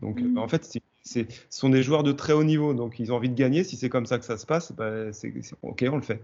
Donc, 0.00 0.20
mm. 0.20 0.38
en 0.38 0.48
fait, 0.48 0.64
ce 1.04 1.20
sont 1.50 1.68
des 1.68 1.84
joueurs 1.84 2.02
de 2.02 2.10
très 2.10 2.32
haut 2.32 2.42
niveau, 2.42 2.74
donc 2.74 2.98
ils 2.98 3.12
ont 3.12 3.16
envie 3.16 3.28
de 3.28 3.36
gagner. 3.36 3.62
Si 3.62 3.76
c'est 3.76 3.88
comme 3.88 4.06
ça 4.06 4.18
que 4.18 4.24
ça 4.24 4.36
se 4.38 4.46
passe, 4.46 4.72
bah, 4.72 5.12
c'est 5.12 5.32
ok, 5.62 5.84
on 5.92 5.96
le 5.96 6.02
fait. 6.02 6.20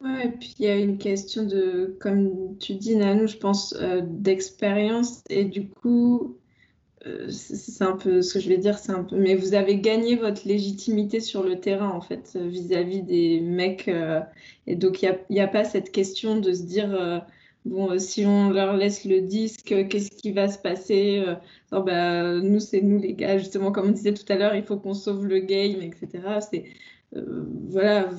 Ouais, 0.00 0.26
et 0.26 0.30
puis 0.30 0.54
il 0.58 0.64
y 0.64 0.68
a 0.68 0.76
une 0.76 0.96
question 0.96 1.44
de, 1.44 1.96
comme 2.00 2.56
tu 2.58 2.74
dis, 2.74 2.96
Nanou, 2.96 3.26
je 3.26 3.36
pense, 3.36 3.74
euh, 3.74 4.00
d'expérience. 4.02 5.22
Et 5.28 5.44
du 5.44 5.68
coup, 5.68 6.38
euh, 7.06 7.30
c'est 7.30 7.84
un 7.84 7.96
peu 7.96 8.22
ce 8.22 8.34
que 8.34 8.40
je 8.40 8.48
vais 8.48 8.58
dire, 8.58 8.78
c'est 8.78 8.92
un 8.92 9.04
peu. 9.04 9.16
Mais 9.16 9.34
vous 9.34 9.54
avez 9.54 9.78
gagné 9.80 10.16
votre 10.16 10.48
légitimité 10.48 11.20
sur 11.20 11.42
le 11.42 11.60
terrain, 11.60 11.90
en 11.90 12.00
fait, 12.00 12.36
vis-à-vis 12.36 13.02
des 13.02 13.40
mecs. 13.40 13.88
Euh, 13.88 14.20
et 14.66 14.76
donc, 14.76 15.02
il 15.02 15.18
n'y 15.30 15.40
a, 15.40 15.44
a, 15.44 15.48
pas 15.48 15.64
cette 15.64 15.92
question 15.92 16.40
de 16.40 16.52
se 16.52 16.62
dire. 16.62 17.26
Bon, 17.66 17.98
si 17.98 18.24
on 18.26 18.50
leur 18.50 18.76
laisse 18.76 19.04
le 19.04 19.20
disque, 19.20 19.74
qu'est-ce 19.88 20.10
qui 20.10 20.32
va 20.32 20.48
se 20.48 20.58
passer 20.58 21.22
bah, 21.72 22.40
Nous, 22.40 22.60
c'est 22.60 22.80
nous 22.80 22.98
les 22.98 23.14
gars, 23.14 23.38
justement, 23.38 23.70
comme 23.72 23.88
on 23.88 23.92
disait 23.92 24.14
tout 24.14 24.24
à 24.32 24.36
l'heure, 24.36 24.54
il 24.54 24.64
faut 24.64 24.78
qu'on 24.78 24.94
sauve 24.94 25.26
le 25.26 25.40
game, 25.40 25.82
etc. 25.82 26.40
C'est 26.50 26.64
voilà, 27.12 28.10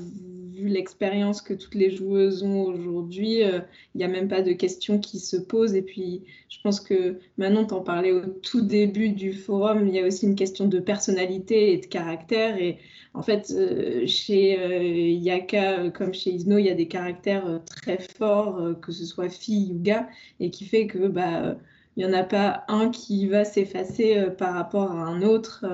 l'expérience 0.58 1.42
que 1.42 1.54
toutes 1.54 1.76
les 1.76 1.90
joueuses 1.90 2.44
ont 2.44 2.64
aujourd'hui, 2.64 3.40
il 3.40 3.44
euh, 3.44 3.60
n'y 3.96 4.04
a 4.04 4.08
même 4.08 4.28
pas 4.28 4.42
de 4.42 4.52
questions 4.54 5.00
qui 5.00 5.20
se 5.20 5.38
posent. 5.38 5.76
Et 5.76 5.82
puis, 5.82 6.24
je 6.50 6.58
pense 6.64 6.80
que 6.80 7.20
Manon 7.38 7.66
t'en 7.66 7.82
parlait 7.82 8.12
au 8.12 8.26
tout 8.26 8.62
début 8.62 9.10
du 9.10 9.34
forum, 9.34 9.88
il 9.88 9.96
y 9.96 10.00
a 10.00 10.06
aussi 10.06 10.26
une 10.26 10.36
question 10.36 10.68
de 10.68 10.80
personnalité 10.80 11.74
et 11.74 11.78
de 11.78 11.86
caractère. 11.86 12.58
Et 12.58 12.80
en 13.14 13.22
fait, 13.22 13.52
euh, 13.52 14.06
chez 14.08 14.60
euh, 14.60 14.84
Yaka, 14.84 15.90
comme 15.92 16.14
chez 16.14 16.32
Isno, 16.32 16.58
il 16.58 16.66
y 16.66 16.70
a 16.70 16.76
des 16.76 16.88
caractères 16.88 17.62
très 17.66 18.00
forts, 18.00 18.80
que 18.82 18.92
ce 18.92 19.06
soit 19.06 19.30
fille 19.30 19.74
ou 19.74 19.82
gars, 19.82 20.08
et 20.40 20.50
qui 20.52 20.66
fait 20.66 20.88
que 20.88 21.08
bah, 21.08 21.58
il 21.98 22.06
n'y 22.06 22.12
en 22.12 22.18
a 22.18 22.24
pas 22.24 22.64
un 22.68 22.90
qui 22.90 23.28
va 23.28 23.46
s'effacer 23.46 24.28
par 24.38 24.54
rapport 24.54 24.92
à 24.92 25.04
un 25.06 25.22
autre. 25.22 25.66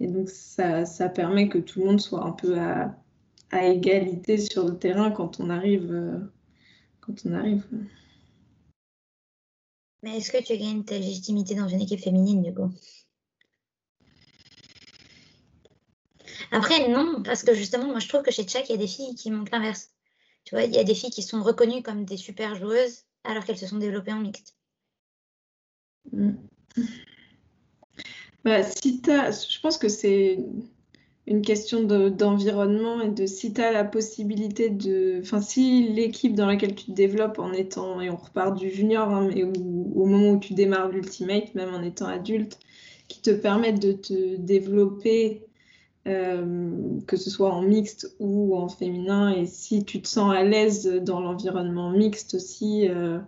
et 0.00 0.06
donc, 0.06 0.28
ça, 0.28 0.84
ça, 0.86 1.08
permet 1.08 1.48
que 1.48 1.58
tout 1.58 1.80
le 1.80 1.86
monde 1.86 2.00
soit 2.00 2.24
un 2.24 2.32
peu 2.32 2.58
à, 2.58 2.94
à 3.50 3.66
égalité 3.66 4.38
sur 4.38 4.64
le 4.64 4.78
terrain 4.78 5.10
quand 5.10 5.40
on 5.40 5.50
arrive. 5.50 5.90
Euh, 5.92 6.18
quand 7.00 7.14
on 7.24 7.32
arrive. 7.32 7.66
Mais 10.02 10.16
est-ce 10.16 10.32
que 10.32 10.42
tu 10.42 10.56
gagnes 10.56 10.84
ta 10.84 10.96
légitimité 10.96 11.54
dans 11.54 11.68
une 11.68 11.80
équipe 11.80 12.00
féminine, 12.00 12.42
du 12.42 12.54
coup 12.54 12.70
Après, 16.52 16.88
non, 16.88 17.22
parce 17.22 17.42
que 17.42 17.54
justement, 17.54 17.86
moi, 17.86 17.98
je 17.98 18.08
trouve 18.08 18.22
que 18.22 18.30
chez 18.30 18.44
Tchak, 18.44 18.68
il 18.68 18.72
y 18.72 18.74
a 18.74 18.78
des 18.78 18.86
filles 18.86 19.14
qui 19.14 19.30
montrent 19.30 19.52
l'inverse. 19.52 19.90
Tu 20.44 20.54
vois, 20.54 20.64
il 20.64 20.74
y 20.74 20.78
a 20.78 20.84
des 20.84 20.94
filles 20.94 21.10
qui 21.10 21.22
sont 21.22 21.42
reconnues 21.42 21.82
comme 21.82 22.04
des 22.04 22.16
super 22.16 22.56
joueuses 22.56 23.04
alors 23.24 23.44
qu'elles 23.44 23.58
se 23.58 23.66
sont 23.66 23.78
développées 23.78 24.12
en 24.12 24.20
mixte. 24.20 24.56
Mm. 26.12 26.32
Bah, 28.42 28.62
si 28.62 29.02
je 29.04 29.60
pense 29.60 29.76
que 29.76 29.88
c'est 29.88 30.38
une 31.26 31.42
question 31.42 31.84
d'environnement 31.84 33.00
et 33.00 33.10
de 33.10 33.26
si 33.26 33.52
tu 33.52 33.60
as 33.60 33.72
la 33.72 33.84
possibilité 33.84 34.70
de. 34.70 35.20
Enfin, 35.20 35.40
si 35.40 35.88
l'équipe 35.88 36.34
dans 36.34 36.46
laquelle 36.46 36.74
tu 36.74 36.86
te 36.86 36.92
développes 36.92 37.38
en 37.38 37.52
étant. 37.52 38.00
Et 38.00 38.10
on 38.10 38.16
repart 38.16 38.56
du 38.56 38.70
junior, 38.70 39.08
hein, 39.08 39.28
mais 39.32 39.44
au 39.44 40.06
moment 40.06 40.32
où 40.32 40.38
tu 40.38 40.54
démarres 40.54 40.88
l'ultimate, 40.88 41.54
même 41.54 41.74
en 41.74 41.82
étant 41.82 42.06
adulte, 42.06 42.58
qui 43.08 43.20
te 43.22 43.30
permettent 43.30 43.82
de 43.82 43.92
te 43.92 44.36
développer, 44.36 45.46
euh, 46.08 46.98
que 47.06 47.16
ce 47.16 47.30
soit 47.30 47.52
en 47.52 47.62
mixte 47.62 48.14
ou 48.18 48.56
en 48.56 48.68
féminin, 48.68 49.30
et 49.30 49.46
si 49.46 49.84
tu 49.84 50.00
te 50.02 50.08
sens 50.08 50.34
à 50.34 50.42
l'aise 50.42 50.86
dans 51.04 51.20
l'environnement 51.20 51.90
mixte 51.90 52.34
aussi. 52.34 52.88
Euh, 52.88 53.18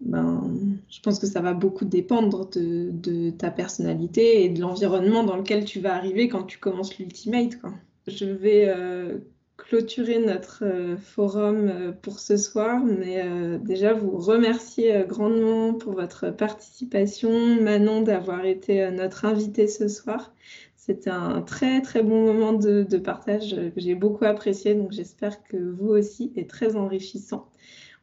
ben, 0.00 0.73
je 0.94 1.00
pense 1.00 1.18
que 1.18 1.26
ça 1.26 1.40
va 1.40 1.54
beaucoup 1.54 1.84
dépendre 1.84 2.48
de, 2.54 3.30
ta 3.30 3.50
personnalité 3.50 4.44
et 4.44 4.48
de 4.48 4.60
l'environnement 4.60 5.24
dans 5.24 5.36
lequel 5.36 5.64
tu 5.64 5.80
vas 5.80 5.92
arriver 5.92 6.28
quand 6.28 6.44
tu 6.44 6.58
commences 6.58 6.98
l'ultimate. 6.98 7.58
Je 8.06 8.26
vais 8.26 8.68
euh, 8.68 9.18
clôturer 9.56 10.20
notre 10.20 10.62
euh, 10.62 10.96
forum 10.96 11.68
euh, 11.68 11.90
pour 11.90 12.20
ce 12.20 12.36
soir, 12.36 12.84
mais 12.84 13.24
déjà 13.58 13.92
vous 13.92 14.16
remercier 14.18 15.04
grandement 15.08 15.74
pour 15.74 15.94
votre 15.94 16.30
participation, 16.30 17.60
Manon 17.60 18.02
d'avoir 18.02 18.44
été 18.44 18.88
notre 18.92 19.24
invitée 19.24 19.66
ce 19.66 19.88
soir. 19.88 20.32
C'était 20.76 21.10
un 21.10 21.42
très 21.42 21.80
très 21.80 22.04
bon 22.04 22.24
moment 22.24 22.52
de, 22.52 22.84
de 22.84 22.98
partage 22.98 23.56
que 23.56 23.80
j'ai 23.80 23.96
beaucoup 23.96 24.26
apprécié, 24.26 24.76
donc 24.76 24.92
j'espère 24.92 25.42
que 25.42 25.56
vous 25.56 25.88
aussi 25.88 26.32
est 26.36 26.48
très 26.48 26.76
enrichissant 26.76 27.48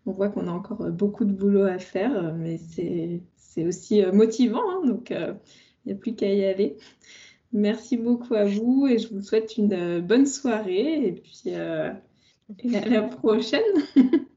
on 0.06 0.11
voit 0.11 0.30
qu'on 0.30 0.48
a 0.48 0.52
encore 0.52 0.82
euh, 0.82 0.91
beaucoup 0.91 1.26
de 1.26 1.32
boulot 1.32 1.64
à 1.64 1.80
faire, 1.80 2.15
euh, 2.15 2.32
mais 2.36 2.57
c'est 2.57 3.65
aussi 3.65 4.03
euh, 4.03 4.11
motivant, 4.11 4.64
hein, 4.69 4.86
donc 4.86 5.11
il 5.11 5.36
n'y 5.86 5.91
a 5.94 5.95
plus 5.95 6.15
qu'à 6.15 6.34
y 6.34 6.45
aller. 6.45 6.78
Merci 7.53 7.98
beaucoup 7.98 8.34
à 8.34 8.45
vous 8.45 8.88
et 8.88 8.98
je 8.98 9.14
vous 9.14 9.22
souhaite 9.22 9.57
une 9.57 9.99
bonne 9.99 10.26
soirée 10.26 11.06
et 11.06 11.11
puis 11.11 11.53
à 11.53 12.02
la 12.88 13.02
prochaine. 13.02 13.61